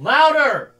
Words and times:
Louder! 0.00 0.74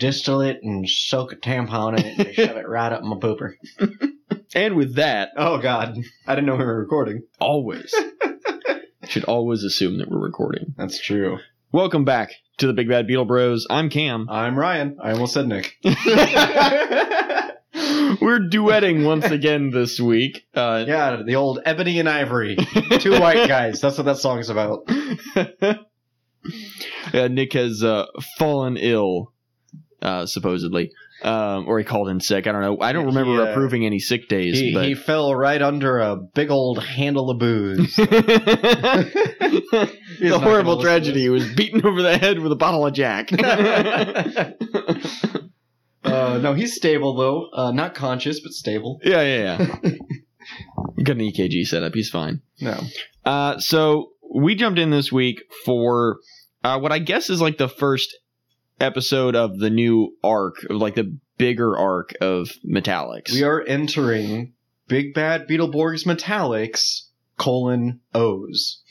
Take 0.00 0.12
to 0.24 0.24
do 0.24 0.38
the 0.38 0.48
it. 0.48 0.60
and 0.62 0.88
soak 0.88 1.32
a 1.32 1.36
tampon 1.36 1.98
in 1.98 2.06
it 2.06 2.18
and 2.26 2.34
shove 2.34 2.56
it 2.56 2.68
right 2.68 2.92
up 2.92 3.02
my 3.02 3.16
pooper. 3.16 3.52
And 4.52 4.74
with 4.74 4.96
that, 4.96 5.28
Oh 5.36 5.58
God, 5.58 5.96
I 6.26 6.34
didn't 6.34 6.46
know 6.46 6.56
we 6.56 6.64
were 6.64 6.80
recording. 6.80 7.22
always 7.38 7.94
should 9.08 9.22
always 9.24 9.62
assume 9.62 9.98
that 9.98 10.10
we're 10.10 10.18
recording. 10.18 10.74
That's 10.76 11.00
true. 11.00 11.38
Welcome 11.70 12.04
back 12.04 12.32
to 12.56 12.66
the 12.66 12.72
Big 12.72 12.88
Bad 12.88 13.06
Beetle 13.06 13.26
Bros. 13.26 13.68
I'm 13.70 13.88
Cam. 13.90 14.28
I'm 14.28 14.58
Ryan. 14.58 14.96
I 15.00 15.12
almost 15.12 15.34
said 15.34 15.46
Nick. 15.46 15.76
we're 15.84 15.94
duetting 18.40 19.04
once 19.06 19.26
again 19.26 19.70
this 19.70 20.00
week. 20.00 20.44
Uh, 20.52 20.84
Yeah, 20.86 21.22
the 21.24 21.36
old 21.36 21.60
ebony 21.64 22.00
and 22.00 22.08
ivory, 22.08 22.56
two 22.98 23.20
white 23.20 23.46
guys. 23.46 23.80
That's 23.80 23.98
what 23.98 24.04
that 24.06 24.16
song's 24.18 24.50
about. 24.50 24.88
uh, 27.12 27.28
Nick 27.28 27.52
has 27.52 27.84
uh, 27.84 28.06
fallen 28.38 28.76
ill, 28.76 29.32
uh, 30.02 30.26
supposedly, 30.26 30.90
um, 31.22 31.68
or 31.68 31.78
he 31.78 31.84
called 31.84 32.08
in 32.08 32.20
sick. 32.20 32.46
I 32.46 32.52
don't 32.52 32.62
know. 32.62 32.78
I 32.80 32.92
don't 32.92 33.06
remember 33.06 33.32
He, 33.32 33.40
uh, 33.40 33.52
approving 33.52 33.84
any 33.84 33.98
sick 33.98 34.28
days, 34.28 34.58
He, 34.58 34.74
but 34.74 34.84
he 34.84 34.94
fell 34.94 35.34
right 35.34 35.60
under 35.60 35.98
a 35.98 36.16
big 36.16 36.50
old 36.50 36.82
handle 36.82 37.30
of 37.30 37.38
booze. 37.38 37.96
The 40.20 40.38
horrible 40.38 40.76
gonna 40.76 40.78
listen 40.78 40.78
to 40.78 40.82
tragedy 40.82 41.28
was 41.30 41.50
beaten 41.54 41.86
over 41.86 42.02
the 42.02 42.18
head 42.18 42.40
with 42.40 42.52
a 42.52 42.56
bottle 42.56 42.86
of 42.86 42.92
Jack. 42.92 43.32
uh, 46.04 46.38
no, 46.42 46.52
he's 46.52 46.74
stable 46.74 47.16
though. 47.16 47.48
Uh, 47.54 47.72
not 47.72 47.94
conscious, 47.94 48.40
but 48.40 48.52
stable. 48.52 49.00
yeah, 49.02 49.22
yeah, 49.22 49.58
yeah. 49.58 49.76
Got 51.02 51.16
an 51.16 51.22
EKG 51.22 51.64
set 51.64 51.82
up. 51.82 51.94
He's 51.94 52.10
fine. 52.10 52.42
No. 52.60 52.78
Uh, 53.24 53.58
so 53.58 54.10
we 54.34 54.54
jumped 54.54 54.78
in 54.78 54.90
this 54.90 55.10
week 55.10 55.40
for 55.64 56.18
uh, 56.62 56.78
what 56.78 56.92
I 56.92 56.98
guess 56.98 57.30
is 57.30 57.40
like 57.40 57.56
the 57.56 57.68
first 57.68 58.14
episode 58.80 59.36
of 59.36 59.58
the 59.58 59.70
new 59.70 60.16
arc, 60.24 60.56
like 60.68 60.94
the 60.94 61.16
bigger 61.38 61.76
arc 61.76 62.14
of 62.20 62.50
Metallix. 62.68 63.32
We 63.32 63.44
are 63.44 63.62
entering 63.62 64.54
Big 64.88 65.14
Bad 65.14 65.48
Beetleborgs 65.48 66.04
Metallix 66.04 67.02
colon 67.38 68.00
O's. 68.14 68.82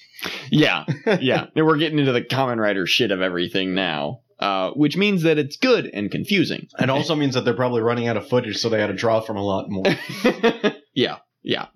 yeah, 0.50 0.86
yeah. 1.22 1.48
And 1.56 1.66
we're 1.66 1.78
getting 1.78 2.00
into 2.00 2.12
the 2.12 2.22
Kamen 2.22 2.58
Rider 2.58 2.86
shit 2.86 3.12
of 3.12 3.22
everything 3.22 3.74
now, 3.74 4.22
uh, 4.40 4.72
which 4.72 4.98
means 4.98 5.24
that 5.24 5.38
it's 5.38 5.58
good 5.58 5.90
and 5.94 6.10
confusing. 6.10 6.68
It 6.80 6.90
also 6.90 7.16
means 7.16 7.36
that 7.36 7.46
they're 7.46 7.54
probably 7.54 7.82
running 7.82 8.08
out 8.08 8.18
of 8.18 8.28
footage, 8.28 8.58
so 8.58 8.70
they 8.70 8.80
had 8.80 8.88
to 8.88 8.94
draw 8.94 9.22
from 9.22 9.38
a 9.38 9.44
lot 9.44 9.70
more. 9.70 9.86
yeah, 10.94 11.18
yeah. 11.42 11.68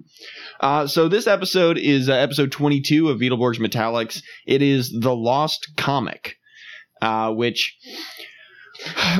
Uh, 0.59 0.87
so 0.87 1.07
this 1.07 1.27
episode 1.27 1.77
is 1.77 2.09
uh, 2.09 2.13
episode 2.13 2.51
22 2.51 3.09
of 3.09 3.19
Beetleborgs 3.19 3.59
Metallix. 3.59 4.21
It 4.45 4.61
is 4.61 4.91
the 4.91 5.15
Lost 5.15 5.73
Comic, 5.77 6.37
uh, 7.03 7.31
which 7.33 7.77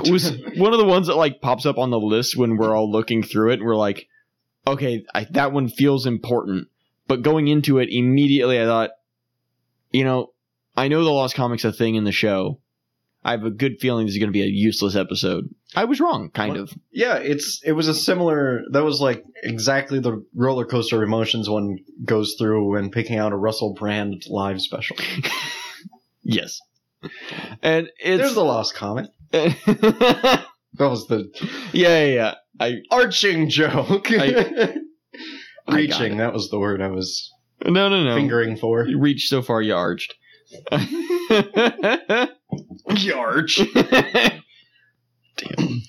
was 0.09 0.31
one 0.57 0.73
of 0.73 0.79
the 0.79 0.85
ones 0.85 1.07
that 1.07 1.15
like 1.15 1.41
pops 1.41 1.65
up 1.65 1.77
on 1.77 1.89
the 1.89 1.99
list 1.99 2.35
when 2.37 2.57
we're 2.57 2.75
all 2.75 2.91
looking 2.91 3.23
through 3.23 3.51
it. 3.51 3.55
And 3.59 3.63
we're 3.63 3.75
like, 3.75 4.07
okay, 4.67 5.05
I, 5.13 5.25
that 5.31 5.51
one 5.51 5.69
feels 5.69 6.05
important. 6.05 6.67
But 7.07 7.21
going 7.21 7.47
into 7.47 7.79
it 7.79 7.89
immediately, 7.91 8.61
I 8.61 8.65
thought, 8.65 8.91
you 9.91 10.03
know, 10.03 10.31
I 10.75 10.87
know 10.87 11.03
the 11.03 11.11
Lost 11.11 11.35
Comic's 11.35 11.65
a 11.65 11.71
thing 11.73 11.95
in 11.95 12.03
the 12.05 12.11
show. 12.11 12.59
I 13.25 13.31
have 13.31 13.45
a 13.45 13.49
good 13.51 13.79
feeling 13.79 14.05
this 14.05 14.15
is 14.15 14.19
going 14.19 14.27
to 14.29 14.37
be 14.37 14.43
a 14.43 14.47
useless 14.47 14.97
episode. 14.97 15.49
I 15.75 15.85
was 15.85 16.01
wrong, 16.01 16.29
kind 16.29 16.51
What? 16.53 16.59
of. 16.59 16.73
yeah, 16.91 17.15
it's 17.17 17.61
it 17.63 17.71
was 17.71 17.87
a 17.87 17.93
similar. 17.93 18.63
That 18.71 18.83
was 18.83 18.99
like 18.99 19.23
exactly 19.43 19.99
the 19.99 20.25
roller 20.35 20.65
coaster 20.65 20.97
of 20.97 21.03
emotions 21.03 21.49
one 21.49 21.77
goes 22.03 22.35
through 22.37 22.71
when 22.71 22.89
picking 22.91 23.17
out 23.17 23.31
a 23.31 23.37
Russell 23.37 23.73
Brand 23.73 24.23
live 24.27 24.61
special. 24.61 24.97
Yes. 26.25 26.61
And 27.63 27.89
it's 27.97 28.21
There's 28.21 28.35
the 28.35 28.43
Lost 28.43 28.75
Comet. 28.75 29.09
That 30.75 30.89
was 30.89 31.07
the 31.07 31.29
yeah, 31.71 32.05
yeah. 32.05 32.33
I 32.59 32.77
arching 32.89 33.49
joke. 33.49 34.07
I- 34.11 34.75
I 35.67 35.75
Reaching. 35.75 36.17
That 36.17 36.33
was 36.33 36.49
the 36.49 36.59
word 36.59 36.81
I 36.81 36.87
was 36.87 37.31
no, 37.63 37.87
no, 37.89 38.03
no. 38.03 38.15
fingering 38.15 38.57
for. 38.57 38.85
You 38.87 38.99
reached 38.99 39.29
so 39.29 39.41
far, 39.41 39.61
you 39.61 39.75
arched. 39.75 40.13
Yarch. 42.89 43.61
Damn. 45.37 45.81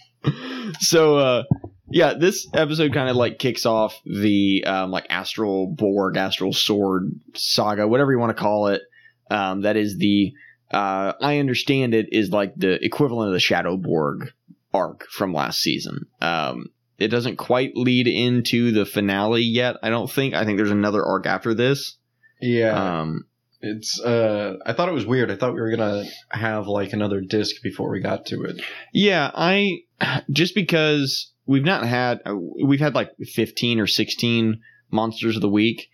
so, 0.78 1.16
uh, 1.16 1.42
yeah, 1.90 2.14
this 2.14 2.46
episode 2.54 2.94
kind 2.94 3.08
of 3.08 3.16
like 3.16 3.38
kicks 3.38 3.66
off 3.66 3.98
the 4.04 4.64
um, 4.64 4.90
like 4.90 5.06
astral 5.10 5.74
Borg, 5.74 6.16
astral 6.16 6.52
sword 6.52 7.10
saga, 7.34 7.88
whatever 7.88 8.12
you 8.12 8.18
want 8.18 8.36
to 8.36 8.40
call 8.40 8.68
it. 8.68 8.82
Um, 9.30 9.62
that 9.62 9.76
is 9.76 9.96
the 9.98 10.32
uh, 10.70 11.12
I 11.20 11.38
understand 11.38 11.94
it 11.94 12.08
is 12.12 12.30
like 12.30 12.54
the 12.56 12.84
equivalent 12.84 13.28
of 13.28 13.34
the 13.34 13.40
Shadow 13.40 13.76
Borg 13.76 14.32
arc 14.72 15.06
from 15.10 15.32
last 15.32 15.60
season. 15.60 16.06
Um, 16.20 16.66
it 16.98 17.08
doesn't 17.08 17.36
quite 17.36 17.76
lead 17.76 18.06
into 18.06 18.72
the 18.72 18.86
finale 18.86 19.42
yet. 19.42 19.76
I 19.82 19.90
don't 19.90 20.10
think. 20.10 20.34
I 20.34 20.44
think 20.44 20.56
there's 20.58 20.70
another 20.70 21.04
arc 21.04 21.26
after 21.26 21.54
this. 21.54 21.96
Yeah. 22.40 23.00
Um, 23.00 23.26
It's 23.60 24.00
uh 24.00 24.56
I 24.66 24.72
thought 24.74 24.88
it 24.88 24.94
was 24.94 25.06
weird. 25.06 25.30
I 25.30 25.36
thought 25.36 25.54
we 25.54 25.60
were 25.60 25.70
gonna 25.70 26.04
have 26.30 26.66
like 26.66 26.92
another 26.92 27.20
disc 27.20 27.62
before 27.62 27.90
we 27.90 28.00
got 28.00 28.26
to 28.26 28.42
it. 28.44 28.60
Yeah, 28.92 29.30
I 29.34 29.80
just 30.30 30.54
because 30.54 31.32
we've 31.46 31.64
not 31.64 31.86
had 31.86 32.20
uh, 32.26 32.34
we've 32.36 32.80
had 32.80 32.94
like 32.94 33.10
15 33.22 33.80
or 33.80 33.86
16 33.86 34.60
monsters 34.94 35.36
of 35.36 35.42
the 35.42 35.48
week 35.48 35.90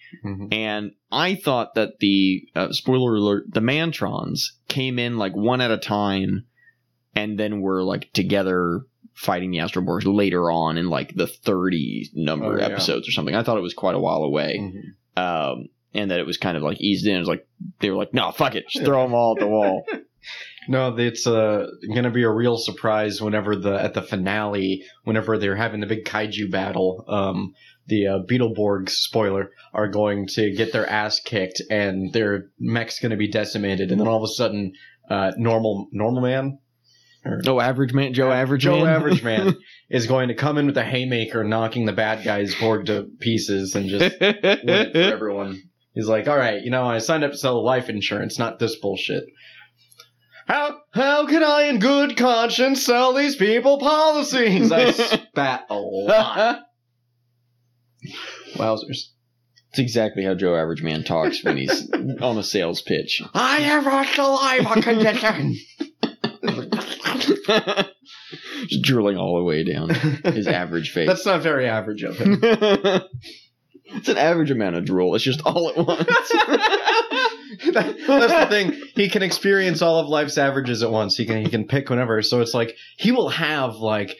and 0.52 0.92
I 1.10 1.34
thought 1.34 1.74
that 1.74 1.98
the 2.00 2.42
uh, 2.54 2.72
spoiler 2.72 3.14
alert 3.16 3.44
the 3.52 3.60
mantrons 3.60 4.40
came 4.68 4.98
in 4.98 5.16
like 5.18 5.34
one 5.34 5.60
at 5.60 5.70
a 5.70 5.78
time 5.78 6.44
and 7.14 7.38
then 7.38 7.60
were 7.60 7.82
like 7.82 8.12
together 8.12 8.82
fighting 9.14 9.50
the 9.50 9.58
astroborgs 9.58 10.04
later 10.06 10.50
on 10.50 10.78
in 10.78 10.88
like 10.88 11.14
the 11.14 11.26
30 11.26 12.10
number 12.14 12.54
Oh, 12.54 12.58
yeah. 12.58 12.66
episodes 12.66 13.08
or 13.08 13.12
something. 13.12 13.34
I 13.34 13.42
thought 13.42 13.58
it 13.58 13.62
was 13.62 13.74
quite 13.74 13.94
a 13.94 13.98
while 14.00 14.22
away. 14.22 14.58
Mhm. 14.60 15.20
Um 15.20 15.68
and 15.92 16.10
that 16.12 16.20
it 16.20 16.26
was 16.26 16.36
kind 16.36 16.56
of 16.56 16.62
like 16.62 16.80
eased 16.80 17.06
in. 17.06 17.16
It 17.16 17.18
was 17.18 17.28
like 17.28 17.46
they 17.80 17.90
were 17.90 17.96
like, 17.96 18.14
"No, 18.14 18.30
fuck 18.30 18.54
it. 18.54 18.68
Just 18.68 18.84
throw 18.88 19.02
them 19.02 19.14
all 19.14 19.34
at 19.36 19.40
the 19.40 19.48
wall." 19.48 19.84
No, 20.68 20.94
it's 20.98 21.26
uh 21.26 21.66
gonna 21.94 22.10
be 22.10 22.22
a 22.24 22.30
real 22.30 22.58
surprise 22.58 23.20
whenever 23.22 23.56
the 23.56 23.82
at 23.82 23.94
the 23.94 24.02
finale, 24.02 24.84
whenever 25.04 25.38
they're 25.38 25.56
having 25.56 25.80
the 25.80 25.86
big 25.86 26.04
kaiju 26.04 26.50
battle, 26.50 27.04
um 27.08 27.54
the 27.90 28.06
uh, 28.06 28.18
Beetleborgs 28.20 28.90
spoiler 28.90 29.50
are 29.74 29.88
going 29.88 30.26
to 30.28 30.50
get 30.52 30.72
their 30.72 30.88
ass 30.88 31.20
kicked 31.20 31.60
and 31.70 32.10
their 32.14 32.46
mech's 32.58 33.00
gonna 33.00 33.18
be 33.18 33.28
decimated, 33.28 33.90
and 33.90 34.00
then 34.00 34.08
all 34.08 34.16
of 34.16 34.22
a 34.22 34.32
sudden, 34.32 34.72
uh, 35.10 35.32
normal 35.36 35.88
normal 35.92 36.22
man, 36.22 36.58
or 37.24 37.42
Oh, 37.46 37.60
average 37.60 37.92
man, 37.92 38.14
Joe 38.14 38.30
Average 38.32 38.62
Joe 38.62 38.84
Man. 38.84 38.94
Average 38.94 39.22
Man 39.22 39.56
is 39.90 40.06
going 40.06 40.28
to 40.28 40.34
come 40.34 40.56
in 40.56 40.66
with 40.66 40.76
a 40.78 40.84
haymaker, 40.84 41.44
knocking 41.44 41.84
the 41.84 41.92
bad 41.92 42.24
guys 42.24 42.54
Borg 42.54 42.86
to 42.86 43.08
pieces, 43.20 43.74
and 43.74 43.88
just 43.90 44.18
win 44.20 44.36
it 44.42 44.92
for 44.92 44.98
everyone. 45.14 45.62
He's 45.92 46.06
like, 46.06 46.28
all 46.28 46.36
right, 46.36 46.62
you 46.62 46.70
know, 46.70 46.84
I 46.84 46.98
signed 46.98 47.24
up 47.24 47.32
to 47.32 47.36
sell 47.36 47.62
life 47.64 47.88
insurance, 47.88 48.38
not 48.38 48.58
this 48.58 48.76
bullshit. 48.76 49.24
How 50.46 50.78
how 50.92 51.26
can 51.26 51.44
I, 51.44 51.64
in 51.64 51.78
good 51.78 52.16
conscience, 52.16 52.84
sell 52.84 53.12
these 53.12 53.36
people 53.36 53.78
policies? 53.78 54.72
I 54.72 54.90
spat 54.92 55.66
a 55.70 55.74
lot. 55.76 56.62
Wowzers! 58.54 59.10
It's 59.70 59.78
exactly 59.78 60.24
how 60.24 60.34
Joe 60.34 60.56
Average 60.56 60.82
Man 60.82 61.04
talks 61.04 61.44
when 61.44 61.56
he's 61.56 61.90
on 62.20 62.38
a 62.38 62.42
sales 62.42 62.82
pitch. 62.82 63.22
I 63.34 63.56
have 63.60 63.86
a 63.86 64.04
saliva 64.14 64.82
condition. 64.82 65.56
Just 68.66 68.82
drooling 68.82 69.16
all 69.16 69.38
the 69.38 69.44
way 69.44 69.64
down 69.64 69.90
his 69.90 70.46
average 70.46 70.90
face. 70.92 71.08
That's 71.08 71.26
not 71.26 71.42
very 71.42 71.66
average 71.66 72.02
of 72.02 72.16
him. 72.16 72.38
it's 72.42 74.08
an 74.08 74.18
average 74.18 74.50
amount 74.50 74.76
of 74.76 74.84
drool. 74.84 75.14
It's 75.14 75.24
just 75.24 75.40
all 75.44 75.68
at 75.70 75.76
once. 75.76 76.06
That- 77.72 77.96
that's 78.06 78.32
the 78.32 78.46
thing. 78.48 78.80
He 78.94 79.08
can 79.08 79.22
experience 79.22 79.82
all 79.82 79.98
of 79.98 80.06
life's 80.08 80.38
averages 80.38 80.82
at 80.82 80.90
once. 80.90 81.16
He 81.16 81.26
can 81.26 81.42
he 81.44 81.50
can 81.50 81.66
pick 81.66 81.90
whenever. 81.90 82.22
So 82.22 82.40
it's 82.40 82.54
like 82.54 82.76
he 82.96 83.10
will 83.12 83.30
have 83.30 83.76
like 83.76 84.16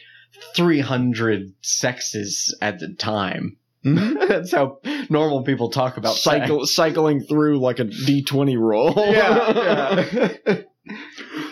three 0.55 0.79
hundred 0.81 1.53
sexes 1.61 2.57
at 2.61 2.79
the 2.79 2.93
time. 2.93 3.57
that's 4.27 4.51
how 4.51 4.79
normal 5.09 5.43
people 5.43 5.69
talk 5.69 5.97
about 5.97 6.15
Cycle, 6.15 6.65
cycling 6.65 7.21
through 7.21 7.59
like 7.59 7.79
a 7.79 7.85
D20 7.85 8.57
roll. 8.57 8.93
Yeah, 8.95 10.05
yeah. 10.45 10.57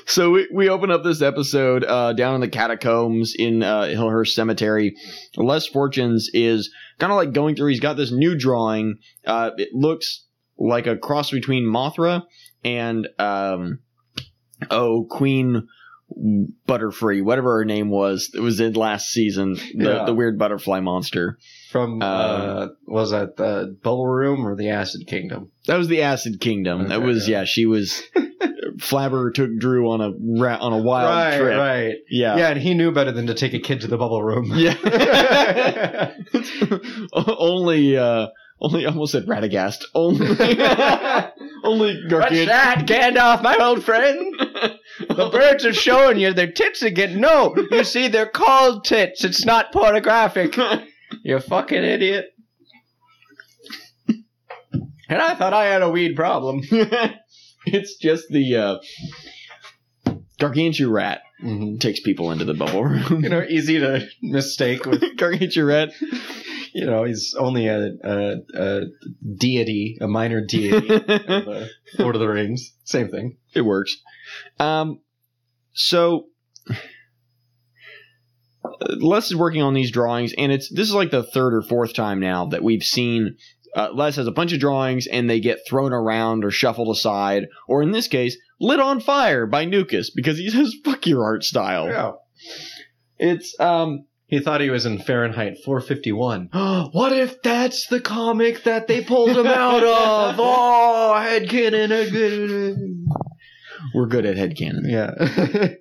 So 0.09 0.31
we, 0.31 0.47
we 0.51 0.69
open 0.69 0.89
up 0.89 1.03
this 1.03 1.21
episode 1.21 1.83
uh, 1.83 2.13
down 2.13 2.33
in 2.33 2.41
the 2.41 2.47
catacombs 2.47 3.35
in 3.37 3.61
uh, 3.61 3.83
Hillhurst 3.83 4.29
Cemetery. 4.29 4.95
Les 5.37 5.67
Fortunes 5.67 6.31
is 6.33 6.73
kind 6.97 7.11
of 7.11 7.17
like 7.17 7.31
going 7.31 7.55
through. 7.55 7.69
He's 7.69 7.79
got 7.79 7.95
this 7.95 8.11
new 8.11 8.35
drawing. 8.35 8.97
Uh, 9.23 9.51
it 9.57 9.69
looks 9.71 10.25
like 10.57 10.87
a 10.87 10.97
cross 10.97 11.29
between 11.29 11.63
Mothra 11.63 12.23
and 12.65 13.07
um, 13.19 13.81
oh 14.71 15.05
Queen 15.11 15.67
Butterfree, 16.67 17.23
whatever 17.23 17.57
her 17.57 17.65
name 17.65 17.89
was. 17.89 18.31
It 18.33 18.39
was 18.39 18.59
in 18.59 18.73
last 18.73 19.09
season. 19.09 19.53
The, 19.53 19.71
Yeah. 19.75 20.05
the 20.05 20.13
weird 20.13 20.37
butterfly 20.39 20.79
monster. 20.79 21.37
From 21.71 22.01
uh, 22.01 22.67
was 22.87 23.11
that 23.11 23.37
the 23.37 23.77
Bubble 23.83 24.07
Room 24.07 24.45
or 24.45 24.55
the 24.55 24.69
Acid 24.69 25.07
Kingdom? 25.07 25.51
That 25.67 25.77
was 25.77 25.87
the 25.87 26.01
Acid 26.01 26.39
Kingdom. 26.41 26.87
that 26.89 27.01
was 27.01 27.27
yeah. 27.27 27.39
yeah. 27.39 27.45
She 27.45 27.65
was. 27.65 28.01
Flabber 28.77 29.33
took 29.33 29.49
Drew 29.57 29.91
on 29.91 29.99
a 29.99 30.11
ra- 30.41 30.57
on 30.61 30.71
a 30.71 30.77
wild 30.77 31.09
right, 31.09 31.37
trip. 31.37 31.57
right. 31.57 31.95
Yeah. 32.09 32.37
Yeah, 32.37 32.49
and 32.51 32.61
he 32.61 32.73
knew 32.73 32.91
better 32.93 33.11
than 33.11 33.27
to 33.27 33.33
take 33.33 33.53
a 33.53 33.59
kid 33.59 33.81
to 33.81 33.87
the 33.87 33.97
Bubble 33.97 34.23
Room. 34.23 34.51
Yeah. 34.55 34.73
only 37.13 37.97
uh 37.97 38.27
only 38.61 38.85
I 38.85 38.89
almost 38.89 39.11
said 39.13 39.25
Radagast. 39.25 39.83
Only 39.95 40.27
only 41.63 41.95
What's 41.95 42.09
Gargantuan. 42.09 42.47
that, 42.47 42.85
Gandalf, 42.85 43.41
my 43.41 43.55
old 43.57 43.83
friend? 43.83 44.35
The 44.39 45.29
birds 45.31 45.65
are 45.65 45.73
showing 45.73 46.19
you 46.19 46.33
their 46.33 46.51
tits 46.51 46.81
again. 46.81 47.19
No, 47.21 47.55
you 47.71 47.83
see, 47.83 48.07
they're 48.07 48.25
called 48.25 48.83
tits. 48.85 49.23
It's 49.23 49.45
not 49.45 49.71
pornographic. 49.71 50.57
You 51.23 51.39
fucking 51.39 51.83
idiot. 51.83 52.27
And 55.09 55.19
I 55.19 55.33
thought 55.33 55.53
I 55.55 55.65
had 55.65 55.81
a 55.81 55.89
weed 55.89 56.15
problem. 56.15 56.61
it's 57.65 57.97
just 57.97 58.25
the 58.29 58.55
uh 58.55 60.13
Gargantua 60.39 60.87
rat 60.91 61.21
Mm-hmm. 61.43 61.77
takes 61.77 62.01
people 62.01 62.31
into 62.31 62.43
the 62.43 62.53
bubble 62.53 62.83
room. 62.83 63.23
You 63.23 63.29
know, 63.29 63.43
easy 63.43 63.79
to 63.79 64.05
mistake 64.21 64.85
with. 64.85 65.01
Rat. 65.57 65.91
You 66.73 66.85
know, 66.85 67.03
he's 67.05 67.33
only 67.37 67.67
a, 67.67 67.91
a, 68.03 68.35
a 68.53 68.81
deity, 69.37 69.97
a 70.01 70.07
minor 70.07 70.41
deity 70.45 70.87
of 70.93 71.09
uh, 71.47 71.65
Lord 71.99 72.15
of 72.15 72.19
the 72.21 72.27
Rings. 72.27 72.73
Same 72.83 73.09
thing. 73.09 73.37
it 73.53 73.61
works. 73.61 73.97
Um 74.59 74.99
so 75.73 76.25
uh, 78.65 78.95
Les 78.99 79.27
is 79.27 79.35
working 79.35 79.61
on 79.61 79.73
these 79.73 79.91
drawings, 79.91 80.33
and 80.37 80.51
it's 80.51 80.69
this 80.69 80.87
is 80.89 80.93
like 80.93 81.11
the 81.11 81.23
third 81.23 81.53
or 81.53 81.61
fourth 81.61 81.93
time 81.93 82.19
now 82.19 82.45
that 82.47 82.63
we've 82.63 82.83
seen 82.83 83.37
uh, 83.75 83.89
Les 83.93 84.15
has 84.15 84.27
a 84.27 84.31
bunch 84.31 84.53
of 84.53 84.59
drawings 84.59 85.07
and 85.07 85.29
they 85.29 85.39
get 85.39 85.59
thrown 85.67 85.93
around 85.93 86.43
or 86.45 86.51
shuffled 86.51 86.95
aside, 86.95 87.47
or 87.67 87.81
in 87.81 87.91
this 87.91 88.07
case, 88.07 88.37
lit 88.59 88.79
on 88.79 88.99
fire 88.99 89.45
by 89.45 89.65
Nukus 89.65 90.07
because 90.15 90.37
he 90.37 90.49
says 90.49 90.75
"fuck 90.83 91.05
your 91.07 91.23
art 91.23 91.43
style." 91.43 91.87
Yeah. 91.87 92.11
It's 93.17 93.59
um 93.59 94.05
He 94.27 94.39
thought 94.39 94.61
he 94.61 94.69
was 94.69 94.85
in 94.85 94.99
Fahrenheit 94.99 95.57
451. 95.65 96.49
what 96.93 97.11
if 97.11 97.41
that's 97.41 97.87
the 97.87 97.99
comic 97.99 98.63
that 98.63 98.87
they 98.87 99.03
pulled 99.03 99.35
him 99.37 99.47
out 99.47 99.83
of? 99.83 100.35
Oh, 100.39 101.15
headcanon. 101.17 101.89
we're 103.95 104.07
good 104.07 104.25
at 104.25 104.37
headcanon. 104.37 104.83
Yeah. 104.85 105.69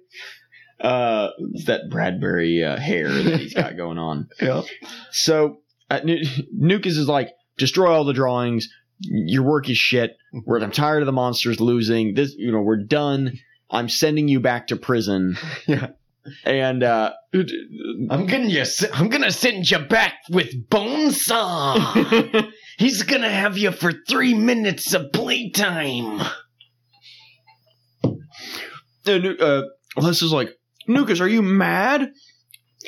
Uh, 0.81 1.31
it's 1.55 1.65
that 1.65 1.91
Bradbury 1.91 2.63
uh, 2.63 2.77
hair 2.79 3.09
that 3.09 3.41
he's 3.41 3.53
got 3.53 3.77
going 3.77 3.99
on. 3.99 4.29
yeah. 4.41 4.63
So 5.11 5.59
uh, 5.91 5.99
Nu- 6.05 6.23
Nukus 6.57 6.97
is 6.97 7.09
like, 7.09 7.31
destroy 7.59 7.93
all 7.93 8.05
the 8.05 8.13
drawings. 8.13 8.69
Your 9.01 9.43
work 9.43 9.69
is 9.69 9.77
shit. 9.79 10.17
We're, 10.33 10.61
I'm 10.61 10.71
tired 10.73 11.03
of 11.03 11.07
the 11.07 11.13
monsters 11.13 11.61
losing. 11.61 12.15
This, 12.15 12.35
you 12.37 12.51
know, 12.51 12.61
we're 12.63 12.83
done. 12.83 13.39
I'm 13.71 13.89
sending 13.89 14.29
you 14.29 14.41
back 14.41 14.69
to 14.69 14.77
prison. 14.77 15.37
Yeah. 15.67 15.89
And 16.45 16.83
uh, 16.83 17.13
I'm 17.33 18.27
gonna 18.27 18.65
I'm 18.93 19.09
gonna 19.09 19.33
send 19.33 19.71
you 19.71 19.79
back 19.79 20.15
with 20.29 20.69
Bonesaw. 20.69 22.51
He's 22.79 23.03
gonna 23.03 23.31
have 23.31 23.57
you 23.57 23.71
for 23.71 23.93
three 24.07 24.35
minutes 24.35 24.93
of 24.93 25.11
playtime. 25.13 26.21
and, 29.07 29.41
uh, 29.41 29.63
Les 29.97 30.21
is 30.23 30.33
like, 30.33 30.51
Nukus, 30.87 31.21
are 31.21 31.29
you 31.29 31.41
mad? 31.41 32.13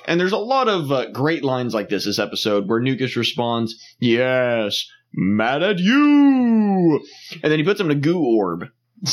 And 0.07 0.19
there's 0.19 0.33
a 0.33 0.39
lot 0.39 0.69
of 0.69 0.91
uh, 0.91 1.11
great 1.11 1.45
lines 1.45 1.75
like 1.75 1.89
this 1.89 2.05
this 2.05 2.19
episode 2.19 2.69
where 2.69 2.81
Nukus 2.81 3.17
responds, 3.17 3.75
Yes, 3.99 4.87
mad 5.13 5.63
at 5.63 5.79
you. 5.79 7.05
And 7.43 7.53
then 7.53 7.59
he 7.59 7.65
puts 7.65 7.81
him 7.81 7.91
in 7.91 7.97
a 7.97 8.01
goo 8.01 8.21
orb. 8.21 8.67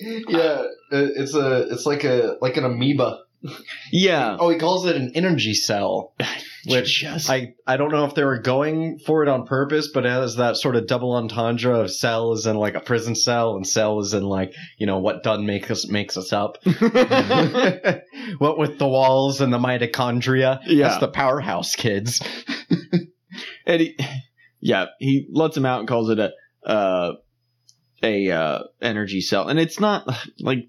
yeah, 0.00 0.64
it's 0.90 1.34
a 1.34 1.66
it's 1.70 1.86
like 1.86 2.04
a 2.04 2.36
like 2.40 2.56
an 2.56 2.64
amoeba. 2.64 3.20
Yeah. 3.92 4.36
Oh, 4.38 4.48
he 4.48 4.58
calls 4.58 4.86
it 4.86 4.96
an 4.96 5.12
energy 5.14 5.54
cell. 5.54 6.14
Which 6.66 7.02
Yes. 7.02 7.30
I, 7.30 7.54
I 7.66 7.76
don't 7.76 7.92
know 7.92 8.04
if 8.04 8.14
they 8.14 8.24
were 8.24 8.38
going 8.38 8.98
for 8.98 9.22
it 9.22 9.28
on 9.28 9.46
purpose, 9.46 9.88
but 9.92 10.06
as 10.06 10.36
that 10.36 10.56
sort 10.56 10.76
of 10.76 10.86
double 10.86 11.14
entendre 11.14 11.80
of 11.80 11.90
cell 11.90 12.32
is 12.32 12.46
in 12.46 12.56
like 12.56 12.74
a 12.74 12.80
prison 12.80 13.14
cell 13.14 13.56
and 13.56 13.66
cell 13.66 14.00
is 14.00 14.14
in 14.14 14.24
like, 14.24 14.52
you 14.78 14.86
know, 14.86 14.98
what 14.98 15.22
done 15.22 15.46
makes 15.46 15.70
us 15.70 15.88
makes 15.88 16.16
us 16.16 16.32
up. 16.32 16.58
what 16.64 18.58
with 18.58 18.78
the 18.78 18.88
walls 18.88 19.40
and 19.40 19.52
the 19.52 19.58
mitochondria. 19.58 20.60
Yeah. 20.66 20.88
That's 20.88 21.00
the 21.00 21.08
powerhouse 21.08 21.76
kids. 21.76 22.20
and 23.66 23.80
he, 23.80 23.98
yeah, 24.60 24.86
he 24.98 25.26
lets 25.30 25.56
him 25.56 25.66
out 25.66 25.80
and 25.80 25.88
calls 25.88 26.10
it 26.10 26.18
a 26.18 26.32
uh, 26.68 27.12
a 28.02 28.30
uh, 28.30 28.58
energy 28.82 29.20
cell, 29.20 29.48
and 29.48 29.58
it's 29.58 29.80
not 29.80 30.06
like 30.40 30.68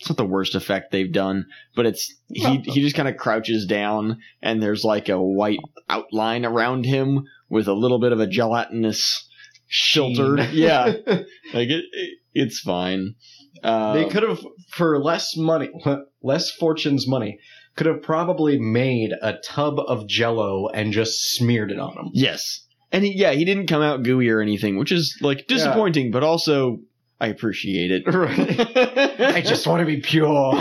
it's 0.00 0.08
not 0.08 0.16
the 0.16 0.24
worst 0.24 0.54
effect 0.54 0.90
they've 0.90 1.12
done, 1.12 1.46
but 1.76 1.84
it's 1.84 2.14
he 2.28 2.58
he 2.64 2.80
just 2.80 2.96
kind 2.96 3.08
of 3.08 3.18
crouches 3.18 3.66
down, 3.66 4.18
and 4.40 4.62
there's 4.62 4.82
like 4.82 5.10
a 5.10 5.20
white 5.20 5.60
outline 5.90 6.46
around 6.46 6.86
him 6.86 7.24
with 7.50 7.68
a 7.68 7.74
little 7.74 8.00
bit 8.00 8.12
of 8.12 8.18
a 8.18 8.26
gelatinous 8.26 9.28
Sheen. 9.72 10.38
yeah, 10.52 10.84
like 11.06 11.68
it, 11.68 11.84
it 11.92 12.18
it's 12.32 12.60
fine. 12.60 13.14
Uh, 13.62 13.92
they 13.92 14.08
could 14.08 14.22
have 14.22 14.44
for 14.70 14.98
less 14.98 15.36
money 15.36 15.68
less 16.22 16.50
fortune's 16.50 17.06
money 17.06 17.38
could 17.76 17.86
have 17.86 18.02
probably 18.02 18.58
made 18.58 19.12
a 19.22 19.34
tub 19.44 19.78
of 19.78 20.08
jello 20.08 20.68
and 20.68 20.92
just 20.92 21.34
smeared 21.34 21.70
it 21.70 21.78
on 21.78 21.92
him. 21.92 22.10
yes, 22.14 22.66
and 22.90 23.04
he, 23.04 23.12
yeah, 23.14 23.32
he 23.32 23.44
didn't 23.44 23.66
come 23.66 23.82
out 23.82 24.02
gooey 24.02 24.30
or 24.30 24.40
anything, 24.40 24.78
which 24.78 24.90
is 24.92 25.16
like 25.20 25.46
disappointing, 25.46 26.10
but 26.10 26.24
also 26.24 26.80
I 27.20 27.26
appreciate 27.28 27.90
it. 27.90 28.06
right 28.06 29.20
i 29.36 29.40
just 29.42 29.66
want 29.66 29.80
to 29.80 29.86
be 29.86 30.00
pure 30.00 30.54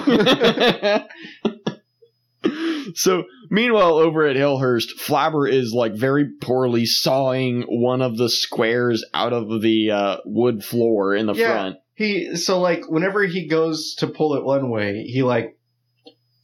so 2.95 3.23
meanwhile 3.49 3.95
over 3.97 4.25
at 4.25 4.35
hillhurst 4.35 4.99
flabber 4.99 5.49
is 5.51 5.73
like 5.73 5.93
very 5.93 6.25
poorly 6.41 6.85
sawing 6.85 7.63
one 7.67 8.01
of 8.01 8.17
the 8.17 8.29
squares 8.29 9.05
out 9.13 9.33
of 9.33 9.61
the 9.61 9.91
uh, 9.91 10.17
wood 10.25 10.63
floor 10.63 11.13
in 11.15 11.25
the 11.25 11.33
Yeah. 11.33 11.51
front 11.51 11.77
he 11.95 12.35
so 12.35 12.59
like 12.59 12.89
whenever 12.89 13.23
he 13.23 13.47
goes 13.47 13.95
to 13.99 14.07
pull 14.07 14.35
it 14.35 14.43
one 14.45 14.69
way 14.69 15.03
he 15.03 15.21
like 15.23 15.57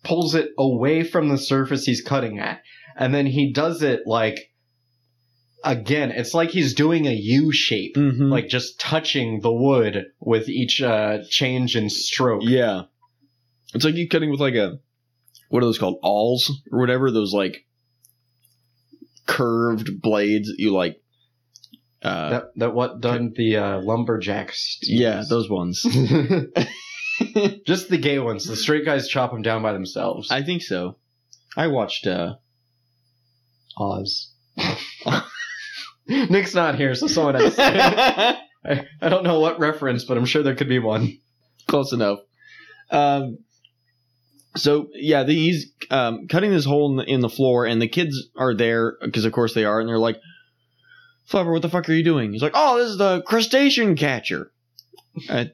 pulls 0.04 0.36
it 0.36 0.50
away 0.60 1.04
from 1.04 1.30
the 1.30 1.38
surface 1.38 1.86
he's 1.86 2.02
cutting 2.02 2.40
at 2.40 2.62
and 2.98 3.14
then 3.14 3.26
he 3.26 3.52
does 3.54 3.82
it 3.82 4.02
like 4.06 4.38
again 5.66 6.12
it's 6.12 6.34
like 6.34 6.50
he's 6.52 6.74
doing 6.74 7.08
a 7.08 7.12
u 7.14 7.52
shape 7.52 7.96
Mhm. 7.96 8.30
like 8.32 8.48
just 8.48 8.80
touching 8.80 9.42
the 9.42 9.52
wood 9.52 10.06
with 10.20 10.48
each 10.48 10.82
uh 10.82 11.20
change 11.30 11.76
in 11.76 11.90
stroke. 11.90 12.42
Yeah. 12.44 12.84
It's 13.74 13.84
like 13.84 13.96
you 13.96 14.08
cutting 14.08 14.32
with 14.32 14.40
like 14.40 14.56
a 14.56 14.80
what 15.50 15.62
are 15.64 15.66
those 15.66 15.78
called? 15.80 16.00
Awls 16.04 16.50
or 16.72 16.80
whatever? 16.80 17.12
Those 17.12 17.34
like 17.34 17.66
curved 19.28 20.02
blades 20.02 20.48
that 20.50 20.60
you 20.60 20.72
like 20.74 21.02
uh 22.04 22.30
that 22.30 22.44
that 22.58 22.74
what 22.76 23.02
done 23.02 23.34
the 23.36 23.58
uh 23.58 23.80
lumberjacks 23.82 24.78
yeah 24.84 25.24
those 25.28 25.50
ones. 25.50 25.82
Just 27.66 27.90
the 27.90 27.98
gay 27.98 28.20
ones. 28.20 28.46
The 28.46 28.56
straight 28.58 28.84
guys 28.86 29.08
chop 29.08 29.32
them 29.32 29.42
down 29.42 29.62
by 29.64 29.72
themselves. 29.74 30.30
I 30.32 30.44
think 30.44 30.62
so. 30.62 30.98
I 31.58 31.68
watched 31.68 32.06
uh 32.08 32.36
oz 33.78 34.32
nick's 36.30 36.54
not 36.54 36.76
here 36.76 36.94
so 36.96 37.08
someone 37.08 37.36
else 37.36 37.56
I, 38.66 38.88
I 39.02 39.10
don't 39.10 39.24
know 39.24 39.40
what 39.40 39.60
reference, 39.60 40.04
but 40.06 40.18
I'm 40.18 40.26
sure 40.26 40.44
there 40.44 40.56
could 40.56 40.70
be 40.70 40.80
one. 40.80 41.18
close 41.68 41.94
enough. 41.94 42.20
Um, 42.92 43.40
so 44.56 44.88
yeah, 44.94 45.24
the, 45.24 45.34
he's 45.34 45.72
um, 45.92 46.28
cutting 46.28 46.52
this 46.52 46.66
hole 46.66 46.92
in 46.92 46.98
the, 46.98 47.04
in 47.04 47.22
the 47.22 47.30
floor, 47.30 47.66
and 47.66 47.82
the 47.82 47.88
kids 47.88 48.30
are 48.38 48.56
there 48.56 48.98
because 49.02 49.26
of 49.26 49.34
course 49.34 49.54
they 49.54 49.66
are, 49.66 49.80
and 49.80 49.90
they're 49.90 50.00
like, 50.00 50.20
"Flubber, 51.30 51.52
what 51.52 51.62
the 51.62 51.70
fuck 51.70 51.90
are 51.90 51.94
you 51.94 52.04
doing?" 52.04 52.32
He's 52.32 52.42
like, 52.42 52.54
"Oh, 52.56 52.78
this 52.78 52.92
is 52.92 52.98
the 52.98 53.22
crustacean 53.24 53.96
catcher." 53.96 54.52
Uh, 55.30 55.46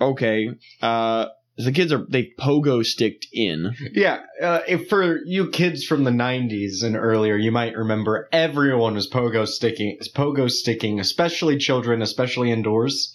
okay, 0.00 0.48
uh, 0.80 1.26
the 1.64 1.72
kids 1.72 1.92
are 1.92 2.04
they 2.08 2.32
pogo 2.38 2.84
sticked 2.84 3.26
in. 3.32 3.74
Yeah, 3.92 4.20
uh, 4.42 4.60
if 4.68 4.88
for 4.88 5.20
you 5.24 5.50
kids 5.50 5.84
from 5.84 6.04
the 6.04 6.10
'90s 6.10 6.82
and 6.82 6.96
earlier, 6.96 7.36
you 7.36 7.50
might 7.50 7.76
remember 7.76 8.28
everyone 8.32 8.94
was 8.94 9.08
pogo 9.08 9.46
sticking, 9.46 9.98
pogo 10.14 10.50
sticking, 10.50 11.00
especially 11.00 11.58
children, 11.58 12.02
especially 12.02 12.50
indoors. 12.50 13.14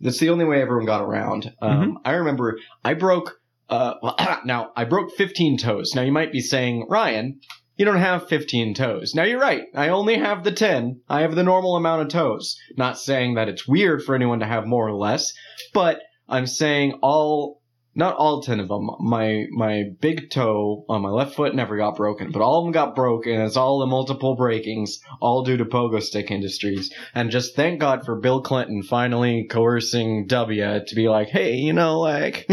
That's 0.00 0.18
the 0.18 0.30
only 0.30 0.44
way 0.44 0.60
everyone 0.60 0.86
got 0.86 1.02
around. 1.02 1.52
Um, 1.62 1.98
I 2.04 2.12
remember 2.12 2.58
I 2.84 2.94
broke. 2.94 3.38
Uh, 3.68 3.94
well, 4.02 4.16
now 4.44 4.70
I 4.76 4.84
broke 4.84 5.12
15 5.16 5.58
toes. 5.58 5.92
Now 5.94 6.02
you 6.02 6.12
might 6.12 6.32
be 6.32 6.40
saying, 6.40 6.86
Ryan, 6.88 7.40
you 7.76 7.84
don't 7.84 7.98
have 7.98 8.28
15 8.28 8.74
toes. 8.74 9.14
Now 9.14 9.24
you're 9.24 9.40
right. 9.40 9.64
I 9.74 9.88
only 9.88 10.16
have 10.16 10.44
the 10.44 10.52
10. 10.52 11.00
I 11.08 11.22
have 11.22 11.34
the 11.34 11.42
normal 11.42 11.76
amount 11.76 12.02
of 12.02 12.08
toes. 12.08 12.56
Not 12.76 12.98
saying 12.98 13.34
that 13.34 13.48
it's 13.48 13.68
weird 13.68 14.02
for 14.02 14.14
anyone 14.14 14.40
to 14.40 14.46
have 14.46 14.66
more 14.66 14.88
or 14.88 14.94
less, 14.94 15.32
but 15.74 16.00
I'm 16.28 16.46
saying 16.46 16.98
all 17.02 17.55
not 17.96 18.14
all 18.16 18.42
10 18.42 18.60
of 18.60 18.68
them. 18.68 18.90
My 19.00 19.46
my 19.50 19.84
big 20.00 20.28
toe 20.30 20.84
on 20.86 21.00
my 21.00 21.08
left 21.08 21.34
foot 21.34 21.54
never 21.54 21.78
got 21.78 21.96
broken, 21.96 22.30
but 22.30 22.42
all 22.42 22.58
of 22.58 22.64
them 22.66 22.72
got 22.72 22.94
broken. 22.94 23.40
It's 23.40 23.56
all 23.56 23.78
the 23.78 23.86
multiple 23.86 24.36
breakings, 24.36 25.00
all 25.18 25.42
due 25.42 25.56
to 25.56 25.64
pogo 25.64 26.02
stick 26.02 26.30
industries. 26.30 26.92
And 27.14 27.30
just 27.30 27.56
thank 27.56 27.80
God 27.80 28.04
for 28.04 28.20
Bill 28.20 28.42
Clinton 28.42 28.82
finally 28.82 29.44
coercing 29.44 30.26
W 30.26 30.84
to 30.86 30.94
be 30.94 31.08
like, 31.08 31.28
hey, 31.28 31.54
you 31.54 31.72
know, 31.72 32.00
like 32.00 32.46
uh, 32.50 32.52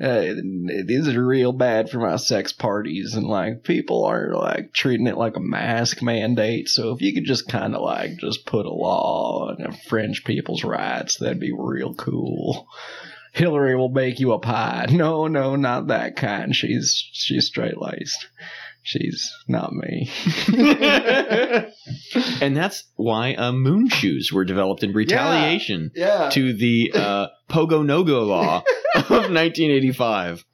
these 0.00 1.08
are 1.08 1.24
real 1.24 1.52
bad 1.52 1.90
for 1.90 1.98
my 1.98 2.16
sex 2.16 2.52
parties, 2.52 3.14
and 3.14 3.26
like 3.26 3.64
people 3.64 4.06
are 4.06 4.32
like 4.34 4.72
treating 4.72 5.06
it 5.06 5.18
like 5.18 5.36
a 5.36 5.40
mask 5.40 6.02
mandate. 6.02 6.70
So 6.70 6.92
if 6.92 7.02
you 7.02 7.12
could 7.12 7.26
just 7.26 7.48
kind 7.48 7.74
of 7.74 7.82
like 7.82 8.16
just 8.16 8.46
put 8.46 8.64
a 8.64 8.72
law 8.72 9.50
and 9.50 9.66
infringe 9.66 10.24
people's 10.24 10.64
rights, 10.64 11.18
that'd 11.18 11.38
be 11.38 11.52
real 11.52 11.92
cool. 11.94 12.66
Hillary 13.34 13.76
will 13.76 13.88
bake 13.90 14.20
you 14.20 14.32
a 14.32 14.38
pie. 14.38 14.86
No, 14.94 15.26
no, 15.26 15.56
not 15.56 15.88
that 15.88 16.16
kind. 16.16 16.54
She's 16.54 16.94
she's 17.12 17.46
straight 17.46 17.80
laced. 17.80 18.28
She's 18.82 19.32
not 19.48 19.72
me. 19.72 20.10
and 22.40 22.56
that's 22.56 22.84
why 22.96 23.34
uh, 23.34 23.50
moon 23.52 23.88
shoes 23.88 24.30
were 24.32 24.44
developed 24.44 24.82
in 24.82 24.92
retaliation 24.92 25.90
yeah. 25.94 26.28
to 26.30 26.52
the 26.52 26.92
uh, 26.94 27.26
Pogo 27.48 27.84
No 27.84 28.04
Go 28.04 28.22
law 28.24 28.58
of 28.94 29.08
1985. 29.10 30.44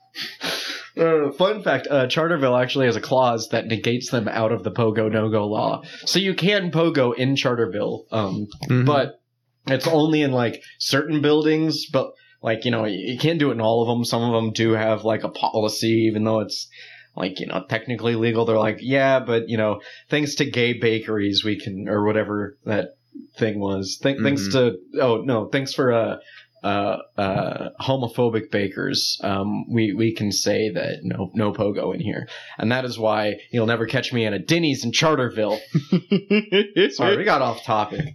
Uh, 0.97 1.33
fun 1.33 1.63
fact: 1.63 1.87
uh, 1.91 2.07
Charterville 2.07 2.61
actually 2.61 2.87
has 2.87 2.97
a 2.97 3.01
clause 3.01 3.49
that 3.51 3.67
negates 3.67 4.11
them 4.11 4.29
out 4.29 4.53
of 4.53 4.63
the 4.65 4.71
Pogo 4.71 5.11
No 5.11 5.29
Go 5.29 5.47
law, 5.49 5.83
so 6.07 6.19
you 6.19 6.35
can 6.35 6.71
Pogo 6.71 7.15
in 7.15 7.37
Charterville, 7.37 8.05
um, 8.13 8.47
Mhm. 8.69 8.87
but 8.87 9.21
it's 9.67 9.87
only 9.87 10.23
in 10.23 10.33
like 10.33 10.63
certain 10.79 11.21
buildings. 11.21 11.87
But 11.87 12.13
like 12.43 12.65
you 12.65 12.71
know, 12.71 12.85
you, 12.85 13.19
can't 13.19 13.39
do 13.39 13.51
it 13.51 13.55
in 13.55 13.61
all 13.61 13.83
of 13.83 13.89
them. 13.89 14.05
Some 14.05 14.23
of 14.23 14.33
them 14.33 14.53
do 14.53 14.73
have 14.73 15.05
like 15.05 15.25
a 15.25 15.29
policy, 15.29 16.07
even 16.09 16.25
though 16.25 16.41
it's 16.41 16.69
like 17.17 17.41
you 17.41 17.47
know 17.47 17.65
technically 17.69 18.15
legal. 18.15 18.45
They're 18.45 18.59
like, 18.59 18.79
yeah, 18.81 19.21
but 19.21 19.49
you 19.49 19.57
know, 19.57 19.81
thanks 20.09 20.37
to 20.37 20.45
gay 20.45 20.73
bakeries, 20.75 21.45
we 21.45 21.59
can 21.59 21.89
or 21.89 22.05
whatever 22.05 22.57
that 22.65 22.91
thing 23.37 23.59
was. 23.59 23.99
Th- 24.03 24.19
Thanks 24.23 24.53
to 24.53 24.77
oh 25.01 25.19
no, 25.19 25.49
thanks 25.49 25.73
for 25.75 25.93
uh. 25.93 26.17
Uh, 26.63 26.99
uh, 27.17 27.71
homophobic 27.81 28.51
bakers, 28.51 29.19
um, 29.25 29.65
we 29.73 29.95
we 29.95 30.15
can 30.15 30.31
say 30.31 30.69
that 30.69 30.99
no 31.03 31.31
no 31.33 31.55
pogo 31.55 31.95
in 31.95 32.01
here, 32.01 32.29
and 32.59 32.71
that 32.71 32.85
is 32.85 32.99
why 32.99 33.37
you'll 33.51 33.65
never 33.65 33.87
catch 33.87 34.13
me 34.13 34.27
at 34.27 34.35
a 34.35 34.39
Denny's 34.39 34.85
in 34.85 34.93
Charterville. 34.93 35.59
Sorry, 36.91 37.17
we 37.17 37.25
got 37.25 37.41
off 37.41 37.65
topic. 37.65 38.15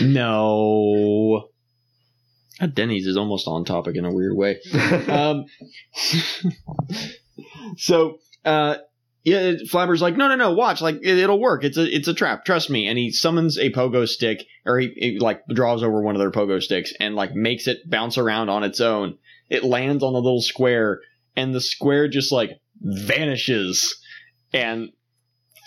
no. 0.00 1.50
That 2.60 2.74
Denny's 2.74 3.06
is 3.06 3.16
almost 3.16 3.48
on 3.48 3.64
topic 3.64 3.96
in 3.96 4.04
a 4.04 4.12
weird 4.12 4.36
way. 4.36 4.60
um, 5.08 5.46
so 7.76 8.18
uh, 8.44 8.76
yeah, 9.24 9.54
Flabber's 9.70 10.02
like, 10.02 10.18
no, 10.18 10.28
no, 10.28 10.36
no, 10.36 10.52
watch, 10.52 10.82
like 10.82 10.98
it, 11.02 11.26
will 11.26 11.40
work. 11.40 11.64
It's 11.64 11.78
a 11.78 11.84
it's 11.84 12.08
a 12.08 12.14
trap. 12.14 12.44
Trust 12.44 12.68
me. 12.68 12.86
And 12.86 12.98
he 12.98 13.10
summons 13.10 13.58
a 13.58 13.72
pogo 13.72 14.06
stick, 14.06 14.44
or 14.66 14.78
he, 14.78 14.92
he 14.96 15.18
like 15.18 15.42
draws 15.48 15.82
over 15.82 16.02
one 16.02 16.14
of 16.14 16.20
their 16.20 16.30
pogo 16.30 16.62
sticks 16.62 16.92
and 17.00 17.14
like 17.14 17.34
makes 17.34 17.66
it 17.66 17.88
bounce 17.88 18.18
around 18.18 18.50
on 18.50 18.64
its 18.64 18.80
own. 18.80 19.16
It 19.48 19.64
lands 19.64 20.04
on 20.04 20.12
the 20.12 20.20
little 20.20 20.42
square, 20.42 21.00
and 21.36 21.54
the 21.54 21.60
square 21.60 22.06
just 22.06 22.32
like 22.32 22.50
vanishes 22.80 23.98
and 24.52 24.90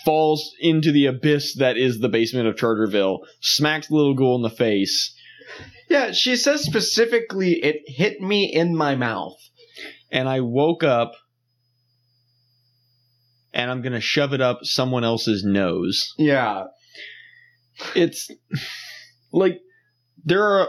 falls 0.04 0.54
into 0.60 0.92
the 0.92 1.06
abyss 1.06 1.56
that 1.56 1.76
is 1.76 1.98
the 1.98 2.08
basement 2.08 2.46
of 2.46 2.54
Charterville. 2.54 3.18
Smacks 3.40 3.88
the 3.88 3.96
little 3.96 4.14
ghoul 4.14 4.36
in 4.36 4.42
the 4.42 4.50
face. 4.50 5.16
Yeah, 5.88 6.12
she 6.12 6.36
says 6.36 6.62
specifically, 6.62 7.52
it 7.64 7.82
hit 7.86 8.20
me 8.20 8.44
in 8.52 8.76
my 8.76 8.94
mouth. 8.94 9.36
and 10.10 10.28
I 10.28 10.40
woke 10.40 10.82
up 10.84 11.12
and 13.52 13.70
I'm 13.70 13.82
going 13.82 13.92
to 13.92 14.00
shove 14.00 14.32
it 14.32 14.40
up 14.40 14.60
someone 14.62 15.04
else's 15.04 15.44
nose. 15.44 16.14
Yeah, 16.18 16.64
It's 17.94 18.30
like 19.32 19.60
there 20.24 20.42
are 20.42 20.68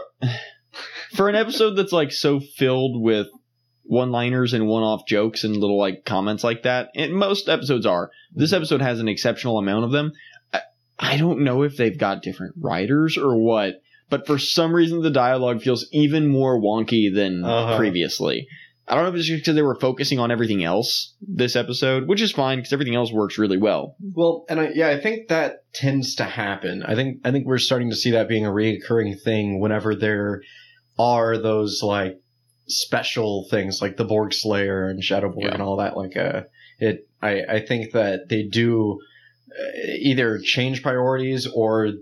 for 1.14 1.28
an 1.28 1.34
episode 1.34 1.74
that's 1.74 1.92
like 1.92 2.12
so 2.12 2.40
filled 2.40 3.02
with 3.02 3.26
one-liners 3.82 4.52
and 4.54 4.66
one-off 4.68 5.02
jokes 5.06 5.42
and 5.42 5.56
little 5.56 5.78
like 5.78 6.04
comments 6.04 6.44
like 6.44 6.62
that. 6.62 6.88
And 6.94 7.12
most 7.12 7.48
episodes 7.48 7.84
are. 7.86 8.10
This 8.32 8.52
episode 8.52 8.80
has 8.80 9.00
an 9.00 9.08
exceptional 9.08 9.58
amount 9.58 9.84
of 9.84 9.90
them. 9.90 10.12
I, 10.52 10.60
I 10.98 11.16
don't 11.16 11.40
know 11.40 11.62
if 11.62 11.76
they've 11.76 11.98
got 11.98 12.22
different 12.22 12.54
writers 12.60 13.18
or 13.18 13.36
what, 13.36 13.74
but 14.10 14.26
for 14.26 14.38
some 14.38 14.72
reason 14.74 15.00
the 15.02 15.10
dialogue 15.10 15.62
feels 15.62 15.86
even 15.92 16.26
more 16.28 16.60
wonky 16.60 17.12
than 17.14 17.44
Uh-huh. 17.44 17.76
previously. 17.78 18.46
I 18.88 18.94
don't 18.96 19.04
know 19.04 19.10
if 19.10 19.16
it's 19.16 19.26
just 19.28 19.42
because 19.42 19.54
they 19.54 19.62
were 19.62 19.78
focusing 19.78 20.18
on 20.18 20.32
everything 20.32 20.64
else 20.64 21.14
this 21.22 21.54
episode, 21.54 22.08
which 22.08 22.20
is 22.20 22.32
fine 22.32 22.58
because 22.58 22.72
everything 22.72 22.96
else 22.96 23.12
works 23.12 23.38
really 23.38 23.56
well. 23.56 23.94
Well, 24.14 24.44
and 24.48 24.58
I, 24.58 24.70
yeah, 24.74 24.88
I 24.88 24.98
think 25.00 25.28
that 25.28 25.58
tends 25.72 26.16
to 26.16 26.24
happen. 26.24 26.82
I 26.82 26.96
think 26.96 27.18
I 27.24 27.30
think 27.30 27.46
we're 27.46 27.58
starting 27.58 27.90
to 27.90 27.96
see 27.96 28.10
that 28.10 28.28
being 28.28 28.44
a 28.46 28.50
reoccurring 28.50 29.20
thing 29.22 29.60
whenever 29.60 29.94
there 29.94 30.42
are 30.98 31.38
those 31.38 31.82
like 31.84 32.18
special 32.66 33.46
things 33.50 33.80
like 33.80 33.96
the 33.96 34.04
Borg 34.04 34.32
Slayer 34.34 34.88
and 34.88 35.02
Shadowborg 35.02 35.42
Yeah. 35.44 35.52
and 35.54 35.62
all 35.62 35.76
that. 35.76 35.96
Like, 35.96 36.16
uh, 36.16 36.42
it. 36.80 37.06
I 37.22 37.42
I 37.48 37.60
think 37.60 37.92
that 37.92 38.28
they 38.28 38.42
do 38.44 38.98
uh, 39.52 39.80
either 40.00 40.38
change 40.42 40.82
priorities 40.82 41.46
or 41.46 41.92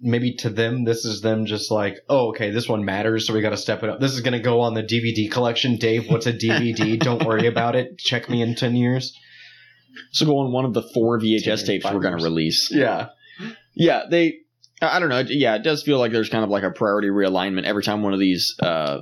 maybe 0.00 0.34
to 0.34 0.48
them 0.50 0.84
this 0.84 1.04
is 1.04 1.20
them 1.22 1.44
just 1.46 1.70
like 1.70 1.96
oh 2.08 2.28
okay 2.28 2.50
this 2.50 2.68
one 2.68 2.84
matters 2.84 3.26
so 3.26 3.34
we 3.34 3.40
got 3.40 3.50
to 3.50 3.56
step 3.56 3.82
it 3.82 3.90
up 3.90 3.98
this 4.00 4.12
is 4.12 4.20
going 4.20 4.32
to 4.32 4.38
go 4.38 4.60
on 4.60 4.74
the 4.74 4.82
dvd 4.82 5.30
collection 5.30 5.76
dave 5.76 6.08
what's 6.08 6.26
a 6.26 6.32
dvd 6.32 6.98
don't 7.08 7.24
worry 7.24 7.46
about 7.46 7.74
it 7.74 7.98
check 7.98 8.28
me 8.30 8.40
in 8.40 8.54
10 8.54 8.76
years 8.76 9.12
So 10.12 10.24
go 10.26 10.38
on 10.38 10.52
one 10.52 10.64
of 10.64 10.74
the 10.74 10.82
four 10.94 11.18
VHS 11.18 11.66
tapes 11.66 11.84
we're 11.84 11.98
going 12.00 12.16
to 12.16 12.22
release. 12.22 12.70
yeah 12.70 13.08
Yeah, 13.74 14.04
they. 14.08 14.38
I 14.80 14.96
I 14.96 15.00
don't 15.00 15.08
know. 15.08 15.24
Yeah, 15.26 15.56
it 15.56 15.62
does 15.64 15.82
feel 15.82 15.98
like 15.98 16.12
there's 16.12 16.28
kind 16.28 16.44
of 16.44 16.50
like 16.50 16.62
a 16.62 16.70
priority 16.70 17.08
realignment 17.08 17.64
every 17.64 17.82
time 17.82 18.02
one 18.02 18.12
of 18.12 18.20
these, 18.20 18.54
uh, 18.62 19.00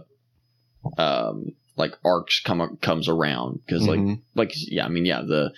um, 0.97 1.53
like 1.77 1.93
arcs 2.05 2.41
come 2.41 2.79
comes 2.81 3.09
around 3.09 3.61
because 3.67 3.87
like 3.87 4.01
Mhm. 4.01 4.21
like 4.35 4.53
yeah, 4.55 4.87
I 4.87 4.89
mean 4.89 5.05
yeah, 5.05 5.21
the 5.21 5.53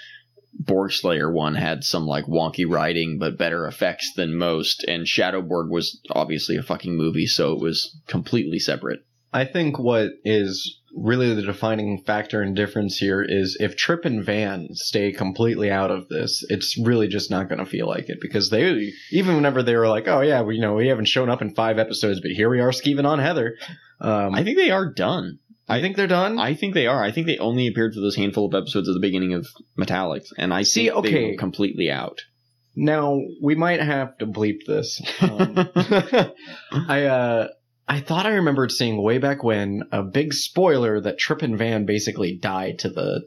Borg 0.58 0.92
Slayer 0.92 1.30
one 1.30 1.54
had 1.54 1.84
some 1.84 2.06
like 2.06 2.26
wonky 2.26 2.68
writing 2.68 3.18
but 3.18 3.38
better 3.38 3.66
effects 3.66 4.12
than 4.16 4.36
most, 4.36 4.84
and 4.84 5.06
Shadowborg 5.06 5.70
was 5.70 6.00
obviously 6.10 6.56
a 6.56 6.62
fucking 6.62 6.96
movie, 6.96 7.26
so 7.26 7.52
it 7.52 7.60
was 7.60 7.96
completely 8.06 8.58
separate. 8.58 9.00
I 9.32 9.44
think 9.44 9.78
what 9.78 10.12
is 10.24 10.80
really 10.96 11.34
the 11.34 11.42
defining 11.42 12.02
factor 12.02 12.40
and 12.40 12.56
difference 12.56 12.96
here 12.96 13.22
is 13.22 13.56
if 13.60 13.76
Trip 13.76 14.04
and 14.04 14.24
Van 14.24 14.68
stay 14.72 15.12
completely 15.12 15.70
out 15.70 15.90
of 15.90 16.08
this, 16.08 16.44
it's 16.48 16.78
really 16.78 17.08
just 17.08 17.30
not 17.30 17.48
going 17.48 17.58
to 17.58 17.66
feel 17.66 17.86
like 17.86 18.08
it 18.08 18.18
because 18.20 18.50
they 18.50 18.92
even 19.12 19.36
whenever 19.36 19.62
they 19.62 19.76
were 19.76 19.88
like, 19.88 20.08
oh 20.08 20.22
yeah, 20.22 20.42
we 20.42 20.56
you 20.56 20.60
know 20.60 20.74
we 20.74 20.88
haven't 20.88 21.06
shown 21.06 21.30
up 21.30 21.42
in 21.42 21.54
five 21.54 21.78
episodes, 21.78 22.20
but 22.20 22.30
here 22.30 22.50
we 22.50 22.60
are 22.60 22.70
skeeving 22.70 23.06
on 23.06 23.18
Heather. 23.18 23.56
Um, 24.00 24.34
I 24.34 24.44
think 24.44 24.56
they 24.56 24.70
are 24.70 24.92
done. 24.92 25.38
I 25.68 25.80
think 25.80 25.96
they're 25.96 26.06
done. 26.06 26.38
I 26.38 26.54
think 26.54 26.74
they 26.74 26.86
are. 26.86 27.02
I 27.02 27.12
think 27.12 27.26
they 27.26 27.38
only 27.38 27.66
appeared 27.66 27.94
for 27.94 28.00
those 28.00 28.16
handful 28.16 28.46
of 28.46 28.54
episodes 28.54 28.88
at 28.88 28.94
the 28.94 29.00
beginning 29.00 29.34
of 29.34 29.46
Metallix, 29.78 30.28
and 30.36 30.54
I 30.54 30.62
See, 30.62 30.90
okay. 30.90 31.36
completely 31.36 31.90
out. 31.90 32.22
Now 32.74 33.20
we 33.42 33.54
might 33.54 33.80
have 33.80 34.16
to 34.18 34.26
bleep 34.26 34.64
this. 34.66 35.02
Um, 35.20 35.68
I 36.88 37.04
uh, 37.04 37.48
I 37.88 38.00
thought 38.00 38.26
I 38.26 38.34
remembered 38.34 38.70
seeing 38.70 39.02
way 39.02 39.18
back 39.18 39.42
when 39.42 39.82
a 39.90 40.02
big 40.02 40.32
spoiler 40.32 41.00
that 41.00 41.18
Trip 41.18 41.42
and 41.42 41.58
Van 41.58 41.86
basically 41.86 42.36
died 42.36 42.78
to 42.80 42.90
the 42.90 43.22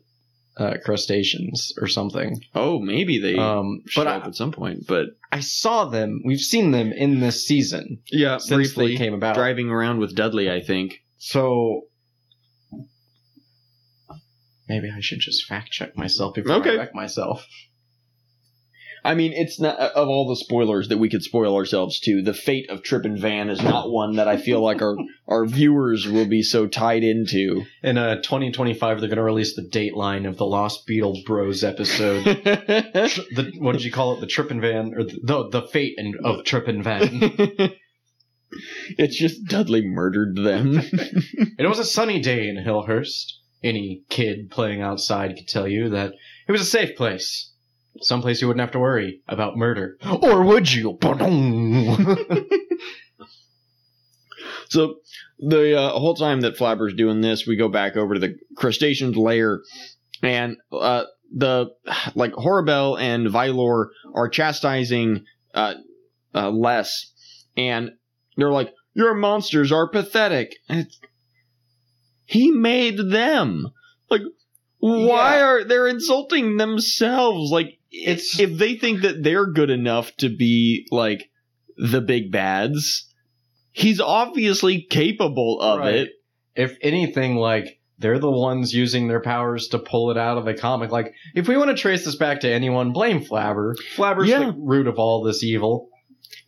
uh, 0.58 0.76
crustaceans 0.84 1.74
or 1.82 1.88
something. 1.88 2.40
Oh, 2.56 2.80
maybe 2.80 3.20
they 3.20 3.36
Um, 3.36 3.82
but 3.96 4.08
up 4.08 4.24
I, 4.24 4.28
at 4.28 4.36
some 4.36 4.52
point. 4.52 4.86
But 4.88 5.08
I 5.32 5.40
saw 5.40 5.86
them. 5.86 6.22
We've 6.26 6.40
seen 6.40 6.72
them 6.72 6.92
in 6.92 7.20
this 7.20 7.46
season 7.46 8.00
yeah, 8.12 8.38
since 8.38 8.74
they 8.76 8.96
came 8.96 9.14
about. 9.14 9.36
driving 9.36 9.70
around 9.70 10.00
with 10.00 10.16
Dudley. 10.16 10.50
I 10.50 10.62
think. 10.62 11.02
So 11.18 11.84
maybe 14.72 14.90
I 14.96 15.02
should 15.02 15.20
just 15.20 15.46
fact 15.46 15.72
check 15.72 15.98
myself 15.98 16.36
before 16.36 16.56
Okay. 16.56 16.72
I 16.72 16.78
wreck 16.78 16.96
myself. 16.96 17.46
I 19.04 19.16
mean, 19.16 19.34
it's 19.34 19.60
not 19.60 19.80
of 19.80 20.08
all 20.08 20.30
the 20.30 20.36
spoilers 20.36 20.90
that 20.90 21.00
we 21.00 21.10
could 21.10 21.24
spoil 21.24 21.56
ourselves 21.56 22.00
to. 22.02 22.22
The 22.22 22.36
fate 22.36 22.70
of 22.70 22.84
Trip 22.84 23.04
and 23.04 23.18
Van 23.18 23.50
is 23.50 23.62
not 23.62 23.90
one 23.90 24.18
that 24.18 24.28
I 24.28 24.38
feel 24.38 24.62
like 24.62 24.82
our 24.82 24.96
our 25.28 25.46
viewers 25.46 26.08
will 26.08 26.28
be 26.28 26.44
so 26.44 26.68
tied 26.68 27.04
into. 27.04 27.64
In 27.82 27.98
uh, 27.98 28.18
2025, 28.18 29.00
they're 29.00 29.10
going 29.10 29.18
to 29.18 29.24
release 29.24 29.56
the 29.56 29.64
dateline 29.68 30.28
of 30.28 30.38
the 30.38 30.46
Lost 30.46 30.86
Beetle 30.86 31.22
Bros 31.26 31.64
episode. 31.64 32.24
The 33.34 33.52
what 33.58 33.74
did 33.74 33.84
you 33.84 33.92
call 33.92 34.14
it? 34.14 34.20
The 34.22 34.28
Trip 34.28 34.52
and 34.52 34.62
Van 34.62 34.94
or 34.96 35.04
the 35.04 35.20
the, 35.24 35.50
the 35.50 35.68
fate 35.68 35.96
and 35.98 36.16
of 36.24 36.46
Trip 36.46 36.68
and 36.68 36.84
Van. 36.84 37.10
it's 38.98 39.18
just 39.18 39.46
Dudley 39.46 39.82
murdered 39.84 40.36
them. 40.36 40.80
It 41.58 41.68
was 41.68 41.80
a 41.80 41.86
sunny 41.86 42.22
day 42.22 42.48
in 42.48 42.58
Hillhurst. 42.58 43.41
Any 43.64 44.02
kid 44.10 44.50
playing 44.50 44.82
outside 44.82 45.36
could 45.36 45.48
tell 45.48 45.68
you 45.68 45.90
that 45.90 46.14
it 46.48 46.52
was 46.52 46.62
a 46.62 46.66
safe 46.66 46.96
place. 46.96 47.52
Someplace 48.00 48.42
you 48.42 48.48
wouldn't 48.48 48.62
have 48.62 48.72
to 48.72 48.80
worry 48.80 49.22
about 49.28 49.58
murder. 49.58 49.98
Or 50.22 50.44
would 50.44 50.72
you? 50.72 50.98
so 54.70 54.96
the 55.40 55.78
uh, 55.78 55.90
whole 55.92 56.16
time 56.16 56.42
that 56.42 56.58
Flabber's 56.58 56.94
doing 56.94 57.22
this, 57.22 57.46
we 57.46 57.58
go 57.58 57.68
back 57.68 57.98
over 57.98 58.14
to 58.14 58.20
the 58.20 58.38
crustacean's 58.56 59.18
lair, 59.18 59.62
and 60.24 60.58
uh, 60.72 61.04
the 61.36 61.72
like 62.16 62.32
Horribelle 62.34 63.00
and 63.00 63.28
Vilor 63.28 63.88
are 64.14 64.30
chastising 64.30 65.26
uh, 65.54 65.74
uh, 66.34 66.50
Les, 66.50 67.12
and 67.58 67.92
they're 68.38 68.52
like, 68.52 68.74
"Your 68.94 69.14
monsters 69.14 69.72
are 69.72 69.90
pathetic." 69.90 70.56
And 70.70 70.82
it's, 70.82 71.00
he 72.32 72.52
made 72.52 72.98
them. 72.98 73.68
Like, 74.10 74.22
why 74.80 75.38
Yeah. 75.38 75.44
are 75.46 75.64
they 75.66 75.90
insulting 75.90 76.58
themselves? 76.58 77.52
Like, 77.52 77.78
It's- 77.92 78.40
if 78.40 78.58
they 78.58 78.76
think 78.76 79.02
that 79.02 79.22
they're 79.22 79.46
good 79.52 79.70
enough 79.70 80.16
to 80.18 80.30
be 80.30 80.88
like 80.92 81.30
the 81.78 82.00
big 82.00 82.32
bads, 82.32 83.06
he's 83.72 84.00
obviously 84.00 84.82
capable 84.90 85.60
of 85.60 85.80
Right. 85.80 85.96
it. 85.96 86.10
if 86.56 86.78
anything, 86.82 87.36
like 87.38 87.80
they're 88.00 88.20
the 88.20 88.30
ones 88.32 88.74
using 88.74 89.08
their 89.08 89.22
powers 89.22 89.68
to 89.70 89.80
pull 89.80 90.10
it 90.12 90.18
out 90.18 90.38
of 90.38 90.48
a 90.48 90.54
comic. 90.54 90.92
Like, 90.92 91.14
if 91.36 91.48
we 91.48 91.56
want 91.56 91.70
to 91.70 91.76
trace 91.76 92.04
this 92.04 92.16
back 92.16 92.40
to 92.42 92.50
anyone, 92.50 92.92
blame 92.92 93.22
Flabber. 93.24 93.76
Flabber's 93.96 94.28
Yeah. 94.30 94.40
the 94.48 94.56
root 94.58 94.88
of 94.88 94.98
all 95.00 95.22
this 95.24 95.44
evil. 95.44 95.90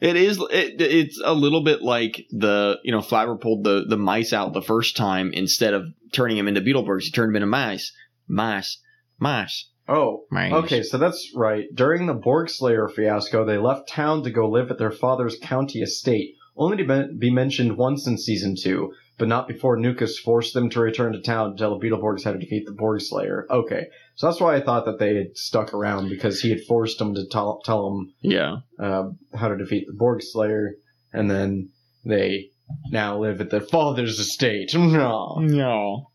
It 0.04 0.18
is. 0.18 0.38
It, 0.52 0.82
it's 0.82 1.22
a 1.24 1.34
little 1.34 1.64
bit 1.64 1.82
like 1.82 2.26
the 2.30 2.78
you 2.84 2.92
know 2.92 3.00
Flabber 3.00 3.40
pulled 3.40 3.64
the 3.64 3.86
the 3.88 3.98
mice 3.98 4.34
out 4.34 4.52
the 4.54 4.62
first 4.62 4.98
time 4.98 5.32
instead 5.34 5.74
of 5.74 5.86
turning 6.12 6.38
him 6.38 6.48
into 6.50 6.60
Beetleborgs. 6.62 7.04
He 7.04 7.12
turned 7.12 7.30
him 7.32 7.38
into 7.38 7.48
mice, 7.48 7.94
mice, 8.28 8.80
mice, 9.18 9.70
Oh, 9.88 10.26
mice. 10.30 10.52
okay, 10.52 10.84
so 10.84 10.98
that's 10.98 11.32
right. 11.36 11.66
During 11.74 12.06
the 12.06 12.14
Borg 12.14 12.50
Slayer 12.50 12.90
fiasco, 12.90 13.46
they 13.46 13.58
left 13.58 13.88
town 13.88 14.24
to 14.24 14.30
go 14.30 14.50
live 14.50 14.70
at 14.72 14.78
their 14.78 14.92
father's 14.92 15.38
county 15.42 15.80
estate, 15.82 16.36
only 16.58 16.78
to 16.84 17.08
be 17.18 17.32
mentioned 17.32 17.78
once 17.78 18.06
in 18.06 18.18
season 18.18 18.56
two, 18.62 18.92
but 19.24 19.30
not 19.30 19.48
before 19.48 19.77
Nukus 19.77 20.18
forced 20.18 20.53
them 20.53 20.70
to 20.72 20.82
return 20.82 21.13
to 21.13 21.22
town 21.22 21.51
to 21.51 21.58
tell 21.58 21.80
the 21.80 21.88
Beetleborgs 21.88 22.25
how 22.25 22.34
to 22.34 22.38
defeat 22.38 22.65
the 22.65 22.74
Borg 22.74 23.00
Slayer. 23.00 23.48
Okay, 23.50 23.86
so 24.15 24.27
that's 24.27 24.42
why 24.42 24.53
I 24.53 24.60
thought 24.60 24.84
that 24.84 25.00
they 25.00 25.15
had 25.15 25.38
stuck 25.38 25.74
around 25.74 26.10
because 26.10 26.42
he 26.42 26.50
had 26.50 26.60
forced 26.68 27.00
them 27.00 27.15
to 27.15 27.25
tell, 27.32 27.62
tell 27.63 27.89
them 27.89 28.13
Yeah. 28.20 28.58
uh, 28.77 29.12
how 29.34 29.48
to 29.48 29.56
defeat 29.56 29.86
the 29.88 29.94
Borg 29.94 30.20
Slayer, 30.22 30.74
and 31.13 31.32
then 31.32 31.70
they 32.03 32.50
now 32.89 33.18
live 33.18 33.39
at 33.39 33.50
their 33.50 33.62
father's 33.62 34.20
estate. 34.20 34.72
No. 34.75 35.38
No. 35.39 36.10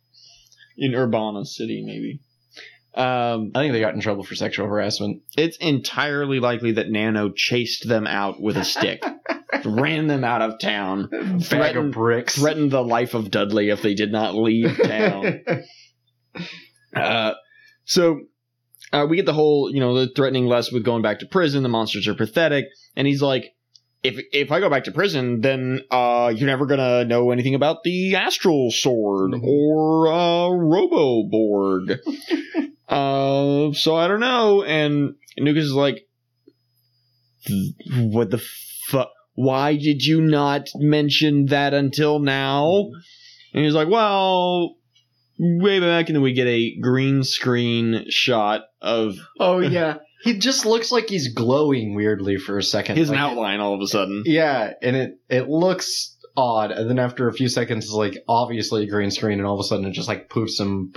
In 0.77 0.95
Urbana 0.95 1.47
City, 1.47 1.83
maybe. 1.83 2.21
Um, 2.99 3.53
I 3.55 3.61
think 3.61 3.73
they 3.73 3.81
got 3.81 3.95
in 3.95 4.01
trouble 4.01 4.25
for 4.25 4.35
sexual 4.35 4.67
harassment. 4.67 5.23
it's 5.37 5.57
entirely 5.59 6.41
likely 6.41 6.73
that 6.73 6.91
Nano 6.91 7.31
chased 7.31 7.87
them 7.89 8.07
out 8.09 8.41
with 8.43 8.57
a 8.57 8.65
stick, 8.65 9.05
ran 9.65 10.09
them 10.09 10.25
out 10.25 10.43
of 10.43 10.59
town, 10.59 11.09
Bag 11.11 11.43
Threatened- 11.43 11.87
of 11.87 11.93
bricks. 11.93 12.35
threatened 12.35 12.73
the 12.73 12.83
life 12.83 13.15
of 13.15 13.31
Dudley 13.31 13.71
if 13.71 13.83
they 13.83 13.95
did 13.95 14.11
not 14.11 14.35
leave 14.35 14.77
town. 14.83 15.41
Uh, 16.97 17.33
so 17.85 18.21
uh, 18.93 19.07
we 19.09 19.17
get 19.17 19.27
the 19.27 19.33
whole, 19.33 19.71
you 19.73 19.79
know, 19.81 19.95
the 19.95 20.09
threatening 20.15 20.47
Les 20.47 20.73
with 20.73 20.85
going 20.85 21.03
back 21.03 21.19
to 21.19 21.27
prison. 21.27 21.63
The 21.63 21.69
monsters 21.69 22.09
are 22.09 22.15
pathetic, 22.15 22.67
and 22.97 23.07
he's 23.07 23.21
like, 23.23 23.45
if 24.03 24.19
if 24.33 24.53
I 24.53 24.61
go 24.61 24.71
back 24.71 24.85
to 24.85 24.93
prison, 24.93 25.41
then 25.41 25.81
uh, 25.91 26.33
you're 26.35 26.47
never 26.47 26.67
gonna 26.67 27.05
know 27.05 27.31
anything 27.31 27.55
about 27.55 27.83
the 27.85 28.15
Astral 28.17 28.71
Sword 28.71 29.33
Mhm. 29.33 29.43
or 29.43 30.09
uh, 30.09 30.49
Roboborg. 30.51 31.99
uh, 32.89 33.73
so 33.73 33.97
I 33.97 34.09
don't 34.09 34.21
know. 34.21 34.63
And 34.63 35.15
Nukus 35.39 35.59
is 35.59 35.73
like, 35.73 36.07
what 37.91 38.31
the 38.31 38.43
fuck? 38.89 39.11
Why 39.35 39.77
did 39.77 40.03
you 40.03 40.21
not 40.21 40.69
mention 40.77 41.47
that 41.47 41.73
until 41.75 42.19
now? 42.19 42.91
And 43.55 43.65
he's 43.65 43.75
like, 43.75 43.89
well, 43.89 44.77
way 45.39 45.81
back, 45.81 46.09
and 46.09 46.17
then 46.17 46.23
we 46.23 46.33
get 46.33 46.47
a 46.49 46.77
green 46.81 47.23
screen 47.25 48.05
shot 48.11 48.63
of 48.83 49.15
oh 49.39 49.59
yeah, 49.61 49.99
he 50.23 50.39
just 50.39 50.67
looks 50.67 50.91
like 50.93 51.09
he's 51.09 51.33
glowing 51.35 51.95
weirdly 51.95 52.37
for 52.37 52.59
a 52.59 52.63
second. 52.63 52.97
his 52.97 53.11
Like, 53.11 53.19
outline 53.19 53.61
all 53.61 53.75
of 53.75 53.81
a 53.81 53.87
sudden. 53.87 54.23
Yeah, 54.27 54.73
and 54.83 54.97
it 54.97 55.11
it 55.29 55.49
looks 55.49 56.17
odd, 56.37 56.71
and 56.71 56.89
then 56.89 56.99
after 56.99 57.29
a 57.29 57.33
few 57.33 57.49
seconds, 57.49 57.85
it's 57.87 57.95
like 57.95 58.17
obviously 58.29 58.85
a 58.85 58.89
green 58.89 59.11
screen, 59.11 59.39
and 59.39 59.47
all 59.47 59.55
of 59.55 59.61
a 59.61 59.65
sudden 59.65 59.85
it 59.87 59.93
just 59.93 60.09
like 60.09 60.29
poofs 60.29 60.61
him 60.61 60.91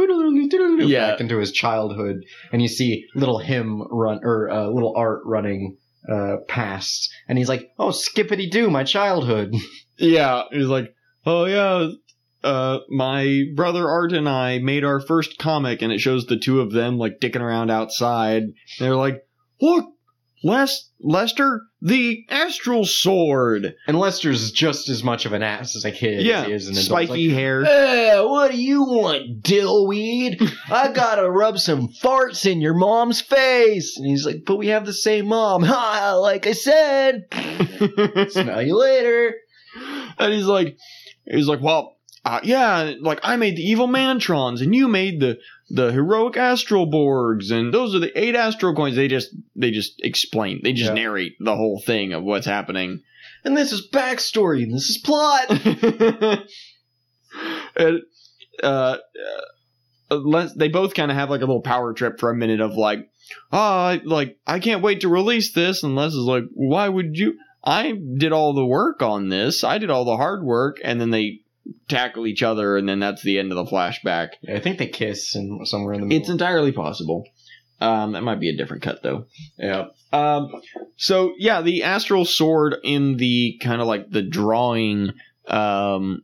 Yeah. 0.87 1.11
back 1.11 1.21
into 1.21 1.37
his 1.37 1.51
childhood, 1.51 2.17
and 2.51 2.61
you 2.61 2.67
see 2.67 3.05
little 3.15 3.39
him 3.39 3.81
run 3.89 4.19
or 4.23 4.49
uh, 4.49 4.67
little 4.67 4.93
art 4.95 5.21
running 5.25 5.77
uh 6.11 6.37
past, 6.47 7.11
and 7.27 7.37
he's 7.37 7.49
like, 7.49 7.69
"Oh, 7.77 7.91
skippity 7.91 8.49
doo, 8.49 8.69
my 8.69 8.83
childhood." 8.83 9.53
Yeah, 9.97 10.45
he's 10.51 10.65
like, 10.65 10.95
oh 11.27 11.45
yeah, 11.45 11.87
uh, 12.43 12.79
my 12.89 13.43
brother 13.55 13.89
Art 13.89 14.13
and 14.13 14.27
I 14.27 14.59
made 14.59 14.83
our 14.83 14.99
first 14.99 15.37
comic, 15.37 15.81
and 15.81 15.91
it 15.91 15.99
shows 15.99 16.25
the 16.25 16.37
two 16.37 16.61
of 16.61 16.71
them 16.71 16.97
like 16.97 17.19
dicking 17.19 17.41
around 17.41 17.69
outside. 17.69 18.43
They're 18.79 18.95
like, 18.95 19.23
look, 19.61 19.85
Les 20.43 20.89
Lester, 20.99 21.61
the 21.81 22.25
Astral 22.29 22.85
Sword. 22.85 23.75
And 23.87 23.97
Lester's 23.97 24.51
just 24.51 24.89
as 24.89 25.03
much 25.03 25.25
of 25.25 25.33
an 25.33 25.43
ass 25.43 25.75
as 25.75 25.85
a 25.85 25.91
kid 25.91 26.25
yeah, 26.25 26.41
as 26.41 26.47
he 26.47 26.53
is 26.53 26.67
an 26.67 26.73
adult. 26.73 26.85
spiky 26.85 27.29
hair. 27.29 27.63
Hey, 27.63 28.19
what 28.23 28.51
do 28.51 28.61
you 28.61 28.83
want, 28.83 29.43
dillweed? 29.43 30.51
I 30.71 30.91
gotta 30.91 31.29
rub 31.29 31.59
some 31.59 31.89
farts 31.89 32.49
in 32.49 32.59
your 32.61 32.73
mom's 32.73 33.21
face. 33.21 33.97
And 33.97 34.07
he's 34.07 34.25
like, 34.25 34.43
but 34.45 34.57
we 34.57 34.67
have 34.67 34.85
the 34.85 34.93
same 34.93 35.27
mom. 35.27 35.63
Ha, 35.71 36.15
like 36.15 36.47
I 36.47 36.53
said. 36.53 37.25
Smell 38.29 38.61
you 38.61 38.77
later. 38.77 39.35
and 40.17 40.33
he's 40.33 40.45
like, 40.45 40.77
he's 41.25 41.47
like, 41.47 41.61
well, 41.61 41.97
uh, 42.23 42.39
yeah, 42.43 42.93
like 42.99 43.19
I 43.23 43.35
made 43.35 43.55
the 43.55 43.63
evil 43.63 43.87
Mantrons, 43.87 44.61
and 44.61 44.75
you 44.75 44.87
made 44.87 45.19
the 45.19 45.39
the 45.69 45.91
heroic 45.91 46.37
Astral 46.37 46.85
Borgs, 46.85 47.51
and 47.51 47.73
those 47.73 47.95
are 47.95 47.99
the 47.99 48.17
eight 48.19 48.35
Astral 48.35 48.75
coins. 48.75 48.95
They 48.95 49.07
just 49.07 49.29
they 49.55 49.71
just 49.71 49.99
explain, 50.03 50.61
they 50.63 50.73
just 50.73 50.89
Yeah. 50.89 50.95
narrate 50.95 51.33
the 51.39 51.55
whole 51.55 51.79
thing 51.79 52.13
of 52.13 52.23
what's 52.23 52.45
happening. 52.45 53.01
And 53.43 53.57
this 53.57 53.71
is 53.71 53.89
backstory, 53.91 54.63
and 54.63 54.73
this 54.73 54.89
is 54.89 54.97
plot. 54.99 55.49
and 57.75 58.01
uh, 58.61 58.97
uh, 60.11 60.15
Les, 60.17 60.53
they 60.53 60.67
both 60.67 60.93
kind 60.93 61.09
of 61.09 61.17
have 61.17 61.29
like 61.29 61.41
a 61.41 61.45
little 61.45 61.61
power 61.61 61.93
trip 61.93 62.19
for 62.19 62.29
a 62.29 62.35
minute 62.35 62.61
of 62.61 62.75
like, 62.75 63.09
ah, 63.51 63.97
like 64.03 64.37
I 64.45 64.59
can't 64.59 64.83
wait 64.83 65.01
to 65.01 65.09
release 65.09 65.53
this. 65.53 65.83
And 65.83 65.95
Les 65.95 66.13
is 66.13 66.25
like, 66.25 66.43
why 66.53 66.87
would 66.87 67.17
you? 67.17 67.37
I 67.63 67.93
did 68.17 68.31
all 68.31 68.53
the 68.53 68.65
work 68.65 69.01
on 69.01 69.29
this. 69.29 69.63
I 69.63 69.77
did 69.77 69.89
all 69.89 70.05
the 70.05 70.17
hard 70.17 70.43
work, 70.43 70.77
and 70.83 70.99
then 70.99 71.11
they 71.11 71.39
tackle 71.89 72.27
each 72.27 72.43
other, 72.43 72.77
and 72.77 72.87
then 72.87 72.99
that's 72.99 73.23
the 73.23 73.39
end 73.39 73.51
of 73.51 73.57
the 73.57 73.71
flashback. 73.71 74.29
I 74.53 74.59
think 74.59 74.77
they 74.77 74.87
kiss 74.87 75.35
and 75.35 75.67
somewhere 75.67 75.93
in 75.93 76.01
the 76.01 76.07
middle. 76.07 76.21
It's 76.21 76.29
entirely 76.29 76.71
possible. 76.71 77.23
Um, 77.79 78.11
that 78.11 78.21
might 78.21 78.39
be 78.39 78.49
a 78.49 78.55
different 78.55 78.83
cut 78.83 79.01
though. 79.01 79.25
yeah. 79.57 79.85
Um, 80.13 80.49
so 80.97 81.33
yeah, 81.37 81.61
the 81.61 81.83
astral 81.83 82.25
sword 82.25 82.75
in 82.83 83.17
the 83.17 83.59
kind 83.61 83.81
of 83.81 83.87
like 83.87 84.09
the 84.09 84.21
drawing. 84.21 85.11
Um, 85.47 86.21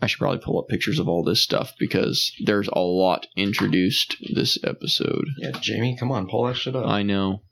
I 0.00 0.06
should 0.06 0.18
probably 0.18 0.40
pull 0.40 0.58
up 0.58 0.68
pictures 0.68 0.98
of 0.98 1.08
all 1.08 1.22
this 1.22 1.42
stuff 1.42 1.74
because 1.78 2.32
there's 2.44 2.68
a 2.72 2.80
lot 2.80 3.26
introduced 3.36 4.16
this 4.34 4.58
episode. 4.64 5.26
Yeah, 5.38 5.52
Jamie, 5.60 5.96
come 5.96 6.10
on, 6.10 6.26
pull 6.28 6.44
that 6.46 6.56
shit 6.56 6.74
up. 6.74 6.86
I 6.86 7.02
know 7.02 7.42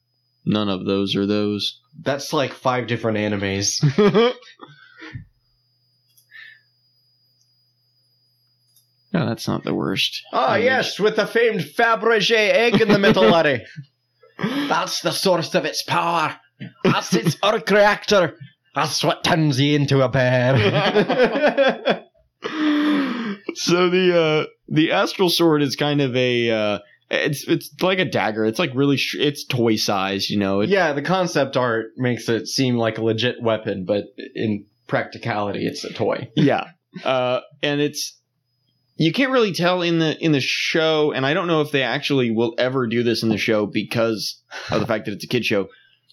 none 0.44 0.68
of 0.68 0.84
those 0.84 1.14
are 1.14 1.26
those. 1.26 1.78
That's 2.02 2.32
like 2.32 2.52
five 2.52 2.86
different 2.86 3.18
animes. 3.18 3.82
no, 9.12 9.26
that's 9.26 9.48
not 9.48 9.64
the 9.64 9.74
worst. 9.74 10.22
Ah, 10.32 10.54
image. 10.54 10.64
yes, 10.64 11.00
with 11.00 11.16
the 11.16 11.26
famed 11.26 11.60
Fabergé 11.60 12.50
egg 12.50 12.80
in 12.80 12.88
the 12.88 12.98
middle, 12.98 13.24
laddie. 13.24 13.64
That's 14.68 15.00
the 15.02 15.10
source 15.10 15.54
of 15.54 15.66
its 15.66 15.82
power. 15.82 16.34
That's 16.82 17.12
its 17.12 17.36
arc 17.42 17.68
reactor. 17.70 18.38
That's 18.74 19.04
what 19.04 19.22
turns 19.22 19.60
you 19.60 19.76
into 19.76 20.00
a 20.00 20.08
bear. 20.08 20.56
so 23.54 23.90
the 23.90 24.18
uh 24.18 24.46
the 24.68 24.92
astral 24.92 25.28
sword 25.28 25.62
is 25.62 25.76
kind 25.76 26.00
of 26.00 26.16
a 26.16 26.50
uh 26.50 26.78
it's 27.10 27.46
it's 27.48 27.70
like 27.82 27.98
a 27.98 28.04
dagger. 28.04 28.44
It's 28.46 28.58
like 28.58 28.70
really 28.74 28.96
sh- 28.96 29.16
it's 29.18 29.44
toy 29.44 29.76
size, 29.76 30.30
you 30.30 30.38
know. 30.38 30.60
It, 30.60 30.70
yeah, 30.70 30.92
the 30.92 31.02
concept 31.02 31.56
art 31.56 31.86
makes 31.96 32.28
it 32.28 32.46
seem 32.46 32.76
like 32.76 32.96
a 32.98 33.04
legit 33.04 33.42
weapon, 33.42 33.84
but 33.84 34.04
in 34.34 34.64
practicality, 34.86 35.66
it's 35.66 35.84
a 35.84 35.92
toy. 35.92 36.30
yeah 36.34 36.64
uh 37.04 37.40
and 37.62 37.80
it's 37.80 38.19
you 39.00 39.12
can't 39.12 39.32
really 39.32 39.52
tell 39.52 39.82
in 39.82 39.98
the 39.98 40.16
in 40.22 40.32
the 40.32 40.40
show 40.40 41.10
and 41.12 41.24
i 41.26 41.32
don't 41.34 41.46
know 41.46 41.60
if 41.62 41.70
they 41.72 41.82
actually 41.82 42.30
will 42.30 42.54
ever 42.58 42.86
do 42.86 43.02
this 43.02 43.22
in 43.22 43.28
the 43.30 43.38
show 43.38 43.66
because 43.66 44.40
of 44.70 44.80
the 44.80 44.86
fact 44.86 45.06
that 45.06 45.12
it's 45.12 45.24
a 45.24 45.28
kid 45.28 45.44
show 45.44 45.68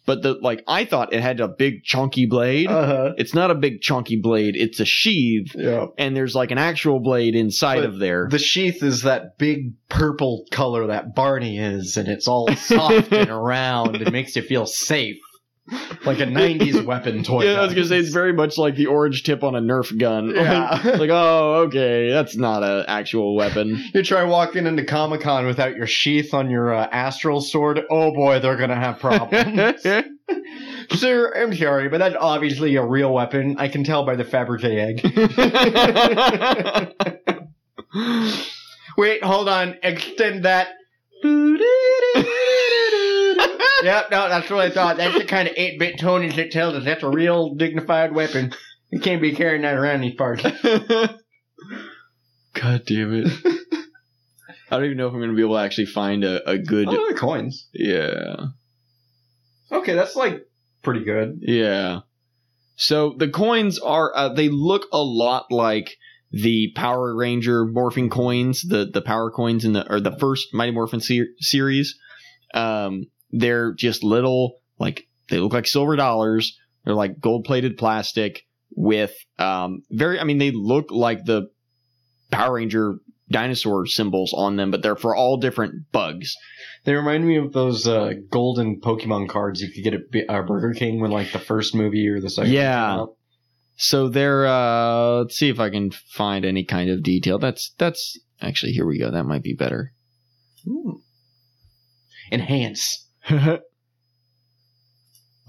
but 0.06 0.22
the 0.24 0.36
like 0.42 0.64
I 0.70 0.86
thought 0.86 1.12
it 1.12 1.20
had 1.22 1.42
a 1.42 1.50
big 1.50 1.84
chunky 1.84 2.28
blade. 2.28 2.68
Uh-huh. 2.70 3.12
it's 3.18 3.34
not 3.34 3.52
a 3.52 3.56
big 3.56 3.82
chunky 3.82 4.16
blade. 4.16 4.56
It's 4.56 4.80
a 4.80 4.86
sheath, 4.86 5.52
Yeah. 5.54 5.88
and 5.98 6.16
there's 6.16 6.34
like 6.34 6.50
an 6.52 6.58
actual 6.58 7.02
blade 7.02 7.36
inside 7.36 7.82
But 7.82 7.86
of 7.90 8.00
there. 8.00 8.30
The 8.32 8.40
sheath 8.40 8.82
is 8.82 9.02
that 9.02 9.38
big 9.38 9.74
purple 9.90 10.46
color 10.50 10.88
that 10.88 11.14
Barney 11.14 11.60
is, 11.60 11.98
and 11.98 12.08
it's 12.08 12.26
all 12.26 12.48
soft 12.56 13.12
and 13.12 13.30
round. 13.30 13.98
It 13.98 14.14
makes 14.14 14.34
you 14.38 14.44
feel 14.44 14.66
safe. 14.66 15.18
Like 16.06 16.20
a 16.20 16.26
90s 16.26 16.86
weapon 16.86 17.24
toy. 17.24 17.44
yeah, 17.44 17.60
I 17.60 17.64
was 17.66 17.74
gonna 17.74 17.88
say 17.88 17.98
it's 18.00 18.12
very 18.14 18.32
much 18.32 18.58
like 18.58 18.76
the 18.76 18.86
orange 18.86 19.24
tip 19.24 19.44
on 19.44 19.54
a 19.56 19.60
Nerf 19.60 19.96
gun. 19.98 20.30
Yeah. 20.36 20.70
Like, 20.84 21.00
like, 21.00 21.10
oh, 21.10 21.64
okay, 21.68 22.10
that's 22.10 22.38
not 22.38 22.64
an 22.64 22.86
actual 22.88 23.36
weapon. 23.36 23.84
You 23.94 24.04
try 24.04 24.24
walking 24.24 24.66
into 24.66 24.86
Comic 24.86 25.22
Con 25.22 25.46
without 25.46 25.76
your 25.76 25.88
sheath 25.88 26.34
on 26.34 26.50
your 26.50 26.74
uh, 26.74 26.88
astral 26.92 27.42
sword. 27.42 27.82
Oh 27.90 28.14
boy, 28.14 28.40
they're 28.40 28.56
gonna 28.58 28.76
have 28.76 29.00
problems. 29.00 29.82
Sir, 30.92 31.34
I'm 31.36 31.54
sorry, 31.54 31.90
but 31.90 31.98
that's 31.98 32.16
obviously 32.18 32.76
a 32.78 32.86
real 32.86 33.14
weapon. 33.14 33.56
I 33.60 33.68
can 33.68 33.84
tell 33.84 34.06
by 34.06 34.16
the 34.16 34.24
Fabergé 34.24 35.02
egg. 35.04 35.04
Wait, 38.98 39.24
hold 39.24 39.50
on. 39.50 39.76
Extend 39.84 40.46
that. 40.46 40.70
Yep, 43.84 44.12
no, 44.12 44.30
that's 44.30 44.50
what 44.50 44.60
I 44.60 44.70
thought. 44.70 44.98
That's 44.98 45.18
the 45.18 45.26
kind 45.26 45.48
of 45.48 45.54
8 45.56 45.80
bit 45.80 46.00
Tony 46.00 46.30
that 46.30 46.52
tells 46.52 46.76
us 46.76 46.86
that's 46.86 47.04
a 47.04 47.10
real 47.10 47.56
dignified 47.56 48.14
weapon. 48.14 48.54
You 48.92 49.00
can't 49.00 49.22
be 49.22 49.34
carrying 49.34 49.64
that 49.64 49.76
around 49.76 50.02
these 50.02 50.16
parts. 50.16 50.44
God 52.54 52.82
damn 52.86 53.14
it. 53.14 53.32
I 54.70 54.76
don't 54.76 54.86
even 54.86 54.98
know 54.98 55.08
if 55.08 55.14
I'm 55.14 55.20
gonna 55.20 55.34
be 55.34 55.42
able 55.42 55.56
to 55.56 55.62
actually 55.62 55.86
find 55.86 56.24
a, 56.24 56.50
a 56.50 56.58
good. 56.58 56.88
Oh, 56.90 57.08
the 57.10 57.16
coins. 57.18 57.68
Yeah. 57.74 58.48
Okay, 59.72 59.94
that's 59.94 60.16
like 60.16 60.46
pretty 60.84 61.04
good. 61.04 61.40
Yeah. 61.42 62.02
So 62.76 63.16
the 63.18 63.30
coins 63.30 63.80
are 63.80 64.12
uh, 64.16 64.30
they 64.30 64.50
look 64.50 64.88
a 64.92 65.02
lot 65.02 65.52
like 65.52 65.98
the 66.32 66.72
Power 66.76 67.16
Ranger 67.16 67.66
morphing 67.66 68.12
coins, 68.12 68.62
the 68.62 68.86
the 68.86 69.02
power 69.02 69.32
coins 69.32 69.66
in 69.66 69.74
the 69.74 69.90
or 69.92 70.00
the 70.00 70.18
first 70.18 70.54
Mighty 70.54 70.72
Morphin 70.72 71.00
ser- 71.00 71.28
series. 71.40 71.98
Um, 72.54 73.06
they're 73.32 73.74
just 73.74 74.04
little 74.04 74.60
like 74.80 75.08
they 75.30 75.40
look 75.40 75.54
like 75.54 75.68
silver 75.68 75.96
dollars. 75.96 76.58
They're 76.84 76.96
like 76.96 77.20
gold 77.20 77.46
plated 77.46 77.78
plastic 77.78 78.46
with 78.76 79.14
um 79.40 79.84
very. 79.90 80.20
I 80.20 80.24
mean, 80.24 80.38
they 80.38 80.52
look 80.52 80.92
like 80.92 81.26
the 81.26 81.50
Power 82.32 82.56
Ranger 82.56 83.00
dinosaur 83.30 83.86
symbols 83.86 84.34
on 84.36 84.56
them, 84.56 84.72
but 84.72 84.82
they're 84.82 84.96
for 84.96 85.16
all 85.16 85.38
different 85.38 85.92
bugs. 85.92 86.36
They 86.86 86.94
remind 86.94 87.28
me 87.28 87.38
of 87.38 87.52
those 87.54 87.88
uh, 87.88 88.14
golden 88.30 88.80
Pokemon 88.80 89.30
cards 89.30 89.62
you 89.62 89.72
could 89.72 89.84
get 89.84 89.94
at 89.94 90.12
B- 90.12 90.26
uh, 90.28 90.44
Burger 90.44 90.74
King 90.74 91.02
when 91.02 91.12
like 91.12 91.34
the 91.34 91.40
first 91.40 91.76
movie 91.76 92.08
or 92.08 92.22
the 92.22 92.30
second. 92.30 92.54
Yeah. 92.54 93.06
So 93.76 94.10
they're 94.10 94.48
uh 94.48 95.20
let's 95.20 95.38
see 95.38 95.50
if 95.50 95.60
I 95.60 95.70
can 95.70 95.92
find 95.92 96.46
any 96.46 96.64
kind 96.64 96.90
of 96.90 97.04
detail. 97.04 97.38
That's 97.38 97.74
that's 97.78 98.18
actually 98.42 98.72
here 98.72 98.88
we 98.88 98.98
go. 98.98 99.12
That 99.12 99.26
might 99.26 99.44
be 99.44 99.54
better. 99.54 99.94
Hmm. 100.66 100.94
Enhance. 102.32 103.07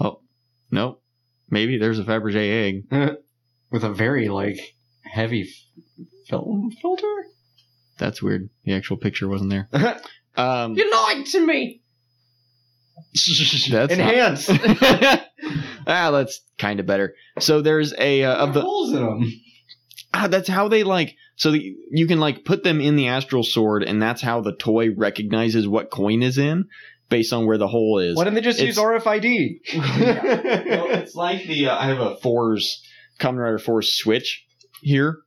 oh, 0.00 0.20
no. 0.70 0.98
Maybe 1.50 1.78
there's 1.78 1.98
a 1.98 2.04
Fabergé 2.04 2.66
egg. 2.90 3.16
With 3.70 3.84
a 3.84 3.92
very 3.92 4.28
like 4.28 4.58
heavy 5.02 5.50
film 6.26 6.70
filter. 6.80 7.26
That's 7.98 8.22
weird. 8.22 8.48
The 8.64 8.74
actual 8.74 8.96
picture 8.96 9.28
wasn't 9.28 9.50
there. 9.50 9.68
Um 10.36 10.74
you 10.76 10.88
lied 10.88 11.26
to 11.26 11.44
me. 11.44 11.80
That's 13.12 13.68
not- 13.68 13.90
Enhance. 13.90 14.48
ah, 15.86 16.10
that's 16.12 16.40
kind 16.58 16.78
of 16.78 16.86
better. 16.86 17.14
So 17.40 17.60
there's 17.60 17.92
a 17.98 18.22
uh, 18.22 18.36
of 18.46 18.54
the 18.54 18.60
holes 18.60 18.92
in 18.92 19.04
them. 19.04 19.32
ah, 20.14 20.28
that's 20.28 20.48
how 20.48 20.68
they 20.68 20.84
like 20.84 21.16
so 21.34 21.50
the, 21.50 21.74
you 21.90 22.06
can 22.06 22.20
like 22.20 22.44
put 22.44 22.62
them 22.62 22.80
in 22.80 22.94
the 22.94 23.08
astral 23.08 23.42
sword 23.42 23.82
and 23.82 24.00
that's 24.00 24.22
how 24.22 24.40
the 24.40 24.54
toy 24.54 24.94
recognizes 24.94 25.66
what 25.66 25.90
coin 25.90 26.22
is 26.22 26.38
in 26.38 26.66
based 27.08 27.32
on 27.32 27.46
where 27.46 27.58
the 27.58 27.68
hole 27.68 27.98
is. 27.98 28.16
Why 28.16 28.24
don't 28.24 28.34
they 28.34 28.40
just 28.40 28.60
It's- 28.60 28.76
use 28.76 28.84
RFID? 28.84 29.60
well, 29.76 30.90
it's 31.00 31.14
like 31.14 31.44
the 31.46 31.68
uh, 31.68 31.76
I 31.76 31.86
have 31.86 32.00
a 32.00 32.16
Fourze 32.16 32.82
Kamen 33.20 33.38
Rider 33.38 33.58
Fourze 33.58 33.94
switch 33.94 34.44
here, 34.82 35.18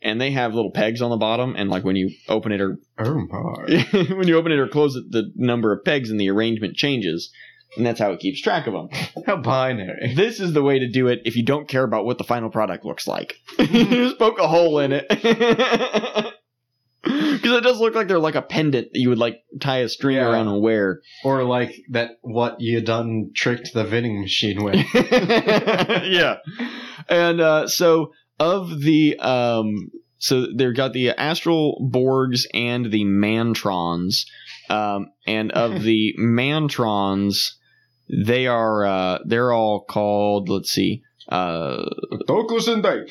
and 0.00 0.20
they 0.20 0.30
have 0.32 0.54
little 0.54 0.70
pegs 0.72 1.02
on 1.02 1.10
the 1.10 1.16
bottom, 1.16 1.54
and 1.56 1.70
like 1.70 1.84
when 1.84 1.96
you 1.96 2.10
open 2.28 2.52
it 2.52 2.60
or 2.60 2.78
oh 2.98 3.14
my. 3.28 3.86
when 4.14 4.28
you 4.28 4.36
open 4.36 4.52
it 4.52 4.58
or 4.58 4.68
close 4.68 4.94
it, 4.96 5.10
the 5.10 5.32
number 5.36 5.72
of 5.72 5.84
pegs 5.84 6.10
and 6.10 6.20
the 6.20 6.30
arrangement 6.30 6.76
changes, 6.76 7.32
and 7.76 7.86
that's 7.86 7.98
how 8.00 8.12
it 8.12 8.20
keeps 8.20 8.40
track 8.40 8.66
of 8.66 8.74
them. 8.74 8.88
How 9.26 9.36
binary. 9.36 10.14
This 10.14 10.40
is 10.40 10.52
the 10.52 10.62
way 10.62 10.78
to 10.78 10.88
do 10.90 11.06
it 11.08 11.20
if 11.24 11.36
you 11.36 11.44
don't 11.44 11.66
care 11.68 11.84
about 11.84 12.04
what 12.04 12.18
the 12.18 12.24
final 12.24 12.50
product 12.50 12.84
looks 12.84 13.06
like. 13.08 13.36
you 13.58 13.84
just 13.86 14.18
poke 14.18 14.38
a 14.38 14.46
hole 14.46 14.78
in 14.78 14.92
it. 14.92 15.06
Because 17.02 17.52
it 17.58 17.62
does 17.64 17.80
look 17.80 17.94
like 17.94 18.06
they're 18.08 18.18
like 18.20 18.36
a 18.36 18.42
pendant 18.42 18.92
that 18.92 18.98
you 19.00 19.08
would 19.08 19.18
like 19.18 19.42
tie 19.60 19.78
a 19.78 19.88
string 19.88 20.16
Yeah. 20.16 20.30
around 20.30 20.48
and 20.48 20.62
wear. 20.62 21.00
Or 21.24 21.42
like 21.42 21.74
that 21.90 22.12
what 22.20 22.60
you 22.60 22.80
done 22.80 23.30
tricked 23.34 23.72
the 23.74 23.84
vending 23.84 24.20
machine 24.20 24.62
with. 24.62 24.76
yeah. 24.94 26.36
And 27.08 27.40
uh, 27.40 27.66
so 27.66 28.12
of 28.38 28.80
the 28.80 29.18
um 29.18 29.90
so 30.18 30.46
they've 30.56 30.74
got 30.76 30.92
the 30.92 31.10
astral 31.10 31.88
borgs 31.92 32.44
and 32.54 32.90
the 32.92 33.04
mantrons. 33.04 34.24
Um 34.70 35.08
and 35.26 35.50
of 35.52 35.82
the 35.82 36.14
mantrons 36.20 37.50
they 38.08 38.46
are 38.46 38.84
uh 38.84 39.18
they're 39.26 39.52
all 39.52 39.84
called 39.84 40.48
let's 40.48 40.70
see 40.70 41.02
uh 41.28 41.84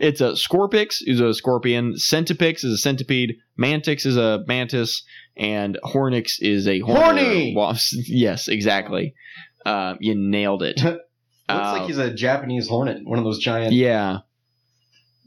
it's 0.00 0.20
a 0.20 0.32
Scorpix 0.32 0.96
is 1.00 1.20
a 1.20 1.34
scorpion, 1.34 1.94
Centipix 1.94 2.64
is 2.64 2.72
a 2.72 2.78
centipede, 2.78 3.36
Mantix 3.60 4.06
is 4.06 4.16
a 4.16 4.42
mantis, 4.46 5.02
and 5.36 5.78
Hornix 5.84 6.32
is 6.40 6.66
a 6.66 6.80
hornet 6.80 7.02
or 7.02 7.24
Horny! 7.24 7.54
wasp. 7.54 7.94
Yes, 8.06 8.48
exactly. 8.48 9.14
Uh, 9.66 9.94
you 10.00 10.14
nailed 10.16 10.62
it. 10.62 10.80
Looks 10.84 10.98
Uh, 11.48 11.72
like 11.78 11.86
he's 11.86 11.98
a 11.98 12.12
Japanese 12.12 12.68
hornet, 12.68 12.98
one 13.04 13.18
of 13.18 13.24
those 13.24 13.38
giant. 13.38 13.72
yeah, 13.74 14.18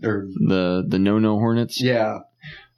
Or 0.03 0.27
the 0.47 0.83
the 0.87 0.97
no 0.99 1.19
no 1.19 1.35
hornets. 1.37 1.81
yeah, 1.81 2.19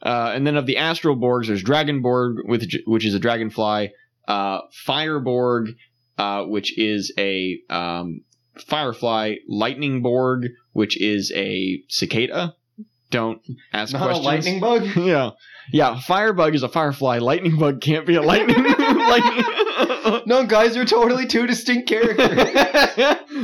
Uh, 0.01 0.31
and 0.35 0.45
then 0.45 0.57
of 0.57 0.65
the 0.65 0.77
Astral 0.77 1.15
Borgs, 1.15 1.47
there's 1.47 1.63
Dragonborg, 1.63 2.35
with 2.45 2.69
which 2.85 3.05
is 3.05 3.13
a 3.13 3.19
dragonfly, 3.19 3.91
uh, 4.27 4.59
Fireborg, 4.85 5.67
uh, 6.17 6.43
which 6.43 6.77
is 6.77 7.13
a 7.17 7.59
um, 7.69 8.21
firefly, 8.67 9.35
Lightning 9.47 10.01
Borg, 10.01 10.47
which 10.73 10.99
is 10.99 11.31
a 11.35 11.81
cicada. 11.89 12.55
Don't 13.09 13.41
ask 13.71 13.93
not 13.93 14.01
questions. 14.01 14.25
a 14.25 14.27
lightning 14.27 14.59
bug. 14.59 14.83
yeah, 15.05 15.29
yeah. 15.71 15.99
Firebug 15.99 16.55
is 16.55 16.63
a 16.63 16.67
firefly. 16.69 17.19
Lightning 17.19 17.59
bug 17.59 17.79
can't 17.79 18.07
be 18.07 18.15
a 18.15 18.23
lightning. 18.23 18.63
lightning. 18.63 19.45
no, 20.25 20.45
guys, 20.47 20.73
they're 20.73 20.83
totally 20.83 21.27
two 21.27 21.45
distinct 21.45 21.87
characters. 21.87 22.27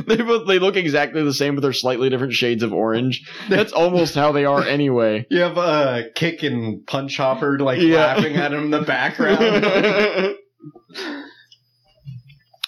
they 0.06 0.16
both 0.16 0.48
they 0.48 0.58
look 0.58 0.74
exactly 0.74 1.22
the 1.22 1.32
same, 1.32 1.54
but 1.54 1.60
they're 1.60 1.72
slightly 1.72 2.10
different 2.10 2.32
shades 2.32 2.64
of 2.64 2.72
orange. 2.72 3.22
That's 3.48 3.72
almost 3.72 4.16
how 4.16 4.32
they 4.32 4.44
are 4.44 4.64
anyway. 4.64 5.24
you 5.30 5.38
have 5.40 5.56
a 5.56 5.60
uh, 5.60 6.02
kick 6.16 6.42
and 6.42 6.84
punch 6.84 7.16
hopper 7.16 7.56
like 7.60 7.80
Yeah. 7.80 8.06
laughing 8.14 8.34
at 8.34 8.52
him 8.52 8.64
in 8.64 8.70
the 8.72 8.82
background. 8.82 10.34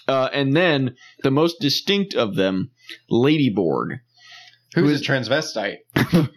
Uh, 0.08 0.28
and 0.32 0.56
then 0.56 0.96
the 1.22 1.30
most 1.30 1.60
distinct 1.60 2.14
of 2.14 2.34
them, 2.36 2.70
Ladyborg. 3.10 3.98
Who's 4.74 5.00
is- 5.00 5.00
a 5.00 5.04
transvestite? 5.04 5.78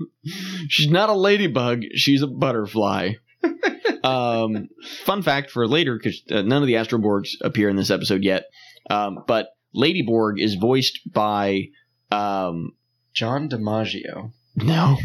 She's 0.70 0.90
not 0.90 1.10
a 1.10 1.14
ladybug. 1.14 1.82
She's 1.94 2.22
a 2.22 2.28
butterfly. 2.28 3.14
um, 4.04 4.70
fun 5.04 5.22
fact 5.22 5.52
for 5.52 5.68
later, 5.68 5.98
because 5.98 6.22
uh, 6.32 6.42
none 6.42 6.62
of 6.62 6.68
the 6.68 6.74
Astroborgs 6.74 7.30
appear 7.42 7.70
in 7.70 7.76
this 7.76 7.92
episode 7.92 8.24
yet. 8.24 8.46
Um, 8.90 9.20
but 9.28 9.48
Ladyborg 9.76 10.40
is 10.40 10.56
voiced 10.56 11.00
by 11.12 11.66
um, 12.12 12.72
John 13.14 13.50
DiMaggio. 13.50 14.32
no. 14.56 14.98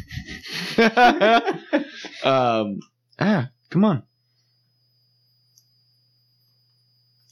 um, 2.24 2.78
ah, 3.18 3.48
come 3.70 3.84
on. 3.84 4.02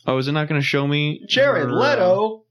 Oh, 0.09 0.17
is 0.17 0.27
it 0.27 0.33
not 0.33 0.49
going 0.49 0.61
to 0.61 0.67
show 0.67 0.87
me? 0.87 1.23
Jared 1.29 1.69
uh, 1.69 1.75
Leto. 1.75 2.45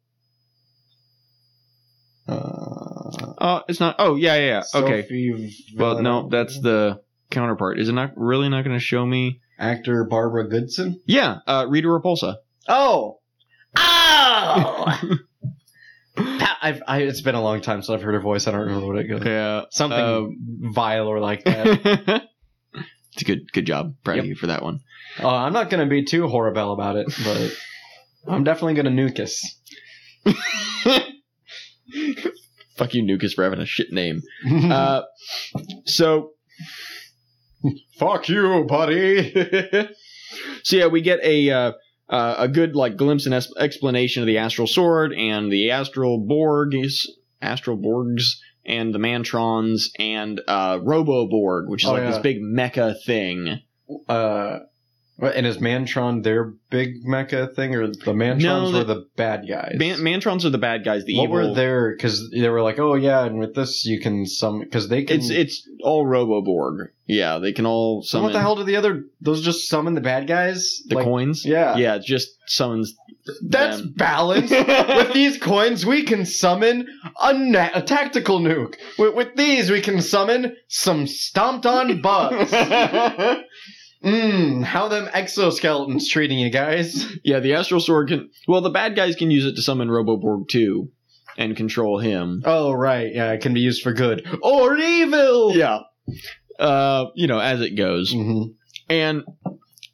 Uh, 2.28 2.84
Oh, 3.40 3.62
it's 3.68 3.80
not. 3.80 3.96
Oh, 4.00 4.16
yeah, 4.16 4.36
yeah. 4.36 4.64
yeah. 4.74 4.80
Okay. 4.82 5.02
Sophie 5.04 5.56
Well, 5.76 6.02
no, 6.02 6.28
that's 6.30 6.60
the 6.60 7.02
counterpart. 7.30 7.80
Is 7.80 7.88
it 7.88 7.94
not 7.94 8.14
really 8.16 8.50
not 8.50 8.64
going 8.64 8.76
to 8.76 8.84
show 8.84 9.06
me? 9.06 9.42
actor 9.60 10.04
Barbara 10.04 10.48
Goodson. 10.48 11.02
Yeah, 11.06 11.40
uh, 11.48 11.66
Rita 11.68 11.88
Repulsa. 11.88 12.36
Oh, 12.68 13.20
oh! 13.76 14.98
I've, 16.18 16.82
I, 16.88 17.02
it's 17.02 17.22
been 17.22 17.36
a 17.36 17.42
long 17.42 17.62
time 17.62 17.82
since 17.82 17.90
I've 17.90 18.02
heard 18.02 18.16
her 18.16 18.20
voice. 18.20 18.48
I 18.48 18.52
don't 18.52 18.62
remember 18.62 18.88
what 18.88 18.98
it 18.98 19.06
goes. 19.06 19.24
Yeah, 19.24 19.64
Something 19.70 20.00
um, 20.00 20.38
vile 20.74 21.08
or 21.08 21.20
like 21.20 21.44
that. 21.46 22.24
it's 23.18 23.24
a 23.24 23.26
good 23.26 23.52
good 23.52 23.66
job. 23.66 23.96
Proud 24.04 24.20
of 24.20 24.26
you 24.28 24.36
for 24.36 24.46
that 24.48 24.62
one. 24.62 24.82
uh, 25.24 25.28
I'm 25.28 25.54
not 25.54 25.72
going 25.72 25.84
to 25.84 25.90
be 25.90 26.04
too 26.06 26.28
horrible 26.28 26.72
about 26.72 26.96
it, 26.98 27.08
but 27.24 27.52
I'm 28.28 28.44
definitely 28.44 28.76
gonna 28.76 28.92
nuke 28.92 29.20
us. 29.20 29.42
Fuck 32.76 32.94
you, 32.94 33.02
Nukus, 33.02 33.34
for 33.34 33.44
having 33.44 33.60
a 33.60 33.66
shit 33.66 33.92
name. 33.92 34.22
Uh, 34.48 35.02
so 35.86 36.32
Fuck 37.98 38.30
you, 38.30 38.66
buddy. 38.68 39.90
So 40.64 40.76
yeah, 40.76 40.88
we 40.88 41.00
get 41.02 41.20
a 41.24 41.50
uh, 41.50 41.72
uh, 42.10 42.36
a 42.40 42.48
good 42.50 42.76
like 42.76 42.98
glimpse 42.98 43.26
and 43.26 43.34
es- 43.34 43.52
explanation 43.58 44.22
of 44.22 44.28
the 44.28 44.38
astral 44.38 44.68
sword 44.68 45.14
and 45.14 45.50
the 45.52 45.72
astral 45.72 46.20
borgs, 46.20 47.06
astral 47.42 47.78
borgs, 47.78 48.24
and 48.68 48.94
the 48.94 49.00
mantrons 49.00 49.86
and 49.98 50.42
uh, 50.48 50.78
Roboborg, 50.80 51.68
which 51.68 51.84
is 51.84 51.90
Oh, 51.90 51.94
like 51.94 52.04
this 52.04 52.16
yeah. 52.16 52.22
big 52.22 52.42
mecha 52.42 53.02
thing. 53.04 53.62
uh, 54.10 54.60
and 55.20 55.46
is 55.48 55.58
Mantron 55.58 56.24
their 56.24 56.54
big 56.70 57.04
mecha 57.06 57.54
thing, 57.56 57.74
or 57.76 57.88
the 57.88 58.14
Mantrons 58.14 58.42
No, 58.44 58.64
were 58.66 58.84
the- 58.84 58.94
the 58.94 59.08
bad 59.16 59.46
guys? 59.50 59.76
Man- 59.78 60.00
mantrons 60.00 60.46
are 60.46 60.50
the 60.52 60.58
bad 60.58 60.84
guys. 60.86 61.06
The 61.06 61.18
what 61.18 61.24
evil. 61.24 61.36
were 61.36 61.54
their? 61.56 61.92
Because 61.96 62.30
they 62.30 62.48
were 62.50 62.62
like, 62.62 62.78
oh 62.80 62.94
yeah, 62.96 63.26
and 63.26 63.40
with 63.40 63.56
this 63.56 63.86
you 63.86 64.00
can 64.00 64.26
summon. 64.26 64.62
Because 64.62 64.90
they 64.90 65.04
can. 65.04 65.18
It's 65.18 65.30
it's 65.30 65.70
all 65.84 66.06
Roboborg. 66.06 66.90
Yeah, 67.08 67.38
they 67.40 67.54
can 67.54 67.66
all 67.66 68.04
summon 68.04 68.26
what 68.26 68.34
the 68.34 68.42
hell 68.42 68.56
do 68.58 68.64
the 68.64 68.76
other? 68.76 69.06
Those 69.22 69.42
just 69.42 69.68
summon 69.70 69.94
the 69.96 70.02
bad 70.02 70.28
guys? 70.28 70.82
the 70.88 70.96
Like, 70.96 71.06
coins. 71.06 71.46
Yeah, 71.46 71.78
yeah, 71.78 71.96
it 71.96 72.04
just 72.04 72.30
summons. 72.48 72.94
That's 73.42 73.78
them. 73.82 73.94
balanced. 73.96 74.52
with 74.98 75.14
these 75.14 75.38
coins, 75.38 75.86
we 75.86 76.04
can 76.04 76.26
summon 76.26 76.88
a, 77.22 77.34
na- 77.34 77.70
a 77.74 77.82
tactical 77.82 78.40
nuke. 78.40 78.76
With, 78.98 79.16
with 79.16 79.36
these, 79.36 79.70
we 79.72 79.82
can 79.82 80.02
summon 80.02 80.56
some 80.68 81.08
stomped 81.08 81.66
on 81.66 82.02
bugs. 82.02 82.52
Mmm, 84.04 84.64
how 84.64 84.88
them 84.88 85.08
exoskeletons 85.08 86.08
treating 86.08 86.38
you 86.40 86.50
guys? 86.52 87.06
yeah, 87.24 87.40
the 87.40 87.54
astral 87.56 87.80
sword 87.82 88.10
can. 88.10 88.30
Well, 88.48 88.62
the 88.62 88.70
bad 88.70 88.96
guys 88.96 89.16
can 89.16 89.32
use 89.32 89.46
it 89.46 89.56
to 89.56 89.62
summon 89.62 89.88
Roboborg 89.90 90.48
too, 90.50 90.92
and 91.38 91.58
control 91.58 92.00
him. 92.00 92.42
Oh, 92.46 92.72
right. 92.72 93.14
Yeah, 93.14 93.32
it 93.32 93.42
can 93.42 93.54
be 93.54 93.62
used 93.62 93.82
for 93.82 93.94
good 93.94 94.26
or 94.42 94.78
evil. 94.78 95.56
Yeah. 95.56 95.80
Uh, 96.60 97.08
you 97.16 97.28
know, 97.28 97.40
as 97.40 97.62
it 97.62 97.72
goes. 97.76 98.14
Mhm. 98.14 98.54
And 98.90 99.24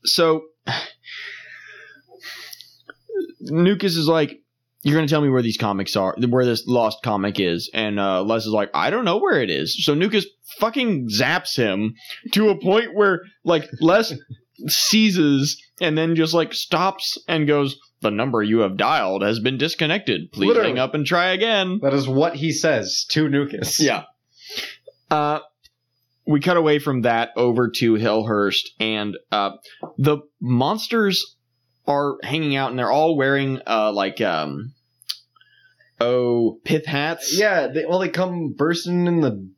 so 0.06 0.44
Nukus 3.44 3.98
is 3.98 4.08
like, 4.08 4.42
You're 4.84 4.96
gonna 4.96 5.08
tell 5.08 5.22
me 5.22 5.30
where 5.30 5.41
these 5.41 5.58
comics 5.58 5.96
are, 5.96 6.15
where 6.30 6.46
this 6.46 6.67
lost 6.67 7.02
comic 7.04 7.39
is. 7.39 7.69
And 7.74 8.00
uh 8.00 8.22
Les 8.24 8.46
is 8.46 8.52
like, 8.52 8.69
I 8.74 8.89
don't 8.89 9.06
know 9.06 9.17
where 9.17 9.41
it 9.41 9.50
is. 9.50 9.84
So 9.84 9.96
Nukus 9.96 10.26
fucking 10.60 11.08
zaps 11.10 11.56
him 11.58 11.96
to 12.34 12.50
a 12.50 12.60
point 12.60 12.93
where 12.93 13.22
like 13.43 13.67
Les 13.82 14.13
seizes 14.67 15.62
and 15.82 15.98
then 15.98 16.15
just 16.15 16.34
like 16.34 16.54
stops 16.54 17.17
and 17.28 17.48
goes, 17.48 17.78
The 18.02 18.12
number 18.12 18.43
you 18.43 18.60
have 18.60 18.78
dialed 18.78 19.24
has 19.24 19.39
been 19.39 19.58
disconnected. 19.58 20.32
Please 20.32 20.48
Literally. 20.50 20.69
hang 20.69 20.80
up 20.80 20.93
and 20.93 21.06
try 21.06 21.32
again. 21.32 21.80
That 21.82 21.93
is 21.93 22.08
what 22.08 22.36
he 22.36 22.52
says 22.52 23.06
to 23.12 23.28
Nukus. 23.28 23.80
Yeah. 23.80 24.04
Uh, 25.10 25.39
we 26.26 26.39
cut 26.39 26.58
away 26.58 26.80
from 26.80 27.02
that 27.02 27.30
over 27.36 27.69
to 27.69 27.93
Hillhurst, 27.93 28.69
and 28.80 29.17
uh, 29.32 29.52
the 29.98 30.19
monsters 30.41 31.36
are 31.88 32.17
hanging 32.24 32.56
out, 32.56 32.69
and 32.69 32.80
they're 32.80 32.91
all 32.91 33.15
wearing 33.17 33.60
uh, 33.67 33.91
like 33.91 34.22
um, 34.22 34.74
oh 36.00 36.60
pith 36.63 36.86
hats. 36.86 37.38
Yeah, 37.38 37.67
they, 37.67 37.86
well, 37.86 38.00
they 38.00 38.10
come 38.10 38.54
bursting 38.54 39.08
in 39.08 39.22
the. 39.22 39.50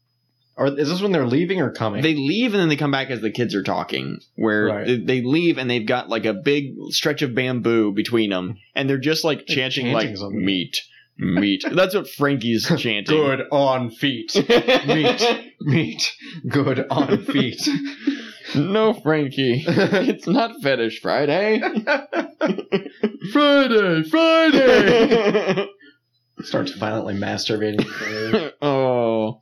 Or 0.58 0.68
is 0.68 0.88
this 0.90 1.02
when 1.02 1.12
they're 1.12 1.28
leaving 1.28 1.60
or 1.60 1.70
coming? 1.72 2.02
They 2.02 2.16
leave 2.16 2.54
and 2.54 2.62
then 2.62 2.70
they 2.70 2.78
come 2.78 2.92
back 2.92 3.10
as 3.10 3.20
the 3.20 3.30
kids 3.30 3.54
are 3.56 3.62
talking. 3.64 4.20
Where 4.36 4.68
Right. 4.68 4.88
they, 4.88 4.98
they 5.00 5.22
leave 5.22 5.58
and 5.58 5.70
they've 5.70 5.86
got 5.86 6.08
like 6.08 6.24
a 6.24 6.34
big 6.34 6.76
stretch 6.92 7.22
of 7.22 7.36
bamboo 7.36 7.92
between 7.92 8.30
them, 8.30 8.56
and 8.74 8.90
they're 8.90 8.98
just 8.98 9.26
like 9.26 9.46
They're 9.48 9.56
chanting, 9.58 9.88
chanting 9.88 9.94
like 10.12 10.16
something. 10.18 10.46
meat, 10.46 10.78
meat. 11.18 11.66
That's 11.74 11.94
what 11.94 12.08
Frankie's 12.10 12.68
chanting. 12.78 13.04
Good 13.18 13.42
on 13.52 13.90
feet. 13.92 14.34
Meat. 14.88 15.42
Meat. 15.60 16.14
Good 16.48 16.86
on 16.90 17.18
feet. 17.26 17.60
no, 18.56 18.94
Frankie. 18.94 19.64
it's 19.68 20.28
not 20.28 20.62
Fetish 20.62 21.02
Friday. 21.02 21.60
Friday, 23.32 24.04
Friday. 24.04 25.68
Starts 26.42 26.72
violently 26.74 27.16
masturbating. 27.16 28.52
oh. 28.62 29.42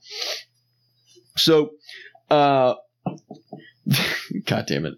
So, 1.36 1.72
uh, 2.30 2.76
God 4.46 4.66
damn 4.68 4.86
it. 4.86 4.94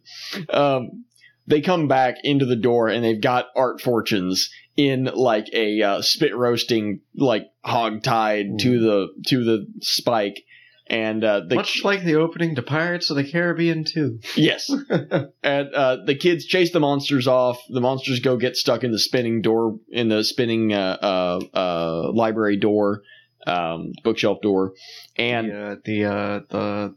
Um, 0.54 1.06
they 1.48 1.62
come 1.62 1.88
back 1.88 2.16
into 2.24 2.46
the 2.46 2.56
door 2.56 2.88
and 2.90 3.04
they've 3.04 3.22
got 3.22 3.48
Art 3.56 3.82
Fortunes 3.82 4.50
in 4.76 5.06
like 5.06 5.48
a 5.54 5.82
uh, 5.82 6.02
spit 6.02 6.36
roasting, 6.36 7.02
like 7.16 7.48
hog 7.64 8.04
tied 8.04 8.60
to 8.60 8.80
the 8.80 9.08
to 9.28 9.44
the 9.44 9.68
spike, 9.82 10.44
and 10.88 11.24
uh, 11.24 11.42
the 11.48 11.56
Much 11.56 11.84
like 11.84 12.04
the 12.04 12.16
opening 12.16 12.56
to 12.56 12.62
Pirates 12.62 13.10
of 13.10 13.16
the 13.16 13.24
Caribbean 13.24 13.84
too. 13.84 14.20
yes, 14.36 14.70
and 15.44 15.74
uh, 15.74 15.98
the 16.06 16.16
kids 16.16 16.46
chase 16.46 16.72
the 16.72 16.80
monsters 16.80 17.28
off. 17.28 17.60
The 17.70 17.82
monsters 17.82 18.20
go 18.20 18.38
get 18.38 18.56
stuck 18.56 18.84
in 18.84 18.92
the 18.92 19.00
spinning 19.00 19.42
door 19.42 19.80
in 19.90 20.10
the 20.10 20.24
spinning 20.24 20.74
uh, 20.74 20.98
uh, 21.02 21.40
uh, 21.58 22.12
library 22.14 22.58
door, 22.58 23.02
um, 23.48 23.94
bookshelf 24.04 24.42
door, 24.42 24.74
and 25.18 25.50
the 25.50 25.56
uh, 25.56 25.76
the 25.84 26.06
uh, 26.06 26.40
the 26.50 26.96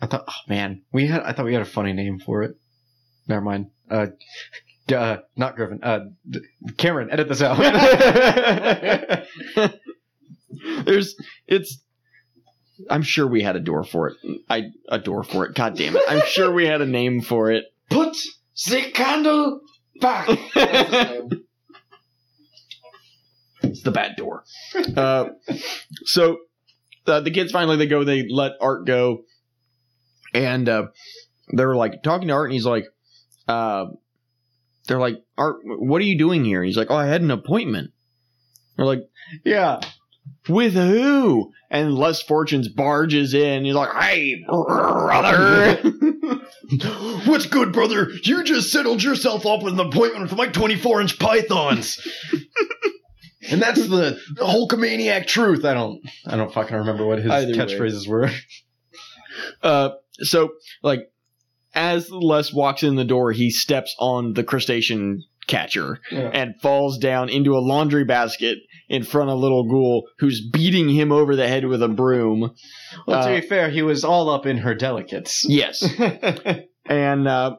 I 0.00 0.06
thought 0.06 0.24
oh 0.26 0.32
man 0.48 0.82
we 0.92 1.06
had 1.06 1.22
I 1.22 1.32
thought 1.32 1.44
we 1.44 1.52
had 1.52 1.62
a 1.62 1.66
funny 1.66 1.92
name 1.92 2.18
for 2.18 2.42
it. 2.42 2.56
Never 3.28 3.42
mind. 3.42 3.70
Uh, 3.90 4.06
uh 4.90 5.18
not 5.36 5.54
Griffin. 5.54 5.80
Uh, 5.82 6.06
Cameron, 6.78 7.10
edit 7.10 7.28
this 7.28 7.42
out. 7.42 7.58
There's 10.84 11.14
it's 11.46 11.80
I'm 12.88 13.02
sure 13.02 13.26
we 13.26 13.42
had 13.42 13.56
a 13.56 13.60
door 13.60 13.84
for 13.84 14.08
it. 14.08 14.16
I 14.48 14.70
a 14.88 14.98
door 14.98 15.22
for 15.22 15.44
it. 15.46 15.54
God 15.54 15.76
damn 15.76 15.96
it. 15.96 16.02
I'm 16.08 16.22
sure 16.26 16.52
we 16.52 16.66
had 16.66 16.80
a 16.80 16.86
name 16.86 17.20
for 17.20 17.50
it. 17.50 17.64
Put 17.90 18.16
the 18.68 18.90
candle 18.92 19.60
back. 20.00 20.28
it's 23.62 23.82
the 23.82 23.90
bad 23.90 24.16
door. 24.16 24.44
Uh, 24.96 25.30
so 26.04 26.38
uh, 27.06 27.20
the 27.20 27.30
kids 27.30 27.52
finally 27.52 27.76
they 27.76 27.86
go, 27.86 28.04
they 28.04 28.26
let 28.28 28.52
Art 28.60 28.86
go, 28.86 29.24
and 30.34 30.68
uh, 30.68 30.86
they're 31.52 31.74
like 31.74 32.02
talking 32.02 32.28
to 32.28 32.34
Art, 32.34 32.46
and 32.46 32.54
he's 32.54 32.66
like, 32.66 32.86
uh, 33.48 33.86
they're 34.86 35.00
like, 35.00 35.22
Art, 35.36 35.56
what 35.64 36.00
are 36.00 36.04
you 36.04 36.18
doing 36.18 36.44
here? 36.44 36.62
He's 36.62 36.76
like, 36.76 36.90
oh, 36.90 36.96
I 36.96 37.06
had 37.06 37.22
an 37.22 37.30
appointment. 37.30 37.92
They're 38.76 38.86
like, 38.86 39.08
yeah. 39.44 39.80
With 40.48 40.74
who? 40.74 41.52
And 41.70 41.94
Les 41.94 42.20
Fortunes 42.22 42.68
barges 42.68 43.32
in. 43.34 43.64
He's 43.64 43.74
like, 43.74 43.92
hey, 44.02 44.42
brother. 44.48 45.76
What's 47.26 47.46
good, 47.46 47.72
brother? 47.72 48.10
You 48.24 48.42
just 48.44 48.70
settled 48.72 49.02
yourself 49.02 49.46
up 49.46 49.62
with 49.62 49.74
an 49.74 49.80
appointment 49.80 50.22
with 50.22 50.36
my 50.36 50.48
24 50.48 51.00
inch 51.02 51.18
pythons. 51.18 51.98
and 53.50 53.60
that's 53.62 53.86
the 53.88 54.18
Hulkamaniac 54.38 55.26
truth. 55.26 55.64
I 55.64 55.74
don't 55.74 56.00
I 56.26 56.36
don't 56.36 56.52
fucking 56.52 56.76
remember 56.76 57.06
what 57.06 57.18
his 57.18 57.30
Either 57.30 57.52
way. 57.52 57.58
catchphrases 57.58 58.06
were. 58.08 58.30
Uh, 59.62 59.90
so 60.18 60.50
like 60.82 61.10
as 61.72 62.10
Les 62.10 62.52
walks 62.52 62.82
in 62.82 62.96
the 62.96 63.04
door, 63.04 63.32
he 63.32 63.50
steps 63.50 63.94
on 63.98 64.34
the 64.34 64.42
crustacean 64.44 65.24
catcher 65.46 66.00
Yeah. 66.10 66.30
and 66.34 66.60
falls 66.60 66.98
down 66.98 67.28
into 67.30 67.56
a 67.56 67.60
laundry 67.60 68.04
basket 68.04 68.58
in 68.90 69.02
front 69.04 69.30
of 69.30 69.38
little 69.38 69.64
ghoul 69.64 70.06
who's 70.18 70.46
beating 70.46 70.88
him 70.90 71.10
over 71.12 71.34
the 71.36 71.48
head 71.48 71.64
with 71.64 71.82
a 71.82 71.88
broom. 71.88 72.50
Well, 73.06 73.22
to 73.24 73.30
Uh, 73.32 73.40
be 73.40 73.46
fair, 73.46 73.70
he 73.70 73.80
was 73.82 74.04
all 74.04 74.28
up 74.28 74.44
in 74.44 74.58
her 74.58 74.74
delicates. 74.74 75.46
Yes. 75.48 75.82
and 76.86 77.26
uh 77.28 77.56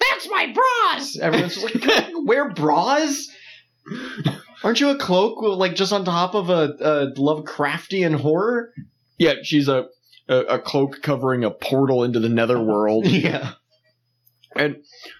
That's 0.00 0.28
my 0.30 0.54
bras. 0.54 1.18
Everyone's 1.20 1.54
just 1.60 1.84
like, 1.84 2.10
wear 2.24 2.48
bras? 2.54 3.28
Aren't 4.64 4.80
you 4.80 4.90
a 4.90 4.98
cloak, 4.98 5.42
like 5.42 5.74
just 5.74 5.92
on 5.92 6.04
top 6.04 6.34
of 6.34 6.48
a, 6.50 6.70
a 6.80 7.12
Lovecraftian 7.18 8.14
horror? 8.20 8.72
yeah, 9.18 9.34
she's 9.42 9.68
a, 9.68 9.86
a 10.28 10.36
a 10.36 10.58
cloak 10.60 11.02
covering 11.02 11.42
a 11.44 11.50
portal 11.50 12.04
into 12.04 12.20
the 12.20 12.28
netherworld. 12.28 13.06
Yeah. 13.08 13.52
And 14.56 14.76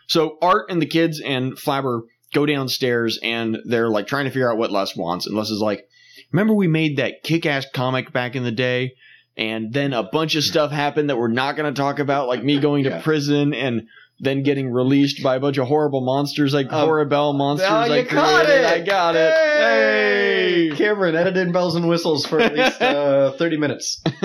so 0.09 0.37
Art 0.43 0.71
and 0.71 0.81
the 0.83 0.87
kids 0.87 1.21
and 1.21 1.53
Flabber 1.53 2.03
go 2.35 2.47
downstairs 2.47 3.19
and 3.23 3.59
they're 3.65 3.89
like 3.89 4.07
trying 4.07 4.25
to 4.25 4.31
figure 4.31 4.51
out 4.51 4.59
what 4.59 4.71
Les 4.73 4.97
wants. 4.97 5.27
And 5.27 5.37
Les 5.37 5.51
is 5.51 5.61
like, 5.61 5.85
Remember 6.33 6.53
we 6.53 6.69
made 6.69 6.99
that 6.99 7.23
kick 7.23 7.47
ass 7.47 7.67
comic 7.73 8.13
back 8.13 8.37
in 8.37 8.45
the 8.45 8.53
day? 8.53 8.93
And 9.37 9.73
then 9.73 9.93
a 9.95 10.03
bunch 10.03 10.35
of 10.35 10.45
stuff 10.45 10.71
happened 10.73 11.09
that 11.11 11.17
we're 11.17 11.29
not 11.29 11.57
going 11.57 11.73
to 11.73 11.81
talk 11.81 12.01
about, 12.01 12.29
like 12.29 12.43
me 12.45 12.59
going 12.59 12.85
to 12.85 12.91
Yeah. 12.91 13.01
prison 13.03 13.55
and 13.55 13.83
then 14.21 14.43
getting 14.43 14.71
released 14.71 15.23
by 15.23 15.37
a 15.37 15.41
bunch 15.41 15.59
of 15.59 15.69
horrible 15.69 16.01
monsters, 16.01 16.53
like 16.53 16.73
Um, 16.73 16.89
Horribel 16.89 17.35
monsters. 17.39 17.69
Oh, 17.71 17.75
I 17.77 17.99
you 17.99 18.05
caught 18.05 18.47
it! 18.47 18.65
I 18.65 18.81
got 18.81 19.15
it. 19.15 19.33
Hey! 19.33 20.69
Hey! 20.71 20.77
Cameron, 20.77 21.15
edit 21.15 21.37
in 21.37 21.53
bells 21.53 21.77
and 21.77 21.89
whistles 21.89 22.27
for 22.27 22.41
at 22.41 22.53
least 22.55 22.83
uh, 22.83 23.31
30 23.39 23.57
minutes. 23.59 24.03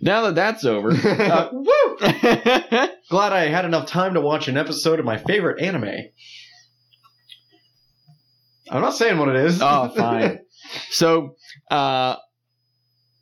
now 0.00 0.22
that 0.22 0.34
that's 0.34 0.64
over. 0.64 0.90
uh, 1.04 1.48
Woo! 1.52 1.96
Glad 3.10 3.32
I 3.32 3.48
had 3.48 3.64
enough 3.66 3.86
time 3.86 4.14
to 4.14 4.20
watch 4.20 4.48
an 4.48 4.56
episode 4.56 4.98
of 4.98 5.04
my 5.04 5.18
favorite 5.18 5.60
anime. 5.62 5.94
I'm 8.70 8.80
not 8.82 8.94
saying 8.94 9.18
what 9.18 9.28
it 9.28 9.36
is. 9.36 9.60
Oh, 9.60 9.92
fine. 9.94 10.40
so, 10.90 11.36
uh, 11.70 12.16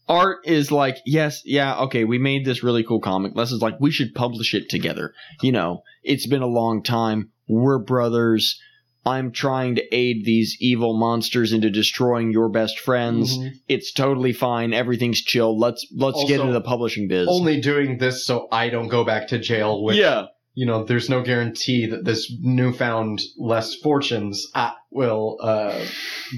Art 0.08 0.38
is 0.44 0.70
like, 0.70 0.98
yes, 1.06 1.42
yeah, 1.44 1.78
okay, 1.82 2.04
we 2.04 2.18
made 2.18 2.44
this 2.44 2.62
really 2.62 2.84
cool 2.84 3.00
comic. 3.00 3.32
Les 3.34 3.50
is 3.52 3.62
like, 3.62 3.78
we 3.80 3.90
should 3.90 4.14
publish 4.14 4.54
it 4.54 4.68
together. 4.68 5.14
You 5.40 5.52
know, 5.52 5.82
it's 6.02 6.26
been 6.26 6.42
a 6.42 6.46
long 6.46 6.82
time. 6.82 7.30
We're 7.48 7.78
brothers. 7.78 8.60
I'm 9.04 9.32
trying 9.32 9.74
to 9.76 9.94
aid 9.94 10.24
these 10.24 10.56
evil 10.60 10.96
monsters 10.96 11.52
into 11.52 11.70
destroying 11.70 12.30
your 12.30 12.48
best 12.48 12.78
friends. 12.78 13.36
Mhm. 13.36 13.50
It's 13.68 13.92
totally 13.92 14.32
fine. 14.32 14.72
Everything's 14.72 15.20
chill. 15.20 15.58
Let's 15.58 15.84
let's 15.96 16.24
get 16.28 16.40
into 16.40 16.52
the 16.52 16.60
publishing 16.60 17.08
biz. 17.08 17.26
Only 17.28 17.60
doing 17.60 17.98
this 17.98 18.24
so 18.24 18.46
I 18.52 18.68
don't 18.68 18.86
go 18.88 19.04
back 19.04 19.28
to 19.28 19.38
jail. 19.38 19.82
Which, 19.82 19.96
yeah. 19.96 20.26
You 20.54 20.66
know, 20.66 20.84
there's 20.84 21.08
no 21.08 21.22
guarantee 21.22 21.86
that 21.86 22.04
this 22.04 22.30
newfound 22.40 23.20
Les 23.38 23.74
Fortunes 23.76 24.46
uh, 24.54 24.72
will 24.90 25.38
uh, 25.40 25.82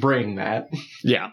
bring 0.01 0.37
that. 0.37 0.69
Yeah. 1.03 1.31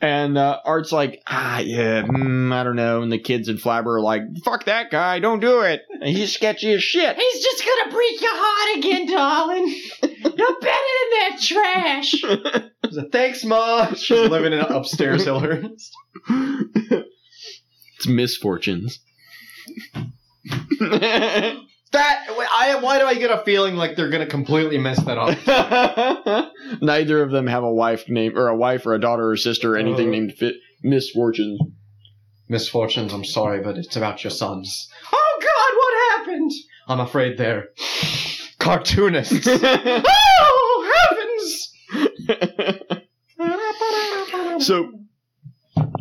And 0.00 0.38
uh, 0.38 0.60
Art's 0.64 0.92
like, 0.92 1.20
ah, 1.26 1.58
yeah, 1.58 2.02
mm, 2.02 2.52
I 2.52 2.62
don't 2.62 2.76
know. 2.76 3.02
And 3.02 3.10
the 3.10 3.18
kids 3.18 3.48
and 3.48 3.58
Flabber 3.58 3.96
are 3.96 4.00
like, 4.00 4.22
fuck 4.44 4.64
that 4.66 4.92
guy, 4.92 5.18
don't 5.18 5.40
do 5.40 5.60
it. 5.62 5.82
And 5.90 6.08
he's 6.08 6.32
sketchy 6.32 6.72
as 6.72 6.84
shit. 6.84 7.16
He's 7.16 7.42
just 7.42 7.64
gonna 7.64 7.90
break 7.92 8.20
your 8.20 8.30
heart 8.32 8.78
again, 8.78 9.06
darling. 9.06 9.66
You're 10.02 10.60
better 10.60 10.92
than 11.00 11.10
that 11.18 11.38
trash. 11.40 12.14
Like, 12.90 13.12
Thanks, 13.12 13.44
ma. 13.44 13.92
She's 13.92 14.30
living 14.30 14.54
in 14.54 14.60
upstairs 14.60 15.22
Hillhurst. 15.26 15.90
it's 17.98 18.06
misfortunes. 18.06 19.00
That 21.92 22.26
I 22.54 22.78
why 22.80 22.98
do 22.98 23.06
I 23.06 23.14
get 23.14 23.30
a 23.30 23.38
feeling 23.44 23.76
like 23.76 23.96
they're 23.96 24.10
gonna 24.10 24.26
completely 24.26 24.76
mess 24.78 25.02
that 25.04 25.16
up? 25.18 26.52
Neither 26.82 27.22
of 27.22 27.30
them 27.30 27.46
have 27.46 27.64
a 27.64 27.72
wife 27.72 28.04
named 28.08 28.36
or 28.36 28.48
a 28.48 28.56
wife 28.56 28.84
or 28.86 28.94
a 28.94 29.00
daughter 29.00 29.30
or 29.30 29.36
sister 29.36 29.74
or 29.74 29.76
anything 29.78 30.08
Uh. 30.08 30.12
named 30.12 30.32
Fit 30.34 30.56
Misfortunes. 30.82 31.58
Misfortunes, 32.48 33.12
I'm 33.12 33.24
sorry, 33.24 33.60
but 33.62 33.76
it's 33.78 33.96
about 33.96 34.22
your 34.24 34.30
sons. 34.30 34.88
Oh 35.12 35.38
God, 35.40 35.72
what 35.78 36.18
happened? 36.28 36.50
I'm 36.88 37.00
afraid 37.00 37.36
they're 37.38 37.68
cartoonists. 38.58 39.46
oh 39.50 40.92
heavens! 41.88 43.04
so 44.66 44.90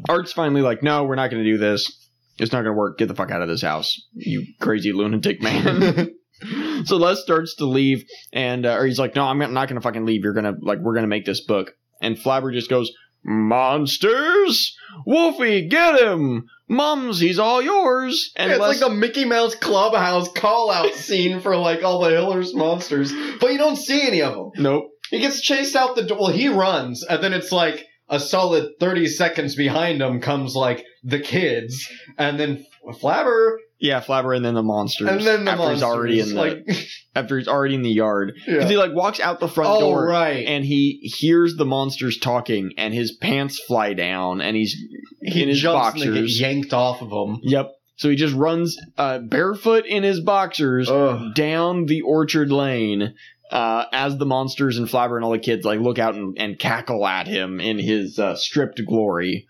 Art's 0.09 0.31
finally 0.33 0.61
like, 0.61 0.83
no, 0.83 1.03
we're 1.03 1.15
not 1.15 1.29
going 1.31 1.43
to 1.43 1.49
do 1.49 1.57
this. 1.57 2.06
It's 2.37 2.51
not 2.51 2.59
going 2.63 2.73
to 2.73 2.77
work. 2.77 2.97
Get 2.97 3.07
the 3.07 3.15
fuck 3.15 3.31
out 3.31 3.41
of 3.41 3.47
this 3.47 3.61
house, 3.61 3.99
you 4.13 4.45
crazy 4.59 4.93
lunatic 4.93 5.41
man. 5.41 6.11
so 6.85 6.97
Les 6.97 7.21
starts 7.21 7.55
to 7.55 7.65
leave, 7.65 8.05
and 8.31 8.65
uh, 8.65 8.77
or 8.77 8.85
he's 8.85 8.99
like, 8.99 9.15
no, 9.15 9.23
I'm 9.23 9.39
not 9.39 9.67
going 9.67 9.75
to 9.75 9.81
fucking 9.81 10.05
leave. 10.05 10.23
You're 10.23 10.33
gonna 10.33 10.53
like, 10.61 10.79
we're 10.79 10.95
gonna 10.95 11.07
make 11.07 11.25
this 11.25 11.41
book. 11.41 11.71
And 12.01 12.15
Flabber 12.15 12.53
just 12.53 12.69
goes, 12.69 12.91
monsters, 13.23 14.75
Wolfie, 15.05 15.67
get 15.67 15.99
him. 16.01 16.45
Mums, 16.69 17.19
he's 17.19 17.39
all 17.39 17.61
yours. 17.61 18.31
And 18.35 18.51
it's 18.51 18.59
Les- 18.59 18.81
like 18.81 18.89
the 18.89 18.95
Mickey 18.95 19.25
Mouse 19.25 19.55
Clubhouse 19.55 20.31
call 20.31 20.69
out 20.69 20.93
scene 20.93 21.39
for 21.39 21.55
like 21.55 21.83
all 21.83 22.01
the 22.01 22.09
Hillers 22.09 22.53
monsters, 22.53 23.13
but 23.39 23.51
you 23.51 23.57
don't 23.57 23.77
see 23.77 24.01
any 24.05 24.21
of 24.21 24.33
them. 24.33 24.51
nope. 24.57 24.89
He 25.09 25.19
gets 25.19 25.39
chased 25.39 25.75
out 25.77 25.95
the 25.95 26.03
door. 26.03 26.17
Well, 26.19 26.31
he 26.33 26.49
runs, 26.49 27.03
and 27.03 27.23
then 27.23 27.31
it's 27.31 27.53
like 27.53 27.85
a 28.09 28.19
solid 28.19 28.71
30 28.79 29.07
seconds 29.07 29.55
behind 29.55 30.01
him 30.01 30.21
comes 30.21 30.55
like 30.55 30.85
the 31.03 31.19
kids, 31.19 31.87
and 32.17 32.39
then 32.39 32.65
Flabber, 33.01 33.57
Yeah, 33.79 33.99
Flabber, 34.01 34.35
and 34.35 34.45
then 34.45 34.53
the 34.53 34.63
monsters. 34.63 35.09
and 35.09 35.19
then 35.21 35.43
the 35.45 35.51
after 35.51 35.63
monsters. 35.63 35.79
he's 35.81 35.83
already 35.83 36.19
in 36.21 36.29
the 36.29 36.35
like, 36.35 36.87
after 37.15 37.37
he's 37.37 37.47
already 37.47 37.75
in 37.75 37.81
the 37.81 37.89
yard. 37.91 38.33
'Cause 38.45 38.55
yeah. 38.55 38.67
he 38.67 38.77
like 38.77 38.93
walks 38.93 39.19
out 39.19 39.39
the 39.41 39.47
front 39.49 39.69
Oh, 39.71 39.79
door. 39.81 40.07
right. 40.07 40.45
and 40.47 40.63
he 40.63 40.99
hears 41.17 41.55
the 41.57 41.65
monsters 41.65 42.17
talking, 42.17 42.71
and 42.77 42.93
his 42.93 43.11
pants 43.11 43.59
fly 43.67 43.93
down, 43.93 44.39
and 44.41 44.55
he's 44.55 44.75
he 45.21 45.43
in 45.43 45.49
his 45.49 45.59
jumps 45.59 45.93
and 45.95 46.01
they 46.01 46.05
get 46.05 46.13
boxers. 46.21 46.39
yanked 46.41 46.73
off 46.73 47.01
of 47.01 47.11
him. 47.11 47.39
Yep. 47.43 47.71
So 47.97 48.09
he 48.09 48.15
just 48.15 48.35
runs 48.35 48.77
uh, 48.97 49.19
barefoot 49.19 49.85
in 49.87 50.03
his 50.03 50.21
boxers 50.21 50.87
Ugh. 50.89 51.33
down 51.33 51.87
the 51.87 52.01
orchard 52.01 52.51
lane 52.51 53.15
uh, 53.51 53.85
as 53.91 54.17
the 54.17 54.25
monsters 54.25 54.77
and 54.77 54.87
Flabber 54.87 55.15
and 55.15 55.25
all 55.25 55.31
the 55.31 55.39
kids 55.39 55.65
like 55.65 55.79
look 55.79 55.99
out 55.99 56.15
and, 56.15 56.37
and 56.39 56.59
cackle 56.59 57.05
at 57.05 57.27
him 57.27 57.59
in 57.59 57.79
his 57.79 58.19
uh, 58.19 58.35
stripped 58.35 58.81
glory. 58.85 59.47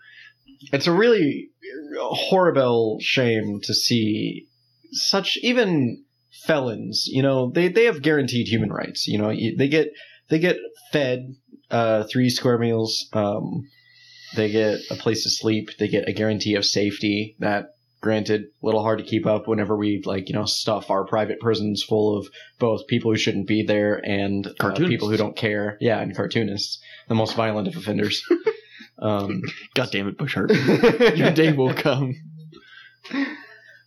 It's 0.72 0.86
a 0.86 0.92
really 0.92 1.50
horrible 1.98 2.98
shame 3.00 3.60
to 3.62 3.74
see 3.74 4.46
such 4.92 5.38
even 5.42 6.04
felons. 6.44 7.06
You 7.06 7.22
know, 7.22 7.50
they 7.50 7.68
they 7.68 7.84
have 7.84 8.02
guaranteed 8.02 8.48
human 8.48 8.70
rights. 8.70 9.06
You 9.06 9.18
know, 9.18 9.28
they 9.28 9.68
get 9.68 9.88
they 10.28 10.38
get 10.38 10.56
fed 10.92 11.34
uh, 11.70 12.04
three 12.04 12.30
square 12.30 12.58
meals. 12.58 13.08
Um, 13.12 13.68
they 14.36 14.50
get 14.50 14.80
a 14.90 14.94
place 14.94 15.22
to 15.22 15.30
sleep. 15.30 15.70
They 15.78 15.88
get 15.88 16.08
a 16.08 16.12
guarantee 16.12 16.54
of 16.54 16.64
safety. 16.64 17.36
That, 17.38 17.66
granted, 18.00 18.42
a 18.62 18.66
little 18.66 18.82
hard 18.82 18.98
to 18.98 19.04
keep 19.04 19.26
up 19.26 19.48
whenever 19.48 19.76
we 19.76 20.02
like 20.04 20.28
you 20.28 20.34
know 20.34 20.44
stuff 20.44 20.90
our 20.90 21.04
private 21.04 21.40
prisons 21.40 21.82
full 21.82 22.16
of 22.16 22.28
both 22.58 22.86
people 22.86 23.10
who 23.10 23.16
shouldn't 23.18 23.46
be 23.46 23.62
there 23.62 23.96
and 24.04 24.46
uh, 24.60 24.72
people 24.72 25.08
who 25.08 25.16
don't 25.16 25.36
care. 25.36 25.76
Yeah, 25.80 26.00
and 26.00 26.14
cartoonists, 26.14 26.80
the 27.08 27.14
most 27.14 27.34
violent 27.34 27.68
of 27.68 27.76
offenders. 27.76 28.22
um, 28.98 29.42
God 29.74 29.88
damn 29.90 30.08
it, 30.08 30.18
Bush 30.18 30.34
Hart. 30.34 30.50
Your 31.16 31.30
day 31.32 31.52
will 31.52 31.74
come. 31.74 32.14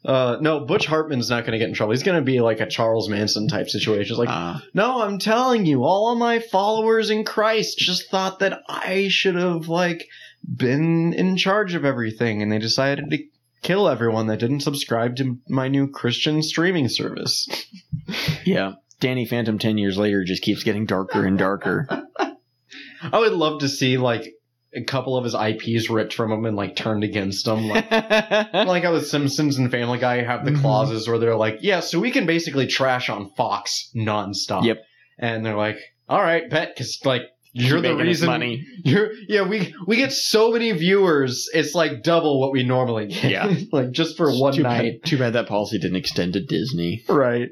Uh, 0.04 0.38
no, 0.41 0.62
Butch 0.62 0.88
Hartman's 0.88 1.30
not 1.30 1.41
going 1.41 1.52
to 1.52 1.60
get 1.60 1.67
in 1.67 1.76
trouble. 1.76 1.91
He's 1.91 2.02
going 2.02 2.17
to 2.17 2.26
be 2.26 2.41
like 2.41 2.60
a 2.60 2.65
Charles 2.65 3.08
Manson 3.08 3.47
type 3.47 3.69
situation. 3.69 4.13
It's 4.13 4.19
like, 4.19 4.30
Uh, 4.30 4.60
no, 4.74 5.02
I'm 5.04 5.19
telling 5.19 5.67
you, 5.67 5.84
all 5.84 6.12
of 6.12 6.17
my 6.17 6.39
followers 6.39 7.12
in 7.12 7.24
Christ 7.24 7.78
just 7.78 8.10
thought 8.10 8.39
that 8.39 8.62
I 8.67 9.10
should 9.10 9.36
have 9.36 9.67
like 9.67 10.08
been 10.43 11.13
in 11.13 11.38
charge 11.38 11.76
of 11.76 11.86
everything, 11.86 12.41
and 12.41 12.52
they 12.52 12.58
decided 12.58 13.12
to 13.12 13.17
kill 13.62 13.88
everyone 13.88 14.28
that 14.28 14.39
didn't 14.39 14.62
subscribe 14.62 15.15
to 15.17 15.38
my 15.47 15.67
new 15.67 15.88
Christian 15.88 16.41
streaming 16.43 16.89
service. 16.89 17.47
yeah. 18.45 18.74
Danny 19.00 19.26
Phantom 19.26 19.58
10 19.58 19.78
years 19.78 19.97
later 19.97 20.24
just 20.24 20.43
keeps 20.43 20.63
getting 20.63 20.86
darker 20.86 21.26
and 21.26 21.38
darker. 21.38 21.88
I 23.04 23.17
would 23.19 23.34
love 23.34 23.62
to 23.62 23.69
see 23.69 23.97
like 23.97 24.28
a 24.74 24.84
couple 24.84 25.17
of 25.17 25.24
his 25.24 25.36
IPs 25.36 25.89
ripped 25.89 26.13
from 26.13 26.32
him 26.32 26.45
and 26.45 26.56
like 26.56 26.76
turned 26.76 27.04
against 27.04 27.47
him. 27.47 27.67
Like, 27.67 27.89
like 27.91 28.84
how 28.84 28.91
the 28.93 29.02
Simpsons 29.02 29.58
and 29.58 29.71
Family 29.71 29.97
Guy 30.00 30.21
have 30.24 30.45
the 30.45 30.52
Mhm. 30.52 30.62
clauses 30.62 31.08
where 31.08 31.17
they're 31.17 31.36
like, 31.36 31.58
yeah, 31.62 31.80
so 31.80 32.00
we 32.00 32.12
can 32.12 32.26
basically 32.26 32.67
trash 32.67 33.10
on 33.10 33.32
Fox 33.36 33.91
nonstop. 33.95 34.63
Yep. 34.65 34.78
And 35.19 35.45
they're 35.45 35.58
like, 35.58 35.78
all 36.08 36.21
right, 36.21 36.50
bet, 36.50 36.74
because 36.76 37.00
like 37.04 37.24
you're 37.54 37.82
the 37.82 37.96
reason. 37.96 38.28
money. 38.28 38.66
You're 38.84 39.12
yeah, 39.28 39.42
we 39.48 39.74
we 39.88 39.98
get 39.98 40.12
so 40.14 40.52
many 40.52 40.72
viewers. 40.72 41.50
It's 41.54 41.76
like 41.76 42.04
double 42.04 42.40
what 42.40 42.52
we 42.52 42.64
normally 42.64 43.08
get. 43.08 43.24
Yeah. 43.32 43.54
like 43.72 43.92
just 43.92 44.16
for 44.18 44.32
one 44.32 44.54
too 44.54 44.64
night. 44.64 45.02
Bad, 45.02 45.10
too 45.10 45.18
bad 45.18 45.34
that 45.34 45.48
policy 45.48 45.78
didn't 45.80 45.98
extend 45.98 46.34
to 46.34 46.44
Disney. 46.46 47.04
Right. 47.10 47.50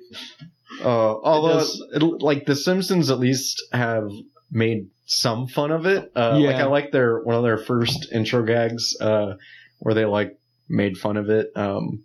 Uh, 0.81 0.87
although, 1.21 1.59
does- 1.59 1.83
it, 1.93 2.01
like 2.01 2.45
the 2.45 2.55
Simpsons, 2.55 3.09
at 3.11 3.19
least 3.19 3.61
have 3.73 4.09
made 4.51 4.87
some 5.05 5.47
fun 5.47 5.71
of 5.71 5.85
it. 5.85 6.11
Uh, 6.15 6.37
Yeah. 6.39 6.47
Like 6.51 6.55
I 6.57 6.65
like 6.65 6.91
their 6.91 7.19
one 7.21 7.35
of 7.35 7.43
their 7.43 7.57
first 7.57 8.07
intro 8.13 8.43
gags, 8.43 8.95
uh, 9.01 9.33
where 9.79 9.93
they 9.93 10.05
like 10.05 10.37
made 10.69 10.97
fun 10.97 11.17
of 11.17 11.29
it. 11.29 11.47
Um, 11.55 12.03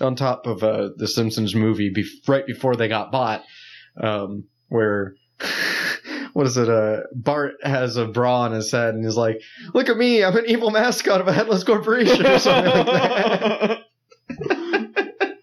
on 0.00 0.14
top 0.14 0.46
of 0.46 0.62
uh, 0.62 0.90
the 0.96 1.08
Simpsons 1.08 1.54
movie, 1.54 1.90
bef- 1.92 2.28
right 2.28 2.46
before 2.46 2.76
they 2.76 2.86
got 2.86 3.10
bought, 3.10 3.42
um, 4.00 4.44
where. 4.68 5.14
What 6.36 6.46
is 6.46 6.58
it? 6.58 6.68
Uh, 6.68 7.04
Bart 7.14 7.54
has 7.62 7.96
a 7.96 8.04
bra 8.04 8.42
on 8.42 8.52
his 8.52 8.70
head 8.70 8.94
and 8.94 9.02
he's 9.02 9.16
like, 9.16 9.40
"Look 9.72 9.88
at 9.88 9.96
me! 9.96 10.22
I'm 10.22 10.36
an 10.36 10.44
evil 10.46 10.70
mascot 10.70 11.22
of 11.22 11.28
a 11.28 11.32
headless 11.32 11.64
corporation," 11.64 12.26
or 12.26 12.38
something 12.38 12.72
like 12.74 12.86
that. 12.86 13.78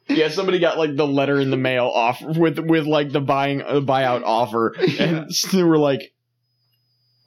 yeah, 0.10 0.29
somebody 0.29 0.60
got 0.60 0.77
like 0.77 0.95
the 0.95 1.08
letter 1.08 1.39
in 1.39 1.49
the 1.49 1.58
mail 1.58 1.88
off 1.88 2.21
with 2.21 2.60
with 2.60 2.86
like 2.86 3.12
the 3.12 3.21
buying 3.21 3.63
uh, 3.63 3.79
buyout 3.79 4.21
offer, 4.23 4.75
and 4.99 5.32
they 5.51 5.63
were 5.63 5.79
like, 5.79 6.13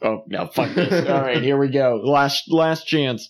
"Oh 0.00 0.22
no, 0.29 0.46
fuck 0.46 0.72
this! 0.72 1.05
All 1.11 1.23
right, 1.23 1.42
here 1.42 1.58
we 1.58 1.69
go. 1.69 2.00
Last 2.04 2.44
last 2.48 2.87
chance." 2.87 3.29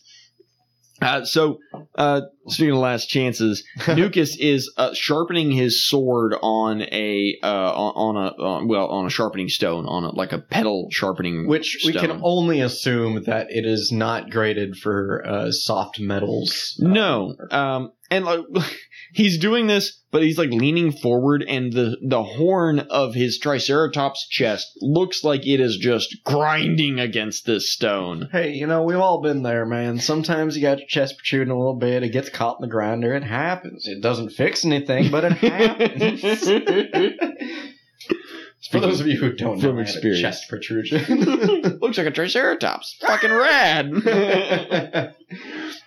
Uh, 1.01 1.24
so, 1.24 1.61
uh, 1.95 2.20
speaking 2.49 2.74
of 2.74 2.78
last 2.78 3.09
chances, 3.09 3.64
Nukus 3.78 4.36
is 4.38 4.72
uh, 4.76 4.94
sharpening 4.94 5.51
his 5.51 5.86
sword 5.86 6.34
on 6.42 6.82
a 6.82 7.36
uh, 7.42 7.72
on, 7.72 8.16
on 8.16 8.24
a 8.24 8.42
uh, 8.42 8.64
well 8.66 8.88
on 8.88 9.07
a 9.07 9.11
sharpening 9.11 9.49
stone 9.49 9.86
on 9.86 10.05
a, 10.05 10.14
like 10.14 10.32
a 10.32 10.38
petal 10.38 10.88
sharpening 10.90 11.47
Which 11.47 11.82
we 11.84 11.92
can 11.92 12.20
only 12.22 12.61
assume 12.61 13.24
that 13.24 13.49
it 13.51 13.64
is 13.64 13.92
not 13.92 14.30
graded 14.30 14.76
for 14.76 15.24
uh, 15.26 15.53
soft 15.53 16.01
metals. 16.01 16.76
No, 16.78 17.34
um, 17.51 17.92
and 18.11 18.24
like 18.24 18.40
he's 19.12 19.38
doing 19.38 19.66
this, 19.66 20.03
but 20.11 20.22
he's 20.22 20.38
like 20.38 20.51
leaning 20.51 20.92
forward, 20.92 21.44
and 21.47 21.72
the 21.72 21.97
the 22.03 22.22
horn 22.22 22.80
of 22.80 23.14
his 23.14 23.38
Triceratops 23.38 24.26
chest 24.28 24.66
looks 24.80 25.24
like 25.24 25.47
it 25.47 25.61
is 25.61 25.76
just 25.76 26.16
grinding 26.24 27.01
against 27.01 27.47
this 27.47 27.72
stone. 27.72 28.28
Hey, 28.32 28.53
you 28.53 28.66
know, 28.66 28.82
we've 28.82 28.99
all 28.99 29.20
been 29.20 29.42
there, 29.42 29.66
man. 29.66 29.99
Sometimes 29.99 30.57
you 30.57 30.62
got 30.62 30.78
your 30.78 30.88
chest 30.88 31.16
protruding 31.18 31.53
a 31.53 31.59
little 31.59 31.76
bit, 31.76 32.03
it 32.03 32.11
gets 32.11 32.28
caught 32.37 32.59
in 32.61 32.62
the 32.62 32.68
grinder, 32.70 33.14
it 33.14 33.24
happens. 33.24 33.89
It 33.89 34.01
doesn't 34.03 34.30
fix 34.30 34.64
anything, 34.64 35.11
but 35.11 35.24
it 35.24 35.32
happens. 35.32 36.20
For 38.70 38.80
those 38.80 39.01
of 39.01 39.07
you 39.07 39.18
who 39.18 39.32
don't 39.32 39.61
From 39.61 39.76
know, 39.76 39.82
I 39.82 39.84
had 39.84 39.89
a 39.89 39.93
experience. 39.93 40.20
chest 40.20 40.49
protrusion. 40.49 41.05
Looks 41.80 41.99
like 41.99 42.07
a 42.07 42.11
triceratops. 42.11 42.97
Fucking 43.01 43.32
rad. 43.32 43.93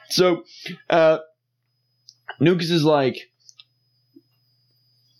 so, 0.10 0.44
uh, 0.90 1.20
Nukus 2.40 2.72
is 2.72 2.84
like, 2.84 3.18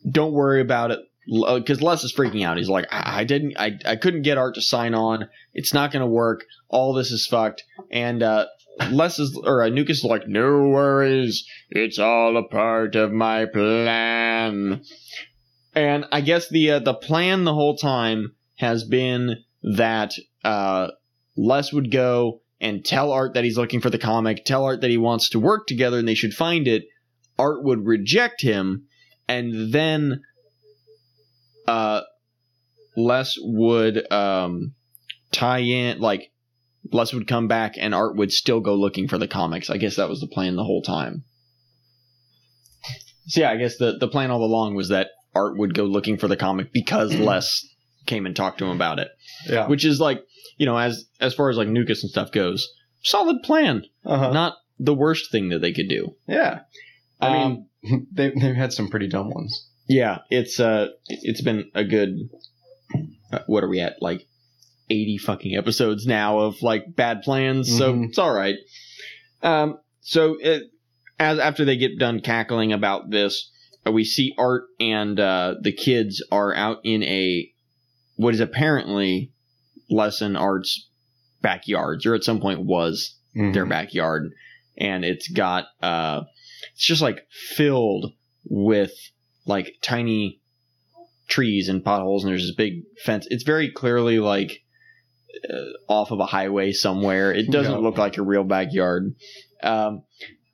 don't 0.10 0.32
worry 0.32 0.62
about 0.62 0.92
it. 0.92 1.00
Because 1.28 1.82
Les 1.82 2.04
is 2.04 2.16
freaking 2.16 2.44
out. 2.44 2.58
He's 2.58 2.70
like, 2.70 2.88
I, 2.92 3.20
I 3.20 3.24
didn't, 3.24 3.56
I, 3.60 3.78
I 3.86 3.96
couldn't 3.98 4.24
get 4.24 4.38
Art 4.40 4.56
to 4.56 4.62
sign 4.62 4.96
on. 4.96 5.30
It's 5.54 5.74
not 5.74 5.92
going 5.92 6.02
to 6.02 6.08
work. 6.08 6.46
All 6.70 6.94
this 6.94 7.12
is 7.12 7.28
fucked. 7.28 7.66
And 7.92 8.24
uh, 8.24 8.46
Les 8.92 9.20
is, 9.20 9.40
or 9.44 9.64
uh, 9.64 9.70
Nukus 9.70 9.90
is 9.90 10.04
like, 10.04 10.28
no 10.28 10.68
worries. 10.70 11.46
It's 11.70 12.00
all 12.00 12.38
a 12.38 12.48
part 12.48 12.96
of 12.96 13.12
my 13.12 13.46
plan. 13.46 14.82
And 15.76 16.06
I 16.12 16.22
guess 16.22 16.50
the 16.50 16.72
uh, 16.72 16.80
the 16.80 16.94
plan 16.94 17.44
the 17.44 17.54
whole 17.54 17.76
time 17.76 18.36
has 18.56 18.84
been 18.84 19.44
that 19.62 20.14
uh, 20.44 20.90
Les 21.38 21.72
would 21.72 21.92
go 21.92 22.42
and 22.62 22.84
tell 22.84 23.12
Art 23.12 23.36
that 23.36 23.44
he's 23.44 23.58
looking 23.58 23.82
for 23.82 23.90
the 23.90 23.98
comic, 23.98 24.44
tell 24.44 24.66
Art 24.66 24.82
that 24.82 24.90
he 24.90 24.98
wants 24.98 25.30
to 25.30 25.40
work 25.40 25.68
together 25.68 26.00
and 26.00 26.08
they 26.08 26.16
should 26.16 26.34
find 26.34 26.68
it. 26.68 26.86
Art 27.38 27.64
would 27.64 27.86
reject 27.86 28.42
him, 28.42 28.88
and 29.28 29.72
then 29.72 30.22
uh, 31.68 32.02
Les 32.98 33.38
would 33.42 34.12
um, 34.12 34.74
tie 35.32 35.60
in, 35.60 36.00
like, 36.00 36.32
Les 36.92 37.14
would 37.14 37.28
come 37.28 37.48
back 37.48 37.76
and 37.78 37.94
Art 37.96 38.16
would 38.16 38.32
still 38.32 38.60
go 38.60 38.76
looking 38.76 39.08
for 39.08 39.18
the 39.18 39.28
comics. 39.28 39.70
I 39.70 39.78
guess 39.78 39.96
that 39.98 40.10
was 40.10 40.20
the 40.22 40.28
plan 40.28 40.56
the 40.56 40.64
whole 40.64 40.82
time. 40.82 41.24
So, 43.28 43.42
yeah, 43.42 43.52
I 43.52 43.58
guess 43.58 43.78
the, 43.78 43.98
the 43.98 44.08
plan 44.08 44.32
all 44.32 44.44
along 44.44 44.76
was 44.76 44.90
that 44.90 45.10
Art 45.36 45.58
would 45.58 45.74
go 45.76 45.84
looking 45.86 46.18
for 46.18 46.28
the 46.28 46.38
comic 46.38 46.72
because 46.74 47.14
Les 47.16 47.66
came 48.06 48.26
and 48.26 48.36
talked 48.36 48.58
to 48.58 48.66
him 48.66 48.72
about 48.76 48.98
it 48.98 49.10
yeah. 49.48 49.68
which 49.68 49.86
is 49.86 50.00
like 50.00 50.24
you 50.58 50.66
know 50.66 50.76
as 50.78 51.06
as 51.20 51.36
far 51.36 51.50
as 51.52 51.58
like 51.58 51.68
Nukus 51.68 52.02
and 52.02 52.10
stuff 52.10 52.32
goes, 52.32 52.68
solid 53.04 53.44
plan, 53.44 53.84
Uh-huh. 54.06 54.32
not 54.32 54.56
the 54.80 54.96
worst 54.96 55.32
thing 55.32 55.50
that 55.50 55.60
they 55.60 55.72
could 55.74 55.88
do. 55.90 56.16
Yeah. 56.28 56.62
I 57.22 57.28
Um, 57.44 57.68
mean, 57.84 58.08
they, 58.12 58.30
they've 58.32 58.56
had 58.56 58.74
some 58.74 58.90
pretty 58.90 59.08
dumb 59.08 59.30
ones. 59.30 59.68
yeah, 59.88 60.20
it's 60.32 60.60
uh, 60.60 60.88
it's 61.08 61.42
been 61.42 61.70
a 61.76 61.84
good. 61.84 62.30
Uh, 63.32 63.40
what 63.46 63.64
are 63.64 63.70
we 63.70 63.80
at? 63.80 64.02
Like 64.02 64.26
eighty 64.90 65.18
fucking 65.18 65.56
episodes 65.56 66.06
now 66.06 66.40
of 66.40 66.62
like 66.62 66.96
bad 66.96 67.22
plans, 67.22 67.76
so 67.78 67.94
Mhm. 67.94 68.10
it's 68.10 68.18
all 68.18 68.34
right. 68.34 68.56
Um, 69.42 69.78
so 70.02 70.38
it, 70.42 70.64
as 71.20 71.40
after 71.40 71.66
they 71.66 71.78
get 71.78 71.98
done 72.00 72.20
cackling 72.22 72.74
about 72.74 73.10
this, 73.10 73.52
uh, 73.86 73.92
we 73.92 74.04
see 74.04 74.34
Art 74.38 74.64
and 74.80 75.20
uh, 75.20 75.56
the 75.62 75.72
kids 75.72 76.24
are 76.32 76.54
out 76.56 76.80
in 76.84 77.04
a 77.04 77.50
what 78.16 78.34
is 78.34 78.40
apparently 78.40 79.32
lesson 79.90 80.36
Art's 80.36 80.88
backyards, 81.42 82.06
or 82.06 82.16
at 82.16 82.24
some 82.24 82.40
point 82.42 82.62
was 82.66 83.16
Mhm. 83.36 83.54
their 83.54 83.66
backyard 83.66 84.32
and 84.78 85.06
it's 85.06 85.28
got 85.30 85.66
uh 85.84 86.22
it's 86.74 86.84
just 86.86 87.02
like 87.02 87.28
filled 87.30 88.14
with 88.46 88.92
like 89.46 89.76
tiny 89.82 90.40
trees 91.28 91.70
and 91.70 91.84
potholes 91.84 92.24
and 92.24 92.32
there's 92.32 92.48
this 92.48 92.56
big 92.56 92.82
fence 93.04 93.28
it's 93.30 93.44
very 93.44 93.70
clearly 93.70 94.20
like 94.20 94.62
off 95.88 96.12
of 96.12 96.20
a 96.20 96.26
highway 96.26 96.72
somewhere 96.72 97.32
it 97.34 97.50
doesn't 97.52 97.72
Yeah. 97.74 97.78
look 97.80 97.98
like 97.98 98.18
a 98.18 98.22
real 98.24 98.44
backyard 98.44 99.14
um 99.64 100.04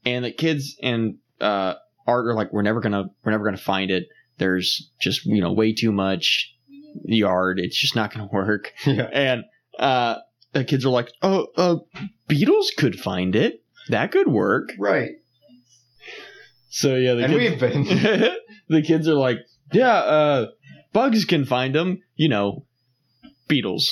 and 0.06 0.26
the 0.26 0.32
kids 0.32 0.76
and 0.84 1.16
uh 1.42 1.74
art 2.08 2.28
are 2.28 2.34
like 2.36 2.52
we're 2.54 2.62
never 2.62 2.82
gonna 2.82 3.06
we're 3.24 3.32
never 3.32 3.44
gonna 3.46 3.58
find 3.58 3.90
it 3.92 4.08
there's 4.38 4.90
just 5.00 5.26
you 5.26 5.42
know 5.42 5.54
way 5.54 5.74
too 5.74 5.92
much 5.92 6.54
yard 7.04 7.60
it's 7.60 7.78
just 7.80 7.96
not 7.96 8.14
gonna 8.14 8.30
work 8.32 8.74
Yeah. 8.86 9.10
and 9.12 9.44
uh 9.80 10.18
the 10.54 10.64
kids 10.64 10.86
are 10.86 10.90
like, 10.90 11.12
"Oh, 11.22 11.48
uh, 11.58 11.76
Beatles 12.30 12.68
could 12.78 12.98
find 12.98 13.36
it. 13.36 13.62
That 13.90 14.14
could 14.14 14.30
work." 14.30 14.70
Right. 14.80 15.10
So 16.70 16.96
yeah, 16.96 17.14
the 17.16 17.24
and 17.26 17.34
kids, 17.34 17.52
we've 17.52 17.60
been. 17.60 17.84
the 18.70 18.82
kids 18.82 19.06
are 19.10 19.16
like, 19.16 19.40
"Yeah, 19.74 19.94
uh, 19.98 20.46
Bugs 20.94 21.26
can 21.26 21.44
find 21.44 21.76
them." 21.76 22.02
You 22.16 22.30
know, 22.30 22.66
Beatles 23.50 23.84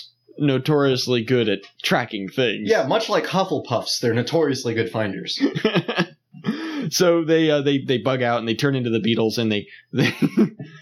notoriously 0.43 1.23
good 1.23 1.49
at 1.49 1.59
tracking 1.81 2.29
things. 2.29 2.69
yeah, 2.69 2.85
much 2.85 3.09
like 3.09 3.25
Hufflepuffs, 3.25 3.99
they're 3.99 4.13
notoriously 4.13 4.73
good 4.73 4.89
finders. 4.89 5.41
so 6.89 7.23
they 7.23 7.49
uh, 7.49 7.61
they 7.61 7.79
they 7.79 7.97
bug 7.97 8.21
out 8.21 8.39
and 8.39 8.47
they 8.47 8.55
turn 8.55 8.75
into 8.75 8.89
the 8.89 8.99
Beatles 8.99 9.37
and 9.37 9.51
they 9.51 9.67
they 9.93 10.13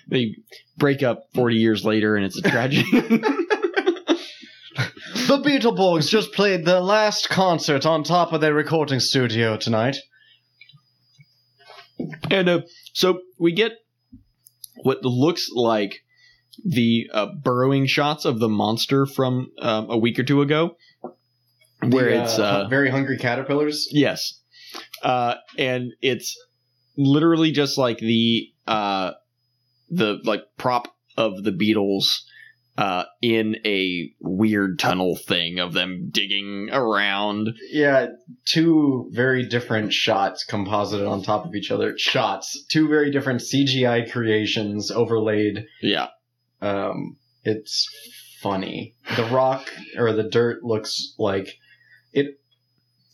they 0.07 0.35
break 0.77 1.03
up 1.03 1.25
forty 1.33 1.55
years 1.55 1.85
later 1.85 2.15
and 2.15 2.25
it's 2.25 2.37
a 2.37 2.41
tragedy. 2.41 2.85
The 5.27 5.37
Beetleborgs 5.37 6.09
just 6.09 6.33
played 6.33 6.65
their 6.65 6.79
last 6.79 7.29
concert 7.29 7.85
on 7.85 8.03
top 8.03 8.33
of 8.33 8.41
their 8.41 8.53
recording 8.53 8.99
studio 8.99 9.55
tonight. 9.55 9.97
And 12.29 12.49
uh, 12.49 12.61
so 12.93 13.19
we 13.37 13.53
get 13.53 13.73
what 14.83 15.03
looks 15.03 15.49
like 15.53 16.01
the 16.65 17.09
uh, 17.13 17.27
burrowing 17.43 17.87
shots 17.87 18.25
of 18.25 18.39
the 18.39 18.49
monster 18.49 19.05
from 19.05 19.51
um, 19.61 19.87
a 19.89 19.97
week 19.97 20.19
or 20.19 20.23
two 20.23 20.41
ago, 20.41 20.77
where 21.81 22.09
The, 22.09 22.23
it's 22.23 22.39
uh, 22.39 22.67
very 22.69 22.89
hungry 22.89 23.17
caterpillars. 23.17 23.87
yes, 23.91 24.39
uh, 25.03 25.35
and 25.57 25.91
it's 26.01 26.37
literally 26.97 27.51
just 27.51 27.77
like 27.77 27.97
the 27.99 28.47
uh, 28.67 29.11
the 29.89 30.19
like 30.23 30.43
prop 30.57 30.87
of 31.17 31.43
the 31.43 31.51
Beatles 31.51 32.19
uh, 32.77 33.03
in 33.21 33.57
a 33.65 34.09
weird 34.21 34.79
tunnel 34.79 35.17
thing 35.27 35.59
of 35.59 35.73
them 35.73 36.09
digging 36.11 36.69
around. 36.71 37.49
Yeah, 37.71 38.07
two 38.45 39.09
very 39.11 39.45
different 39.45 39.91
shots 39.93 40.43
composited 40.45 41.05
on 41.05 41.21
top 41.21 41.45
of 41.45 41.53
each 41.53 41.69
other. 41.71 41.97
Shots, 41.97 42.63
two 42.69 42.87
very 42.87 43.11
different 43.11 43.41
CGI 43.41 44.09
creations 44.11 44.89
overlaid. 44.91 45.65
Yeah, 45.81 46.07
Um, 46.61 47.17
it's 47.43 47.87
funny. 48.41 48.95
The 49.15 49.25
rock 49.25 49.69
or 49.97 50.13
the 50.13 50.23
dirt 50.29 50.63
looks 50.63 51.13
like 51.17 51.47
it. 52.13 52.39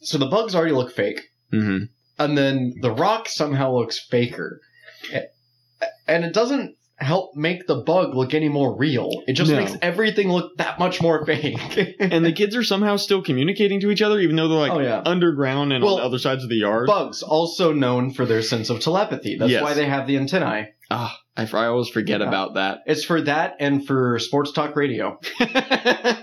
So 0.02 0.18
the 0.18 0.28
bugs 0.28 0.56
already 0.56 0.74
look 0.74 0.92
fake, 0.92 1.22
hmm 1.52 1.86
and 2.20 2.38
then 2.38 2.74
the 2.82 2.92
rock 2.92 3.30
somehow 3.30 3.74
looks 3.74 4.00
faker, 4.00 4.60
and 6.08 6.26
it 6.26 6.34
doesn't 6.34 6.77
help 6.98 7.36
make 7.36 7.68
the 7.68 7.76
bug 7.76 8.16
look 8.16 8.34
any 8.34 8.50
more 8.50 8.76
real. 8.76 9.10
It 9.28 9.34
just 9.34 9.52
No. 9.52 9.58
makes 9.58 9.74
everything 9.82 10.30
look 10.32 10.58
that 10.58 10.80
much 10.80 11.02
more 11.02 11.26
fake. 11.26 11.58
and 12.00 12.26
the 12.26 12.32
kids 12.34 12.56
are 12.56 12.64
somehow 12.64 12.96
still 12.98 13.22
communicating 13.22 13.80
to 13.82 13.92
each 13.92 14.02
other, 14.02 14.20
even 14.20 14.36
though 14.36 14.48
they're 14.48 14.58
like 14.58 14.72
oh 14.72 14.80
yeah. 14.80 15.02
underground 15.06 15.74
and 15.74 15.84
Well, 15.84 15.96
on 15.96 16.00
the 16.02 16.06
other 16.06 16.20
sides 16.20 16.44
of 16.44 16.50
the 16.50 16.56
yard. 16.58 16.88
Bugs, 16.88 17.22
also 17.22 17.72
known 17.72 18.12
for 18.12 18.26
their 18.26 18.42
sense 18.42 18.70
of 18.72 18.80
telepathy. 18.80 19.38
That's 19.38 19.52
Yes. 19.52 19.62
why 19.64 19.74
they 19.76 19.86
have 19.86 20.08
the 20.08 20.18
antennae. 20.18 20.70
Ah, 20.90 21.16
I, 21.36 21.44
I 21.54 21.66
always 21.68 21.90
forget 21.90 22.22
Yeah. 22.22 22.28
about 22.28 22.56
that. 22.56 22.80
It's 22.88 23.04
for 23.04 23.22
that 23.22 23.58
and 23.60 23.86
for 23.86 24.18
sports 24.20 24.52
talk 24.52 24.76
radio. 24.76 25.20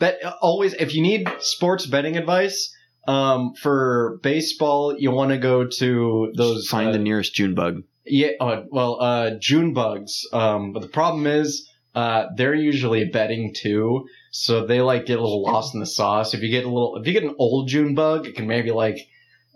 That 0.00 0.24
uh, 0.24 0.32
always, 0.40 0.74
if 0.74 0.94
you 0.94 1.02
need 1.02 1.28
sports 1.40 1.84
betting 1.84 2.16
advice, 2.16 2.72
um, 3.08 3.54
for 3.60 4.20
baseball, 4.22 4.94
you 4.96 5.10
want 5.10 5.32
to 5.32 5.38
go 5.38 5.66
to 5.66 6.32
those. 6.36 6.68
Find 6.68 6.90
uh, 6.90 6.92
the 6.92 6.98
nearest 7.00 7.34
June 7.34 7.54
bug. 7.56 7.82
Yeah, 8.08 8.30
uh, 8.40 8.62
well, 8.70 9.00
uh, 9.00 9.30
June 9.40 9.72
bugs. 9.72 10.26
Um, 10.32 10.72
but 10.72 10.82
the 10.82 10.88
problem 10.88 11.26
is, 11.26 11.68
uh, 11.94 12.26
they're 12.36 12.54
usually 12.54 13.04
betting 13.04 13.54
too, 13.54 14.06
so 14.30 14.66
they 14.66 14.80
like 14.80 15.06
get 15.06 15.18
a 15.18 15.22
little 15.22 15.42
lost 15.42 15.74
in 15.74 15.80
the 15.80 15.86
sauce. 15.86 16.34
If 16.34 16.42
you 16.42 16.50
get 16.50 16.64
a 16.64 16.68
little, 16.68 16.96
if 16.96 17.06
you 17.06 17.12
get 17.12 17.24
an 17.24 17.34
old 17.38 17.68
June 17.68 17.94
bug, 17.94 18.26
it 18.26 18.36
can 18.36 18.46
maybe 18.46 18.70
like, 18.70 18.98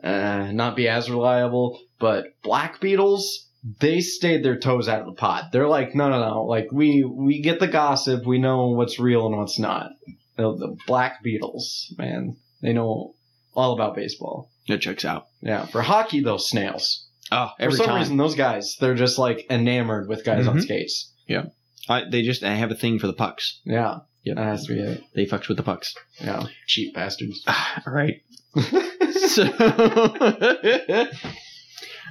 uh, 0.03 0.51
not 0.53 0.77
be 0.77 0.89
as 0.89 1.11
reliable. 1.11 1.79
But 2.01 2.27
black 2.43 2.81
beetles, 2.81 3.49
they 3.79 4.01
stayed 4.01 4.43
their 4.43 4.59
toes 4.59 4.89
out 4.89 5.01
of 5.01 5.07
the 5.07 5.13
pot. 5.13 5.53
They're 5.53 5.69
like, 5.69 5.95
no, 5.95 6.11
no, 6.11 6.21
no. 6.21 6.45
Like 6.45 6.73
we 6.73 7.05
we 7.05 7.43
get 7.43 7.61
the 7.61 7.69
gossip. 7.69 8.27
We 8.27 8.39
know 8.39 8.69
what's 8.69 8.99
real 8.99 9.27
and 9.27 9.37
what's 9.37 9.59
not. 9.59 9.91
The, 10.37 10.57
the 10.57 10.77
black 10.87 11.23
beetles, 11.23 11.95
man, 11.97 12.37
they 12.61 12.73
know 12.73 13.15
all 13.55 13.73
about 13.73 13.95
baseball. 13.95 14.51
It 14.67 14.79
checks 14.79 15.05
out. 15.05 15.27
Yeah, 15.43 15.67
for 15.67 15.83
hockey 15.83 16.21
though, 16.21 16.39
snails. 16.39 17.07
Oh, 17.35 17.51
For 17.59 17.71
some 17.73 17.87
time. 17.87 17.99
reason, 17.99 18.17
those 18.19 18.35
guys, 18.35 18.77
they're 18.81 18.95
just 18.95 19.19
like 19.19 19.47
enamored 19.51 20.09
with 20.09 20.25
guys 20.25 20.47
on 20.47 20.59
Mhm. 20.59 20.63
skates. 20.63 21.13
Yeah, 21.27 21.47
I, 21.89 22.05
they 22.11 22.23
just 22.23 22.43
I 22.45 22.55
have 22.55 22.71
a 22.71 22.75
thing 22.75 22.99
for 22.99 23.07
the 23.07 23.13
pucks. 23.15 23.61
Yeah. 23.65 24.01
Yep. 24.25 24.37
That 24.37 24.45
has 24.45 24.67
to 24.67 24.75
be 24.75 24.81
it. 24.81 25.03
They 25.17 25.27
fucks 25.27 25.49
with 25.49 25.57
the 25.57 25.63
pucks. 25.65 25.95
Yeah. 26.21 26.45
Cheap 26.69 26.95
bastards. 26.95 27.43
Ah, 27.49 27.83
all 27.87 27.93
right. 27.93 28.23
so, 29.27 29.43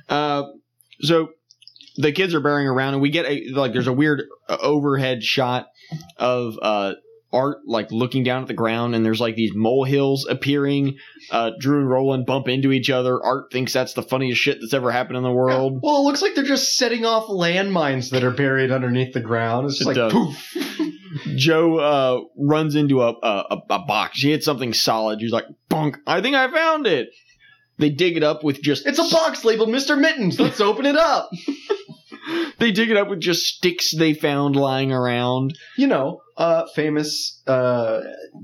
uh, 0.10 0.44
so 1.02 1.30
the 1.98 2.12
kids 2.12 2.34
are 2.34 2.42
bearing 2.42 2.68
around, 2.68 2.94
and 2.96 3.02
we 3.02 3.10
get 3.10 3.26
a 3.26 3.50
like 3.54 3.74
there's 3.74 3.88
a 3.88 3.94
weird 3.94 4.24
uh, 4.50 4.58
overhead 4.62 5.24
shot 5.24 5.68
of 6.18 6.56
uh, 6.62 6.94
Art 7.34 7.60
like 7.66 7.92
looking 7.92 8.24
down 8.24 8.42
at 8.42 8.48
the 8.48 8.54
ground, 8.54 8.94
and 8.96 9.06
there's 9.06 9.22
like 9.22 9.36
these 9.36 9.52
molehills 9.56 10.26
appearing. 10.30 10.98
Uh, 11.30 11.52
Drew 11.60 11.80
and 11.80 11.90
Roland 11.90 12.26
bump 12.26 12.48
into 12.50 12.72
each 12.72 12.90
other. 12.90 13.24
Art 13.24 13.46
thinks 13.52 13.72
that's 13.74 13.94
the 13.94 14.04
funniest 14.04 14.42
shit 14.42 14.58
that's 14.60 14.74
ever 14.74 14.92
happened 14.92 15.18
in 15.18 15.24
the 15.24 15.32
world. 15.32 15.80
Well, 15.82 15.98
it 15.98 16.04
looks 16.04 16.22
like 16.22 16.36
they're 16.36 16.44
just 16.44 16.76
setting 16.76 17.06
off 17.06 17.28
landmines 17.28 18.10
that 18.12 18.24
are 18.24 18.32
buried 18.32 18.72
underneath 18.72 19.14
the 19.14 19.22
ground. 19.22 19.68
It's 19.68 19.78
just 19.80 19.90
It 19.90 20.00
like 20.02 20.12
does. 20.12 20.14
poof. 20.14 20.58
Jo 21.36 21.78
uh, 21.78 22.20
runs 22.38 22.76
into 22.76 23.02
a, 23.02 23.10
a 23.22 23.46
a- 23.52 23.62
a 23.76 23.80
box. 23.80 24.22
He 24.22 24.32
hits 24.32 24.46
something 24.46 24.74
solid. 24.74 25.20
He's 25.20 25.32
like, 25.32 25.46
"Bunk! 25.70 25.98
I 26.08 26.22
think 26.22 26.36
I 26.36 26.50
found 26.52 26.88
it." 26.88 27.10
They 27.78 27.90
dig 27.90 28.16
it 28.16 28.24
up 28.24 28.44
with 28.44 28.62
just 28.62 28.86
It's 28.86 29.00
a 29.00 29.10
box 29.16 29.44
labeled 29.44 29.70
Mr. 29.70 30.00
Mittens. 30.00 30.40
Let's 30.40 30.62
open 30.62 30.86
it 30.86 30.96
up. 30.96 31.32
they 32.60 32.72
dig 32.72 32.90
it 32.92 32.98
up 32.98 33.10
with 33.10 33.20
just 33.20 33.44
sticks 33.44 33.92
they 33.96 34.14
found 34.14 34.56
lying 34.56 34.92
around. 34.92 35.58
You 35.78 35.88
know, 35.88 36.22
uh, 36.38 36.66
famous 36.76 37.42
uh, 37.48 38.02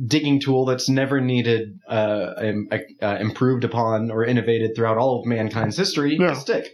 digging 0.07 0.39
tool 0.39 0.65
that's 0.65 0.89
never 0.89 1.21
needed, 1.21 1.79
uh, 1.87 2.33
im- 2.41 2.69
uh, 3.01 3.17
improved 3.19 3.63
upon, 3.63 4.11
or 4.11 4.23
innovated 4.25 4.71
throughout 4.75 4.97
all 4.97 5.19
of 5.19 5.25
mankind's 5.27 5.77
history. 5.77 6.17
No. 6.17 6.29
A 6.29 6.35
stick. 6.35 6.67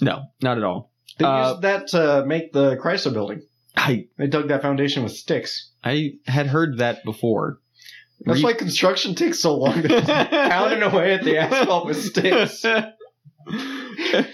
No, 0.00 0.22
not 0.42 0.56
at 0.58 0.64
all. 0.64 0.90
They 1.18 1.24
Uh, 1.24 1.50
used 1.50 1.62
that 1.62 1.86
to 1.88 2.24
make 2.26 2.52
the 2.52 2.76
Chrysler 2.76 3.12
building. 3.12 3.42
I 3.76 4.06
They 4.18 4.26
dug 4.26 4.48
that 4.48 4.62
foundation 4.62 5.02
with 5.02 5.12
sticks. 5.12 5.70
I 5.84 6.12
had 6.26 6.46
heard 6.48 6.78
that 6.78 7.04
before. 7.04 7.58
That's 8.24 8.38
Re- 8.38 8.44
why 8.44 8.52
construction 8.54 9.14
takes 9.14 9.40
so 9.40 9.56
long. 9.56 9.82
They're 9.82 10.00
pounding 10.02 10.82
away 10.82 11.14
at 11.14 11.24
the 11.24 11.36
asphalt 11.38 11.86
with 11.86 12.00
sticks. 12.02 12.64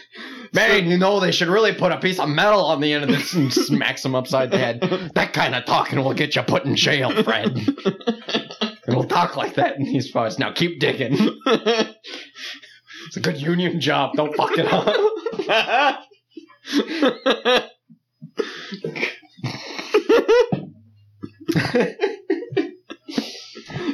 Man, 0.53 0.90
you 0.90 0.98
know 0.98 1.20
they 1.20 1.30
should 1.32 1.48
really 1.48 1.72
put 1.72 1.92
a 1.92 1.98
piece 1.98 2.18
of 2.18 2.28
metal 2.28 2.64
on 2.64 2.80
the 2.80 2.92
end 2.92 3.05
of 3.05 3.11
this 3.11 3.32
and 3.34 3.53
smacks 3.66 4.05
him 4.05 4.14
upside 4.14 4.51
the 4.51 4.59
head. 4.59 4.80
That 5.14 5.32
kind 5.32 5.55
of 5.55 5.64
talking 5.64 6.03
will 6.03 6.14
get 6.14 6.34
you 6.34 6.42
put 6.42 6.64
in 6.64 6.74
jail, 6.76 7.11
Fred. 7.22 7.57
It'll 8.88 9.05
talk 9.05 9.36
like 9.36 9.55
that 9.55 9.76
in 9.76 9.84
these 9.84 10.11
parts. 10.11 10.38
Now 10.38 10.53
keep 10.53 10.80
digging. 10.80 11.16
It's 13.07 13.16
a 13.16 13.20
good 13.20 13.40
union 13.40 13.80
job. 13.80 14.14
Don't 14.14 14.34
fuck 14.36 14.53
it 14.57 14.66
up. 14.70 16.07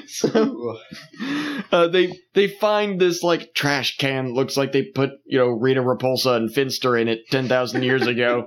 so, 0.08 0.78
uh, 1.72 1.88
they 1.88 2.12
they 2.34 2.48
find 2.48 3.00
this 3.00 3.22
like 3.22 3.54
trash 3.54 3.96
can. 3.96 4.32
Looks 4.32 4.56
like 4.56 4.72
they 4.72 4.82
put 4.82 5.10
you 5.24 5.38
know 5.38 5.48
Rita 5.48 5.80
Repulsa 5.80 6.36
and 6.36 6.52
Finster 6.52 6.96
in 6.96 7.08
it 7.08 7.28
ten 7.30 7.48
thousand 7.48 7.82
years 7.82 8.06
ago. 8.06 8.46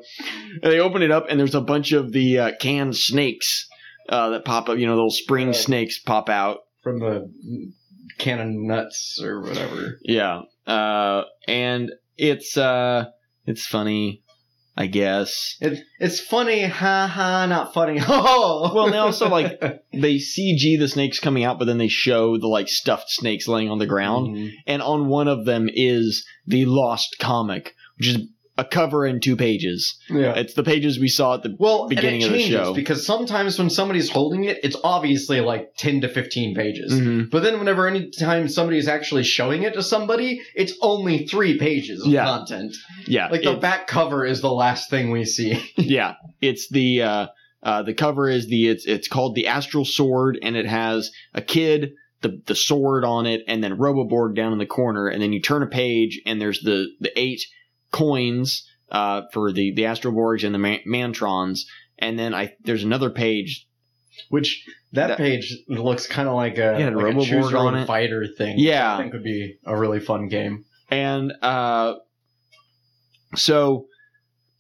and 0.61 0.63
they 0.71 0.79
open 0.79 1.01
it 1.01 1.11
up, 1.11 1.25
and 1.29 1.39
there's 1.39 1.55
a 1.55 1.61
bunch 1.61 1.91
of 1.91 2.11
the 2.11 2.39
uh, 2.39 2.51
canned 2.59 2.95
snakes 2.95 3.67
uh, 4.07 4.29
that 4.29 4.45
pop 4.45 4.69
up. 4.69 4.77
You 4.77 4.85
know, 4.85 4.93
little 4.95 5.11
spring 5.11 5.53
snakes 5.53 5.99
pop 5.99 6.29
out. 6.29 6.59
from 6.81 6.99
the 6.99 7.31
can 8.17 8.39
of 8.39 8.47
nuts 8.49 9.19
or 9.23 9.41
whatever. 9.41 9.97
Yeah, 10.03 10.41
uh, 10.67 11.23
and 11.47 11.91
it's 12.17 12.57
uh, 12.57 13.05
it's 13.45 13.65
funny, 13.65 14.23
I 14.79 14.87
guess. 14.87 15.57
It, 15.59 15.83
it's 15.99 16.21
funny, 16.21 16.63
ha 16.65 17.05
ha, 17.05 17.45
not 17.47 17.73
funny. 17.73 17.99
Oh, 18.07 18.71
Well, 18.73 18.89
they 18.89 18.97
also, 18.97 19.27
like- 19.27 19.59
They 19.91 20.15
CG 20.15 20.79
the 20.79 20.87
snakes 20.87 21.19
coming 21.19 21.43
out, 21.43 21.59
but 21.59 21.65
then 21.65 21.77
they 21.79 21.89
show 21.89 22.37
the 22.37 22.47
like 22.47 22.69
stuffed 22.69 23.09
snakes 23.11 23.45
laying 23.47 23.69
on 23.69 23.79
the 23.79 23.85
ground. 23.85 24.35
Mhm. 24.37 24.51
and 24.65 24.81
on 24.81 25.07
one 25.09 25.27
of 25.27 25.43
them 25.45 25.69
is 25.71 26.25
the 26.47 26.63
Lost 26.65 27.17
comic, 27.19 27.75
which 27.97 28.07
is 28.07 28.17
a 28.59 28.65
cover 28.65 29.05
and 29.05 29.21
two 29.23 29.35
pages. 29.37 29.97
yeah. 30.09 30.33
It's 30.35 30.53
the 30.53 30.63
pages 30.63 30.99
we 30.99 31.07
saw 31.07 31.35
at 31.35 31.43
the 31.43 31.55
Well, 31.57 31.87
beginning 31.87 32.23
and 32.23 32.31
of 32.31 32.31
it 32.31 32.33
the 32.33 32.43
changes 32.43 32.67
show. 32.67 32.73
because 32.73 33.05
sometimes 33.05 33.57
when 33.57 33.69
somebody's 33.69 34.09
holding 34.09 34.43
it, 34.43 34.57
it's 34.63 34.75
obviously 34.83 35.39
like 35.39 35.75
ten 35.77 36.01
to 36.01 36.09
fifteen 36.09 36.53
pages. 36.55 36.91
Mhm. 36.93 37.29
But 37.31 37.43
then 37.43 37.57
whenever 37.59 37.87
any 37.87 38.09
time 38.09 38.47
somebody's 38.49 38.87
actually 38.87 39.23
showing 39.23 39.63
it 39.63 39.73
to 39.75 39.81
somebody, 39.83 40.41
it's 40.55 40.73
only 40.81 41.25
three 41.25 41.57
pages 41.57 42.01
of 42.05 42.11
Yeah. 42.11 42.25
content. 42.25 42.75
yeah, 43.07 43.29
Like 43.29 43.43
the 43.43 43.53
back 43.55 43.87
cover 43.87 44.25
is 44.25 44.41
the 44.41 44.51
last 44.51 44.89
thing 44.89 45.11
we 45.11 45.23
see. 45.25 45.57
yeah, 45.77 46.15
it's 46.41 46.67
the 46.69 47.01
uh, 47.01 47.27
uh, 47.63 47.83
the 47.83 47.93
cover 47.93 48.27
is 48.29 48.47
the 48.47 48.67
it's 48.67 48.85
it's 48.85 49.07
called 49.07 49.35
the 49.35 49.47
Astral 49.47 49.85
Sword, 49.85 50.37
and 50.41 50.55
it 50.57 50.65
has 50.65 51.11
a 51.33 51.41
kid. 51.41 51.91
The, 52.21 52.41
the 52.47 52.55
sword 52.55 53.05
on 53.05 53.25
it 53.25 53.43
and 53.47 53.63
then 53.63 53.77
Roboborg 53.77 54.35
down 54.35 54.51
in 54.51 54.59
the 54.59 54.65
corner 54.65 55.07
and 55.07 55.21
then 55.21 55.31
you 55.31 55.39
turn 55.41 55.63
a 55.63 55.67
page 55.67 56.19
and 56.25 56.41
there's 56.41 56.59
the, 56.59 56.87
the 56.99 57.17
eight 57.17 57.45
coins 57.91 58.67
uh, 58.91 59.21
for 59.33 59.51
the, 59.51 59.73
the 59.73 59.83
Astroborgs 59.83 60.43
and 60.43 60.53
the 60.53 60.59
Man- 60.59 60.81
Mantrons 60.87 61.61
and 61.97 62.17
then 62.17 62.33
I 62.33 62.53
there's 62.63 62.83
another 62.83 63.09
page 63.09 63.67
Which 64.29 64.65
that, 64.93 65.07
That- 65.07 65.17
page 65.17 65.55
looks 65.67 66.07
kind 66.07 66.27
of 66.27 66.35
like 66.35 66.57
a, 66.57 66.77
Yeah, 66.79 66.89
like 66.89 67.15
a 67.15 67.19
choose 67.25 67.51
your 67.51 67.57
own 67.57 67.85
fighter 67.85 68.25
thing. 68.37 68.55
Yeah. 68.57 68.95
I 68.95 69.01
think 69.01 69.13
would 69.13 69.23
be 69.23 69.57
a 69.65 69.77
really 69.77 69.99
fun 69.99 70.27
game. 70.27 70.65
and 70.89 71.31
uh, 71.41 71.93
so 73.35 73.85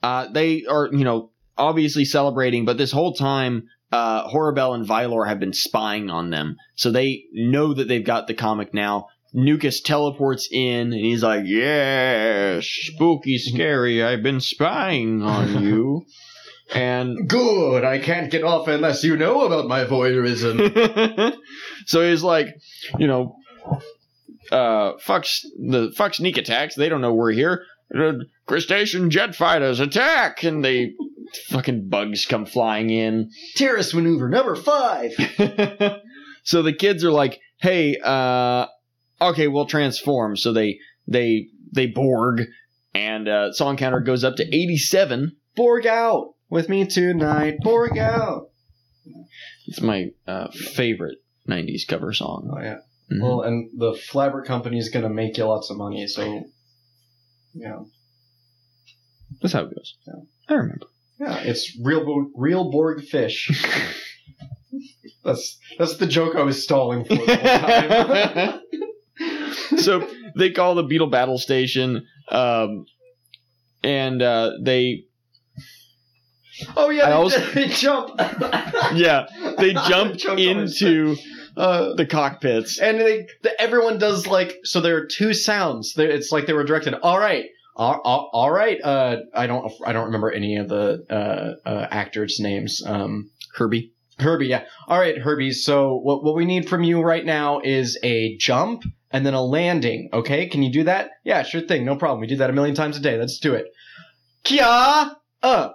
uh, 0.03 0.27
they 0.31 0.65
are 0.65 0.89
you 0.91 1.03
know 1.03 1.31
obviously 1.57 2.05
celebrating 2.05 2.65
but 2.65 2.77
this 2.77 2.91
whole 2.91 3.13
time 3.13 3.67
uh, 3.91 4.27
Horribelle 4.29 4.75
and 4.75 4.85
Vilor 4.87 5.27
have 5.27 5.39
been 5.39 5.53
spying 5.53 6.09
on 6.09 6.29
them 6.29 6.55
so 6.75 6.91
they 6.91 7.23
know 7.33 7.73
that 7.73 7.87
they've 7.87 8.05
got 8.05 8.27
the 8.27 8.33
comic 8.35 8.73
now 8.73 9.07
Nukus 9.35 9.83
teleports 9.83 10.47
in 10.51 10.91
and 10.91 10.93
he's 10.93 11.23
like 11.23 11.43
Yeah, 11.45 12.59
spooky 12.61 13.37
scary 13.39 14.03
i've 14.03 14.23
been 14.23 14.39
spying 14.39 15.21
on 15.21 15.63
you 15.63 16.05
and 16.73 17.27
Good. 17.27 17.83
I 17.83 17.99
can't 17.99 18.31
get 18.31 18.43
off 18.43 18.67
unless 18.67 19.03
you 19.03 19.17
know 19.17 19.41
about 19.41 19.67
my 19.67 19.85
voyeurism. 19.85 21.35
so 21.85 22.07
he's 22.07 22.23
like, 22.23 22.47
you 22.97 23.07
know, 23.07 23.35
uh, 24.51 24.93
fuck 24.99 25.25
the 25.57 25.91
fuck 25.95 26.13
sneak 26.13 26.37
attacks. 26.37 26.75
They 26.75 26.89
don't 26.89 27.01
know 27.01 27.13
we're 27.13 27.31
here. 27.31 27.63
Uh, 27.95 28.13
crustacean 28.45 29.09
jet 29.09 29.35
fighters 29.35 29.79
attack, 29.79 30.43
and 30.43 30.63
they 30.63 30.93
fucking 31.47 31.89
bugs 31.89 32.25
come 32.25 32.45
flying 32.45 32.89
in. 32.89 33.31
Terrorist 33.55 33.95
maneuver 33.95 34.29
number 34.29 34.55
five. 34.55 35.11
so 36.43 36.61
the 36.61 36.73
kids 36.73 37.03
are 37.03 37.11
like, 37.11 37.39
hey, 37.57 37.97
uh, 38.03 38.67
okay, 39.21 39.47
we'll 39.47 39.65
transform. 39.65 40.35
So 40.37 40.53
they 40.53 40.79
they 41.07 41.47
they 41.71 41.87
Borg, 41.87 42.43
and 42.93 43.27
uh, 43.27 43.51
song 43.53 43.77
counter 43.77 43.99
goes 43.99 44.23
up 44.23 44.35
to 44.37 44.43
eighty 44.43 44.77
seven. 44.77 45.35
Borg 45.55 45.85
out 45.87 46.33
with 46.49 46.69
me 46.69 46.85
tonight. 46.85 47.57
Borg 47.61 47.97
out. 47.97 48.49
It's 49.67 49.81
my 49.81 50.09
uh, 50.27 50.49
favorite 50.51 51.17
'90s 51.47 51.87
cover 51.87 52.13
song. 52.13 52.49
Oh 52.55 52.61
yeah. 52.61 52.77
Mhm. 53.11 53.21
Well, 53.21 53.41
and 53.41 53.69
the 53.77 53.91
Flabber 53.93 54.45
company 54.45 54.77
is 54.77 54.89
gonna 54.89 55.09
make 55.09 55.37
you 55.37 55.45
lots 55.45 55.69
of 55.69 55.77
money, 55.77 56.05
so 56.07 56.43
yeah, 57.53 57.79
That's 59.41 59.53
how 59.53 59.61
it 59.63 59.75
goes. 59.75 59.97
Yeah. 60.07 60.13
I 60.47 60.53
remember. 60.53 60.85
yeah, 61.19 61.39
it's 61.39 61.77
real 61.83 62.29
real 62.35 62.69
Borg 62.71 63.03
fish. 63.03 63.49
that's 65.23 65.57
that's 65.77 65.97
the 65.97 66.05
joke 66.07 66.35
I 66.35 66.43
was 66.43 66.63
stalling 66.63 67.03
for 67.05 67.15
the 67.15 67.25
whole 67.25 67.35
time. 67.35 68.61
so 69.77 70.07
they 70.35 70.51
call 70.51 70.75
the 70.75 70.83
Beetle 70.83 71.07
Battle 71.07 71.37
Station, 71.37 72.05
um, 72.29 72.85
and 73.83 74.21
uh, 74.21 74.51
they 74.61 75.03
oh 76.75 76.89
yeah, 76.89 77.07
they, 77.07 77.11
also- 77.11 77.39
they 77.53 77.67
jump. 77.67 78.11
yeah 78.93 79.25
they 79.57 79.73
jump 79.73 80.15
Joke 80.15 80.31
on 80.31 80.35
my 80.37 80.41
into 80.41 81.15
uh, 81.57 81.93
the 81.95 82.05
cockpits. 82.05 82.79
and 82.79 82.99
they 82.99 83.27
the, 83.43 83.61
everyone 83.61 83.97
does 83.97 84.27
like 84.27 84.55
so 84.63 84.79
there 84.81 84.97
are 84.97 85.05
two 85.05 85.33
sounds 85.33 85.93
it's 85.97 86.31
like 86.31 86.45
they 86.45 86.53
were 86.53 86.63
directed 86.63 86.93
all 86.95 87.19
right 87.19 87.45
all, 87.75 87.99
all, 88.03 88.29
all 88.33 88.51
right 88.51 88.79
uh 88.83 89.17
i 89.33 89.45
don't 89.47 89.71
i 89.85 89.91
don't 89.91 90.05
remember 90.05 90.31
any 90.31 90.55
of 90.57 90.69
the 90.69 91.03
uh, 91.09 91.67
uh 91.67 91.87
actors 91.91 92.39
names 92.39 92.81
um 92.85 93.29
Herbie. 93.55 93.91
herbie 94.19 94.47
yeah 94.47 94.63
all 94.87 94.99
right 94.99 95.17
herbie 95.17 95.51
so 95.51 95.95
what, 95.97 96.23
what 96.23 96.35
we 96.35 96.45
need 96.45 96.69
from 96.69 96.83
you 96.83 97.01
right 97.01 97.25
now 97.25 97.59
is 97.63 97.97
a 98.03 98.37
jump 98.37 98.83
and 99.11 99.25
then 99.25 99.33
a 99.33 99.41
landing 99.41 100.09
okay 100.13 100.47
can 100.47 100.63
you 100.63 100.71
do 100.71 100.83
that 100.83 101.11
yeah 101.23 101.43
sure 101.43 101.61
thing 101.61 101.85
no 101.85 101.95
problem 101.95 102.19
we 102.19 102.27
do 102.27 102.37
that 102.37 102.49
a 102.49 102.53
million 102.53 102.75
times 102.75 102.97
a 102.97 103.01
day 103.01 103.17
let's 103.17 103.39
do 103.39 103.53
it 103.53 103.67
kia 104.43 104.63
uh 104.63 105.11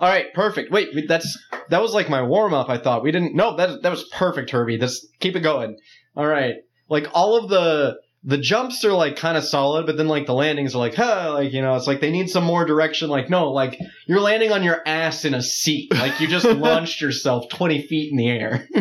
all 0.00 0.08
right 0.08 0.32
perfect 0.34 0.70
wait 0.70 0.88
that's 1.08 1.38
that 1.68 1.82
was 1.82 1.94
like 1.94 2.08
my 2.08 2.22
warm 2.22 2.54
up. 2.54 2.68
I 2.68 2.78
thought 2.78 3.02
we 3.02 3.12
didn't. 3.12 3.34
No, 3.34 3.56
that 3.56 3.82
that 3.82 3.90
was 3.90 4.04
perfect, 4.12 4.50
Herbie. 4.50 4.76
This 4.76 5.06
keep 5.20 5.36
it 5.36 5.40
going. 5.40 5.76
All 6.16 6.26
right, 6.26 6.56
like 6.88 7.08
all 7.12 7.36
of 7.36 7.48
the 7.48 7.96
the 8.22 8.38
jumps 8.38 8.84
are 8.84 8.92
like 8.92 9.16
kind 9.16 9.36
of 9.36 9.44
solid, 9.44 9.86
but 9.86 9.96
then 9.96 10.08
like 10.08 10.26
the 10.26 10.34
landings 10.34 10.74
are 10.74 10.78
like, 10.78 10.94
huh, 10.94 11.32
like 11.34 11.52
you 11.52 11.62
know, 11.62 11.74
it's 11.76 11.86
like 11.86 12.00
they 12.00 12.10
need 12.10 12.30
some 12.30 12.44
more 12.44 12.64
direction. 12.64 13.08
Like 13.08 13.30
no, 13.30 13.50
like 13.50 13.78
you're 14.06 14.20
landing 14.20 14.52
on 14.52 14.62
your 14.62 14.80
ass 14.86 15.24
in 15.24 15.34
a 15.34 15.42
seat, 15.42 15.92
like 15.94 16.20
you 16.20 16.28
just 16.28 16.46
launched 16.48 17.00
yourself 17.00 17.48
twenty 17.48 17.82
feet 17.86 18.10
in 18.10 18.18
the 18.18 18.28
air. 18.28 18.68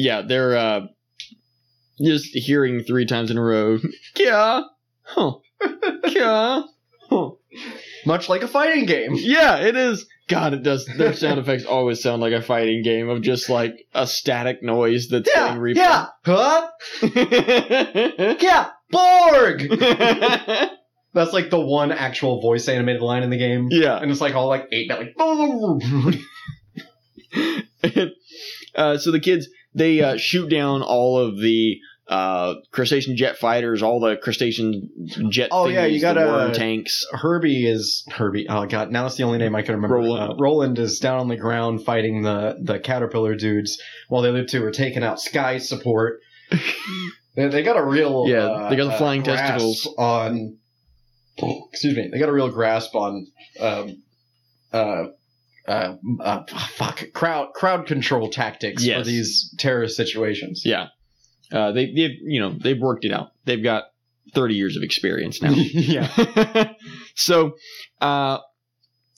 Yeah, 0.00 0.22
they're 0.22 0.56
uh, 0.56 0.80
just 2.00 2.26
hearing 2.32 2.82
three 2.82 3.06
times 3.06 3.30
in 3.30 3.38
a 3.38 3.42
row. 3.42 3.78
Yeah, 4.16 4.62
huh? 5.02 5.32
Yeah, 6.08 6.62
huh? 7.08 7.30
much 8.06 8.28
like 8.28 8.42
a 8.42 8.48
fighting 8.48 8.86
game. 8.86 9.12
Yeah, 9.14 9.58
it 9.58 9.76
is. 9.76 10.06
God, 10.28 10.52
it 10.52 10.62
does. 10.62 10.86
Their 10.86 11.14
sound 11.14 11.40
effects 11.40 11.64
always 11.64 12.02
sound 12.02 12.20
like 12.20 12.32
a 12.32 12.42
fighting 12.42 12.82
game 12.82 13.08
of 13.08 13.22
just 13.22 13.48
like 13.48 13.86
a 13.94 14.06
static 14.06 14.62
noise 14.62 15.08
that's 15.08 15.30
Yeah, 15.34 15.56
getting 15.56 15.76
yeah, 15.76 16.08
huh? 16.24 16.68
Yeah, 18.40 18.70
Borg. 18.90 19.68
That's 21.14 21.32
like 21.32 21.48
the 21.50 21.58
one 21.58 21.90
actual 21.90 22.42
voice 22.42 22.68
animated 22.68 23.00
line 23.00 23.22
in 23.22 23.30
the 23.30 23.38
game, 23.38 23.68
yeah. 23.70 23.96
and 23.96 24.10
it's 24.10 24.20
like 24.20 24.34
all 24.34 24.46
like 24.46 24.68
eight 24.70 24.88
bit, 24.88 24.98
like. 24.98 25.14
uh, 28.74 28.98
so 28.98 29.10
the 29.10 29.20
kids 29.20 29.48
they 29.74 30.02
uh, 30.02 30.18
shoot 30.18 30.50
down 30.50 30.82
all 30.82 31.18
of 31.18 31.40
the 31.40 31.78
uh, 32.08 32.54
crustacean 32.72 33.16
jet 33.16 33.36
fighters, 33.36 33.82
all 33.82 34.00
the 34.00 34.16
crustacean 34.16 34.88
jet. 35.30 35.48
Oh, 35.52 35.68
yeah, 35.68 35.84
you 35.86 36.00
gotta- 36.00 36.20
worm 36.26 36.52
tanks. 36.52 37.04
Herbie 37.12 37.66
is 37.68 38.04
Herbie. 38.10 38.46
Oh 38.48 38.64
god, 38.66 38.90
now 38.90 39.02
that's 39.02 39.16
the 39.16 39.24
only 39.24 39.38
name 39.38 39.54
I 39.54 39.62
can 39.62 39.74
remember. 39.74 39.96
Roland. 39.96 40.32
Uh, 40.32 40.34
Roland 40.38 40.78
is 40.78 40.98
down 40.98 41.18
on 41.18 41.28
the 41.28 41.36
ground 41.36 41.84
fighting 41.84 42.22
the 42.22 42.56
the 42.62 42.78
caterpillar 42.78 43.34
dudes, 43.34 43.78
while 44.08 44.22
the 44.22 44.30
other 44.30 44.44
two 44.44 44.64
are 44.64 44.70
taking 44.70 45.02
out 45.04 45.20
Sky 45.20 45.58
support. 45.58 46.20
they, 47.36 47.48
they 47.48 47.62
got 47.62 47.76
a 47.76 47.84
real 47.84 48.24
Yeah, 48.26 48.46
uh, 48.46 48.70
they 48.70 48.76
got 48.76 48.86
the 48.86 48.94
uh, 48.94 48.98
flying 48.98 49.22
grasp 49.22 49.42
testicles. 49.44 49.94
on. 49.98 50.56
Excuse 51.70 51.96
me. 51.96 52.08
They 52.12 52.18
got 52.18 52.28
a 52.28 52.32
real 52.32 52.50
grasp 52.50 52.94
on. 52.96 53.26
Um, 53.60 54.02
uh, 54.72 55.04
uh, 55.68 55.94
uh, 56.20 56.42
fuck 56.74 57.04
crowd 57.12 57.52
crowd 57.54 57.86
control 57.86 58.28
tactics 58.30 58.84
Yes. 58.84 58.98
for 58.98 59.04
these 59.04 59.54
terrorist 59.58 59.96
situations. 59.96 60.62
Yeah, 60.64 60.86
uh, 61.52 61.72
they 61.72 61.86
they 61.86 62.18
you 62.22 62.40
know 62.40 62.56
they've 62.58 62.80
worked 62.80 63.04
it 63.04 63.12
out. 63.12 63.32
They've 63.44 63.62
got 63.62 63.84
thirty 64.34 64.54
years 64.54 64.76
of 64.76 64.82
experience 64.82 65.42
now. 65.42 65.50
yeah. 65.54 66.72
so 67.14 67.52
uh, 68.00 68.38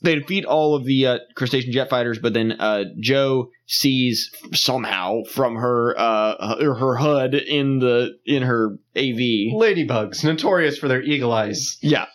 they 0.03 0.15
defeat 0.15 0.45
all 0.45 0.75
of 0.75 0.85
the 0.85 1.07
uh, 1.07 1.19
crustacean 1.35 1.73
jet 1.73 1.91
fighters, 1.91 2.19
but 2.19 2.33
then 2.33 2.53
uh, 2.53 2.85
Jo 2.99 3.51
sees 3.67 4.31
somehow 4.53 5.23
from 5.25 5.57
her 5.57 5.95
uh, 5.99 6.57
her 6.61 6.75
her 6.75 6.97
HUD 6.97 7.35
in 7.35 7.81
the 7.81 8.19
in 8.25 8.43
her 8.43 8.79
AV. 8.97 9.53
Ladybugs, 9.55 10.25
notorious 10.25 10.79
for 10.79 10.89
their 10.89 11.03
eagle 11.03 11.33
eyes. 11.33 11.79
Yeah, 11.83 12.07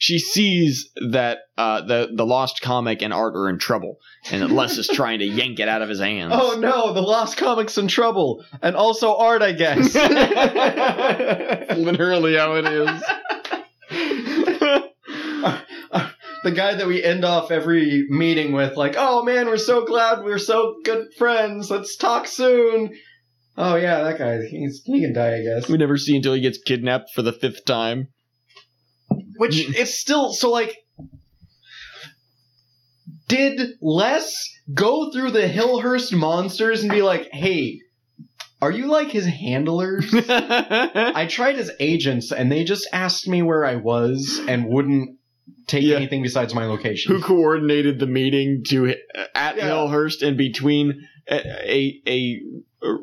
she 0.00 0.18
sees 0.18 0.90
that 1.10 1.40
uh, 1.58 1.82
the 1.82 2.08
the 2.14 2.24
lost 2.24 2.62
comic 2.62 3.02
and 3.02 3.12
Art 3.12 3.36
are 3.36 3.50
in 3.50 3.58
trouble, 3.58 3.98
and 4.30 4.40
that 4.40 4.50
Les 4.50 4.78
is 4.78 4.88
trying 4.88 5.18
to 5.18 5.26
yank 5.26 5.60
it 5.60 5.68
out 5.68 5.82
of 5.82 5.90
his 5.90 6.00
hands. 6.00 6.32
Oh 6.34 6.58
no, 6.58 6.94
the 6.94 7.02
Lost 7.02 7.36
Comics 7.36 7.76
in 7.76 7.86
trouble, 7.86 8.42
and 8.62 8.76
also 8.76 9.14
art, 9.14 9.42
I 9.42 9.52
guess. 9.52 9.94
Literally 11.76 12.34
how 12.34 12.54
it 12.54 12.64
is. 12.64 13.02
the 16.44 16.52
guy 16.52 16.76
that 16.76 16.86
we 16.86 17.04
end 17.04 17.26
off 17.26 17.50
every 17.50 18.06
meeting 18.08 18.52
with, 18.52 18.78
like, 18.78 18.94
oh 18.96 19.22
man, 19.22 19.48
we're 19.48 19.58
so 19.58 19.84
glad 19.84 20.24
we're 20.24 20.38
so 20.38 20.76
good 20.82 21.08
friends. 21.18 21.70
Let's 21.70 21.94
talk 21.96 22.26
soon. 22.26 22.96
Oh 23.58 23.76
yeah, 23.76 24.02
that 24.04 24.18
guy, 24.18 24.38
he's, 24.46 24.80
he 24.82 25.02
can 25.02 25.12
die, 25.12 25.40
I 25.40 25.42
guess. 25.42 25.68
we 25.68 25.76
never 25.76 25.98
see 25.98 26.16
until 26.16 26.32
he 26.32 26.40
gets 26.40 26.56
kidnapped 26.56 27.10
for 27.14 27.20
the 27.20 27.34
fifth 27.34 27.66
time. 27.66 28.08
Which 29.40 29.54
mm. 29.54 29.74
it's 29.74 29.98
still 29.98 30.34
so 30.34 30.50
like. 30.50 30.76
Did 33.26 33.78
Les 33.80 34.50
go 34.74 35.10
through 35.12 35.30
the 35.30 35.48
Hillhurst 35.48 36.12
monsters 36.12 36.82
and 36.82 36.90
be 36.90 37.00
like, 37.00 37.30
hey, 37.32 37.80
are 38.60 38.70
you 38.70 38.88
like 38.88 39.08
his 39.08 39.24
handlers? 39.24 40.12
I 40.28 41.26
tried 41.30 41.56
as 41.56 41.70
agents 41.80 42.32
and 42.32 42.52
they 42.52 42.64
just 42.64 42.86
asked 42.92 43.26
me 43.28 43.40
where 43.40 43.64
I 43.64 43.76
was 43.76 44.38
and 44.46 44.66
wouldn't 44.66 45.16
take 45.66 45.84
Yeah. 45.84 45.96
anything 45.96 46.22
besides 46.22 46.54
my 46.54 46.66
location. 46.66 47.14
who 47.14 47.22
coordinated 47.22 47.98
the 47.98 48.06
meeting 48.06 48.62
to 48.68 48.90
uh, 48.90 49.24
at 49.34 49.56
Yeah. 49.56 49.70
Hillhurst 49.70 50.20
and 50.26 50.36
between 50.36 51.08
a 51.30 52.00
a, 52.06 52.40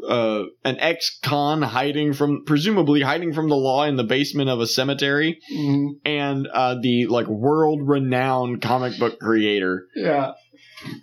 uh, 0.10 0.44
an 0.66 0.78
ex-con 0.80 1.62
hiding 1.62 2.14
from 2.14 2.44
presumably 2.46 3.02
hiding 3.02 3.34
from 3.34 3.48
the 3.50 3.56
law 3.56 3.84
in 3.84 3.96
the 3.96 4.04
basement 4.04 4.50
of 4.50 4.60
a 4.60 4.68
cemetery 4.68 5.40
Mhm. 5.54 5.90
and 6.06 6.48
uh, 6.48 6.76
the 6.82 7.06
like 7.08 7.28
world-renowned 7.28 8.62
comic 8.62 8.98
book 9.00 9.20
creator. 9.20 9.88
Yeah. 9.96 10.32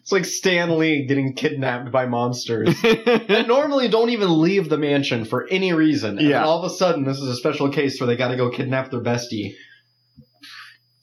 It's 0.01 0.13
like 0.13 0.25
Stan 0.25 0.79
Lee 0.79 1.05
getting 1.07 1.35
kidnapped 1.35 1.91
by 1.91 2.07
monsters 2.07 2.69
that 2.83 3.45
normally 3.49 3.89
don't 3.89 4.11
even 4.11 4.41
leave 4.41 4.69
the 4.69 4.79
mansion 4.79 5.25
for 5.25 5.47
any 5.49 5.73
reason. 5.73 6.19
And 6.19 6.29
Yeah. 6.29 6.45
all 6.45 6.63
of 6.65 6.71
a 6.71 6.75
sudden, 6.75 7.05
this 7.05 7.19
is 7.19 7.29
a 7.29 7.35
special 7.37 7.69
case 7.71 8.01
where 8.01 8.07
they 8.07 8.17
got 8.17 8.29
to 8.29 8.37
go 8.37 8.51
kidnap 8.51 8.91
their 8.91 9.01
bestie. 9.01 9.55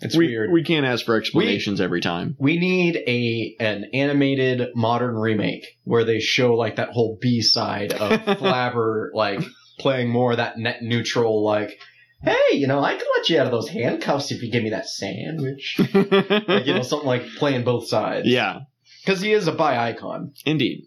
It's 0.01 0.15
we, 0.17 0.27
weird. 0.27 0.51
we 0.51 0.63
can't 0.63 0.85
ask 0.85 1.05
for 1.05 1.15
explanations 1.15 1.79
every 1.79 2.01
time. 2.01 2.35
We 2.39 2.57
need 2.57 2.95
a 3.07 3.55
an 3.59 3.85
animated 3.93 4.69
modern 4.75 5.15
remake 5.15 5.65
where 5.83 6.03
they 6.03 6.19
show 6.19 6.55
like 6.55 6.77
that 6.77 6.89
whole 6.89 7.17
B 7.21 7.41
side 7.41 7.93
of 7.93 8.19
Flabber 8.39 9.09
like 9.13 9.41
playing 9.79 10.09
more 10.09 10.31
of 10.31 10.37
that 10.37 10.57
net 10.57 10.81
neutral 10.81 11.43
like 11.43 11.77
hey, 12.23 12.37
you 12.57 12.67
know, 12.67 12.79
I 12.83 12.93
could 12.93 13.07
let 13.17 13.29
you 13.29 13.39
out 13.39 13.47
of 13.47 13.51
those 13.51 13.69
handcuffs 13.69 14.31
if 14.31 14.43
you 14.43 14.51
give 14.51 14.63
me 14.63 14.69
that 14.69 14.87
sandwich. 14.87 15.77
like, 15.93 16.65
you 16.67 16.73
know, 16.75 16.83
something 16.83 17.07
like 17.07 17.25
playing 17.37 17.63
both 17.63 17.87
sides. 17.87 18.27
yeah, 18.27 18.59
Because 19.03 19.21
he 19.21 19.33
is 19.33 19.47
a 19.47 19.51
bi 19.51 19.89
icon. 19.89 20.33
indeed. 20.45 20.85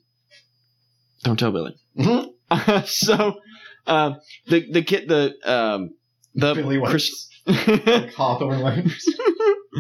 Don't 1.25 1.39
tell 1.39 1.51
Billy. 1.51 1.75
Mhm. 1.99 2.29
so, 2.87 3.41
uh, 3.87 4.13
the 4.47 4.71
the 4.71 4.83
kid 4.83 5.09
the 5.09 5.35
um 5.45 5.91
the 6.35 6.55
Billy 6.55 6.81
Chris-. 6.81 7.29
like 7.87 8.13
Hawthorne 8.15 8.91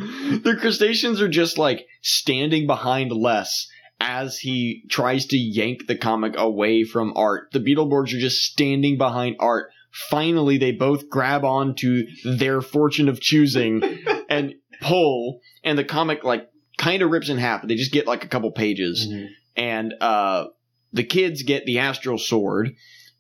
the 0.42 0.56
crustaceans 0.60 1.20
are 1.20 1.28
just 1.28 1.56
like 1.56 1.86
standing 2.02 2.66
behind 2.66 3.10
Les 3.12 3.68
as 4.00 4.38
he 4.38 4.82
tries 4.90 5.26
to 5.26 5.36
yank 5.36 5.86
the 5.86 5.96
comic 5.96 6.34
away 6.36 6.84
from 6.84 7.12
Art. 7.16 7.48
The 7.52 7.60
Beetleborgs 7.60 8.14
are 8.14 8.20
just 8.20 8.44
standing 8.44 8.98
behind 8.98 9.36
Art. 9.38 9.70
Finally, 9.90 10.58
they 10.58 10.72
both 10.72 11.08
grab 11.08 11.44
onto 11.44 12.02
their 12.24 12.60
fortune 12.60 13.08
of 13.08 13.20
choosing 13.20 13.82
and 14.28 14.54
pull, 14.80 15.40
and 15.62 15.78
the 15.78 15.84
comic 15.84 16.24
like 16.24 16.48
kind 16.76 17.02
of 17.02 17.10
rips 17.10 17.28
in 17.28 17.38
half. 17.38 17.66
They 17.66 17.76
just 17.76 17.92
get 17.92 18.06
like 18.06 18.24
a 18.24 18.28
couple 18.28 18.50
pages, 18.50 19.08
and 19.56 19.94
uh, 20.00 20.46
the 20.92 21.04
kids 21.04 21.44
get 21.44 21.64
the 21.64 21.78
astral 21.78 22.18
sword, 22.18 22.74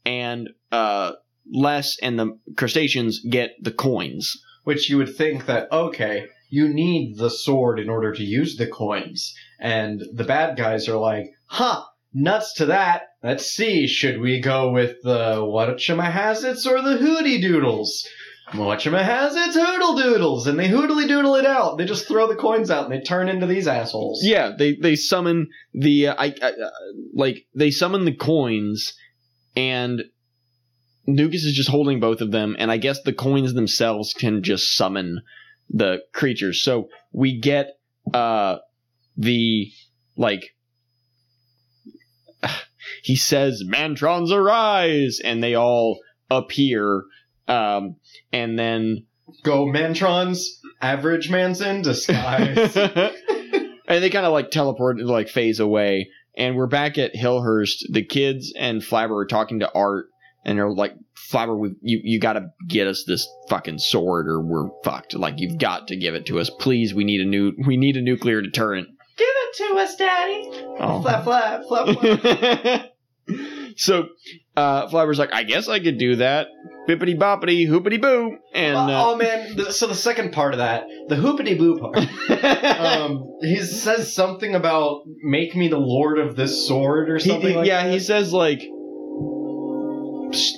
and 0.04 0.50
uh, 0.72 1.12
Les 1.52 1.96
and 2.02 2.18
the 2.18 2.38
crustaceans 2.56 3.20
get 3.20 3.52
the 3.60 3.72
coins. 3.72 4.40
Which 4.64 4.88
you 4.88 4.96
would 4.96 5.14
think 5.14 5.46
that, 5.46 5.70
okay, 5.70 6.26
you 6.48 6.68
need 6.68 7.18
the 7.18 7.30
sword 7.30 7.78
in 7.78 7.90
order 7.90 8.12
to 8.12 8.22
use 8.22 8.56
the 8.56 8.66
coins. 8.66 9.34
And 9.60 10.02
the 10.12 10.24
bad 10.24 10.56
guys 10.56 10.88
are 10.88 10.96
like, 10.96 11.32
huh, 11.46 11.82
nuts 12.14 12.54
to 12.54 12.66
that. 12.66 13.08
Let's 13.22 13.46
see, 13.46 13.86
should 13.86 14.20
we 14.20 14.40
go 14.40 14.70
with 14.70 15.02
the 15.02 15.36
whatchamahazits 15.36 16.66
or 16.66 16.80
the 16.80 16.96
hooty 16.96 17.40
doodles? 17.40 18.06
Whatchamahazits, 18.52 19.54
hoodle 19.54 19.96
doodles, 19.96 20.46
and 20.46 20.58
they 20.58 20.68
hoodly 20.68 21.06
doodle 21.06 21.34
it 21.34 21.46
out. 21.46 21.78
They 21.78 21.86
just 21.86 22.06
throw 22.06 22.28
the 22.28 22.36
coins 22.36 22.70
out 22.70 22.84
and 22.84 22.92
they 22.92 23.00
turn 23.00 23.28
into 23.28 23.46
these 23.46 23.66
assholes. 23.66 24.20
Yeah, 24.22 24.52
they 24.56 24.76
they 24.76 24.96
summon 24.96 25.48
the 25.72 26.08
uh, 26.08 26.14
I, 26.18 26.34
I 26.42 26.48
uh, 26.50 26.70
like 27.14 27.46
they 27.54 27.70
summon 27.70 28.04
the 28.04 28.14
coins, 28.14 28.92
and 29.56 30.04
Nukus 31.08 31.44
is 31.44 31.54
just 31.54 31.68
holding 31.68 32.00
both 32.00 32.20
of 32.20 32.30
them, 32.30 32.56
and 32.58 32.70
I 32.70 32.76
guess 32.76 33.02
the 33.02 33.12
coins 33.12 33.54
themselves 33.54 34.14
can 34.14 34.42
just 34.42 34.74
summon 34.76 35.22
the 35.70 36.02
creatures. 36.12 36.62
So 36.62 36.88
we 37.12 37.38
get 37.38 37.78
uh 38.12 38.58
the 39.16 39.70
like 40.16 40.54
he 43.02 43.16
says 43.16 43.62
mantrons 43.66 44.30
arise 44.30 45.20
and 45.24 45.42
they 45.42 45.54
all 45.54 46.00
appear 46.30 47.04
um 47.48 47.96
and 48.32 48.58
then 48.58 49.06
Go 49.42 49.66
Mantrons, 49.66 50.60
average 50.80 51.30
man's 51.30 51.60
in 51.60 51.82
disguise. 51.82 52.76
and 52.76 54.02
they 54.02 54.10
kind 54.10 54.26
of 54.26 54.32
like 54.32 54.50
teleport 54.50 54.98
and 54.98 55.08
like 55.08 55.28
phase 55.28 55.60
away. 55.60 56.10
And 56.36 56.56
we're 56.56 56.66
back 56.66 56.98
at 56.98 57.14
Hillhurst. 57.14 57.84
The 57.90 58.04
kids 58.04 58.52
and 58.58 58.82
Flabber 58.82 59.22
are 59.22 59.26
talking 59.26 59.60
to 59.60 59.72
Art, 59.72 60.06
and 60.44 60.58
they're 60.58 60.70
like, 60.70 60.94
"Flabber, 61.30 61.58
we, 61.58 61.74
you 61.80 62.00
you 62.02 62.20
got 62.20 62.34
to 62.34 62.50
get 62.68 62.86
us 62.86 63.04
this 63.06 63.28
fucking 63.48 63.78
sword, 63.78 64.28
or 64.28 64.40
we're 64.40 64.68
fucked. 64.82 65.14
Like 65.14 65.34
you've 65.38 65.58
got 65.58 65.88
to 65.88 65.96
give 65.96 66.14
it 66.14 66.26
to 66.26 66.38
us, 66.38 66.50
please. 66.50 66.94
We 66.94 67.04
need 67.04 67.20
a 67.20 67.24
new 67.24 67.52
we 67.66 67.76
need 67.76 67.96
a 67.96 68.02
nuclear 68.02 68.40
deterrent." 68.42 68.88
Give 69.16 69.28
it 69.28 69.56
to 69.58 69.76
us, 69.76 69.96
Daddy. 69.96 70.50
Oh. 70.80 71.00
Flap, 71.00 71.24
flap, 71.24 71.62
flap, 71.68 71.98
flap. 71.98 72.90
so 73.76 74.08
uh, 74.56 74.88
Flabber's 74.88 75.18
like, 75.18 75.32
"I 75.32 75.44
guess 75.44 75.68
I 75.68 75.80
could 75.80 75.98
do 75.98 76.16
that." 76.16 76.48
Bippity 76.88 77.16
boppity, 77.16 77.66
hoopity 77.66 77.98
boo, 77.98 78.36
and 78.52 78.76
oh, 78.76 78.80
uh, 78.80 79.04
oh, 79.06 79.16
man, 79.16 79.72
so 79.72 79.86
the 79.86 79.94
second 79.94 80.34
part 80.34 80.52
of 80.52 80.58
that, 80.58 80.84
the 81.08 81.14
hoopity 81.16 81.56
boo 81.56 81.78
part. 81.78 81.96
um, 82.78 83.38
he 83.40 83.56
says 83.56 84.12
something 84.12 84.54
about 84.54 85.04
make 85.22 85.56
me 85.56 85.68
the 85.68 85.78
lord 85.78 86.18
of 86.18 86.36
this 86.36 86.66
sword 86.66 87.08
or 87.08 87.18
something. 87.18 87.48
he- 87.48 87.56
like 87.56 87.66
yeah, 87.66 87.84
that. 87.84 87.90
he 87.90 88.00
says 88.00 88.34
like, 88.34 88.68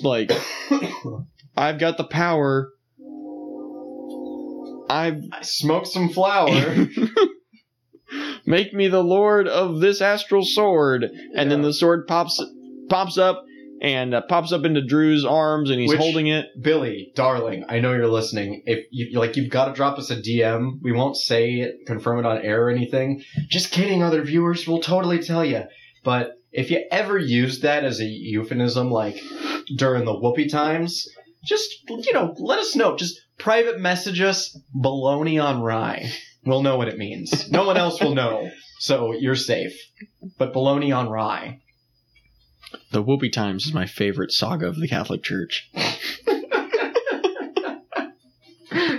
like 0.03 0.31
I've 1.55 1.79
got 1.79 1.97
the 1.97 2.03
power. 2.03 2.71
I've 4.89 5.21
I 5.31 5.41
smoked 5.41 5.87
some 5.87 6.09
flour. 6.09 6.87
make 8.45 8.73
me 8.73 8.87
the 8.87 9.03
lord 9.03 9.47
of 9.49 9.81
this 9.81 10.01
astral 10.01 10.45
sword 10.45 11.05
and 11.35 11.51
then 11.51 11.61
the 11.61 11.73
sword 11.73 12.07
pops 12.07 12.41
pops 12.89 13.17
up 13.17 13.43
and 13.81 14.13
uh, 14.13 14.21
pops 14.21 14.51
up 14.53 14.63
into 14.63 14.81
drew's 14.85 15.25
arms 15.25 15.69
and 15.69 15.79
he's 15.79 15.89
Which- 15.89 15.99
holding 15.99 16.27
it 16.27 16.45
Billy, 16.61 17.11
darling, 17.15 17.65
I 17.69 17.79
know 17.79 17.93
you're 17.93 18.07
listening. 18.07 18.63
If 18.65 18.85
you 18.91 19.19
like, 19.19 19.35
you've 19.35 19.51
got 19.51 19.65
to 19.65 19.73
drop 19.73 19.99
us 19.99 20.09
a 20.09 20.15
DM. 20.15 20.79
We 20.81 20.91
won't 20.91 21.15
say 21.17 21.55
it, 21.55 21.85
confirm 21.85 22.19
it 22.19 22.25
on 22.25 22.41
air 22.41 22.65
or 22.65 22.69
anything. 22.69 23.21
Just 23.49 23.71
kidding, 23.71 24.01
other 24.01 24.23
viewers. 24.23 24.67
We'll 24.67 24.81
totally 24.81 25.19
tell 25.19 25.45
you. 25.45 25.63
But 26.03 26.36
if 26.51 26.71
you 26.71 26.85
ever 26.91 27.17
use 27.17 27.61
that 27.61 27.83
as 27.83 27.99
a 27.99 28.05
euphemism, 28.05 28.89
like 28.91 29.19
during 29.75 30.05
the 30.05 30.17
whoopee 30.17 30.49
times, 30.49 31.07
just 31.43 31.69
you 31.89 32.13
know, 32.13 32.33
let 32.39 32.59
us 32.59 32.75
know. 32.75 32.95
Just 32.95 33.19
private 33.37 33.79
message 33.79 34.21
us 34.21 34.57
baloney 34.75 35.43
on 35.43 35.61
rye. 35.61 36.09
We'll 36.45 36.63
know 36.63 36.77
what 36.77 36.87
it 36.87 36.97
means. 36.97 37.49
No 37.51 37.65
one 37.65 37.77
else 37.77 38.01
will 38.01 38.15
know, 38.15 38.49
so 38.79 39.11
you're 39.13 39.35
safe. 39.35 39.77
But 40.37 40.53
baloney 40.53 40.95
on 40.95 41.09
rye. 41.09 41.59
the 42.91 43.01
whoopee 43.01 43.29
times 43.29 43.65
is 43.65 43.73
my 43.73 43.85
favorite 43.85 44.31
saga 44.31 44.67
of 44.67 44.77
the 44.79 44.87
catholic 44.89 45.23
church 45.23 45.69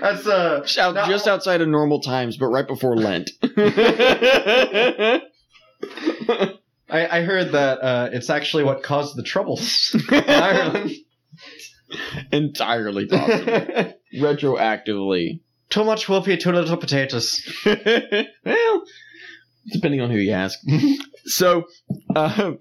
That's 0.01 0.27
uh. 0.27 0.61
just, 0.63 0.79
out, 0.79 0.95
No. 0.95 1.07
just 1.07 1.29
outside 1.29 1.61
of 1.61 1.69
normal 1.69 2.01
times 2.01 2.37
but 2.39 2.47
right 2.47 2.67
before 2.67 2.97
lent 2.97 3.31
I, 6.91 7.19
I 7.19 7.23
heard 7.23 7.53
that 7.53 7.79
uh, 7.83 8.09
it's 8.13 8.31
actually 8.31 8.65
what 8.65 8.83
caused 8.83 9.17
the 9.17 9.23
troubles 9.23 9.95
in 10.11 10.25
Ireland. 10.29 10.91
entirely 12.33 13.07
possible 13.07 13.93
retroactively 14.19 15.41
Too 15.71 15.85
much 15.85 16.09
whoopee, 16.09 16.37
too 16.39 16.53
little 16.53 16.77
potatoes. 16.79 17.43
well, 17.67 18.83
depending 19.73 20.01
on 20.01 20.11
who 20.11 20.17
you 20.17 20.33
ask. 20.33 20.59
so, 21.27 21.65
uh, 22.17 22.53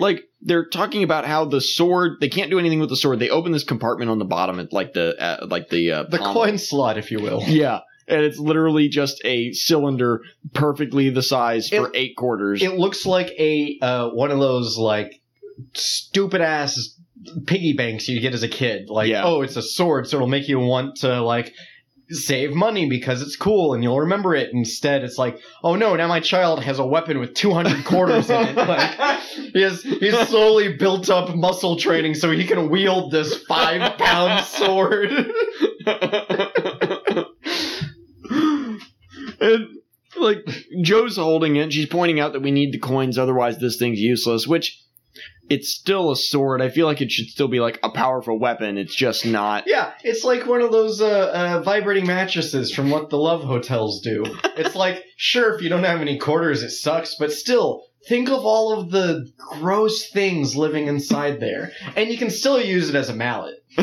like 0.00 0.24
they're 0.42 0.66
talking 0.66 1.04
about 1.04 1.24
how 1.26 1.44
the 1.44 1.60
sword 1.60 2.14
they 2.20 2.28
can't 2.28 2.50
do 2.50 2.58
anything 2.58 2.80
with 2.80 2.88
the 2.88 2.96
sword. 2.96 3.20
They 3.20 3.30
open 3.30 3.52
this 3.52 3.62
compartment 3.64 4.10
on 4.10 4.18
the 4.18 4.24
bottom 4.24 4.58
at 4.58 4.72
like 4.72 4.94
the 4.94 5.16
uh, 5.20 5.46
like 5.46 5.68
the 5.70 5.92
uh, 5.92 6.02
The 6.04 6.18
coin 6.18 6.58
slot, 6.58 6.98
if 6.98 7.10
you 7.12 7.20
will. 7.20 7.40
Yeah, 7.46 7.80
and 8.08 8.20
it's 8.22 8.38
literally 8.38 8.88
just 8.88 9.20
a 9.24 9.52
cylinder, 9.52 10.22
perfectly 10.52 11.10
the 11.10 11.22
size 11.22 11.68
for 11.68 11.86
It- 11.88 11.92
eight 11.96 12.16
quarters. 12.16 12.62
It 12.62 12.74
looks 12.78 13.06
like 13.06 13.30
a 13.38 13.78
uh, 13.82 14.08
one 14.10 14.30
of 14.30 14.38
those 14.38 14.76
like 14.78 15.20
stupid 15.74 16.40
ass 16.40 16.98
piggy 17.46 17.72
banks 17.72 18.08
you 18.08 18.20
get 18.20 18.34
as 18.34 18.42
a 18.42 18.48
kid. 18.48 18.90
Like, 18.90 19.08
Yeah. 19.08 19.22
oh, 19.24 19.42
it's 19.42 19.56
a 19.56 19.62
sword, 19.62 20.06
so 20.08 20.16
it'll 20.16 20.28
make 20.28 20.48
you 20.48 20.58
want 20.58 20.96
to 20.98 21.20
like 21.22 21.52
save 22.10 22.52
money 22.52 22.86
because 22.86 23.22
it's 23.22 23.34
cool 23.34 23.72
and 23.72 23.82
you'll 23.82 24.00
remember 24.00 24.34
it. 24.34 24.50
Instead, 24.52 25.02
it's 25.04 25.16
like, 25.16 25.38
oh 25.62 25.74
no, 25.74 25.96
now 25.96 26.06
my 26.06 26.20
child 26.20 26.62
has 26.62 26.78
a 26.78 26.84
weapon 26.86 27.18
with 27.18 27.32
200 27.32 27.82
quarters 27.86 28.28
in 28.28 28.42
it. 28.48 28.56
Like, 28.56 29.20
he 29.54 29.62
has, 29.62 29.82
he's 29.82 30.18
slowly 30.28 30.76
built 30.76 31.08
up 31.08 31.34
muscle 31.34 31.76
training 31.78 32.12
so 32.14 32.30
he 32.30 32.44
can 32.44 32.68
wield 32.68 33.10
this 33.10 33.42
five 33.44 33.96
pound 33.96 34.44
sword. 34.44 35.10
and 39.44 39.66
like 40.16 40.46
Jo's 40.82 41.16
holding 41.16 41.56
it, 41.56 41.62
and 41.62 41.72
she's 41.72 41.86
pointing 41.86 42.20
out 42.20 42.32
that 42.32 42.42
we 42.42 42.50
need 42.50 42.72
the 42.72 42.78
coins, 42.78 43.18
otherwise 43.18 43.58
this 43.58 43.76
thing's 43.76 44.00
useless. 44.00 44.46
Which 44.46 44.80
it's 45.50 45.68
still 45.68 46.10
a 46.10 46.16
sword. 46.16 46.62
I 46.62 46.70
feel 46.70 46.86
like 46.86 47.00
it 47.00 47.12
should 47.12 47.28
still 47.28 47.48
be 47.48 47.60
like 47.60 47.78
a 47.82 47.90
powerful 47.90 48.38
weapon. 48.38 48.78
It's 48.78 48.94
just 48.94 49.26
not. 49.26 49.64
Yeah, 49.66 49.92
it's 50.02 50.24
like 50.24 50.46
one 50.46 50.62
of 50.62 50.72
those 50.72 51.00
uh, 51.00 51.30
uh, 51.34 51.62
vibrating 51.62 52.06
mattresses 52.06 52.72
from 52.72 52.90
what 52.90 53.10
the 53.10 53.18
love 53.18 53.42
hotels 53.42 54.00
do. 54.00 54.24
It's 54.56 54.74
like, 54.74 55.04
sure, 55.16 55.54
if 55.54 55.62
you 55.62 55.68
don't 55.68 55.84
have 55.84 56.00
any 56.00 56.18
quarters, 56.18 56.62
it 56.62 56.70
sucks, 56.70 57.16
but 57.16 57.32
still, 57.32 57.82
think 58.08 58.28
of 58.28 58.44
all 58.44 58.78
of 58.78 58.90
the 58.90 59.30
gross 59.36 60.08
things 60.10 60.56
living 60.56 60.86
inside 60.86 61.40
there, 61.40 61.72
and 61.96 62.10
you 62.10 62.16
can 62.16 62.30
still 62.30 62.60
use 62.60 62.88
it 62.88 62.94
as 62.94 63.08
a 63.08 63.14
mallet. 63.14 63.56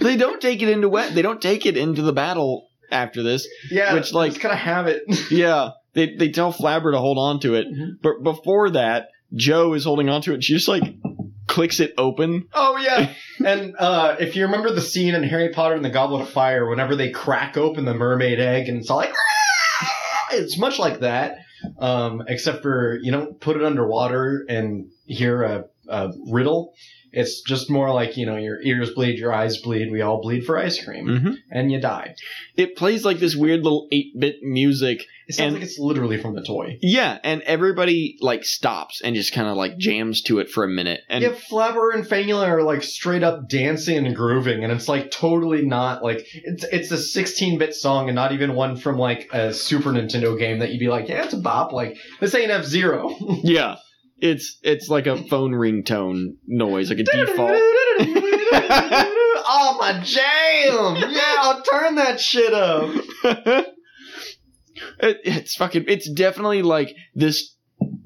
they 0.00 0.16
don't 0.16 0.40
take 0.40 0.62
it 0.62 0.68
into 0.68 0.88
wet. 0.88 1.14
They 1.14 1.22
don't 1.22 1.42
take 1.42 1.66
it 1.66 1.76
into 1.76 2.02
the 2.02 2.12
battle 2.12 2.65
after 2.90 3.22
this. 3.22 3.46
Yeah, 3.70 3.94
Which, 3.94 4.12
like- 4.12 4.30
it's 4.32 4.38
gonna 4.38 4.54
have 4.56 4.86
it. 4.86 5.02
Yeah, 5.30 5.70
they 5.94 6.14
they 6.14 6.28
tell 6.30 6.52
Flabber 6.52 6.92
to 6.92 6.98
hold 6.98 7.18
on 7.18 7.40
to 7.40 7.54
it, 7.54 7.66
Mhm. 7.66 7.98
but 8.02 8.22
before 8.22 8.70
that, 8.70 9.08
Jo 9.34 9.72
is 9.74 9.84
holding 9.84 10.08
on 10.08 10.22
to 10.22 10.30
it. 10.32 10.34
and 10.34 10.44
She 10.44 10.52
just 10.54 10.68
like 10.68 10.82
clicks 11.46 11.80
it 11.80 11.94
open. 11.96 12.48
oh 12.54 12.76
yeah, 12.76 13.10
and 13.44 13.74
uh, 13.78 14.16
if 14.20 14.36
you 14.36 14.44
remember 14.44 14.70
the 14.72 14.80
scene 14.80 15.14
in 15.14 15.22
Harry 15.22 15.50
Potter 15.50 15.74
and 15.74 15.84
the 15.84 15.90
Goblet 15.90 16.22
of 16.22 16.28
Fire, 16.30 16.68
whenever 16.68 16.96
they 16.96 17.10
crack 17.10 17.56
open 17.56 17.84
the 17.84 17.94
mermaid 17.94 18.40
egg, 18.40 18.68
and 18.68 18.78
it's 18.78 18.90
all 18.90 18.98
like, 18.98 19.14
"Ah!" 19.82 20.26
it's 20.32 20.58
much 20.58 20.78
like 20.78 21.00
that, 21.00 21.38
um, 21.78 22.22
except 22.28 22.62
for 22.62 22.98
you 23.02 23.12
don't 23.12 23.40
put 23.40 23.56
it 23.56 23.64
underwater 23.64 24.44
and 24.48 24.86
hear 25.06 25.42
a, 25.42 25.64
a 25.88 26.10
riddle. 26.30 26.74
It's 27.16 27.40
just 27.40 27.70
more 27.70 27.92
like 27.92 28.16
you 28.16 28.26
know 28.26 28.36
your 28.36 28.60
ears 28.62 28.90
bleed, 28.90 29.18
your 29.18 29.32
eyes 29.32 29.56
bleed. 29.58 29.90
We 29.90 30.02
all 30.02 30.20
bleed 30.20 30.44
for 30.44 30.58
ice 30.58 30.82
cream, 30.84 31.06
Mm-hmm. 31.06 31.32
and 31.50 31.72
you 31.72 31.80
die. 31.80 32.14
It 32.56 32.76
plays 32.76 33.04
like 33.04 33.18
this 33.18 33.34
weird 33.34 33.62
little 33.64 33.88
eight 33.90 34.12
bit 34.18 34.36
music. 34.42 35.02
It 35.28 35.34
sounds 35.34 35.46
And- 35.46 35.54
like 35.56 35.62
it's 35.64 35.78
literally 35.78 36.18
from 36.20 36.36
the 36.36 36.42
toy. 36.42 36.78
Yeah, 36.82 37.18
and 37.24 37.42
everybody 37.42 38.16
like 38.20 38.44
stops 38.44 39.00
and 39.00 39.16
just 39.16 39.32
kind 39.32 39.48
of 39.48 39.56
like 39.56 39.76
jams 39.76 40.22
to 40.24 40.38
it 40.38 40.48
for 40.50 40.62
a 40.62 40.68
minute. 40.68 41.00
And 41.08 41.22
yeah, 41.24 41.30
Flabber 41.50 41.92
and 41.94 42.04
Fangula 42.06 42.46
are 42.46 42.62
like 42.62 42.82
straight 42.84 43.24
up 43.24 43.48
dancing 43.48 44.06
and 44.06 44.14
grooving, 44.14 44.62
and 44.62 44.72
it's 44.72 44.86
like 44.88 45.10
totally 45.10 45.64
not 45.64 46.02
like 46.04 46.24
it's 46.34 46.64
it's 46.64 46.90
a 46.92 46.98
16 46.98 47.58
bit 47.58 47.74
song 47.74 48.08
and 48.08 48.14
not 48.14 48.32
even 48.32 48.54
one 48.54 48.76
from 48.76 48.98
like 48.98 49.28
a 49.32 49.52
Super 49.54 49.90
Nintendo 49.90 50.38
game 50.38 50.58
that 50.60 50.70
you'd 50.70 50.78
be 50.80 50.88
like, 50.88 51.08
yeah, 51.08 51.24
it's 51.24 51.34
a 51.34 51.38
bop. 51.38 51.72
Like 51.72 51.96
this 52.20 52.34
ain't 52.34 52.50
F 52.52 52.64
Zero. 52.64 53.16
yeah, 53.42 53.76
it's 54.18 54.58
it's 54.62 54.88
like 54.88 55.06
a 55.06 55.16
phone 55.28 55.52
ringtone 55.52 56.36
noise, 56.46 56.90
like 56.90 56.98
a 57.00 57.04
default. 57.04 57.50
oh 59.48 59.76
my 59.78 60.00
jam! 60.02 60.96
Yeah, 61.12 61.34
I'll 61.40 61.62
turn 61.62 61.94
that 61.96 62.20
shit 62.20 62.52
up. 62.52 62.94
it, 65.00 65.20
it's 65.24 65.54
fucking. 65.56 65.84
It's 65.88 66.10
definitely 66.10 66.62
like 66.62 66.94
this. 67.14 67.54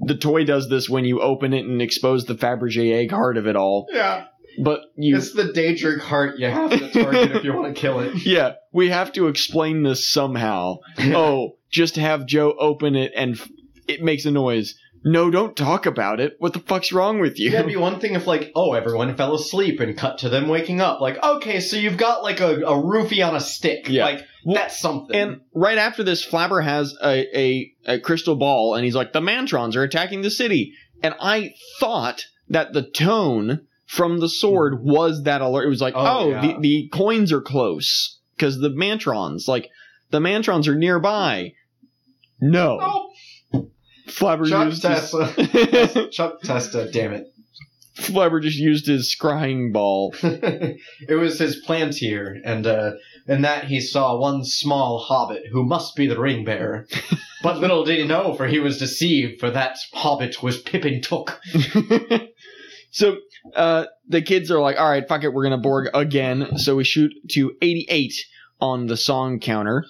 The 0.03 0.17
toy 0.17 0.45
does 0.45 0.69
this 0.69 0.89
when 0.89 1.05
you 1.05 1.21
open 1.21 1.53
it 1.53 1.65
and 1.65 1.81
expose 1.81 2.25
the 2.25 2.35
Fabergé 2.35 2.95
egg 2.95 3.11
heart 3.11 3.37
of 3.37 3.47
it 3.47 3.55
all. 3.55 3.87
Yeah, 3.93 4.25
But 4.65 4.81
you, 4.97 5.17
it's 5.17 5.33
the 5.35 5.45
Daedric 5.45 6.01
heart 6.01 6.39
you 6.39 6.49
have 6.49 6.71
to 6.71 6.91
target 6.91 7.37
if 7.37 7.45
you 7.45 7.53
want 7.53 7.75
to 7.77 7.81
kill 7.81 8.01
it. 8.01 8.27
yeah, 8.27 8.55
we 8.73 8.89
have 8.89 9.13
to 9.13 9.29
explain 9.29 9.83
this 9.85 10.09
somehow. 10.11 10.79
Oh, 10.99 11.59
just 11.71 11.97
have 11.97 12.27
Jo 12.27 12.55
open 12.59 12.97
it 12.97 13.13
and 13.15 13.35
f- 13.35 13.49
it 13.87 14.03
makes 14.03 14.25
a 14.25 14.31
noise. 14.33 14.75
No, 15.03 15.31
don't 15.31 15.57
talk 15.57 15.87
about 15.87 16.21
it. 16.21 16.37
What 16.39 16.53
the 16.53 16.59
fuck's 16.59 16.93
wrong 16.93 17.21
with 17.21 17.39
you? 17.39 17.51
Yeah, 17.51 17.61
it'd 17.61 17.69
be 17.69 17.77
one 17.77 18.01
thing 18.01 18.15
if 18.15 18.27
like, 18.27 18.53
oh, 18.55 18.75
everyone 18.75 19.17
fell 19.17 19.35
asleep 19.35 19.81
and 19.81 19.97
cut 19.97 20.19
to 20.19 20.29
them 20.29 20.49
waking 20.49 20.81
up. 20.83 21.01
Like, 21.01 21.23
okay, 21.23 21.61
so 21.61 21.77
you've 21.77 21.97
got 21.97 22.23
like 22.23 22.41
a, 22.41 22.57
a 22.57 22.73
roofie 22.73 23.27
on 23.27 23.35
a 23.35 23.41
stick. 23.41 23.89
Yeah. 23.89 24.05
Like, 24.05 24.27
Well, 24.45 24.57
that's 24.57 24.79
something. 24.79 25.17
And 25.17 25.41
right 25.55 25.79
after 25.79 26.03
this, 26.03 26.27
Flabber 26.27 26.63
has 26.63 26.95
a, 27.03 27.39
a, 27.39 27.73
a 27.87 28.01
crystal 28.01 28.37
ball, 28.37 28.75
and 28.75 28.85
he's 28.85 28.95
like, 28.95 29.15
"The 29.15 29.21
Mantrons 29.21 29.75
are 29.75 29.83
attacking 29.83 30.21
the 30.21 30.31
city." 30.31 30.75
And 31.03 31.15
I 31.19 31.55
thought 31.79 32.27
that 32.51 32.75
the 32.75 32.83
tone 32.83 33.67
from 33.87 34.21
the 34.21 34.29
sword 34.29 34.81
hmm. 34.81 34.91
was 34.91 35.23
that 35.23 35.41
alert. 35.41 35.65
It 35.65 35.71
was 35.71 35.81
like, 35.81 35.95
Oh, 35.97 36.05
"Oh, 36.07 36.31
yeah. 36.31 36.41
the, 36.43 36.59
the 36.61 36.89
coins 36.93 37.33
are 37.33 37.41
close 37.41 38.19
because 38.37 38.61
the 38.61 38.71
Mantrons, 38.71 39.49
like, 39.49 39.71
the 40.11 40.21
Mantrons 40.21 40.69
are 40.69 40.77
nearby." 40.77 41.55
No, 42.43 42.79
oh, 42.81 43.10
Flabber 44.11 44.49
Chuck 44.49 44.73
Testa. 44.81 46.09
Chuck 46.13 46.41
Testa, 46.43 46.91
damn 46.91 47.13
it. 47.13 47.33
Flabber 47.97 48.43
just 48.43 48.59
used 48.59 48.87
his 48.87 49.15
scrying 49.15 49.73
ball. 49.73 50.15
it 50.23 51.19
was 51.19 51.39
his 51.39 51.65
palantír, 51.67 52.41
and 52.45 52.67
uh, 52.67 52.93
in 53.29 53.43
that 53.43 53.65
he 53.65 53.81
saw 53.81 54.17
one 54.17 54.45
small 54.45 54.99
hobbit 54.99 55.45
who 55.53 55.65
must 55.65 55.97
be 55.97 56.07
the 56.07 56.19
ring 56.19 56.45
bearer. 56.45 56.87
but 57.43 57.59
little 57.59 57.85
did 57.85 57.99
he 57.99 58.07
know, 58.07 58.35
for 58.35 58.47
he 58.47 58.59
was 58.59 58.79
deceived, 58.79 59.41
for 59.41 59.51
that 59.51 59.77
hobbit 59.93 60.43
was 60.43 60.61
Pippin 60.61 61.03
Took. 61.03 61.41
so 62.91 63.17
uh, 63.55 63.87
the 64.09 64.23
kids 64.23 64.51
are 64.51 64.61
like, 64.61 64.79
all 64.79 64.89
right, 64.89 65.07
fuck 65.07 65.25
it, 65.25 65.35
we're 65.35 65.45
gonna 65.45 65.59
Borg 65.59 65.89
again. 65.93 66.57
So 66.59 66.77
we 66.77 66.85
shoot 66.85 67.13
to 67.33 67.53
88 67.61 68.15
on 68.61 68.87
the 68.87 68.97
song 68.97 69.41
counter. 69.41 69.85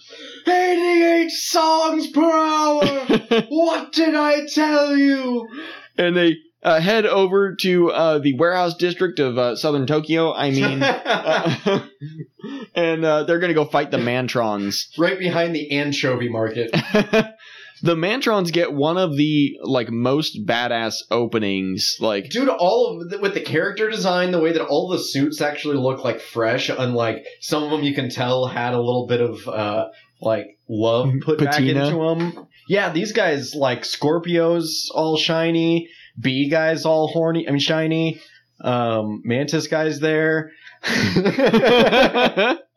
88 0.47 1.31
songs 1.31 2.07
per 2.09 2.31
hour! 2.31 2.85
what 3.49 3.93
did 3.93 4.15
I 4.15 4.47
tell 4.47 4.97
you? 4.97 5.49
and 6.01 6.17
they 6.17 6.37
uh, 6.63 6.81
head 6.81 7.07
over 7.07 7.55
to 7.57 7.91
uh, 7.91 8.19
the 8.19 8.35
warehouse 8.35 8.77
district 8.77 9.19
of 9.19 9.39
uh, 9.39 9.57
southern 9.57 9.87
Tokyo. 9.87 10.33
I 10.33 10.51
mean, 10.51 10.83
uh, 10.83 11.81
and 12.75 13.05
uh, 13.05 13.25
they're 13.25 13.39
gonna 13.39 13.55
go 13.55 13.65
fight 13.65 13.91
the 13.91 13.99
Mantrons. 13.99 14.87
right 14.99 15.19
behind 15.19 15.55
the 15.55 15.71
anchovy 15.73 16.29
market. 16.29 16.71
The 17.83 17.95
Mantrons 17.95 18.53
get 18.53 18.73
one 18.73 18.99
of 18.99 19.17
the 19.17 19.59
like 19.63 19.91
most 19.91 20.47
badass 20.47 20.97
openings. 21.11 21.97
Like, 22.01 22.31
Dude, 22.31 22.49
all 22.49 23.01
of 23.01 23.11
the, 23.11 23.19
with 23.19 23.35
the 23.35 23.41
character 23.41 23.89
design, 23.91 24.31
the 24.31 24.41
way 24.41 24.53
that 24.53 24.65
all 24.65 24.89
the 24.89 24.99
suits 24.99 25.41
actually 25.41 25.77
look 25.77 26.05
like 26.05 26.21
fresh, 26.21 26.69
unlike 26.69 27.25
some 27.41 27.63
of 27.63 27.71
them, 27.71 27.83
you 27.83 27.95
can 27.95 28.11
tell 28.11 28.47
had 28.47 28.75
a 28.75 28.81
little 28.81 29.07
bit 29.07 29.21
of 29.21 29.49
uh 29.49 29.89
like 30.21 30.59
love 30.69 31.11
put 31.23 31.39
back 31.39 31.61
into 31.61 31.97
them. 31.97 32.47
Yeah, 32.69 32.93
these 32.93 33.13
guys 33.13 33.55
like 33.55 33.83
Scorpios, 33.83 34.89
all 34.95 35.17
shiny. 35.17 35.89
B 36.19 36.49
guys, 36.51 36.85
all 36.85 37.09
horny. 37.09 37.49
I 37.49 37.53
mean, 37.53 37.61
shiny. 37.61 38.21
Um, 38.63 39.23
Mantis 39.25 39.69
guys 39.69 40.01
there. 40.01 40.53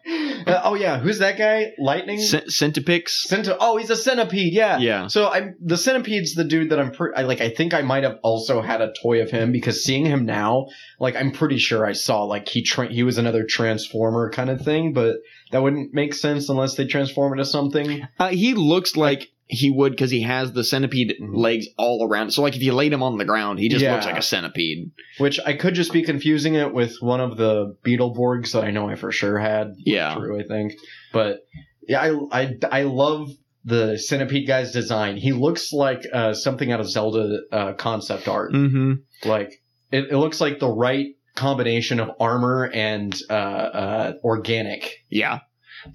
Uh, 0.46 0.62
oh 0.64 0.76
yeah, 0.76 1.00
who's 1.00 1.20
that 1.20 1.38
guy? 1.38 1.72
Lightning. 1.78 2.20
Cent- 2.20 2.48
Centipix. 2.48 3.28
Centi- 3.30 3.56
oh, 3.60 3.78
he's 3.78 3.90
a 3.90 3.96
centipede. 3.96 4.54
Yeah. 4.54 4.78
Yeah. 4.78 5.08
So 5.08 5.30
I'm 5.30 5.56
the 5.62 5.78
centipede's 5.78 6.36
the 6.36 6.44
dude 6.44 6.70
that 6.72 6.80
I'm 6.80 6.92
pre- 6.92 7.14
I 7.16 7.24
like. 7.24 7.42
I 7.42 7.50
think 7.50 7.74
I 7.74 7.82
might 7.82 8.04
have 8.04 8.20
also 8.24 8.62
had 8.62 8.82
a 8.82 8.94
toy 9.02 9.22
of 9.22 9.32
him 9.32 9.52
because 9.52 9.84
seeing 9.84 10.06
him 10.06 10.26
now, 10.26 10.68
like 11.00 11.16
I'm 11.16 11.32
pretty 11.32 11.58
sure 11.58 11.86
I 11.86 11.94
saw 11.94 12.24
like 12.24 12.48
he 12.48 12.62
tra- 12.64 12.92
he 12.92 13.04
was 13.04 13.18
another 13.18 13.44
transformer 13.46 14.30
kind 14.32 14.50
of 14.50 14.62
thing, 14.62 14.94
but 14.94 15.18
that 15.52 15.62
wouldn't 15.62 15.94
make 15.94 16.14
sense 16.14 16.50
unless 16.50 16.76
they 16.76 16.86
transform 16.86 17.34
into 17.34 17.46
something. 17.46 18.08
Uh, 18.20 18.30
he 18.30 18.54
looks 18.54 18.96
like 18.96 19.30
he 19.54 19.70
would 19.72 19.92
because 19.92 20.12
he 20.12 20.22
has 20.22 20.52
the 20.54 20.64
centipede 20.64 21.16
Mhm. 21.22 21.36
legs 21.38 21.68
all 21.78 22.08
around. 22.08 22.32
So, 22.32 22.42
like, 22.42 22.56
if 22.56 22.62
you 22.62 22.74
laid 22.74 22.92
him 22.94 23.04
on 23.04 23.18
the 23.18 23.26
ground, 23.26 23.60
he 23.60 23.70
just 23.70 23.84
Yeah. 23.84 23.94
looks 23.94 24.06
like 24.06 24.18
a 24.18 24.22
centipede. 24.22 24.92
Which 25.18 25.40
I 25.46 25.54
could 25.54 25.74
just 25.76 25.94
be 25.94 26.02
confusing 26.04 26.56
it 26.56 26.74
with 26.74 26.96
one 27.00 27.22
of 27.22 27.38
the 27.38 27.76
Beetleborgs 27.86 28.52
that 28.54 28.64
I 28.64 28.72
know 28.72 28.90
I 28.90 28.96
for 28.96 29.12
sure 29.12 29.40
had. 29.40 29.74
Yeah. 29.78 30.16
True, 30.16 30.40
I 30.40 30.44
think. 30.44 30.74
But 31.12 31.40
yeah, 31.88 32.02
I 32.02 32.42
I 32.44 32.56
I 32.72 32.84
love 32.84 33.30
the 33.66 33.98
centipede 33.98 34.48
guy's 34.48 34.72
design. 34.74 35.16
He 35.18 35.32
looks 35.32 35.72
like 35.72 36.02
uh, 36.12 36.34
something 36.34 36.72
out 36.72 36.82
of 36.82 36.90
Zelda 36.90 37.40
uh, 37.52 37.74
concept 37.74 38.28
art. 38.28 38.52
Mm-hmm. 38.54 38.94
Like 39.30 39.52
it, 39.92 40.08
it 40.12 40.18
looks 40.18 40.42
like 40.42 40.60
the 40.60 40.70
right 40.70 41.08
combination 41.36 42.00
of 42.00 42.12
armor 42.20 42.70
and 42.74 43.16
uh, 43.30 43.34
uh, 43.34 44.14
organic. 44.24 44.98
Yeah. 45.10 45.40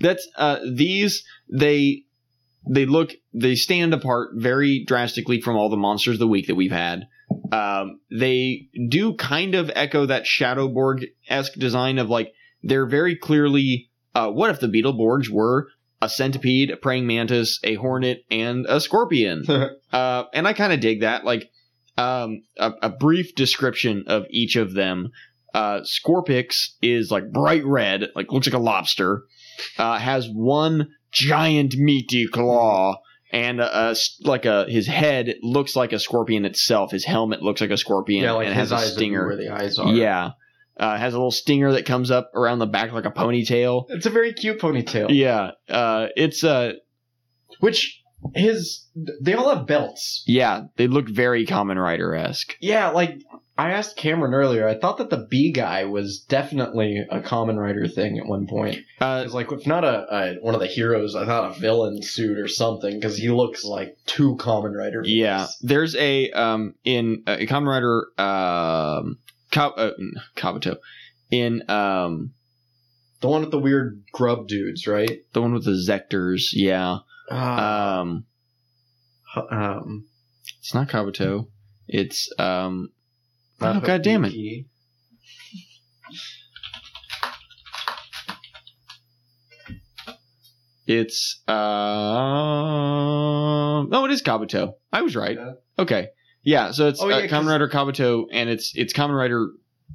That's 0.00 0.26
uh 0.36 0.59
these 0.74 1.24
they 1.50 2.02
they 2.68 2.86
look 2.86 3.12
they 3.32 3.54
stand 3.54 3.94
apart 3.94 4.30
very 4.34 4.84
drastically 4.86 5.40
from 5.40 5.56
all 5.56 5.68
the 5.68 5.76
monsters 5.76 6.14
of 6.14 6.20
the 6.20 6.28
week 6.28 6.46
that 6.46 6.54
we've 6.54 6.72
had. 6.72 7.08
Um 7.52 8.00
they 8.10 8.68
do 8.88 9.14
kind 9.14 9.54
of 9.54 9.70
echo 9.74 10.06
that 10.06 10.24
Shadowborg 10.24 11.04
esque 11.28 11.54
design 11.54 11.98
of 11.98 12.08
like 12.08 12.32
they're 12.62 12.86
very 12.86 13.16
clearly 13.16 13.90
uh 14.14 14.30
what 14.30 14.50
if 14.50 14.60
the 14.60 14.68
Beetleborgs 14.68 15.28
were 15.28 15.68
a 16.00 16.08
centipede, 16.08 16.70
a 16.70 16.76
praying 16.76 17.06
mantis, 17.06 17.58
a 17.64 17.74
hornet, 17.74 18.24
and 18.30 18.66
a 18.66 18.80
scorpion. 18.80 19.44
uh, 19.92 20.24
and 20.32 20.46
I 20.46 20.52
kind 20.52 20.72
of 20.72 20.78
dig 20.78 21.00
that. 21.00 21.24
Like 21.24 21.50
um, 21.98 22.42
a, 22.56 22.72
a 22.82 22.88
brief 22.88 23.34
description 23.34 24.04
of 24.06 24.24
each 24.30 24.56
of 24.56 24.72
them. 24.72 25.10
Uh, 25.52 25.80
Scorpix 25.80 26.68
is 26.80 27.10
like 27.10 27.32
bright 27.32 27.64
red, 27.64 28.10
like 28.14 28.30
looks 28.30 28.46
like 28.46 28.54
a 28.54 28.62
lobster. 28.62 29.24
Uh, 29.76 29.98
has 29.98 30.28
one 30.32 30.88
giant 31.12 31.76
meaty 31.76 32.26
claw, 32.26 32.96
and 33.32 33.61
a, 33.61 33.90
a 33.90 33.96
like 34.22 34.44
a 34.46 34.64
his 34.68 34.86
head 34.86 35.34
looks 35.42 35.76
like 35.76 35.92
a 35.92 35.98
scorpion 35.98 36.44
itself. 36.44 36.90
His 36.90 37.04
helmet 37.04 37.42
looks 37.42 37.61
like 37.61 37.70
a 37.70 37.76
scorpion, 37.76 38.24
yeah, 38.24 38.32
like 38.32 38.46
and 38.48 38.59
his 38.59 38.70
has 38.70 38.82
a 38.82 38.90
stinger. 38.92 39.26
where 39.26 39.36
the 39.36 39.48
eyes 39.50 39.78
are. 39.78 39.92
Yeah, 39.92 40.30
uh, 40.78 40.96
has 40.96 41.14
a 41.14 41.16
little 41.16 41.30
stinger 41.30 41.72
that 41.72 41.86
comes 41.86 42.11
up 42.11 42.30
around 42.34 42.59
the 42.61 42.66
back 42.66 42.92
like 42.92 43.04
a 43.04 43.11
ponytail. 43.11 43.86
it's 43.88 44.06
a 44.06 44.11
very 44.11 44.32
cute 44.32 44.61
ponytail. 44.61 45.09
Yeah, 45.11 45.50
uh, 45.68 46.09
it's 46.16 46.42
uh, 46.44 46.72
Which 47.61 48.02
his 48.34 48.86
they 49.22 49.34
all 49.34 49.54
have 49.54 49.66
belts. 49.66 50.24
yeah, 50.26 50.62
they 50.76 50.86
look 50.88 51.09
very 51.09 51.46
Kamen 51.46 51.80
Rider 51.82 52.14
esque. 52.14 52.56
Yeah, 52.61 52.90
like 52.90 53.18
I 53.59 53.72
asked 53.72 53.96
Cameron 53.96 54.34
earlier. 54.34 54.68
I 54.68 54.78
thought 54.78 54.98
that 54.98 55.11
the 55.11 55.26
B 55.28 55.50
guy 55.50 55.84
was 55.84 56.20
definitely 56.20 57.04
a 57.11 57.18
Kamen 57.20 57.56
Rider 57.59 57.88
thing 57.88 58.16
at 58.16 58.26
one 58.26 58.46
point. 58.46 58.78
Uh, 59.00 59.22
It's 59.24 59.34
like 59.34 59.50
if 59.50 59.66
not 59.66 59.82
a, 59.84 60.06
a 60.14 60.34
one 60.40 60.54
of 60.54 60.61
the 60.61 60.68
heroes, 60.68 61.16
I 61.16 61.26
thought 61.26 61.56
a 61.56 61.61
villain 61.61 62.00
suit 62.02 62.38
or 62.38 62.46
something 62.46 62.94
because 62.94 63.16
he 63.18 63.30
looks 63.30 63.64
like 63.64 63.96
two 64.06 64.36
Kamen 64.36 64.76
Rider. 64.78 65.02
Yeah, 65.04 65.48
there's 65.61 65.96
a 65.96 66.30
um 66.30 66.76
in 66.84 67.24
uh, 67.26 67.36
Kamen 67.38 67.66
Rider 67.66 68.06
um 68.16 69.18
Ka- 69.50 69.74
uh, 69.76 69.90
Kabuto 70.36 70.76
in 71.32 71.68
um 71.68 72.32
the 73.20 73.28
one 73.28 73.40
with 73.40 73.50
the 73.50 73.59
weird 73.59 74.04
grub 74.12 74.46
dudes, 74.46 74.86
right? 74.86 75.18
the 75.32 75.42
one 75.42 75.52
with 75.52 75.64
the 75.64 75.72
Zectors. 75.72 76.50
Yeah, 76.52 76.98
Uh, 77.28 77.34
um, 77.34 78.24
um, 79.50 80.06
it's 80.61 80.72
not 80.74 80.88
Kabuto. 80.88 81.48
It's 81.88 82.30
um 82.38 82.90
not 83.61 83.76
oh 83.76 83.80
god 83.80 84.02
damn 84.02 84.24
it. 84.24 84.34
It's 90.86 91.42
uh 91.46 91.52
oh 93.92 94.04
it 94.06 94.11
is 94.11 94.22
Kabuto. 94.22 94.74
I 94.92 95.02
was 95.02 95.14
right. 95.14 95.36
Yeah. 95.36 95.52
Okay, 95.78 96.09
yeah. 96.42 96.70
So 96.70 96.88
it's 96.88 97.02
Oh, 97.02 97.11
uh, 97.11 97.18
yeah, 97.18 97.40
Rider 97.46 97.68
Kabuto, 97.68 98.24
and 98.32 98.48
it's 98.48 98.72
it's 98.74 98.94
Kamen 98.94 99.16
Rider 99.16 99.48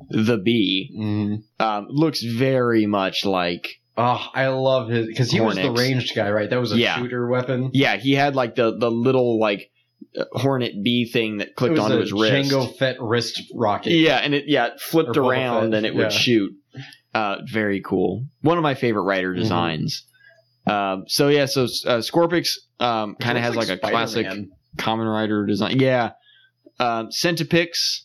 the 0.09 0.37
Bee. 0.37 0.91
Mhm. 0.95 1.43
Um, 1.59 1.87
looks 1.89 2.21
very 2.21 2.85
much 2.85 3.25
like 3.25 3.79
Oh, 3.97 4.23
I 4.33 4.47
love 4.47 4.89
his 4.89 5.07
because 5.07 5.31
he 5.31 5.39
was 5.39 5.55
the 5.55 5.71
ranged 5.71 6.15
guy, 6.15 6.29
right? 6.31 6.49
That 6.49 6.59
was 6.59 6.71
a 6.71 6.77
Yeah. 6.77 6.97
shooter 6.97 7.27
weapon. 7.27 7.71
Yeah, 7.73 7.95
he 7.97 8.13
had 8.13 8.35
like 8.35 8.53
the 8.55 8.77
the 8.77 8.91
little 8.91 9.39
like 9.39 9.71
Hornet 10.33 10.83
B 10.83 11.05
thing 11.11 11.37
that 11.37 11.55
clicked 11.55 11.77
onto 11.79 11.99
his 11.99 12.11
wrist. 12.13 12.51
Jango 12.51 12.75
Fett 12.77 12.97
wrist 13.01 13.41
rocket. 13.53 13.91
Yeah, 13.91 14.17
and 14.17 14.33
it 14.33 14.45
yeah 14.47 14.67
it 14.67 14.79
flipped 14.79 15.17
Or 15.17 15.23
around 15.31 15.73
and 15.73 15.85
it 15.85 15.93
would 15.95 16.03
yeah. 16.11 16.17
shoot. 16.17 16.51
Uh, 17.13 17.37
very 17.51 17.81
cool. 17.81 18.25
One 18.41 18.57
of 18.57 18.63
my 18.63 18.73
favorite 18.73 19.03
rider 19.03 19.33
Mhm. 19.33 19.39
designs. 19.39 20.05
Um, 20.65 21.03
so 21.07 21.27
yeah, 21.27 21.45
so 21.45 21.63
uh, 21.63 21.99
Scorpix 21.99 22.55
um, 22.79 23.15
kind 23.15 23.37
of 23.37 23.43
has 23.43 23.55
Looks 23.55 23.69
like, 23.69 23.77
a 23.77 23.81
classic 23.89 24.27
Kamen 24.77 25.11
Rider 25.11 25.45
design. 25.45 25.79
Yeah. 25.79 26.11
Um, 26.79 27.09
Centipix 27.09 27.99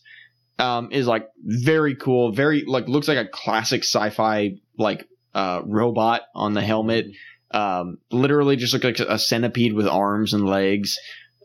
um, 0.59 0.89
is 0.91 1.07
like 1.07 1.27
very 1.43 1.95
cool. 1.95 2.31
Very 2.33 2.65
like 2.67 2.87
looks 2.87 3.07
like 3.07 3.17
a 3.17 3.27
classic 3.27 3.83
sci-fi 3.83 4.51
like 4.77 5.07
uh, 5.33 5.61
robot 5.65 6.21
on 6.35 6.53
the 6.53 6.61
helmet. 6.61 7.05
Um, 7.51 7.97
literally 8.11 8.57
just 8.57 8.73
looks 8.73 8.85
like 8.85 8.99
a 8.99 9.17
centipede 9.17 9.73
with 9.73 9.87
arms 9.87 10.33
and 10.33 10.45
legs. 10.45 10.97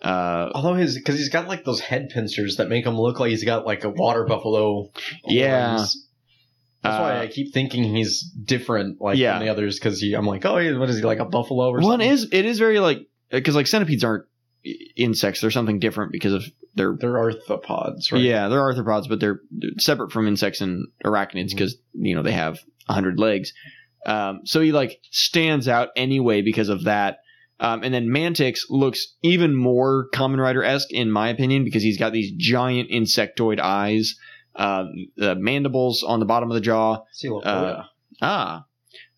Uh, 0.04 0.50
Although 0.54 0.74
his, 0.74 0.96
because 0.96 1.16
he's 1.18 1.30
got 1.30 1.48
like 1.48 1.64
those 1.64 1.80
head 1.80 2.10
pincers 2.10 2.56
that 2.56 2.68
make 2.68 2.84
him 2.84 2.98
look 2.98 3.18
like 3.20 3.30
he's 3.30 3.44
got 3.44 3.64
like 3.66 3.84
a 3.84 3.90
water 3.90 4.24
buffalo. 4.28 4.90
Yeah. 5.26 5.76
horns. 5.76 6.08
That's 6.82 7.00
why 7.00 7.16
Uh, 7.16 7.22
I 7.22 7.26
keep 7.28 7.54
thinking 7.54 7.82
he's 7.84 8.20
different, 8.22 9.00
like 9.00 9.16
Yeah. 9.16 9.38
from 9.38 9.46
the 9.46 9.50
others, 9.50 9.78
because 9.78 10.02
I'm 10.02 10.26
like, 10.26 10.44
oh, 10.44 10.78
what 10.78 10.90
is 10.90 10.98
he 10.98 11.02
like 11.02 11.18
a 11.20 11.24
buffalo 11.24 11.68
or 11.70 11.76
something? 11.80 11.88
One 11.88 12.00
something? 12.00 12.10
is 12.12 12.28
it 12.32 12.44
is 12.44 12.58
very 12.58 12.78
like 12.80 12.98
because 13.30 13.54
like 13.56 13.66
centipedes 13.66 14.04
aren't 14.04 14.26
insects; 14.96 15.40
they're 15.40 15.50
something 15.50 15.78
different 15.78 16.12
because 16.12 16.34
of 16.34 16.44
their 16.74 16.94
They're 17.00 17.14
arthropods, 17.14 18.12
right? 18.12 18.20
yeah 18.20 18.48
they're 18.48 18.60
arthropods, 18.60 19.08
but 19.08 19.20
they're 19.20 19.40
they're 19.50 19.70
separate 19.78 20.12
from 20.12 20.28
insects 20.28 20.60
and 20.60 20.86
arachnids 21.04 21.50
because 21.50 21.76
you 21.94 22.14
know 22.14 22.22
they 22.22 22.32
have 22.32 22.58
a 22.88 22.92
hundred 22.92 23.18
legs. 23.18 23.54
Um, 24.04 24.40
so 24.44 24.60
he 24.60 24.72
like 24.72 25.00
stands 25.10 25.66
out 25.68 25.88
anyway 25.96 26.42
because 26.42 26.68
of 26.68 26.84
that. 26.84 27.18
Um, 27.60 27.82
and 27.84 27.94
then 27.94 28.08
Mantix 28.08 28.60
looks 28.68 29.14
even 29.22 29.54
more 29.54 30.08
Kamen 30.12 30.38
Rider 30.38 30.64
esque 30.64 30.92
in 30.92 31.10
my 31.10 31.28
opinion 31.28 31.64
because 31.64 31.82
he's 31.82 31.98
got 31.98 32.12
these 32.12 32.32
giant 32.36 32.90
insectoid 32.90 33.60
eyes, 33.60 34.16
uh, 34.56 34.84
the 35.16 35.34
mandibles 35.36 36.02
on 36.02 36.18
the 36.20 36.26
bottom 36.26 36.50
of 36.50 36.54
the 36.54 36.60
jaw, 36.60 37.02
Uh, 37.44 37.82
Ah. 38.22 38.64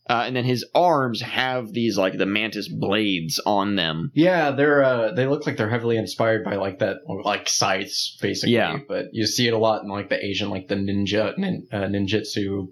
Uh, 0.09 0.22
and 0.24 0.37
then 0.37 0.45
his 0.45 0.64
arms 0.72 1.20
have 1.20 1.72
these 1.72 1.99
like 1.99 2.16
the 2.16 2.26
mantis 2.26 2.68
blades 2.68 3.41
on 3.45 3.74
them. 3.74 4.12
yeah, 4.14 4.53
they're 4.53 4.84
uh, 4.84 5.12
they 5.12 5.26
look 5.26 5.47
like 5.47 5.57
they're 5.57 5.68
heavily 5.68 5.97
inspired 5.97 6.45
by 6.45 6.55
like 6.57 6.78
that, 6.78 6.99
like 7.24 7.49
scythes, 7.49 8.16
basically. 8.22 8.53
Yeah. 8.55 8.76
But 8.87 9.07
you 9.12 9.26
see 9.26 9.49
it 9.49 9.53
a 9.53 9.59
lot 9.59 9.82
in 9.82 9.89
like 9.89 10.09
the 10.09 10.24
Asian, 10.24 10.49
like 10.49 10.68
the 10.68 10.76
ninja, 10.76 11.37
nin, 11.37 11.66
uh, 11.72 11.87
ninjutsu 11.87 12.68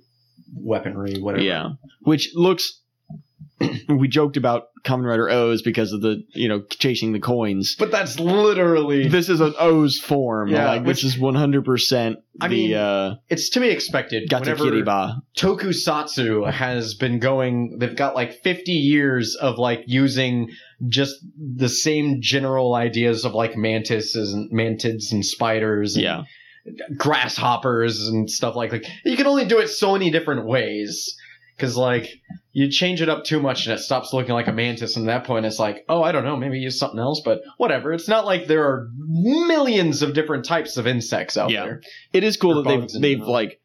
weaponry, 0.54 1.18
whatever. 1.18 1.42
Yeah. 1.42 1.70
Which 2.02 2.30
looks 2.36 2.80
we 3.88 4.08
joked 4.08 4.36
about 4.36 4.68
Kamen 4.84 5.04
Rider 5.06 5.28
O's 5.30 5.62
because 5.62 5.92
of 5.92 6.00
the, 6.02 6.22
you 6.34 6.48
know, 6.48 6.62
chasing 6.68 7.12
the 7.12 7.20
coins. 7.20 7.74
But 7.78 7.90
that's 7.90 8.18
literally 8.20 9.08
This 9.08 9.28
is 9.28 9.40
an 9.40 9.54
O's 9.58 9.98
form. 9.98 10.48
Yeah, 10.48 10.66
like 10.66 10.84
which- 10.84 11.02
this 11.02 11.14
is 11.14 11.20
100% 11.20 12.16
I 12.40 12.48
the 12.48 12.54
mean, 12.54 12.74
uh 12.74 13.16
it's 13.28 13.48
to 13.50 13.60
be 13.60 13.68
expected. 13.68 14.28
Gata 14.28 14.50
whenever- 14.56 14.64
Kiriba. 14.82 15.20
Tokusatsu 15.36 16.50
has 16.50 16.94
been 16.94 17.18
going, 17.18 17.78
they've 17.78 17.96
got 17.96 18.14
like 18.14 18.42
50 18.42 18.72
years 18.72 19.36
of 19.36 19.58
like 19.58 19.84
using 19.86 20.50
just 20.88 21.14
the 21.38 21.68
same 21.68 22.18
general 22.20 22.74
ideas 22.74 23.24
of 23.24 23.32
like 23.34 23.56
mantises 23.56 24.32
and 24.34 24.50
mantids 24.52 25.12
and 25.12 25.24
spiders 25.24 25.94
and 25.96 26.04
Yeah. 26.04 26.22
grasshoppers 26.96 28.06
and 28.08 28.30
stuff 28.30 28.56
like 28.56 28.72
like 28.72 28.86
you 29.04 29.16
can 29.16 29.26
only 29.26 29.44
do 29.44 29.58
it 29.58 29.68
so 29.68 29.92
many 29.92 30.10
different 30.10 30.46
ways 30.46 31.14
because 31.56 31.76
like 31.76 32.08
you 32.52 32.70
change 32.70 33.02
it 33.02 33.08
up 33.08 33.24
too 33.24 33.40
much 33.40 33.66
and 33.66 33.74
it 33.74 33.82
stops 33.82 34.12
looking 34.12 34.32
like 34.34 34.46
a 34.48 34.52
mantis, 34.52 34.96
and 34.96 35.08
at 35.08 35.20
that 35.22 35.26
point 35.26 35.44
it's 35.46 35.58
like, 35.58 35.84
oh, 35.88 36.02
I 36.02 36.12
don't 36.12 36.24
know, 36.24 36.36
maybe 36.36 36.58
use 36.58 36.78
something 36.78 37.00
else, 37.00 37.20
but 37.24 37.40
whatever. 37.58 37.92
It's 37.92 38.08
not 38.08 38.24
like 38.24 38.46
there 38.46 38.64
are 38.64 38.88
millions 38.98 40.02
of 40.02 40.14
different 40.14 40.44
types 40.44 40.76
of 40.76 40.86
insects 40.86 41.36
out 41.36 41.50
Yeah. 41.50 41.64
there. 41.64 41.80
It 42.12 42.24
is 42.24 42.36
cool 42.36 42.62
that 42.62 42.68
they've 42.68 43.02
they've 43.02 43.20
like 43.26 43.60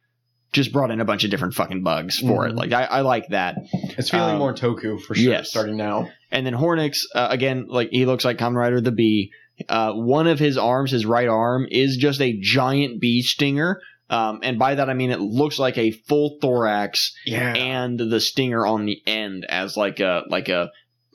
just 0.52 0.74
brought 0.74 0.90
in 0.90 1.00
a 1.00 1.06
bunch 1.06 1.24
of 1.24 1.30
different 1.30 1.54
fucking 1.54 1.84
bugs 1.84 2.18
for 2.18 2.48
it. 2.48 2.54
Mhm. 2.54 2.58
Like 2.58 2.72
I, 2.74 2.84
I 2.86 3.02
like 3.02 3.28
that. 3.30 3.56
It's 3.72 4.10
feeling 4.10 4.32
Um, 4.34 4.40
more 4.40 4.54
Toku 4.54 5.00
for 5.00 5.14
sure. 5.14 5.32
yes. 5.32 5.50
Starting 5.52 5.78
now, 5.78 6.10
And 6.32 6.44
then 6.46 6.54
Hornix, 6.56 7.02
uh, 7.14 7.28
again, 7.30 7.66
like 7.70 7.90
he 7.92 8.06
looks 8.06 8.26
like 8.26 8.38
Kamen 8.38 8.56
Rider 8.56 8.82
the 8.82 8.92
Bee. 8.92 9.32
Uh, 9.68 9.92
one 9.94 10.26
of 10.26 10.40
his 10.40 10.58
arms, 10.58 10.90
his 10.92 11.06
right 11.06 11.28
arm, 11.28 11.68
is 11.70 11.98
just 11.98 12.22
a 12.22 12.40
giant 12.42 13.00
bee 13.02 13.22
stinger. 13.22 13.82
Um, 14.10 14.39
and 14.43 14.57
by 14.57 14.76
that 14.76 14.89
I 14.89 14.93
mean 14.93 15.12
it 15.12 15.20
looks 15.20 15.60
like 15.60 15.78
a 15.78 15.91
full 15.91 16.38
thorax 16.41 17.14
yeah, 17.26 17.53
and 17.53 17.99
the 17.99 18.20
stinger 18.20 18.66
on 18.66 18.86
the 18.86 19.01
end 19.05 19.45
as 19.49 19.78
like 19.78 19.99
a 19.99 20.24
like 20.30 20.49
a. 20.49 20.70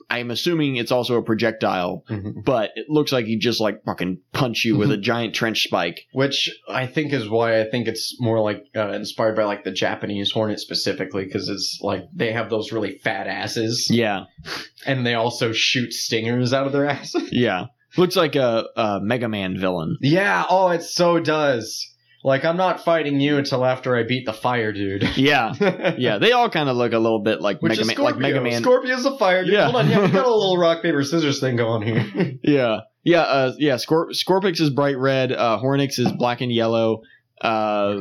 I'm 0.07 0.29
assuming 0.29 0.75
it's 0.75 0.91
also 0.91 1.15
a 1.15 1.23
projectile, 1.23 2.03
Mhm. 2.07 2.45
but 2.45 2.69
it 2.75 2.85
looks 2.89 3.11
like 3.11 3.25
he 3.25 3.37
just 3.39 3.59
like 3.59 3.83
fucking 3.85 4.19
punch 4.33 4.63
you 4.63 4.77
with 4.77 4.91
a 4.91 4.97
giant 4.97 5.33
trench 5.33 5.63
spike. 5.63 6.01
which 6.13 6.47
I 6.69 6.85
think 6.85 7.11
is 7.11 7.27
why 7.27 7.59
I 7.59 7.63
think 7.63 7.87
it's 7.87 8.15
more 8.21 8.39
like 8.39 8.65
uh, 8.75 8.89
inspired 8.91 9.35
by 9.35 9.45
like 9.45 9.63
the 9.63 9.71
Japanese 9.71 10.29
hornet 10.29 10.59
specifically, 10.59 11.25
because 11.25 11.49
it's 11.49 11.79
like 11.81 12.03
they 12.13 12.31
have 12.33 12.51
those 12.51 12.71
really 12.71 12.99
fat 12.99 13.25
asses, 13.25 13.89
Yeah, 13.89 14.25
and 14.85 15.07
they 15.07 15.15
also 15.15 15.51
shoot 15.53 15.91
stingers 15.91 16.53
out 16.53 16.67
of 16.67 16.71
their 16.71 16.85
asses. 16.89 17.27
yeah. 17.31 17.65
Looks 17.97 18.15
like 18.15 18.35
a, 18.35 18.65
a 18.75 18.99
Mega 19.01 19.27
Man 19.27 19.57
villain. 19.57 19.97
Yeah, 20.01 20.45
oh, 20.49 20.69
it 20.69 20.83
so 20.83 21.19
does. 21.19 21.83
Like, 22.25 22.43
I'm 22.43 22.57
not 22.57 22.83
fighting 22.83 23.19
you 23.19 23.37
until 23.37 23.63
after 23.63 23.95
I 23.95 24.01
beat 24.01 24.25
the 24.25 24.33
fire 24.33 24.73
dude. 24.73 25.03
Yeah, 25.15 25.95
yeah. 25.95 26.17
They 26.17 26.31
all 26.31 26.49
kind 26.49 26.69
of 26.69 26.75
look 26.75 26.91
a 26.91 26.97
little 26.97 27.21
bit 27.21 27.39
like 27.39 27.61
Which 27.61 27.69
Mega 27.73 27.81
is 27.81 27.87
Man, 27.87 27.95
Scorpio. 27.97 28.13
like 28.13 28.19
Mega 28.19 28.41
Man. 28.41 28.61
Scorpio's 28.63 29.05
a 29.05 29.15
fire 29.19 29.43
dude. 29.43 29.53
Yeah. 29.53 29.65
Hold 29.65 29.75
on, 29.75 29.89
yeah, 29.89 30.01
we 30.01 30.07
got 30.07 30.25
a 30.25 30.29
little 30.35 30.57
rock, 30.57 30.81
paper, 30.81 31.03
scissors 31.03 31.39
thing 31.39 31.55
going 31.55 31.83
here. 31.83 32.33
Yeah, 32.43 32.79
yeah, 33.03 33.21
uh, 33.21 33.53
yeah. 33.59 33.75
Scorp- 33.75 34.13
Scorpix 34.13 34.59
is 34.59 34.71
bright 34.71 34.97
red. 34.97 35.31
Uh, 35.33 35.59
Hornix 35.63 35.99
is 35.99 36.11
black 36.13 36.41
and 36.41 36.51
yellow. 36.51 37.03
Uh, 37.39 37.97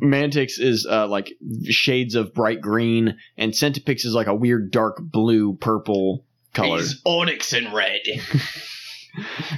Mantix 0.00 0.60
is 0.60 0.86
uh, 0.88 1.08
like 1.08 1.32
shades 1.64 2.14
of 2.14 2.34
bright 2.34 2.60
green, 2.60 3.16
and 3.36 3.52
Centipix 3.52 4.04
is 4.04 4.14
like 4.14 4.28
a 4.28 4.34
weird 4.34 4.70
dark 4.70 4.98
blue 5.00 5.56
purple 5.56 6.24
color. 6.52 6.78
He's 6.78 7.02
onyx 7.04 7.52
and 7.52 7.72
red. 7.72 8.00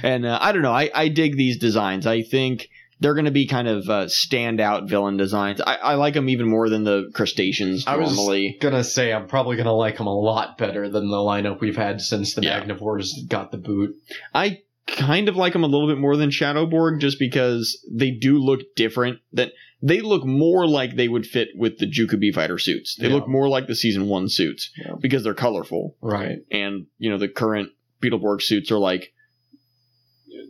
And 0.03 0.25
uh, 0.25 0.37
I 0.41 0.51
don't 0.51 0.61
know. 0.61 0.73
I, 0.73 0.89
I 0.93 1.07
dig 1.09 1.35
these 1.35 1.57
designs. 1.57 2.05
I 2.07 2.21
think 2.21 2.69
they're 2.99 3.13
going 3.13 3.25
to 3.25 3.31
be 3.31 3.45
kind 3.47 3.67
of 3.67 3.87
uh, 3.89 4.05
standout 4.05 4.89
villain 4.89 5.17
designs. 5.17 5.61
I, 5.61 5.75
I 5.75 5.93
like 5.95 6.13
them 6.15 6.29
even 6.29 6.47
more 6.49 6.67
than 6.69 6.83
the 6.83 7.09
crustaceans 7.13 7.85
I 7.85 7.95
was- 7.97 8.17
Gonna 8.59 8.83
say 8.83 9.13
I'm 9.13 9.27
probably 9.27 9.55
gonna 9.55 9.73
like 9.73 9.97
them 9.97 10.07
a 10.07 10.15
lot 10.19 10.57
better 10.57 10.89
than 10.89 11.09
the 11.09 11.17
lineup 11.17 11.59
we've 11.59 11.75
had 11.77 12.01
since 12.01 12.33
the 12.33 12.41
Yeah. 12.43 12.59
Magnavores 12.63 13.09
got 13.27 13.51
the 13.51 13.57
boot. 13.57 13.95
I 14.33 14.61
kind 14.87 15.29
of 15.29 15.35
like 15.35 15.53
them 15.53 15.63
a 15.63 15.67
little 15.67 15.87
bit 15.87 15.97
more 15.99 16.15
than 16.17 16.29
Shadowborg 16.31 16.99
just 16.99 17.19
because 17.19 17.77
they 17.91 18.09
do 18.11 18.39
look 18.39 18.61
different. 18.75 19.19
That 19.33 19.51
they 19.81 20.01
look 20.01 20.25
more 20.25 20.65
like 20.67 20.95
they 20.95 21.07
would 21.07 21.27
fit 21.27 21.49
with 21.55 21.77
the 21.77 21.85
Juukou 21.85 22.19
B-Fighter 22.19 22.57
suits. 22.57 22.95
They 22.95 23.09
Yeah. 23.09 23.13
look 23.15 23.27
more 23.27 23.47
like 23.47 23.67
the 23.67 23.75
season 23.75 24.07
one 24.07 24.27
suits 24.29 24.71
Yeah. 24.77 24.93
because 24.99 25.23
they're 25.23 25.33
colorful. 25.35 25.95
Right. 26.01 26.39
And 26.51 26.87
you 26.97 27.09
know 27.11 27.17
the 27.19 27.27
current 27.27 27.69
Beetleborg 28.01 28.41
suits 28.41 28.71
are 28.71 28.79
like 28.79 29.11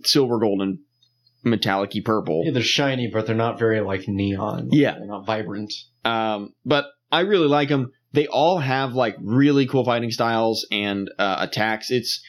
silver, 0.04 0.40
gold, 0.40 0.62
and 0.62 0.80
metallic-y 1.50 2.02
purple. 2.04 2.44
Yeah, 2.46 2.52
they're 2.52 2.62
shiny, 2.62 3.08
but 3.08 3.26
they're 3.26 3.36
not 3.36 3.60
very 3.60 3.82
like 3.82 4.08
neon. 4.08 4.70
Yeah. 4.72 4.96
They're 4.98 5.08
not 5.08 5.26
vibrant. 5.26 5.74
Um, 6.06 6.54
but 6.66 6.86
I 7.12 7.22
really 7.22 7.48
like 7.48 7.70
them. 7.70 7.92
They 8.14 8.28
all 8.28 8.60
have 8.60 8.94
like 8.94 9.16
really 9.22 9.68
cool 9.68 9.86
fighting 9.86 10.12
styles 10.12 10.66
and 10.72 11.10
uh, 11.20 11.38
attacks. 11.40 11.92
It's 11.92 12.22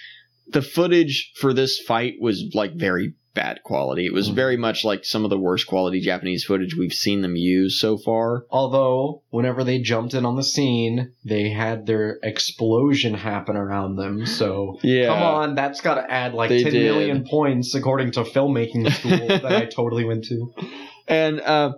the 0.49 0.63
footage 0.63 1.33
for 1.37 1.53
this 1.53 1.79
fight 1.79 2.15
was 2.21 2.53
like 2.55 2.75
very 2.75 3.15
bad 3.39 3.61
quality. 3.63 4.05
It 4.07 4.13
was 4.13 4.31
Mhm. 4.31 4.35
very 4.35 4.57
much 4.57 4.85
like 4.85 5.05
some 5.05 5.23
of 5.25 5.31
the 5.31 5.39
worst 5.39 5.67
quality 5.69 6.01
Japanese 6.01 6.43
footage 6.45 6.75
we've 6.77 6.93
seen 6.93 7.21
them 7.23 7.37
use 7.37 7.81
so 7.81 7.97
far. 7.97 8.45
Although, 8.51 9.23
whenever 9.31 9.63
they 9.63 9.79
jumped 9.79 10.13
in 10.15 10.25
on 10.27 10.35
the 10.37 10.43
scene, 10.43 11.13
they 11.25 11.51
had 11.51 11.87
their 11.87 12.19
explosion 12.25 13.15
happen 13.15 13.57
around 13.57 13.97
them. 13.97 14.27
So, 14.27 14.79
Yeah. 14.83 15.07
come 15.09 15.23
on, 15.23 15.55
that's 15.55 15.81
got 15.81 15.95
to 15.95 16.11
add 16.13 16.35
like 16.35 16.49
They 16.49 16.65
ten 16.65 16.73
did. 16.73 16.83
million 16.93 17.25
points 17.25 17.75
according 17.75 18.11
to 18.13 18.25
filmmaking 18.25 18.91
school 18.99 19.29
that 19.29 19.45
I 19.47 19.65
totally 19.67 20.05
went 20.05 20.25
to. 20.25 20.53
And 21.07 21.41
uh 21.41 21.73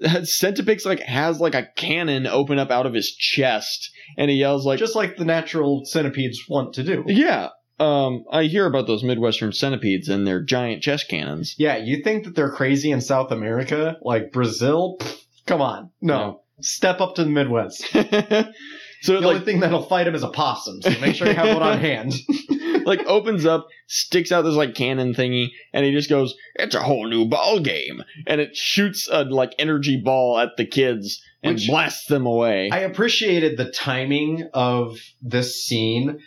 Centipix 0.02 0.84
like 0.84 1.00
has 1.00 1.40
like 1.40 1.54
a 1.54 1.68
cannon 1.76 2.26
open 2.26 2.58
up 2.58 2.70
out 2.70 2.86
of 2.86 2.94
his 2.94 3.14
chest 3.14 3.90
and 4.18 4.30
he 4.30 4.36
yells 4.38 4.66
like 4.66 4.78
Just 4.78 4.96
like 4.96 5.16
the 5.16 5.24
natural 5.24 5.82
centipedes 5.84 6.40
want 6.48 6.74
to 6.74 6.82
do. 6.82 7.04
Yeah. 7.06 7.48
Um 7.84 8.24
I 8.30 8.44
hear 8.44 8.66
about 8.66 8.86
those 8.86 9.02
Midwestern 9.04 9.52
centipedes 9.52 10.08
and 10.08 10.26
their 10.26 10.40
giant 10.42 10.82
chest 10.82 11.08
cannons. 11.08 11.54
Yeah, 11.58 11.76
you 11.76 12.02
think 12.02 12.24
that 12.24 12.34
they're 12.34 12.50
crazy 12.50 12.90
in 12.90 13.00
South 13.00 13.30
America, 13.30 13.96
like 14.02 14.32
Brazil? 14.32 14.96
Pfft, 15.00 15.22
come 15.46 15.60
on, 15.60 15.90
no. 16.00 16.16
No. 16.18 16.40
Step 16.60 17.00
up 17.00 17.16
to 17.16 17.24
the 17.24 17.30
Midwest. 17.30 17.82
so 17.92 18.02
The 18.02 19.18
it 19.18 19.24
only 19.24 19.40
thing 19.40 19.60
that'll 19.60 19.82
fight 19.82 20.06
him 20.06 20.14
is 20.14 20.22
a 20.22 20.28
possum, 20.28 20.80
so 20.82 20.90
make 21.00 21.16
sure 21.16 21.26
you 21.26 21.34
have 21.34 21.52
one 21.52 21.62
on 21.64 21.78
hand. 21.78 22.14
like 22.86 23.00
opens 23.06 23.44
up, 23.44 23.66
sticks 23.88 24.30
out 24.30 24.42
this 24.42 24.54
like 24.54 24.74
cannon 24.74 25.14
thingy, 25.14 25.48
and 25.72 25.84
he 25.84 25.90
just 25.92 26.08
goes, 26.08 26.34
"It's 26.54 26.76
a 26.76 26.82
whole 26.82 27.08
new 27.08 27.24
ball 27.26 27.58
game," 27.58 28.02
and 28.28 28.40
it 28.40 28.56
shoots 28.56 29.08
a 29.10 29.24
like 29.24 29.52
energy 29.58 30.00
ball 30.02 30.38
at 30.38 30.50
the 30.56 30.64
kids 30.64 31.20
and 31.42 31.56
Which- 31.56 31.66
blasts 31.66 32.06
them 32.06 32.24
away. 32.24 32.70
I 32.72 32.78
appreciated 32.80 33.56
the 33.58 33.70
timing 33.70 34.48
of 34.54 34.96
this 35.20 35.64
scene. 35.66 36.20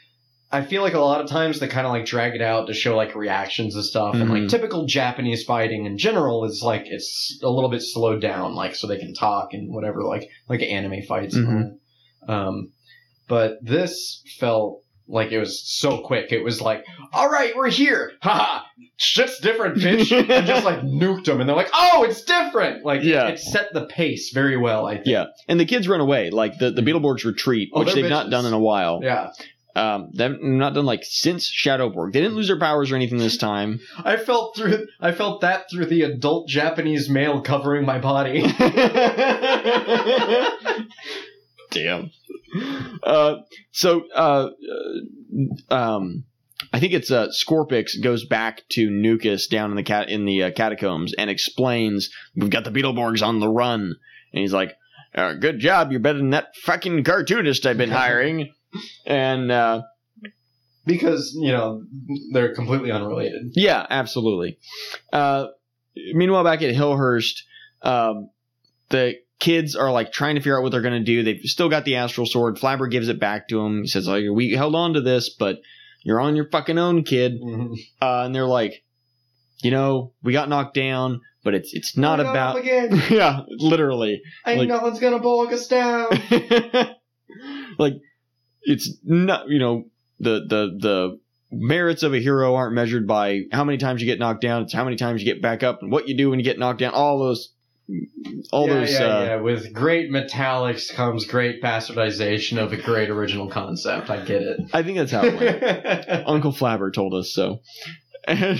I 0.51 0.63
feel 0.63 0.81
like 0.81 0.93
a 0.93 0.99
lot 0.99 1.19
of 1.19 1.27
times 1.29 1.59
they 1.59 1.67
kind 1.67 1.85
of 1.85 1.91
like 1.91 2.05
drag 2.05 2.33
it 2.33 2.41
out 2.41 2.67
to 2.67 2.73
show 2.73 2.95
like 2.95 3.15
reactions 3.15 3.75
and 3.75 3.83
stuff, 3.83 4.15
and 4.15 4.29
like 4.29 4.43
Mhm. 4.43 4.49
typical 4.49 4.85
Japanese 4.85 5.43
fighting 5.43 5.85
in 5.85 5.97
general 5.97 6.45
is 6.45 6.61
like 6.63 6.83
it's 6.85 7.37
a 7.43 7.49
little 7.49 7.69
bit 7.69 7.81
slowed 7.81 8.21
down, 8.21 8.55
like 8.55 8.75
so 8.75 8.87
they 8.87 8.97
can 8.97 9.13
talk 9.13 9.49
and 9.53 9.73
whatever, 9.73 10.03
like 10.03 10.29
like 10.47 10.61
anime 10.61 11.01
fights. 11.07 11.35
that. 11.35 11.77
Um, 12.27 12.71
but 13.27 13.57
this 13.61 14.23
felt 14.39 14.83
like 15.09 15.31
it 15.31 15.39
was 15.39 15.61
so 15.65 15.99
quick. 16.01 16.31
It 16.33 16.43
was 16.43 16.59
like, 16.61 16.85
all 17.13 17.29
right, 17.29 17.53
we're 17.55 17.69
here, 17.69 18.11
haha, 18.21 18.63
shit's 18.97 19.39
different, 19.39 19.77
bitch, 19.77 20.11
and 20.29 20.45
just 20.47 20.65
like 20.65 20.79
nuked 20.81 21.25
them, 21.25 21.39
and 21.39 21.47
they're 21.49 21.55
like, 21.55 21.69
oh, 21.73 22.03
it's 22.03 22.21
different. 22.23 22.85
Like, 22.85 23.03
Yeah. 23.03 23.27
it 23.27 23.39
set 23.39 23.73
the 23.73 23.85
pace 23.85 24.31
very 24.33 24.57
well. 24.57 24.85
I 24.85 24.95
think. 24.95 25.07
yeah, 25.07 25.25
and 25.47 25.59
the 25.59 25.65
kids 25.65 25.87
run 25.87 26.01
away. 26.01 26.29
Like 26.29 26.57
the 26.57 26.71
the 26.71 26.81
Beetleborgs 26.81 27.23
retreat, 27.25 27.69
Oh, 27.73 27.79
which 27.81 27.93
they've 27.93 28.09
not 28.09 28.29
done 28.29 28.45
in 28.45 28.53
a 28.53 28.59
while. 28.59 28.99
Yeah. 29.03 29.29
Um, 29.77 30.09
they've 30.11 30.41
not 30.41 30.73
done 30.73 30.87
like 30.87 31.03
since 31.03 31.51
Shadowborg. 31.51 32.11
They 32.11 32.19
didn't 32.21 32.35
lose 32.35 32.47
their 32.47 32.57
powers 32.57 32.91
or 32.91 32.95
anything 32.95 33.19
this 33.19 33.37
time. 33.37 33.79
I 34.03 34.17
felt 34.17 34.55
through 34.55 34.87
I 34.99 35.11
felt 35.11 35.41
that 35.41 35.69
through 35.69 35.85
the 35.85 36.01
adult 36.01 36.47
Japanese 36.47 37.09
male 37.09 37.41
covering 37.41 37.85
my 37.85 37.99
body. 37.99 38.41
Damn. 41.69 42.09
Uh, 43.03 43.35
so, 43.71 44.07
uh, 44.15 44.49
uh, 45.69 45.73
um, 45.73 46.23
I 46.73 46.79
think 46.79 46.93
it's 46.93 47.11
uh, 47.11 47.27
Scorpix 47.27 48.01
goes 48.01 48.25
back 48.25 48.63
to 48.69 48.89
Nukus 48.89 49.47
down 49.47 49.69
in 49.69 49.75
the 49.75 49.83
cat 49.83 50.09
in 50.09 50.25
the 50.25 50.41
uh, 50.43 50.51
catacombs 50.51 51.13
and 51.15 51.29
explains 51.29 52.09
we've 52.35 52.49
got 52.49 52.63
the 52.63 52.71
Beetleborgs 52.71 53.21
on 53.21 53.39
the 53.39 53.49
run, 53.49 53.95
and 54.33 54.41
he's 54.41 54.53
like, 54.53 54.75
uh, 55.13 55.33
"Good 55.33 55.59
job, 55.59 55.91
you're 55.91 55.99
better 55.99 56.17
than 56.17 56.31
that 56.31 56.55
fucking 56.63 57.03
cartoonist 57.03 57.67
I've 57.67 57.77
been 57.77 57.91
hiring." 57.91 58.53
And 59.05 59.51
uh, 59.51 59.81
because, 60.85 61.35
you 61.39 61.51
know, 61.51 61.83
they're 62.31 62.53
completely 62.55 62.91
unrelated. 62.91 63.51
yeah, 63.55 63.85
absolutely. 63.89 64.57
Uh, 65.11 65.47
meanwhile, 66.13 66.43
back 66.43 66.61
at 66.61 66.73
Hillhurst, 66.73 67.41
um, 67.81 68.29
the 68.89 69.15
kids 69.39 69.75
are 69.75 69.91
like 69.91 70.11
trying 70.11 70.35
to 70.35 70.41
figure 70.41 70.57
out 70.57 70.63
what 70.63 70.71
they're 70.71 70.81
going 70.81 71.03
to 71.03 71.05
do. 71.05 71.23
They've 71.23 71.41
still 71.43 71.69
got 71.69 71.85
the 71.85 71.95
astral 71.95 72.25
sword. 72.25 72.55
Flabber 72.57 72.89
gives 72.89 73.09
it 73.09 73.19
back 73.19 73.49
to 73.49 73.59
him. 73.59 73.81
He 73.81 73.87
says, 73.87 74.07
like, 74.07 74.23
we 74.31 74.51
held 74.53 74.75
on 74.75 74.93
to 74.93 75.01
this, 75.01 75.29
but 75.29 75.57
you're 76.03 76.19
on 76.19 76.35
your 76.35 76.49
fucking 76.49 76.77
own, 76.77 77.03
kid. 77.03 77.33
Uh, 78.01 78.23
and 78.25 78.33
they're 78.33 78.45
like, 78.45 78.83
you 79.61 79.71
know, 79.71 80.13
we 80.23 80.31
got 80.33 80.47
knocked 80.49 80.75
down, 80.75 81.19
but 81.43 81.53
it's 81.53 81.73
it's 81.73 81.97
not 81.97 82.19
about. 82.19 82.57
again. 82.57 83.01
yeah, 83.09 83.41
literally. 83.49 84.21
Ain't 84.45 84.59
Like- 84.59 84.69
nothing's 84.69 84.99
gonna 84.99 85.19
bog 85.19 85.51
us 85.51 85.67
down. 85.67 86.07
like, 87.77 87.93
it's 88.67 88.97
not, 89.03 89.47
you 89.47 89.59
know, 89.59 89.85
the 90.19 90.45
the 90.47 90.77
the 90.79 91.19
merits 91.51 92.03
of 92.03 92.13
a 92.13 92.19
hero 92.19 92.55
aren't 92.55 92.75
measured 92.75 93.07
by 93.07 93.43
how 93.51 93.63
many 93.63 93.77
times 93.77 94.01
you 94.01 94.07
get 94.07 94.19
knocked 94.19 94.41
down. 94.41 94.63
It's 94.63 94.73
how 94.73 94.83
many 94.83 94.97
times 94.97 95.21
you 95.21 95.33
get 95.33 95.41
back 95.41 95.63
up 95.63 95.81
and 95.81 95.91
what 95.91 96.07
you 96.07 96.17
do 96.17 96.29
when 96.29 96.39
you 96.39 96.45
get 96.45 96.59
knocked 96.59 96.79
down. 96.79 96.93
All 96.93 97.19
those, 97.19 97.53
all 98.51 98.67
yeah, 98.67 98.73
those. 98.73 98.91
yeah, 98.91 98.99
uh, 98.99 99.23
yeah. 99.23 99.35
With 99.37 99.73
great 99.73 100.11
Metallix 100.11 100.93
comes 100.93 101.25
great 101.25 101.63
bastardization 101.63 102.57
of 102.57 102.73
a 102.73 102.77
great 102.77 103.09
original 103.09 103.49
concept. 103.49 104.09
I 104.09 104.23
get 104.25 104.41
it. 104.41 104.59
I 104.73 104.83
think 104.83 104.97
that's 104.97 105.11
how 105.11 105.23
it 105.23 105.39
went. 105.39 106.27
Uncle 106.27 106.51
Flabber 106.51 106.93
told 106.93 107.13
us 107.13 107.31
so. 107.31 107.61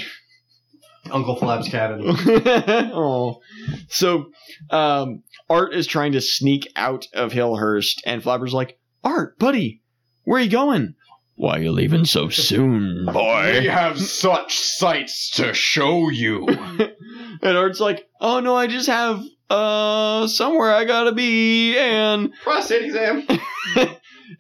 Uncle 1.12 1.36
Flab's 1.36 1.70
cabin. 1.70 2.02
oh. 2.06 3.42
So 3.90 4.32
um, 4.70 5.24
Art 5.50 5.74
is 5.74 5.88
trying 5.88 6.14
to 6.14 6.22
sneak 6.22 6.72
out 6.76 7.08
of 7.14 7.32
Hillhurst, 7.32 8.02
and 8.06 8.22
Flabber's 8.22 8.54
like, 8.54 8.80
Art, 9.04 9.38
buddy, 9.40 9.82
where 10.28 10.42
are 10.42 10.44
you 10.44 10.50
going? 10.52 10.94
Why 11.36 11.58
are 11.58 11.62
you 11.62 11.72
leaving 11.72 12.04
so 12.04 12.28
soon, 12.28 13.06
boy? 13.06 13.60
We 13.62 13.68
have 13.68 13.98
such 13.98 14.58
sights 14.60 15.30
to 15.36 15.54
show 15.54 16.10
you. 16.10 16.46
and 17.42 17.58
Art's 17.58 17.80
like, 17.80 18.06
oh 18.20 18.42
no, 18.42 18.54
I 18.56 18.68
just 18.68 18.88
have 18.88 19.22
uh 19.50 20.28
somewhere 20.28 20.74
I 20.74 20.84
gotta 20.84 21.14
be, 21.14 21.78
and 21.78 22.34
Prostate 22.44 22.84
exam. 22.84 23.26
and 23.78 23.90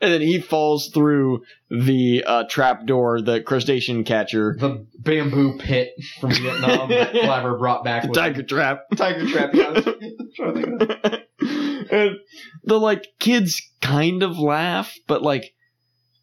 then 0.01 0.19
he 0.21 0.41
falls 0.41 0.89
through 0.93 1.43
the 1.69 2.23
uh, 2.27 2.43
trap 2.49 2.85
door, 2.85 3.21
the 3.21 3.39
crustacean 3.41 4.03
catcher, 4.03 4.57
The 4.59 4.85
bamboo 4.99 5.57
pit 5.59 5.91
from 6.19 6.31
Vietnam 6.31 6.89
that 6.89 7.13
Flabber 7.13 7.57
brought 7.57 7.85
back. 7.85 8.01
the 8.01 8.09
with 8.09 8.17
tiger 8.17 8.43
trap. 8.43 8.81
Tiger 8.97 9.25
trap. 9.27 9.51
Yeah, 9.53 9.67
I 9.67 9.71
was 9.71 9.83
trying 10.35 10.53
to 10.55 10.59
think 10.59 10.81
of 10.81 10.87
that. 10.89 11.27
and 11.91 12.15
the 12.65 12.77
like 12.79 13.07
kids 13.19 13.61
kind 13.81 14.23
of 14.23 14.37
laugh, 14.37 14.93
but 15.07 15.21
like 15.21 15.53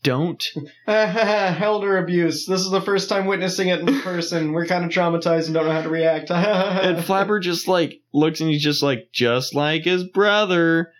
don't. 0.04 0.44
Elder 0.86 1.98
abuse. 1.98 2.46
This 2.46 2.60
is 2.60 2.70
the 2.70 2.80
first 2.80 3.08
time 3.08 3.26
witnessing 3.26 3.68
it 3.68 3.80
in 3.80 4.00
person. 4.02 4.52
We're 4.52 4.66
kind 4.66 4.84
of 4.84 4.90
traumatized 4.90 5.46
and 5.46 5.54
don't 5.54 5.66
know 5.66 5.72
how 5.72 5.82
to 5.82 5.88
react. 5.88 6.30
And 6.30 6.98
Flabber 6.98 7.40
just 7.40 7.66
like 7.66 8.00
looks 8.12 8.40
and 8.40 8.50
he's 8.50 8.62
just 8.62 8.82
like 8.82 9.08
just 9.12 9.54
like 9.54 9.84
his 9.84 10.04
brother. 10.04 10.92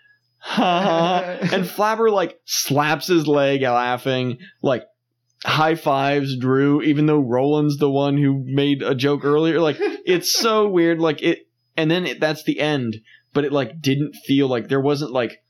And 0.56 1.66
Flabber 1.66 2.10
like 2.10 2.40
slaps 2.46 3.06
his 3.06 3.26
leg 3.26 3.62
laughing, 3.62 4.38
like 4.62 4.84
high 5.44 5.74
fives 5.74 6.36
Drew, 6.38 6.80
even 6.82 7.06
though 7.06 7.20
Roland's 7.20 7.76
the 7.76 7.90
one 7.90 8.16
who 8.16 8.42
made 8.46 8.82
a 8.82 8.94
joke 8.94 9.24
earlier. 9.24 9.60
Like 9.60 9.76
it's 9.78 10.32
so 10.32 10.68
weird. 10.68 10.98
Like 10.98 11.22
it, 11.22 11.46
and 11.76 11.90
then 11.90 12.06
it, 12.06 12.20
that's 12.20 12.44
the 12.44 12.58
end. 12.58 12.96
But 13.34 13.44
it 13.44 13.52
like 13.52 13.80
didn't 13.80 14.14
feel 14.26 14.48
like 14.48 14.68
there 14.68 14.80
wasn't 14.80 15.12
like 15.12 15.43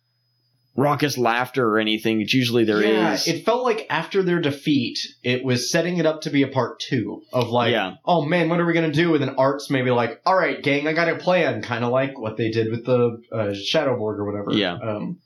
raucous 0.76 1.16
laughter 1.16 1.64
or 1.68 1.78
anything. 1.78 2.20
It's 2.20 2.34
usually 2.34 2.64
there 2.64 2.82
is. 2.82 3.26
yeah, 3.26 3.34
it 3.34 3.44
felt 3.44 3.62
like 3.62 3.86
after 3.90 4.22
their 4.22 4.40
defeat, 4.40 4.98
it 5.22 5.44
was 5.44 5.70
setting 5.70 5.98
it 5.98 6.06
up 6.06 6.22
to 6.22 6.30
be 6.30 6.42
a 6.42 6.48
part 6.48 6.80
two 6.80 7.22
of 7.32 7.48
like, 7.48 7.70
Yeah. 7.72 7.94
oh 8.04 8.24
man, 8.24 8.48
what 8.48 8.58
are 8.60 8.66
we 8.66 8.72
gonna 8.72 8.92
do? 8.92 9.14
And 9.14 9.22
then 9.22 9.36
Art's 9.36 9.70
maybe 9.70 9.90
like, 9.90 10.20
all 10.26 10.36
right, 10.36 10.60
gang, 10.62 10.88
I 10.88 10.92
got 10.92 11.08
a 11.08 11.16
plan, 11.16 11.62
kind 11.62 11.84
of 11.84 11.90
like 11.92 12.18
what 12.18 12.36
they 12.36 12.50
did 12.50 12.70
with 12.70 12.84
the 12.86 13.20
uh, 13.32 13.54
Shadowborg 13.54 14.18
or 14.18 14.24
whatever. 14.24 14.52
Yeah. 14.52 14.74
Um, 14.74 15.18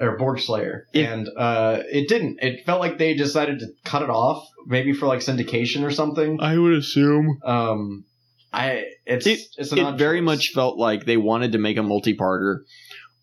or 0.00 0.16
Borg 0.16 0.40
Slayer, 0.40 0.86
It- 0.94 1.04
and 1.04 1.28
uh, 1.36 1.82
it 1.92 2.08
didn't. 2.08 2.38
It 2.42 2.64
felt 2.64 2.80
like 2.80 2.96
they 2.96 3.12
decided 3.14 3.58
to 3.58 3.66
cut 3.84 4.00
it 4.02 4.08
off, 4.08 4.48
maybe 4.66 4.94
for 4.94 5.06
like 5.06 5.20
syndication 5.20 5.82
or 5.84 5.90
something. 5.90 6.38
I 6.40 6.56
would 6.56 6.72
assume. 6.72 7.38
Um, 7.44 8.04
I 8.52 8.86
it's 9.06 9.26
It- 9.26 9.40
it's 9.58 9.72
an 9.72 9.78
it 9.78 9.98
very 9.98 10.18
choice. 10.20 10.24
much 10.24 10.52
felt 10.54 10.78
like 10.78 11.04
they 11.04 11.18
wanted 11.18 11.52
to 11.52 11.58
make 11.58 11.76
a 11.76 11.82
multi-parter 11.82 12.60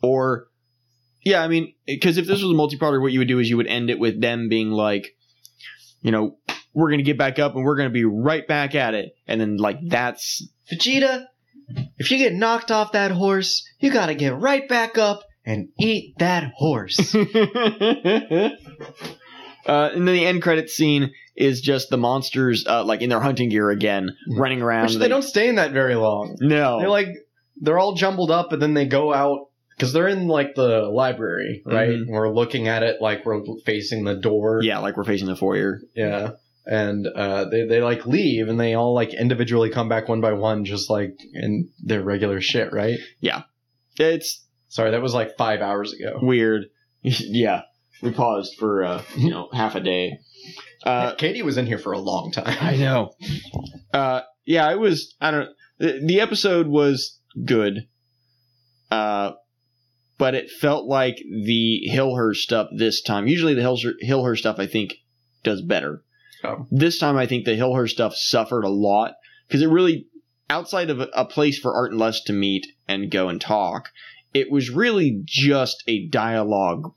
or 0.04 0.46
yeah 1.24 1.42
i 1.44 1.48
mean 1.48 1.74
because 1.86 2.18
if 2.18 2.26
this 2.26 2.42
was 2.42 2.52
a 2.52 2.56
multi-parter 2.56 3.02
what 3.02 3.12
you 3.12 3.20
would 3.20 3.28
do 3.28 3.40
is 3.40 3.50
you 3.50 3.58
would 3.58 3.68
end 3.68 3.90
it 3.90 4.00
with 4.00 4.22
them 4.22 4.50
being 4.50 4.72
like 4.72 5.16
you 6.02 6.12
know 6.12 6.38
we're 6.74 6.92
gonna 6.92 7.04
get 7.04 7.18
back 7.18 7.40
up 7.40 7.56
and 7.56 7.64
we're 7.64 7.76
gonna 7.78 7.90
be 7.90 8.06
right 8.06 8.48
back 8.48 8.76
at 8.76 8.94
it 8.94 9.16
and 9.28 9.42
then 9.42 9.58
like 9.58 9.80
that's 9.88 10.48
Vegeta, 10.72 11.26
if 11.98 12.12
you 12.12 12.18
get 12.18 12.34
knocked 12.34 12.72
off 12.72 12.92
that 12.92 13.12
horse, 13.12 13.68
you 13.80 13.92
gotta 13.92 14.16
get 14.16 14.36
right 14.38 14.68
back 14.68 14.98
up 14.98 15.24
and 15.46 15.70
eat 15.80 16.16
that 16.20 16.52
horse. 16.56 17.16
uh, 17.16 17.30
and 19.66 20.08
then 20.08 20.14
the 20.14 20.26
end 20.26 20.42
credit 20.42 20.70
scene 20.70 21.12
is 21.36 21.62
just 21.62 21.90
the 21.90 21.98
monsters 21.98 22.66
uh, 22.68 22.84
like 22.84 23.02
in 23.02 23.10
their 23.10 23.22
hunting 23.22 23.50
gear 23.50 23.70
again 23.70 24.10
running 24.36 24.62
around 24.62 24.86
Which 24.86 24.98
they 24.98 25.08
don't 25.08 25.22
stay 25.22 25.48
in 25.48 25.56
that 25.56 25.72
very 25.72 25.96
long. 25.96 26.36
no 26.42 26.80
They're 26.80 26.90
like 26.90 27.10
they're 27.60 27.80
all 27.80 27.96
jumbled 27.96 28.30
up, 28.30 28.52
and 28.52 28.62
then 28.62 28.74
they 28.74 28.86
go 28.86 29.14
out 29.14 29.48
because 29.78 29.94
they're 29.94 30.08
in 30.08 30.28
like 30.28 30.56
the 30.56 30.82
library, 30.92 31.62
right? 31.66 31.90
Mhm. 31.90 32.08
We're 32.10 32.34
looking 32.34 32.68
at 32.68 32.84
it 32.84 33.02
like 33.02 33.26
we're 33.26 33.42
facing 33.66 34.04
the 34.04 34.16
door. 34.16 34.60
yeah 34.64 34.80
like 34.80 34.98
we're 34.98 35.04
facing 35.06 35.28
the 35.28 35.36
foyer 35.36 35.80
yeah. 35.96 36.32
And 36.66 37.08
uh, 37.08 37.46
they 37.46 37.66
they 37.66 37.82
like 37.82 38.06
leave, 38.06 38.50
and 38.50 38.60
they 38.60 38.74
all 38.74 38.94
like 38.94 39.14
individually 39.14 39.70
come 39.70 39.88
back 39.88 40.10
one 40.10 40.20
by 40.20 40.34
one, 40.34 40.66
just 40.66 40.90
like 40.90 41.16
in 41.34 41.70
their 41.82 42.04
regular 42.04 42.42
shit, 42.42 42.74
right? 42.74 43.00
Yeah. 43.22 43.44
It's 43.98 44.44
Sorry, 44.68 44.92
that 44.92 45.02
was 45.02 45.14
like 45.14 45.38
five 45.38 45.62
hours 45.62 45.94
ago. 45.94 46.20
weird 46.22 46.66
yeah 47.02 47.62
we 48.02 48.12
paused 48.12 48.58
for 48.60 48.84
uh, 48.84 49.02
you 49.16 49.30
know 49.30 49.48
half 49.54 49.76
a 49.76 49.80
day 49.80 50.20
uh, 50.84 51.14
Katie 51.16 51.42
was 51.42 51.58
in 51.58 51.66
here 51.66 51.80
for 51.80 51.94
a 51.94 52.00
long 52.00 52.32
time. 52.32 52.56
I 52.62 52.76
know. 52.78 53.12
Uh, 53.94 54.22
yeah, 54.46 54.70
it 54.72 54.80
was. 54.80 55.16
I 55.20 55.32
don't. 55.32 55.50
The, 55.80 56.02
the 56.06 56.20
episode 56.22 56.68
was 56.68 57.20
good, 57.46 57.88
uh, 58.92 59.32
but 60.18 60.36
it 60.36 60.50
felt 60.50 60.86
like 60.86 61.18
the 61.30 61.88
Hillhurst 61.92 62.38
stuff 62.38 62.70
this 62.76 63.02
time. 63.02 63.28
Usually, 63.28 63.54
the 63.54 63.62
Hillhurst, 63.62 64.40
stuff 64.40 64.60
I 64.60 64.68
think 64.68 64.96
does 65.44 65.62
better. 65.62 66.04
Oh. 66.44 66.68
This 66.72 67.00
time, 67.00 67.18
I 67.18 67.26
think 67.26 67.46
the 67.46 67.58
Hillhurst 67.58 67.92
stuff 67.92 68.16
suffered 68.16 68.64
a 68.64 68.70
lot 68.70 69.16
because 69.48 69.62
it 69.62 69.70
really, 69.70 70.08
outside 70.50 70.90
of 70.90 71.00
a, 71.14 71.26
place 71.26 71.60
for 71.60 71.76
Art 71.76 71.92
and 71.92 72.00
Les 72.00 72.22
to 72.24 72.34
meet 72.34 72.68
and 72.88 73.12
go 73.12 73.30
and 73.30 73.40
talk, 73.42 73.90
it 74.34 74.52
was 74.52 74.70
really 74.70 75.22
just 75.26 75.84
a 75.88 76.08
dialogue 76.08 76.94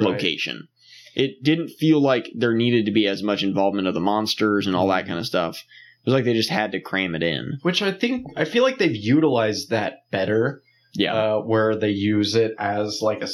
Right. 0.00 0.12
location. 0.12 0.68
It 1.14 1.42
didn't 1.42 1.68
feel 1.68 2.00
like 2.00 2.30
there 2.34 2.54
needed 2.54 2.86
to 2.86 2.92
be 2.92 3.06
as 3.06 3.22
much 3.22 3.42
involvement 3.42 3.88
of 3.88 3.94
the 3.94 4.00
monsters 4.00 4.66
and 4.66 4.76
all 4.76 4.88
that 4.88 5.00
mm-hmm. 5.00 5.08
kind 5.08 5.18
of 5.18 5.26
stuff. 5.26 5.58
It 5.58 6.06
was 6.06 6.14
like 6.14 6.24
they 6.24 6.34
just 6.34 6.50
had 6.50 6.72
to 6.72 6.80
cram 6.80 7.14
it 7.14 7.22
in. 7.22 7.58
Which 7.62 7.82
I 7.82 7.92
think 7.92 8.26
I 8.36 8.44
feel 8.44 8.62
like 8.62 8.78
they've 8.78 8.94
utilized 8.94 9.70
that 9.70 10.10
better. 10.10 10.62
Yeah. 10.94 11.14
uh, 11.14 11.38
where 11.40 11.76
they 11.76 11.90
use 11.90 12.34
it 12.34 12.52
as 12.58 13.00
like 13.02 13.22
a 13.22 13.28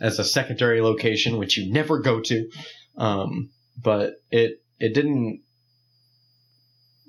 as 0.00 0.18
a 0.18 0.24
secondary 0.24 0.80
location, 0.80 1.38
which 1.38 1.56
you 1.56 1.72
never 1.72 2.00
go 2.00 2.20
to. 2.20 2.48
Um, 2.96 3.50
but 3.82 4.14
it 4.30 4.62
it 4.78 4.94
didn't 4.94 5.42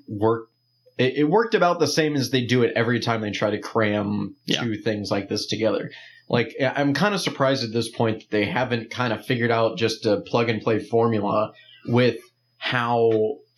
work. 0.08 0.48
It, 0.96 1.14
it 1.18 1.24
worked 1.24 1.54
about 1.54 1.80
the 1.80 1.86
same 1.86 2.14
as 2.14 2.30
they 2.30 2.44
do 2.46 2.62
it 2.62 2.72
every 2.76 3.00
time 3.00 3.20
they 3.20 3.30
try 3.30 3.50
to 3.50 3.58
cram 3.60 4.36
Yeah. 4.46 4.62
two 4.62 4.76
things 4.76 5.10
like 5.10 5.28
this 5.28 5.46
together. 5.46 5.90
Like 6.28 6.54
I'm 6.60 6.94
kind 6.94 7.14
of 7.14 7.20
surprised 7.20 7.64
at 7.64 7.72
this 7.72 7.90
point 7.90 8.20
that 8.20 8.30
they 8.30 8.44
haven't 8.46 8.90
kind 8.90 9.12
of 9.12 9.26
figured 9.26 9.50
out 9.50 9.76
just 9.76 10.06
a 10.06 10.20
plug 10.22 10.48
and 10.48 10.62
play 10.62 10.78
formula 10.78 11.52
with 11.86 12.16
how 12.56 13.10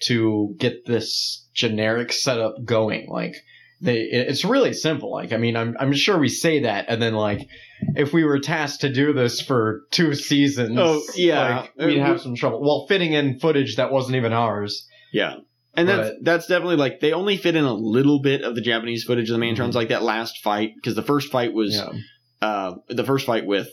to 0.04 0.54
get 0.58 0.84
this 0.86 1.46
generic 1.54 2.12
setup 2.12 2.56
going. 2.64 3.08
Like 3.08 3.34
they 3.80 3.98
it's 4.00 4.44
really 4.44 4.72
simple 4.72 5.10
like 5.12 5.32
i 5.32 5.36
mean 5.36 5.56
i'm 5.56 5.76
i'm 5.78 5.92
sure 5.92 6.18
we 6.18 6.28
say 6.28 6.60
that 6.60 6.86
and 6.88 7.00
then 7.02 7.12
like 7.14 7.46
if 7.94 8.12
we 8.12 8.24
were 8.24 8.38
tasked 8.38 8.80
to 8.80 8.88
do 8.92 9.12
this 9.12 9.40
for 9.40 9.82
two 9.90 10.14
seasons 10.14 10.78
Oh, 10.80 11.02
yeah. 11.14 11.60
like, 11.76 11.86
we'd 11.86 11.98
have 11.98 12.20
some 12.20 12.34
trouble 12.36 12.60
well 12.62 12.86
fitting 12.88 13.12
in 13.12 13.38
footage 13.38 13.76
that 13.76 13.92
wasn't 13.92 14.16
even 14.16 14.32
ours 14.32 14.86
yeah. 15.12 15.36
And 15.78 15.88
that's 15.88 16.08
But- 16.08 16.24
that's 16.24 16.46
definitely 16.46 16.76
like 16.76 17.00
they 17.00 17.12
only 17.12 17.36
fit 17.36 17.54
in 17.54 17.64
a 17.64 17.74
little 17.74 18.20
bit 18.22 18.42
of 18.42 18.54
the 18.54 18.62
Japanese 18.62 19.04
footage 19.04 19.28
of 19.30 19.38
the 19.38 19.44
Mantrons, 19.44 19.72
Mhm. 19.72 19.74
like 19.74 19.88
that 19.88 20.02
last 20.02 20.42
fight, 20.42 20.72
because 20.74 20.94
the 20.94 21.02
first 21.02 21.30
fight 21.30 21.52
was 21.52 21.74
yeah 21.74 21.92
uh 22.40 22.74
the 22.88 23.04
first 23.04 23.26
fight 23.26 23.44
with 23.44 23.68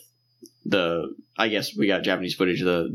the 0.65 1.13
I 1.37 1.47
guess 1.47 1.75
we 1.75 1.87
got 1.87 2.03
Japanese 2.03 2.35
footage 2.35 2.61
of 2.61 2.65
the 2.67 2.89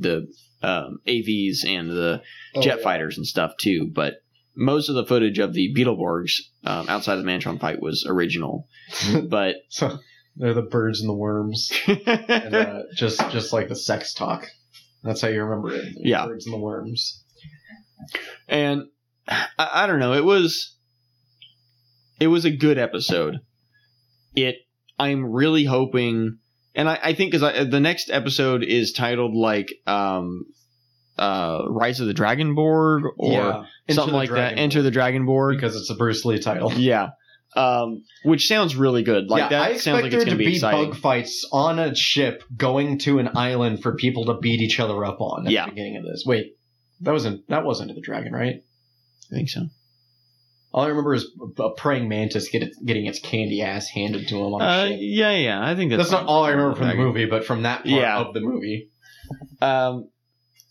the 0.61 0.66
um, 0.68 0.98
AVs 1.06 1.64
and 1.66 1.90
the 1.90 2.20
Oh, 2.54 2.61
jet 2.61 2.78
yeah. 2.78 2.82
fighters 2.84 3.16
and 3.16 3.26
stuff 3.26 3.52
too, 3.59 3.90
but 3.92 4.14
most 4.59 4.88
of 4.88 4.96
the 4.96 5.06
footage 5.06 5.38
of 5.38 5.52
the 5.54 5.72
Beetleborgs 5.74 6.32
um, 6.64 6.88
outside 6.88 7.16
of 7.16 7.24
the 7.24 7.30
Mantron 7.30 7.61
fight 7.61 7.80
was 7.80 8.04
original. 8.06 8.66
but 9.28 9.56
so 9.68 9.98
they're 10.36 10.52
the 10.54 10.62
birds 10.62 11.00
and 11.00 11.09
the 11.09 11.14
worms 11.14 11.70
and 11.86 12.54
uh, 12.54 12.82
just 12.96 13.18
just 13.30 13.52
like 13.52 13.68
the 13.68 13.76
sex 13.76 14.12
talk 14.14 14.46
that's 15.02 15.20
how 15.20 15.28
you 15.28 15.42
remember 15.42 15.72
it 15.74 15.82
The 15.94 16.00
Yeah. 16.09 16.26
birds 16.26 16.46
and 16.46 16.52
the 16.54 16.59
worms 16.59 17.22
and 18.48 18.82
I, 19.28 19.47
I 19.59 19.86
don't 19.86 19.98
know, 20.01 20.14
it 20.14 20.24
was 20.24 20.74
it 22.20 22.26
was 22.28 22.44
a 22.44 22.51
good 22.51 22.78
episode. 22.78 23.36
It 24.35 24.56
I'm 24.98 25.24
really 25.24 25.64
hoping, 25.64 26.39
and 26.74 26.89
I, 26.89 26.98
I 27.02 27.12
think 27.14 27.30
because 27.32 27.68
the 27.70 27.80
next 27.80 28.10
episode 28.10 28.64
is 28.64 28.93
titled 28.93 29.35
like 29.35 29.68
um 29.86 30.44
uh 31.19 31.65
Rise 31.69 32.01
of 32.01 32.07
the 32.07 32.15
Dragonborg 32.15 33.03
or 33.19 33.32
Yeah. 33.32 33.65
Something 33.95 34.15
like 34.15 34.28
that. 34.31 34.35
Dragon 34.35 34.59
Enter 34.59 34.82
the 34.82 34.90
Dragonborg. 34.90 35.55
because 35.57 35.77
it's 35.77 35.90
a 35.90 35.95
bruce 35.95 36.24
lee 36.24 36.39
title 36.39 36.73
Yeah. 36.77 37.11
Um, 37.57 38.05
which 38.24 38.47
sounds 38.47 38.77
really 38.77 39.03
good. 39.03 39.28
Like 39.31 39.45
yeah, 39.45 39.49
that 39.49 39.62
I 39.70 39.77
sounds 39.78 40.03
like 40.03 40.11
there 40.11 40.20
it's 40.20 40.27
going 40.27 40.36
to 40.36 40.45
be 40.45 40.51
be 40.51 40.55
exciting. 40.57 40.90
bug 40.90 40.99
fights 41.01 41.49
on 41.51 41.78
a 41.78 41.95
ship 41.95 42.45
going 42.55 42.99
to 43.01 43.19
an 43.19 43.31
island 43.36 43.82
for 43.82 43.97
people 43.97 44.27
to 44.27 44.35
beat 44.35 44.61
each 44.61 44.78
other 44.78 45.03
up 45.05 45.20
on 45.20 45.47
at 45.47 45.53
Yeah. 45.53 45.65
the 45.65 45.70
beginning 45.70 45.97
of 45.97 46.05
this. 46.05 46.24
Wait, 46.27 46.57
that 47.01 47.12
wasn't 47.12 47.49
that 47.49 47.65
wasn't 47.65 47.95
the 47.95 48.01
dragon, 48.03 48.32
right? 48.32 48.57
I 49.32 49.35
think 49.35 49.49
so. 49.49 49.62
All 50.73 50.85
I 50.85 50.89
remember 50.89 51.15
is 51.15 51.27
a 51.59 51.70
praying 51.70 52.09
mantis 52.11 52.51
get 52.51 52.62
it, 52.62 52.74
getting 52.85 53.07
its 53.07 53.19
candy 53.19 53.62
ass 53.62 53.89
handed 53.89 54.28
to 54.28 54.36
him 54.36 54.53
on 54.55 54.61
a 54.61 54.65
Uh, 54.65 54.86
ship. 54.89 54.99
yeah, 55.01 55.31
yeah. 55.35 55.66
I 55.66 55.74
think 55.74 55.90
that's, 55.90 56.03
That's 56.03 56.12
not 56.12 56.27
all 56.27 56.45
I 56.45 56.51
remember 56.51 56.77
from 56.77 56.89
the 56.89 56.95
movie, 56.95 57.24
but 57.24 57.47
from 57.47 57.62
that 57.62 57.78
part 57.78 57.86
Yeah. 57.89 58.19
of 58.19 58.35
the 58.35 58.40
movie. 58.40 58.90
Um, 59.62 60.11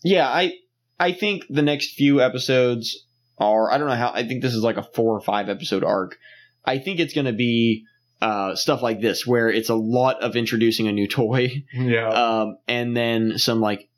yeah, 0.04 0.28
I 0.28 0.54
I 0.98 1.12
think 1.12 1.44
the 1.48 1.62
next 1.62 1.94
few 1.94 2.20
episodes 2.20 3.04
are 3.38 3.70
I 3.70 3.78
don't 3.78 3.88
know 3.88 3.94
how 3.94 4.10
I 4.12 4.26
think 4.26 4.42
this 4.42 4.54
is 4.54 4.62
like 4.62 4.76
a 4.76 4.82
four 4.82 5.16
or 5.16 5.20
five 5.20 5.48
episode 5.48 5.84
arc. 5.84 6.16
I 6.64 6.78
think 6.78 7.00
it's 7.00 7.14
going 7.14 7.26
to 7.26 7.32
be 7.32 7.84
uh, 8.20 8.56
stuff 8.56 8.82
like 8.82 9.00
this 9.00 9.26
where 9.26 9.48
it's 9.48 9.68
a 9.68 9.74
lot 9.76 10.22
of 10.22 10.34
introducing 10.36 10.88
a 10.88 10.92
new 10.92 11.06
toy, 11.06 11.64
Yeah. 11.72 12.08
um, 12.08 12.58
and 12.66 12.96
then 12.96 13.38
some 13.38 13.60
like 13.60 13.88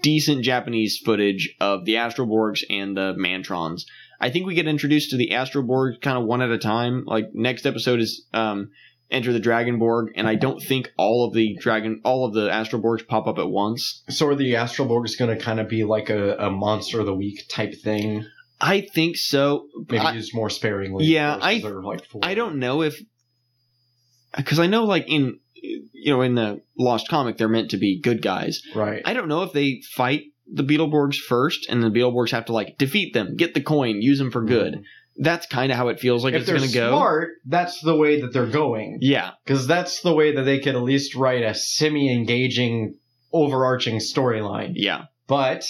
decent 0.00 0.44
Japanese 0.44 0.98
footage 1.04 1.54
of 1.60 1.84
the 1.84 1.94
Astroborgs 1.94 2.62
and 2.70 2.96
the 2.96 3.14
Mantrons. 3.18 3.82
I 4.20 4.30
think 4.30 4.46
we 4.46 4.54
get 4.54 4.68
introduced 4.68 5.10
to 5.10 5.16
the 5.16 5.30
Astroborg 5.32 6.00
kind 6.00 6.16
of 6.16 6.24
one 6.24 6.40
at 6.40 6.50
a 6.50 6.58
time. 6.58 7.04
Like 7.04 7.30
next 7.34 7.66
episode 7.66 7.98
is 8.00 8.24
um, 8.32 8.70
Enter 9.10 9.32
the 9.32 9.40
Dragonborg, 9.40 10.08
and 10.16 10.26
I 10.26 10.34
don't 10.34 10.60
think 10.60 10.90
all 10.96 11.26
of 11.26 11.34
the 11.34 11.56
dragon, 11.60 12.00
all 12.04 12.24
of 12.26 12.32
the 12.32 12.48
Astroborgs 12.48 13.06
pop 13.06 13.26
up 13.26 13.38
at 13.38 13.48
once. 13.48 14.02
so 14.08 14.26
are 14.26 14.34
the 14.34 14.54
Astralborgs 14.54 15.16
going 15.18 15.36
to 15.36 15.42
kind 15.42 15.60
of 15.60 15.68
be 15.68 15.84
like 15.84 16.10
a, 16.10 16.36
a 16.38 16.50
monster 16.50 17.00
of 17.00 17.06
the 17.06 17.14
week 17.14 17.44
type 17.48 17.74
thing? 17.82 18.24
I 18.60 18.80
think 18.80 19.16
so. 19.16 19.66
Maybe 19.88 19.98
I, 19.98 20.12
used 20.12 20.34
more 20.34 20.48
sparingly. 20.50 21.04
Yeah, 21.04 21.38
I- 21.40 21.58
like, 21.58 22.02
I 22.22 22.34
don't 22.34 22.58
know 22.58 22.82
if 22.82 22.98
because 24.36 24.58
I 24.58 24.66
know 24.66 24.84
like 24.84 25.04
in 25.08 25.38
you 25.54 26.12
know 26.12 26.22
in 26.22 26.34
the 26.34 26.62
Lost 26.78 27.08
comic 27.08 27.36
they're 27.36 27.48
meant 27.48 27.70
to 27.70 27.76
be 27.76 28.00
good 28.00 28.22
guys. 28.22 28.62
Right. 28.74 29.02
I 29.04 29.12
don't 29.14 29.28
know 29.28 29.42
if 29.42 29.52
they 29.52 29.82
fight 29.94 30.22
the 30.50 30.64
Beetleborgs 30.64 31.16
first, 31.16 31.66
and 31.68 31.82
the 31.82 31.88
Beetleborgs 31.90 32.30
have 32.30 32.46
to 32.46 32.52
like 32.52 32.78
defeat 32.78 33.14
them, 33.14 33.36
get 33.36 33.54
the 33.54 33.62
coin, 33.62 34.00
use 34.02 34.18
them 34.18 34.30
for 34.30 34.44
good. 34.44 34.74
Mm. 34.74 34.82
That's 35.16 35.46
kind 35.46 35.70
of 35.70 35.78
how 35.78 35.88
it 35.88 36.00
feels 36.00 36.24
like 36.24 36.34
if 36.34 36.42
it's 36.42 36.50
going 36.50 36.68
to 36.68 36.74
go. 36.74 36.90
smart, 36.90 37.30
that's 37.46 37.80
the 37.80 37.94
way 37.96 38.20
that 38.22 38.32
they're 38.32 38.46
going. 38.46 38.98
Yeah, 39.00 39.30
Because 39.44 39.66
that's 39.66 40.00
the 40.00 40.12
way 40.12 40.34
that 40.34 40.42
they 40.42 40.58
could 40.58 40.74
at 40.74 40.82
least 40.82 41.14
write 41.14 41.44
a 41.44 41.54
semi-engaging, 41.54 42.96
overarching 43.32 43.96
storyline. 43.98 44.72
yeah. 44.74 45.04
But, 45.26 45.64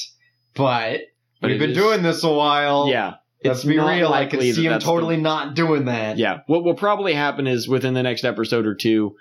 but, 0.55 1.01
But 1.41 1.51
we've 1.51 1.59
been 1.61 1.71
is- 1.71 1.77
doing 1.77 2.03
this 2.03 2.25
a 2.25 2.33
while. 2.33 2.89
Yeah. 2.89 3.15
Let's 3.45 3.59
It's 3.61 3.65
be 3.69 3.79
real. 3.79 3.85
I 4.09 4.25
can 4.27 4.39
likely 4.39 4.51
that 4.51 4.55
see 4.57 4.67
him 4.67 4.79
totally 4.81 5.17
the- 5.17 5.23
not 5.23 5.55
doing 5.55 5.85
that. 5.85 6.17
Yeah. 6.17 6.39
What 6.47 6.65
will 6.65 6.75
probably 6.75 7.13
happen 7.13 7.47
is 7.47 7.69
within 7.69 7.93
the 7.95 8.03
next 8.03 8.25
episode 8.25 8.67
or 8.67 8.75
two, 8.75 9.17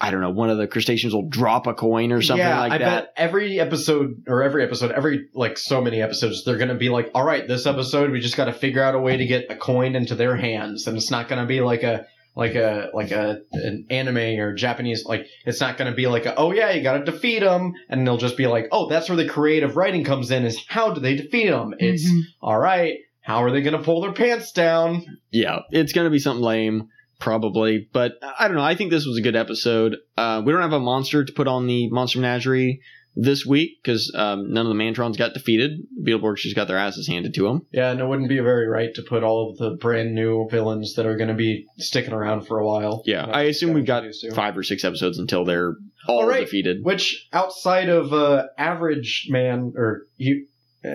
I 0.00 0.10
don't 0.10 0.20
know, 0.22 0.30
one 0.30 0.48
of 0.50 0.56
the 0.58 0.66
crustaceans 0.66 1.14
will 1.14 1.28
drop 1.28 1.66
a 1.66 1.74
coin 1.74 2.10
or 2.12 2.22
something 2.22 2.46
yeah, 2.46 2.60
like 2.60 2.72
I 2.72 2.78
that. 2.78 3.04
bet 3.04 3.12
every 3.16 3.60
episode 3.60 4.22
or 4.26 4.42
every 4.42 4.64
episode, 4.64 4.92
every 4.92 5.26
like 5.34 5.58
so 5.58 5.80
many 5.82 6.00
episodes, 6.00 6.44
they're 6.44 6.56
gonna 6.56 6.74
be 6.74 6.88
like, 6.88 7.10
all 7.14 7.24
right, 7.24 7.46
this 7.46 7.66
episode 7.66 8.10
we 8.10 8.20
just 8.20 8.36
got 8.36 8.46
to 8.46 8.52
figure 8.52 8.82
out 8.82 8.94
a 8.94 8.98
way 8.98 9.16
to 9.16 9.26
get 9.26 9.50
a 9.50 9.56
coin 9.56 9.94
into 9.94 10.14
their 10.14 10.36
hands, 10.36 10.86
and 10.86 10.96
it's 10.96 11.10
not 11.10 11.28
gonna 11.28 11.46
be 11.46 11.60
like 11.60 11.82
a 11.82 12.06
like 12.36 12.54
a 12.54 12.88
like 12.94 13.10
a 13.10 13.40
an 13.52 13.84
anime 13.90 14.38
or 14.40 14.54
Japanese 14.54 15.04
like 15.04 15.26
it's 15.44 15.60
not 15.60 15.76
gonna 15.76 15.94
be 15.94 16.06
like 16.06 16.26
a, 16.26 16.34
oh 16.36 16.52
yeah 16.52 16.70
you 16.70 16.82
got 16.82 16.96
to 16.98 17.04
defeat 17.04 17.40
them, 17.40 17.74
and 17.88 18.06
they'll 18.06 18.16
just 18.16 18.36
be 18.36 18.46
like, 18.46 18.68
oh 18.72 18.88
that's 18.88 19.08
where 19.08 19.16
the 19.16 19.28
creative 19.28 19.76
writing 19.76 20.04
comes 20.04 20.30
in 20.30 20.44
is 20.46 20.64
how 20.68 20.94
do 20.94 21.00
they 21.00 21.16
defeat 21.16 21.50
them? 21.50 21.74
It's 21.78 22.04
Mm-hmm. 22.06 22.20
all 22.40 22.58
right, 22.58 22.94
how 23.20 23.42
are 23.42 23.50
they 23.50 23.60
gonna 23.62 23.82
pull 23.82 24.00
their 24.00 24.12
pants 24.12 24.52
down? 24.52 25.04
Yeah, 25.30 25.58
it's 25.70 25.92
going 25.92 26.06
to 26.06 26.10
be 26.10 26.18
something 26.20 26.42
lame, 26.42 26.88
probably. 27.20 27.88
But 27.92 28.14
I 28.38 28.48
don't 28.48 28.56
know. 28.56 28.64
I 28.64 28.74
think 28.74 28.90
this 28.90 29.06
was 29.06 29.18
a 29.18 29.22
good 29.22 29.36
episode. 29.36 29.96
Uh, 30.16 30.42
we 30.44 30.52
don't 30.52 30.62
have 30.62 30.72
a 30.72 30.80
monster 30.80 31.24
to 31.24 31.32
put 31.32 31.46
on 31.46 31.66
the 31.66 31.88
Monster 31.90 32.18
Menagerie 32.18 32.80
this 33.16 33.44
week 33.44 33.72
because 33.82 34.12
um, 34.16 34.52
none 34.52 34.66
of 34.66 34.70
the 34.76 34.82
Mantrons 34.82 35.18
got 35.18 35.34
defeated. 35.34 35.72
Beetleborgs 36.02 36.38
just 36.38 36.54
got 36.56 36.68
their 36.68 36.78
asses 36.78 37.08
handed 37.08 37.34
to 37.34 37.42
them. 37.42 37.66
Yeah, 37.72 37.90
and 37.90 38.00
it 38.00 38.06
wouldn't 38.06 38.28
be 38.28 38.38
very 38.38 38.66
right 38.68 38.94
to 38.94 39.02
put 39.02 39.24
all 39.24 39.50
of 39.50 39.58
the 39.58 39.76
brand 39.76 40.14
new 40.14 40.48
villains 40.50 40.94
that 40.94 41.06
are 41.06 41.16
gonna 41.16 41.34
be 41.34 41.66
sticking 41.78 42.12
around 42.12 42.46
for 42.46 42.58
a 42.58 42.66
while. 42.66 43.02
Yeah, 43.06 43.24
I 43.26 43.42
assume 43.42 43.72
we've 43.74 43.84
got 43.84 44.04
five 44.34 44.56
or 44.56 44.62
six 44.62 44.84
episodes 44.84 45.18
until 45.18 45.44
they're 45.44 45.74
all 46.06 46.20
All 46.20 46.26
right. 46.28 46.44
defeated. 46.44 46.84
Which 46.84 47.26
outside 47.32 47.88
of 47.88 48.12
uh, 48.12 48.44
average 48.56 49.26
man 49.28 49.72
or 49.76 50.02
you, 50.16 50.46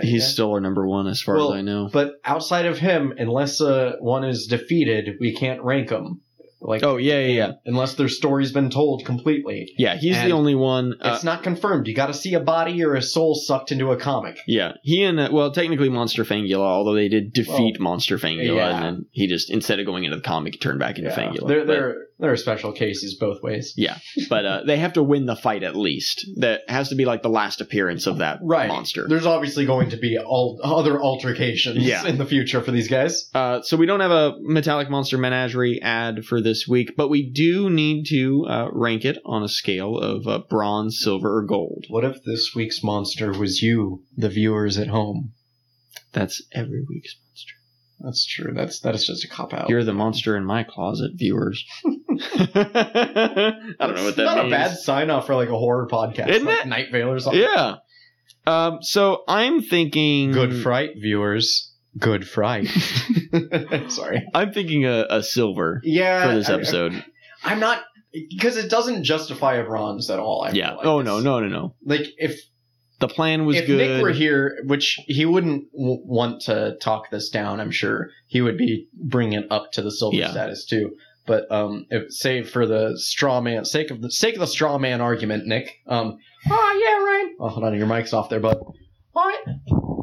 He's 0.01 0.23
yeah. 0.23 0.27
still 0.29 0.51
our 0.51 0.59
number 0.59 0.85
one 0.87 1.07
as 1.07 1.21
far 1.21 1.35
Well, 1.35 1.53
as 1.53 1.59
I 1.59 1.61
know. 1.61 1.89
but 1.93 2.13
outside 2.25 2.65
of 2.65 2.79
him, 2.79 3.13
unless 3.17 3.61
uh, 3.61 3.93
one 3.99 4.23
is 4.23 4.47
defeated, 4.47 5.17
we 5.19 5.35
can't 5.35 5.61
rank 5.61 5.89
them. 5.89 6.21
Like 6.61 6.81
Oh 6.81 6.97
yeah, 6.97 7.19
yeah, 7.19 7.27
yeah. 7.27 7.51
unless 7.67 7.93
their 7.93 8.07
story's 8.07 8.51
been 8.51 8.71
told 8.71 9.05
completely. 9.05 9.71
Yeah, 9.77 9.97
he's 9.97 10.15
And 10.15 10.31
the 10.31 10.35
only 10.35 10.55
one. 10.55 10.95
Uh, 10.99 11.11
It's 11.13 11.23
not 11.23 11.43
confirmed. 11.43 11.87
You 11.87 11.93
got 11.93 12.07
to 12.07 12.13
see 12.15 12.33
a 12.33 12.39
body 12.39 12.83
or 12.83 12.95
a 12.95 13.03
soul 13.03 13.35
sucked 13.35 13.71
into 13.71 13.91
a 13.91 13.97
comic. 13.97 14.39
yeah, 14.47 14.71
he 14.81 15.03
and 15.03 15.19
uh, 15.19 15.29
well, 15.31 15.51
technically 15.51 15.89
Monster 15.89 16.23
Fangula, 16.23 16.61
although 16.61 16.95
they 16.95 17.07
did 17.09 17.33
defeat 17.33 17.79
Monster 17.79 18.17
Fangula, 18.17 18.55
yeah. 18.55 18.75
and 18.75 18.83
then 18.83 19.05
he 19.11 19.27
just 19.27 19.51
instead 19.51 19.79
of 19.79 19.85
going 19.85 20.05
into 20.05 20.17
the 20.17 20.23
comic, 20.23 20.53
he 20.55 20.59
turned 20.59 20.79
back 20.79 20.97
into 20.97 21.11
Yeah. 21.11 21.15
Fangula. 21.15 21.47
There, 21.47 21.65
But- 21.65 21.95
there, 22.19 22.31
are 22.31 22.37
special 22.37 22.71
cases 22.71 23.15
both 23.15 23.41
ways. 23.41 23.73
Yeah, 23.75 23.97
but 24.29 24.45
uh, 24.45 24.63
they 24.65 24.77
have 24.77 24.93
to 24.93 25.03
win 25.03 25.25
the 25.25 25.35
fight 25.35 25.63
at 25.63 25.75
least. 25.75 26.25
That 26.37 26.61
has 26.67 26.89
to 26.89 26.95
be 26.95 27.05
like 27.05 27.21
the 27.23 27.29
last 27.29 27.61
appearance 27.61 28.07
of 28.07 28.17
that 28.19 28.39
Right. 28.41 28.67
monster. 28.67 29.05
There's 29.07 29.25
obviously 29.25 29.65
going 29.65 29.89
to 29.91 29.97
be 29.97 30.17
all 30.17 30.59
other 30.63 31.01
altercations 31.01 31.77
Yeah. 31.77 32.05
in 32.07 32.17
the 32.17 32.25
future 32.25 32.61
for 32.61 32.71
these 32.71 32.87
guys. 32.87 33.29
Uh, 33.33 33.61
so 33.61 33.77
we 33.77 33.85
don't 33.85 33.99
have 33.99 34.11
a 34.11 34.35
metallic 34.41 34.89
monster 34.89 35.17
menagerie 35.17 35.81
ad 35.81 36.25
for 36.25 36.41
this 36.41 36.67
week, 36.67 36.95
but 36.95 37.09
we 37.09 37.29
do 37.29 37.69
need 37.69 38.05
to 38.07 38.45
uh, 38.47 38.69
rank 38.71 39.05
it 39.05 39.17
on 39.25 39.43
a 39.43 39.49
scale 39.49 39.97
of 39.97 40.27
uh, 40.27 40.39
bronze, 40.49 40.99
silver, 40.99 41.37
or 41.37 41.43
gold. 41.43 41.85
What 41.89 42.05
if 42.05 42.23
this 42.23 42.53
week's 42.55 42.83
monster 42.83 43.31
was 43.31 43.61
you, 43.61 44.03
the 44.15 44.29
viewers 44.29 44.77
at 44.77 44.87
home? 44.87 45.33
That's 46.13 46.41
every 46.53 46.83
week's. 46.87 47.15
That's 47.99 48.25
true. 48.25 48.53
That's 48.53 48.81
that 48.81 48.93
is 48.95 49.05
just 49.05 49.23
a 49.23 49.27
cop 49.27 49.53
out. 49.53 49.69
You're 49.69 49.83
the 49.83 49.93
monster 49.93 50.35
in 50.37 50.45
my 50.45 50.63
closet, 50.63 51.11
viewers. 51.15 51.65
I 51.85 53.75
don't 53.79 53.95
know 53.95 54.03
what 54.03 54.15
that 54.15 54.23
not 54.25 54.37
means. 54.37 54.47
a 54.47 54.49
bad 54.55 54.77
sign 54.77 55.09
off 55.09 55.25
for 55.25 55.35
like 55.35 55.49
a 55.49 55.57
horror 55.57 55.87
podcast, 55.91 56.29
Isn't 56.29 56.45
like 56.45 56.59
it? 56.65 56.67
Night 56.67 56.87
Vale 56.91 57.09
or 57.11 57.19
something. 57.19 57.41
Yeah. 57.41 57.75
Um, 58.47 58.79
so 58.81 59.23
I'm 59.27 59.61
thinking 59.61 60.31
Good 60.31 60.61
fright, 60.61 60.91
viewers. 60.97 61.71
Good 61.97 62.27
fright. 62.27 62.67
Sorry. 63.89 64.27
I'm 64.33 64.51
thinking 64.53 64.85
a, 64.85 65.05
a 65.09 65.23
silver 65.23 65.81
Yeah. 65.83 66.27
for 66.27 66.35
this 66.35 66.49
I- 66.49 66.53
episode. 66.53 67.03
I'm 67.43 67.59
not 67.59 67.81
because 68.29 68.57
it 68.57 68.69
doesn't 68.69 69.03
justify 69.03 69.55
a 69.55 69.63
bronze 69.65 70.09
at 70.09 70.19
all. 70.19 70.41
I 70.43 70.49
feel 70.51 70.57
yeah. 70.59 70.73
like. 70.75 70.85
oh 70.85 70.99
It's- 70.99 71.23
no, 71.23 71.39
no, 71.39 71.39
no, 71.39 71.47
no. 71.47 71.75
Like 71.85 72.07
if 72.17 72.39
The 72.99 73.07
plan 73.09 73.45
was 73.45 73.57
if 73.57 73.67
good. 73.67 73.81
If 73.81 73.89
Nick 73.97 74.01
were 74.03 74.11
here, 74.11 74.57
which 74.65 74.99
he 75.07 75.25
wouldn't 75.25 75.71
w- 75.73 76.01
want 76.05 76.41
to 76.43 76.77
talk 76.79 77.09
this 77.09 77.29
down, 77.29 77.59
I'm 77.59 77.71
sure 77.71 78.09
he 78.27 78.41
would 78.41 78.57
be 78.57 78.87
bringing 78.93 79.39
it 79.39 79.47
up 79.51 79.71
to 79.73 79.81
the 79.81 79.91
silver 79.91 80.15
Yeah. 80.17 80.31
status 80.31 80.65
too. 80.65 80.95
But 81.27 81.51
um, 81.51 81.87
if 81.89 82.13
say 82.13 82.43
for 82.43 82.65
the 82.65 82.97
straw 82.97 83.41
man 83.41 83.65
sake 83.65 83.91
of 83.91 84.01
the 84.01 84.11
sake 84.11 84.35
of 84.35 84.39
the 84.39 84.47
straw 84.47 84.77
man 84.77 85.01
argument, 85.01 85.45
Nick. 85.45 85.71
Um, 85.87 86.17
oh 86.49 86.81
yeah, 86.83 87.03
Ryan. 87.03 87.35
Oh, 87.39 87.49
hold 87.49 87.65
on, 87.65 87.75
your 87.77 87.87
mic's 87.87 88.13
off 88.13 88.29
there, 88.29 88.39
bud. 88.39 88.57
What? 89.11 89.39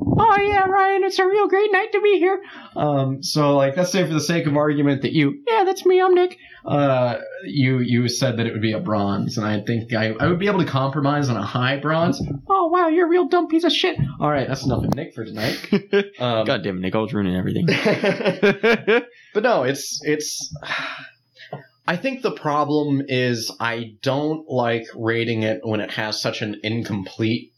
Oh 0.05 0.37
yeah, 0.37 0.65
Ryan. 0.67 1.05
It's 1.05 1.19
a 1.19 1.27
real 1.27 1.49
great 1.49 1.73
night 1.73 1.93
to 1.93 2.01
be 2.01 2.19
here. 2.19 2.41
Um, 2.77 3.23
so 3.23 3.57
like, 3.57 3.77
let's 3.77 3.93
say 3.93 4.07
for 4.07 4.13
the 4.13 4.21
sake 4.21 4.47
of 4.47 4.57
argument 4.57 5.03
that 5.03 5.13
you, 5.13 5.43
yeah, 5.47 5.65
that's 5.65 5.85
me. 5.85 6.01
I'm 6.01 6.15
Nick. 6.15 6.39
Uh, 6.65 7.19
you 7.45 7.79
you 7.79 8.09
said 8.09 8.37
that 8.37 8.47
it 8.47 8.53
would 8.53 8.63
be 8.63 8.73
a 8.73 8.81
bronze, 8.81 9.37
and 9.37 9.47
I 9.47 9.61
think 9.61 9.93
I, 9.93 10.15
I 10.21 10.29
would 10.29 10.39
be 10.39 10.47
able 10.47 10.61
to 10.61 10.71
compromise 10.71 11.29
on 11.29 11.37
a 11.37 11.45
high 11.45 11.77
bronze. 11.77 12.23
Oh 12.49 12.69
wow, 12.69 12.89
you're 12.89 13.07
a 13.07 13.09
real 13.09 13.27
dumb 13.27 13.49
piece 13.49 13.65
of 13.65 13.73
shit. 13.73 13.99
All 14.21 14.31
right, 14.31 14.47
that's 14.47 14.65
enough 14.65 14.85
of 14.85 14.95
Nick 14.95 15.15
for 15.15 15.25
tonight. 15.25 15.59
Um, 16.19 16.45
God 16.47 16.63
damn 16.63 16.77
it, 16.77 16.81
Nick, 16.81 16.95
I 16.95 16.99
was 16.99 17.13
ruining 17.13 17.37
everything. 17.37 17.67
but 19.35 19.43
no, 19.43 19.65
it's 19.65 20.01
it's. 20.05 20.55
I 21.87 21.97
think 21.97 22.23
the 22.23 22.33
problem 22.33 23.03
is 23.09 23.51
I 23.59 23.95
don't 24.03 24.49
like 24.49 24.87
rating 24.95 25.43
it 25.43 25.61
when 25.65 25.81
it 25.81 25.91
has 25.91 26.21
such 26.21 26.43
an 26.43 26.61
incomplete 26.63 27.53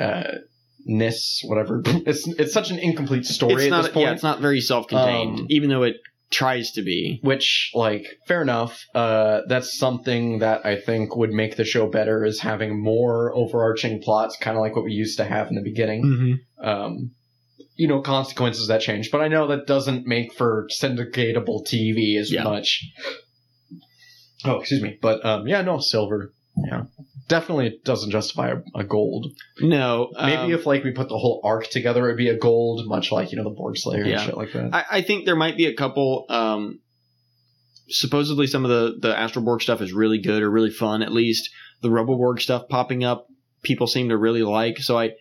uh, 0.00 0.38
ness, 0.86 1.40
whatever. 1.44 1.82
It's 1.86 2.26
it's 2.26 2.52
such 2.52 2.70
an 2.70 2.78
incomplete 2.78 3.26
story 3.26 3.54
it's 3.54 3.64
at 3.66 3.70
not, 3.70 3.82
this 3.84 3.92
point. 3.92 4.06
yeah, 4.06 4.12
it's 4.12 4.22
not 4.22 4.40
very 4.40 4.60
self-contained, 4.60 5.40
Um, 5.40 5.46
even 5.50 5.68
though 5.70 5.82
it 5.84 5.96
tries 6.30 6.70
to 6.72 6.82
be. 6.82 7.18
which 7.22 7.70
like 7.74 8.06
fair 8.28 8.40
enough 8.40 8.84
uh 8.94 9.40
that's 9.48 9.76
something 9.76 10.38
that 10.38 10.64
i 10.64 10.76
think 10.80 11.16
would 11.16 11.30
make 11.30 11.56
the 11.56 11.64
show 11.64 11.88
better 11.88 12.24
is 12.24 12.38
having 12.40 12.80
more 12.80 13.34
overarching 13.34 14.00
plots 14.00 14.36
kind 14.40 14.56
of 14.56 14.60
like 14.60 14.76
what 14.76 14.84
we 14.84 14.92
used 14.92 15.16
to 15.18 15.24
have 15.24 15.48
in 15.48 15.56
the 15.56 15.60
beginning 15.62 16.04
Mm-hmm. 16.04 16.68
um 16.68 17.10
you 17.74 17.88
know 17.88 18.00
consequences 18.00 18.68
that 18.68 18.80
change 18.80 19.10
but 19.10 19.20
i 19.20 19.26
know 19.26 19.48
that 19.48 19.66
doesn't 19.66 20.06
make 20.06 20.32
for 20.32 20.68
syndicatable 20.70 21.66
tv 21.66 22.16
as 22.16 22.30
Yeah. 22.30 22.44
much 22.44 22.84
oh 24.44 24.60
excuse 24.60 24.82
me 24.82 24.98
but 25.02 25.24
um 25.26 25.48
yeah 25.48 25.62
no 25.62 25.80
silver 25.80 26.32
yeah 26.70 26.84
definitely 27.30 27.80
doesn't 27.84 28.10
justify 28.10 28.50
a, 28.50 28.80
a 28.80 28.84
gold 28.84 29.28
No, 29.60 30.10
maybe 30.20 30.52
um, 30.52 30.52
if 30.52 30.66
like 30.66 30.84
we 30.84 30.90
put 30.90 31.08
the 31.08 31.16
whole 31.16 31.40
arc 31.44 31.68
together 31.70 32.04
it'd 32.06 32.18
be 32.18 32.28
a 32.28 32.36
gold 32.38 32.86
much 32.86 33.10
like 33.10 33.30
you 33.32 33.38
know 33.38 33.44
the 33.44 33.56
borg 33.60 33.78
slayer 33.78 34.04
Yeah. 34.04 34.16
and 34.18 34.22
shit 34.26 34.36
like 34.36 34.52
that 34.52 34.74
I, 34.74 34.84
I 34.98 35.02
think 35.02 35.24
there 35.24 35.36
might 35.36 35.56
be 35.56 35.66
a 35.66 35.74
couple. 35.74 36.26
Um, 36.28 36.80
supposedly, 37.88 38.46
some 38.46 38.64
of 38.64 38.70
the 38.70 38.98
the 39.08 39.14
Astroborg 39.14 39.62
stuff 39.62 39.80
is 39.80 39.92
really 39.92 40.18
good 40.20 40.42
or 40.42 40.50
really 40.50 40.70
fun. 40.70 41.02
At 41.02 41.12
least 41.12 41.50
the 41.82 41.88
Roboborg 41.88 42.40
stuff 42.40 42.68
popping 42.68 43.04
up, 43.04 43.26
people 43.62 43.86
seem 43.86 44.08
to 44.10 44.16
really 44.16 44.42
like. 44.42 44.78
So 44.78 44.98
I, 44.98 45.12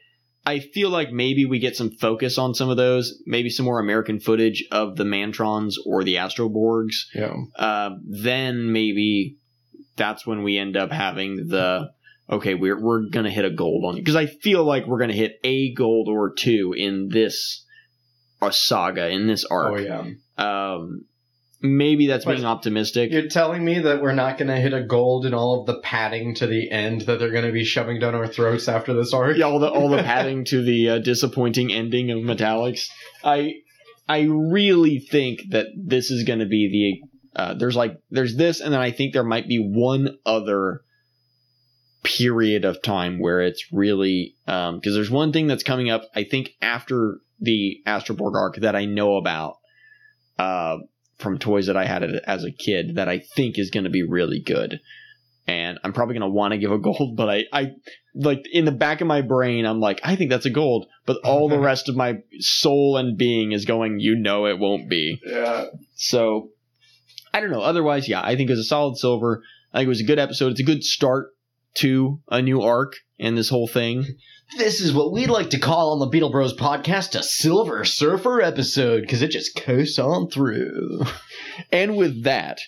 I 0.45 0.59
feel 0.59 0.89
like 0.89 1.11
maybe 1.11 1.45
we 1.45 1.59
get 1.59 1.75
some 1.75 1.91
focus 1.91 2.37
on 2.37 2.53
some 2.53 2.69
of 2.69 2.77
those. 2.77 3.21
Maybe 3.25 3.49
some 3.49 3.65
more 3.65 3.79
American 3.79 4.19
footage 4.19 4.63
of 4.71 4.95
the 4.97 5.03
Mantrons 5.05 5.75
or 5.85 6.03
the 6.03 6.15
Astroborgs. 6.15 6.95
yeah 7.13 7.33
Uh, 7.57 7.91
then 8.05 8.71
maybe 8.71 9.37
that's 9.95 10.25
when 10.25 10.43
we 10.43 10.57
end 10.57 10.77
up 10.77 10.91
having 10.91 11.47
the 11.47 11.89
okay 12.29 12.53
we're 12.53 12.79
we're 12.79 13.09
gonna 13.09 13.29
hit 13.29 13.45
a 13.45 13.49
gold 13.49 13.85
on 13.85 13.95
you 13.97 14.01
because 14.01 14.15
I 14.15 14.25
feel 14.25 14.63
like 14.63 14.85
we're 14.85 14.99
gonna 14.99 15.13
hit 15.13 15.39
a 15.43 15.73
gold 15.73 16.07
or 16.09 16.33
two 16.33 16.73
in 16.77 17.09
this 17.09 17.65
a 18.41 18.51
saga 18.51 19.09
in 19.09 19.27
this 19.27 19.45
arc. 19.45 19.73
Oh 19.73 19.77
yeah. 19.77 20.03
Um, 20.37 21.05
maybe 21.61 22.07
that's 22.07 22.25
But 22.25 22.35
being 22.35 22.45
optimistic. 22.45 23.11
You're 23.11 23.27
telling 23.27 23.63
me 23.63 23.79
that 23.79 24.01
we're 24.01 24.13
not 24.13 24.37
going 24.37 24.47
to 24.47 24.55
hit 24.55 24.73
a 24.73 24.83
gold 24.83 25.25
in 25.25 25.33
all 25.33 25.59
of 25.59 25.67
the 25.67 25.79
padding 25.81 26.35
to 26.35 26.47
the 26.47 26.71
end 26.71 27.01
that 27.01 27.19
they're 27.19 27.31
going 27.31 27.45
to 27.45 27.51
be 27.51 27.65
shoving 27.65 27.99
down 27.99 28.15
our 28.15 28.27
throats 28.27 28.67
after 28.67 28.93
this 28.93 29.13
arc? 29.13 29.37
Yeah, 29.37 29.45
all 29.45 29.59
the 29.59 29.69
all 29.69 29.89
the 29.89 30.03
padding 30.03 30.45
to 30.45 30.63
the 30.63 30.89
uh, 30.89 30.99
disappointing 30.99 31.71
ending 31.71 32.11
of 32.11 32.19
Metallix. 32.19 32.87
I 33.23 33.55
I 34.07 34.21
really 34.21 34.99
think 34.99 35.41
that 35.49 35.67
this 35.75 36.11
is 36.11 36.23
going 36.23 36.39
to 36.39 36.47
be 36.47 37.01
the 37.35 37.39
uh, 37.39 37.53
there's 37.55 37.75
like 37.75 37.97
there's 38.09 38.35
this, 38.35 38.59
and 38.59 38.73
then 38.73 38.81
I 38.81 38.91
think 38.91 39.13
there 39.13 39.23
might 39.23 39.47
be 39.47 39.57
one 39.59 40.17
other 40.25 40.81
period 42.03 42.65
of 42.65 42.81
time 42.81 43.19
where 43.19 43.41
it's 43.41 43.71
really 43.71 44.35
because 44.45 44.93
there's 44.93 45.11
one 45.11 45.33
thing 45.33 45.47
that's 45.47 45.63
coming 45.63 45.89
up. 45.89 46.03
I 46.15 46.23
think 46.23 46.51
after 46.61 47.19
the 47.39 47.81
Astroborg 47.85 48.35
arc 48.35 48.57
that 48.57 48.75
I 48.75 48.85
know 48.85 49.15
about 49.15 49.57
uh, 50.37 50.77
from 51.17 51.37
toys 51.37 51.67
that 51.67 51.77
I 51.77 51.85
had 51.85 52.03
as 52.03 52.43
a 52.43 52.51
kid 52.51 52.95
that 52.95 53.09
I 53.09 53.19
think 53.19 53.59
is 53.59 53.69
going 53.69 53.83
to 53.83 53.89
be 53.89 54.03
really 54.03 54.39
good. 54.39 54.79
And 55.47 55.79
I'm 55.83 55.93
probably 55.93 56.13
going 56.13 56.29
to 56.29 56.33
want 56.33 56.53
to 56.53 56.57
give 56.57 56.71
a 56.71 56.77
gold, 56.79 57.15
but 57.15 57.29
I, 57.29 57.45
I 57.51 57.71
like 58.13 58.45
in 58.51 58.65
the 58.65 58.71
back 58.71 59.01
of 59.01 59.07
my 59.07 59.21
brain, 59.21 59.65
I'm 59.65 59.79
like, 59.79 59.99
I 60.03 60.15
think 60.15 60.29
that's 60.29 60.45
a 60.45 60.51
gold, 60.51 60.87
but 61.05 61.17
all 61.23 61.49
the 61.49 61.59
rest 61.69 61.89
of 61.89 61.95
my 61.95 62.19
soul 62.39 62.97
and 62.97 63.17
being 63.17 63.51
is 63.51 63.65
going, 63.65 63.99
you 63.99 64.15
know, 64.15 64.45
it 64.45 64.59
won't 64.59 64.89
be. 64.89 65.19
Yeah. 65.25 65.65
So 65.95 66.49
I 67.33 67.41
don't 67.41 67.51
know. 67.51 67.61
Otherwise, 67.61 68.07
yeah, 68.07 68.21
I 68.21 68.35
think 68.35 68.49
it 68.49 68.53
was 68.53 68.59
a 68.59 68.63
solid 68.63 68.97
silver. 68.97 69.43
I 69.73 69.79
think 69.79 69.87
it 69.87 69.89
was 69.89 70.01
a 70.01 70.05
good 70.05 70.19
episode. 70.19 70.51
It's 70.51 70.59
a 70.59 70.63
good 70.63 70.83
start 70.83 71.29
to 71.75 72.19
a 72.29 72.41
new 72.41 72.61
arc 72.61 72.93
and 73.19 73.37
this 73.37 73.49
whole 73.49 73.67
thing. 73.67 74.05
This 74.57 74.81
is 74.81 74.91
what 74.93 75.11
we'd 75.11 75.29
like 75.29 75.51
to 75.51 75.59
call 75.59 75.93
on 75.93 75.99
the 75.99 76.07
Beetle 76.07 76.31
Bros 76.31 76.55
podcast 76.55 77.17
a 77.17 77.21
Silver 77.23 77.85
Surfer 77.85 78.41
episode 78.41 79.01
because 79.01 79.21
it 79.21 79.29
just 79.31 79.55
coasts 79.55 79.99
on 79.99 80.29
through. 80.29 81.01
And 81.71 81.97
with 81.97 82.23
that, 82.23 82.59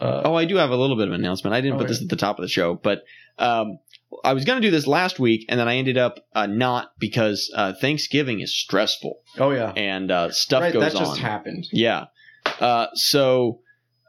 Uh, 0.00 0.22
oh, 0.24 0.34
I 0.34 0.44
do 0.44 0.56
have 0.56 0.70
a 0.70 0.76
little 0.76 0.96
bit 0.96 1.08
of 1.08 1.14
an 1.14 1.20
announcement. 1.20 1.54
I 1.54 1.60
didn't 1.60 1.76
put 1.78 1.84
Okay. 1.84 1.92
this 1.92 2.02
at 2.02 2.08
the 2.08 2.16
top 2.16 2.38
of 2.38 2.42
the 2.42 2.48
show, 2.48 2.74
but 2.74 3.02
um, 3.38 3.78
I 4.24 4.32
was 4.32 4.44
going 4.44 4.60
to 4.62 4.66
do 4.66 4.70
this 4.70 4.86
last 4.86 5.18
week, 5.18 5.44
and 5.48 5.58
then 5.58 5.68
I 5.68 5.76
ended 5.76 5.98
up 5.98 6.20
uh, 6.34 6.46
not 6.46 6.90
because 6.98 7.50
uh, 7.54 7.72
Thanksgiving 7.80 8.40
is 8.40 8.56
stressful 8.56 9.16
oh 9.38 9.50
yeah. 9.50 9.72
and 9.76 10.10
uh, 10.10 10.30
stuff 10.30 10.62
right, 10.62 10.72
goes 10.72 10.82
that 10.92 10.98
just 10.98 11.18
happened. 11.18 11.66
Yeah. 11.72 12.06
Uh, 12.60 12.86
so 12.94 13.60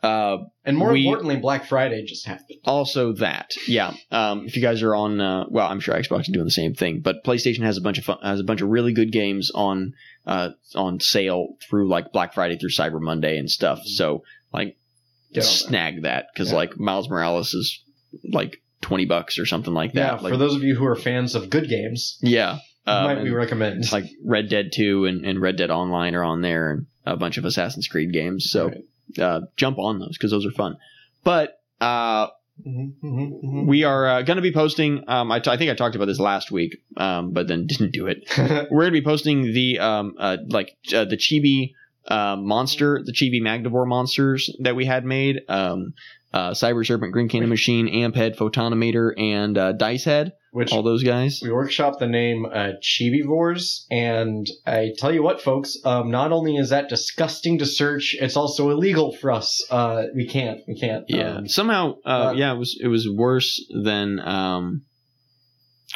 uh, 0.04 0.38
And 0.66 0.78
more 0.78 0.92
We- 0.94 1.06
importantly, 1.06 1.36
Black 1.38 1.66
Friday 1.66 2.04
just 2.06 2.26
happened. 2.26 2.60
also 2.66 3.14
that, 3.14 3.52
yeah. 3.68 3.94
Um, 4.12 4.46
if 4.46 4.56
you 4.56 4.62
guys 4.62 4.82
are 4.84 4.96
on, 4.96 5.20
uh, 5.20 5.46
well, 5.50 5.68
I'm 5.68 5.80
sure 5.80 5.96
Xbox 5.96 6.22
is 6.22 6.28
doing 6.30 6.46
the 6.46 6.52
same 6.52 6.74
thing, 6.74 7.02
but 7.02 7.24
PlayStation 7.26 7.62
has 7.64 7.78
a 7.78 7.82
bunch 7.82 7.98
of 7.98 8.06
fun, 8.06 8.18
has 8.24 8.40
a 8.40 8.44
bunch 8.44 8.62
of 8.62 8.70
really 8.70 8.94
good 8.94 9.12
games 9.12 9.52
on 9.54 9.94
uh, 10.26 10.50
on 10.76 11.00
sale 11.00 11.56
through 11.68 11.90
like 11.90 12.12
Black 12.12 12.34
Friday 12.34 12.58
through 12.58 12.70
Cyber 12.70 13.02
Monday 13.02 13.38
and 13.38 13.50
stuff. 13.50 13.80
So 13.86 14.24
like, 14.54 14.78
snag 15.42 16.04
that 16.04 16.28
because 16.34 16.50
Yeah. 16.52 16.56
like 16.58 16.80
Miles 16.80 17.10
Morales 17.10 17.54
is 17.54 17.84
like 18.32 18.62
twenty 18.82 19.06
bucks 19.06 19.38
or 19.40 19.46
something 19.46 19.74
like 19.74 19.94
Yeah, 19.94 20.16
that. 20.16 20.24
like, 20.24 20.32
for 20.32 20.38
those 20.38 20.56
of 20.56 20.64
you 20.64 20.76
who 20.76 20.86
are 20.86 20.96
fans 20.96 21.36
of 21.36 21.50
good 21.50 21.68
games, 21.70 22.18
yeah. 22.22 22.60
Um, 22.88 23.04
might 23.04 23.22
we 23.22 23.30
recommend? 23.30 23.92
like 23.92 24.06
Red 24.26 24.50
Dead 24.50 24.72
Two 24.74 25.06
and, 25.06 25.26
and 25.26 25.40
Red 25.42 25.58
Dead 25.58 25.70
Online 25.70 26.16
are 26.16 26.24
on 26.24 26.42
there, 26.42 26.72
and 26.72 26.86
a 27.06 27.16
bunch 27.18 27.38
of 27.38 27.46
Assassin's 27.46 27.88
Creed 27.88 28.12
games. 28.14 28.50
So 28.50 28.68
Right. 28.70 28.78
Uh, 29.18 29.42
jump 29.56 29.78
on 29.80 30.00
those 30.00 30.18
because 30.18 30.32
those 30.32 30.46
are 30.46 30.52
fun. 30.52 30.78
But 31.24 31.62
uh, 31.82 32.28
we 32.64 33.84
are 33.84 34.08
uh, 34.08 34.22
going 34.24 34.36
to 34.36 34.42
be 34.42 34.52
posting. 34.52 35.04
Um, 35.08 35.32
I, 35.32 35.40
t- 35.40 35.50
I 35.50 35.58
think 35.58 35.72
I 35.72 35.76
talked 35.76 35.96
about 35.96 36.06
this 36.06 36.20
last 36.20 36.52
week, 36.52 36.82
um, 36.98 37.32
but 37.32 37.48
then 37.48 37.68
didn't 37.68 37.92
do 37.92 38.08
it. 38.08 38.30
We're 38.38 38.82
going 38.82 38.94
to 38.94 39.00
be 39.00 39.04
posting 39.04 39.54
the 39.54 39.80
um, 39.80 40.16
uh, 40.20 40.38
like 40.48 40.76
uh, 40.94 41.06
the 41.06 41.18
Chibi 41.18 41.74
uh, 42.08 42.36
monster, 42.36 43.02
the 43.06 43.14
Chibi 43.14 43.42
Magnavore 43.42 43.88
monsters 43.88 44.54
that 44.60 44.76
we 44.76 44.86
had 44.86 45.06
made. 45.06 45.42
Um, 45.48 45.94
uh, 46.34 46.52
Cyber 46.52 46.86
Serpent, 46.86 47.12
Green 47.12 47.28
Cannon 47.30 47.50
Machine, 47.50 47.88
Amphead, 47.88 48.36
Photonometer, 48.36 49.20
and 49.20 49.58
uh, 49.58 49.72
Dice 49.72 50.04
Head. 50.04 50.34
Which 50.52 50.72
All 50.72 50.82
those 50.82 51.04
guys. 51.04 51.42
we 51.44 51.50
workshopped 51.50 52.00
the 52.00 52.08
name 52.08 52.46
uh, 52.46 52.72
Chibivores, 52.82 53.86
and 53.92 54.48
I 54.66 54.94
tell 54.98 55.14
you 55.14 55.22
what, 55.22 55.42
folks, 55.42 55.78
um, 55.86 56.10
not 56.10 56.32
only 56.32 56.56
is 56.56 56.70
that 56.72 56.90
disgusting 56.90 57.60
to 57.60 57.68
search, 57.68 58.16
it's 58.20 58.36
also 58.36 58.72
illegal 58.72 59.12
for 59.12 59.32
us. 59.32 59.64
Uh, 59.70 60.06
we 60.16 60.28
can't, 60.28 60.62
we 60.68 60.74
can't. 60.80 61.06
Yeah. 61.08 61.36
Um, 61.36 61.48
Somehow, 61.48 61.98
uh, 62.04 62.30
uh, 62.30 62.34
yeah, 62.36 62.52
it 62.54 62.58
was 62.58 62.80
it 62.82 62.88
was 62.88 63.08
worse 63.08 63.64
than 63.84 64.20
um, 64.20 64.82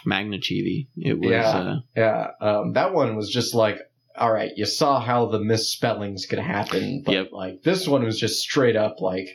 Magna 0.06 0.38
Chibi. 0.38 0.88
It 0.98 1.20
was. 1.20 1.32
Yeah. 1.32 1.50
Uh, 1.50 1.76
yeah. 1.96 2.28
Um, 2.40 2.74
that 2.74 2.94
one 2.94 3.16
was 3.16 3.32
just 3.32 3.56
like, 3.56 3.80
all 4.16 4.32
right, 4.32 4.52
you 4.56 4.66
saw 4.66 5.00
how 5.00 5.26
the 5.26 5.40
misspellings 5.40 6.28
could 6.28 6.38
happen, 6.38 7.02
but 7.04 7.14
Yep. 7.16 7.30
like 7.32 7.64
this 7.64 7.88
one 7.88 8.04
was 8.04 8.20
just 8.20 8.40
straight 8.40 8.76
up 8.76 9.02
like, 9.02 9.28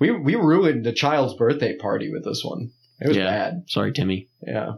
we 0.00 0.10
we 0.10 0.34
ruined 0.34 0.84
the 0.84 0.92
child's 0.92 1.34
birthday 1.34 1.76
party 1.76 2.10
with 2.10 2.24
this 2.24 2.42
one. 2.44 2.72
It 3.00 3.08
was 3.08 3.16
Yeah. 3.16 3.24
bad. 3.24 3.64
sorry, 3.68 3.92
Timmy. 3.92 4.28
Yeah. 4.46 4.72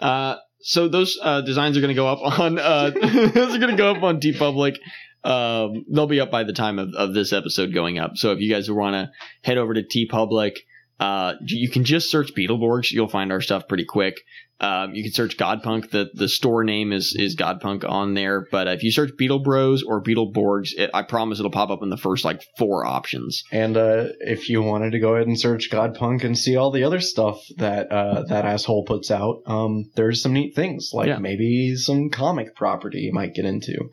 Uh, 0.00 0.36
so 0.60 0.88
those 0.88 1.18
uh, 1.22 1.40
designs 1.42 1.76
are 1.76 1.80
going 1.80 1.88
to 1.88 1.94
go 1.94 2.08
up 2.08 2.38
on 2.38 2.58
uh, 2.58 2.90
those 3.34 3.54
are 3.54 3.58
going 3.58 3.70
to 3.70 3.76
go 3.76 3.90
up 3.94 4.02
on 4.02 4.20
TeePublic. 4.20 4.76
Um, 5.24 5.84
they'll 5.90 6.06
be 6.08 6.20
up 6.20 6.30
by 6.30 6.42
the 6.44 6.52
time 6.52 6.78
of, 6.78 6.90
of 6.96 7.14
this 7.14 7.32
episode 7.32 7.72
going 7.72 7.98
up. 7.98 8.16
So 8.16 8.32
if 8.32 8.40
you 8.40 8.52
guys 8.52 8.70
want 8.70 8.94
to 8.94 9.10
head 9.42 9.58
over 9.58 9.74
to 9.74 9.82
TeePublic, 9.82 10.56
uh, 10.98 11.34
you 11.46 11.68
can 11.70 11.84
just 11.84 12.10
search 12.10 12.32
Beetleborgs. 12.34 12.90
You'll 12.90 13.08
find 13.08 13.30
our 13.32 13.40
stuff 13.40 13.68
pretty 13.68 13.84
quick. 13.84 14.16
Um, 14.60 14.94
you 14.94 15.02
can 15.02 15.12
search 15.12 15.36
Godpunk. 15.36 15.90
The 15.90 16.10
the 16.14 16.28
store 16.28 16.62
name 16.62 16.92
is 16.92 17.16
is 17.18 17.34
Godpunk 17.34 17.88
on 17.88 18.14
there. 18.14 18.46
But 18.52 18.68
if 18.68 18.84
you 18.84 18.92
search 18.92 19.10
Beetle 19.18 19.40
Bros 19.40 19.82
or 19.82 20.00
Beetleborgs, 20.00 20.70
it, 20.76 20.90
I 20.94 21.02
promise 21.02 21.40
it'll 21.40 21.50
pop 21.50 21.70
up 21.70 21.82
in 21.82 21.90
the 21.90 21.96
first 21.96 22.24
like 22.24 22.44
four 22.58 22.86
options. 22.86 23.42
And 23.50 23.76
uh, 23.76 24.08
if 24.20 24.48
you 24.48 24.62
wanted 24.62 24.92
to 24.92 25.00
go 25.00 25.16
ahead 25.16 25.26
and 25.26 25.38
search 25.38 25.68
Godpunk 25.70 26.22
and 26.22 26.38
see 26.38 26.56
all 26.56 26.70
the 26.70 26.84
other 26.84 27.00
stuff 27.00 27.44
that 27.56 27.90
uh, 27.90 28.22
that 28.28 28.44
asshole 28.44 28.84
puts 28.84 29.10
out, 29.10 29.42
um, 29.46 29.90
there's 29.96 30.22
some 30.22 30.32
neat 30.32 30.54
things 30.54 30.90
like 30.94 31.08
Yeah. 31.08 31.18
maybe 31.18 31.74
some 31.74 32.10
comic 32.10 32.54
property 32.54 33.00
you 33.00 33.12
might 33.12 33.34
get 33.34 33.44
into. 33.44 33.90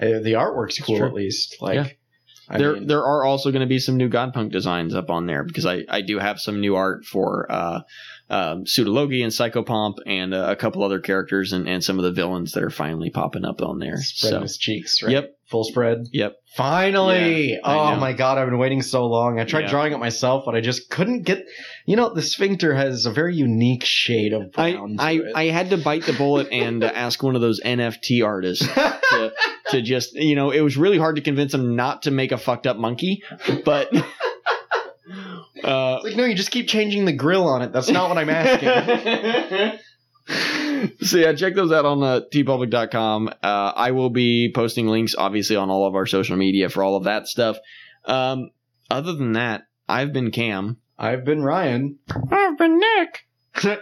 Uh, 0.00 0.20
the 0.20 0.34
artwork's 0.34 0.78
cool 0.78 1.02
at 1.04 1.14
least. 1.14 1.56
Like, 1.60 1.74
Yeah. 1.76 1.86
I 2.48 2.58
there 2.58 2.72
mean, 2.74 2.86
there 2.86 3.04
are 3.04 3.24
also 3.24 3.50
going 3.50 3.60
to 3.60 3.66
be 3.68 3.78
some 3.78 3.96
new 3.96 4.10
Godpunk 4.10 4.50
designs 4.50 4.94
up 4.94 5.10
on 5.10 5.26
there 5.26 5.42
because 5.44 5.64
I, 5.64 5.84
I 5.88 6.02
do 6.02 6.18
have 6.18 6.38
some 6.40 6.60
new 6.60 6.74
art 6.76 7.04
for 7.04 7.46
uh, 7.50 7.80
um, 8.32 8.64
Pseudologi 8.64 9.22
and 9.22 9.30
Psychopomp 9.30 9.96
and 10.06 10.32
uh, 10.34 10.46
a 10.48 10.56
couple 10.56 10.82
other 10.82 10.98
characters 11.00 11.52
and, 11.52 11.68
and 11.68 11.84
some 11.84 11.98
of 11.98 12.04
the 12.04 12.12
villains 12.12 12.52
that 12.52 12.62
are 12.64 12.70
finally 12.70 13.10
popping 13.10 13.44
up 13.44 13.60
on 13.62 13.78
there. 13.78 13.98
spreading 13.98 14.38
So 14.38 14.42
his 14.42 14.56
cheeks. 14.56 15.02
Right? 15.02 15.12
Yep. 15.12 15.36
full 15.50 15.64
spread. 15.64 16.06
yep, 16.12 16.36
Finally! 16.56 17.52
Yeah, 17.52 17.58
oh 17.64 17.96
my 17.96 18.12
god, 18.12 18.38
I've 18.38 18.48
been 18.48 18.58
waiting 18.58 18.82
so 18.82 19.06
long. 19.06 19.38
I 19.38 19.44
tried 19.44 19.64
Yeah. 19.64 19.70
drawing 19.70 19.92
it 19.92 19.98
myself, 19.98 20.44
but 20.46 20.54
I 20.54 20.60
just 20.60 20.88
couldn't 20.90 21.22
get. 21.22 21.44
You 21.86 21.96
know, 21.96 22.12
the 22.12 22.22
sphincter 22.22 22.74
has 22.74 23.04
a 23.06 23.10
very 23.12 23.34
unique 23.34 23.84
shade 23.84 24.32
of 24.32 24.50
I 24.56 24.72
brown. 24.72 24.96
I, 24.98 25.12
it. 25.12 25.32
I 25.34 25.44
had 25.44 25.70
to 25.70 25.76
bite 25.78 26.04
the 26.04 26.12
bullet 26.14 26.48
and 26.52 26.82
ask 27.04 27.22
one 27.22 27.34
of 27.36 27.40
those 27.42 27.60
NFT 27.62 28.24
artists 28.24 28.66
to, 28.66 29.32
to 29.70 29.82
just 29.82 30.14
you 30.14 30.34
know 30.34 30.50
it 30.50 30.60
was 30.60 30.76
really 30.76 30.98
hard 30.98 31.16
to 31.16 31.22
convince 31.22 31.52
him 31.54 31.76
not 31.76 32.02
to 32.02 32.10
make 32.10 32.32
a 32.32 32.38
fucked 32.38 32.66
up 32.66 32.76
monkey, 32.78 33.22
but. 33.64 33.90
Uh, 35.64 35.96
It's 35.96 36.04
like, 36.04 36.16
no, 36.16 36.24
you 36.24 36.34
just 36.34 36.50
keep 36.50 36.68
changing 36.68 37.04
the 37.04 37.12
grill 37.12 37.46
on 37.48 37.62
it. 37.62 37.72
That's 37.72 37.88
not 37.88 38.08
what 38.08 38.18
I'm 38.18 38.30
asking. 38.30 39.78
so 41.02 41.16
yeah, 41.18 41.32
check 41.34 41.54
those 41.54 41.72
out 41.72 41.84
on 41.84 42.02
uh, 42.02 42.20
teepublic.com. 42.32 43.28
Uh, 43.42 43.72
I 43.76 43.90
will 43.92 44.10
be 44.10 44.52
posting 44.54 44.86
links, 44.88 45.14
obviously, 45.16 45.56
on 45.56 45.70
all 45.70 45.86
of 45.86 45.94
our 45.94 46.06
social 46.06 46.36
media 46.36 46.68
for 46.68 46.82
all 46.82 46.96
of 46.96 47.04
that 47.04 47.26
stuff. 47.26 47.58
Um, 48.04 48.50
other 48.90 49.12
than 49.14 49.32
that, 49.34 49.62
I've 49.88 50.12
been 50.12 50.30
Cam. 50.30 50.78
I've 50.98 51.24
been 51.24 51.42
Ryan. 51.42 51.98
I've 52.30 52.58
been 52.58 52.78
Nick. 52.78 53.26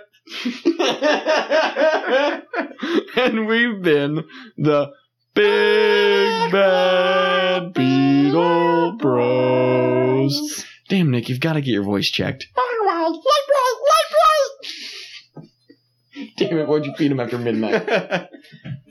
and 3.16 3.46
we've 3.46 3.82
been 3.82 4.24
the 4.56 4.90
Big 5.34 6.52
Bad 6.52 7.72
Beetle 7.72 8.96
Bros. 8.98 10.64
Damn, 10.90 11.12
Nick, 11.12 11.28
you've 11.28 11.38
got 11.38 11.52
to 11.52 11.60
get 11.60 11.70
your 11.70 11.84
voice 11.84 12.10
checked. 12.10 12.48
Damn 16.36 16.58
it, 16.58 16.66
why'd 16.66 16.84
you 16.84 16.92
feed 16.96 17.12
him 17.12 17.20
after 17.20 17.38
midnight? 17.38 17.86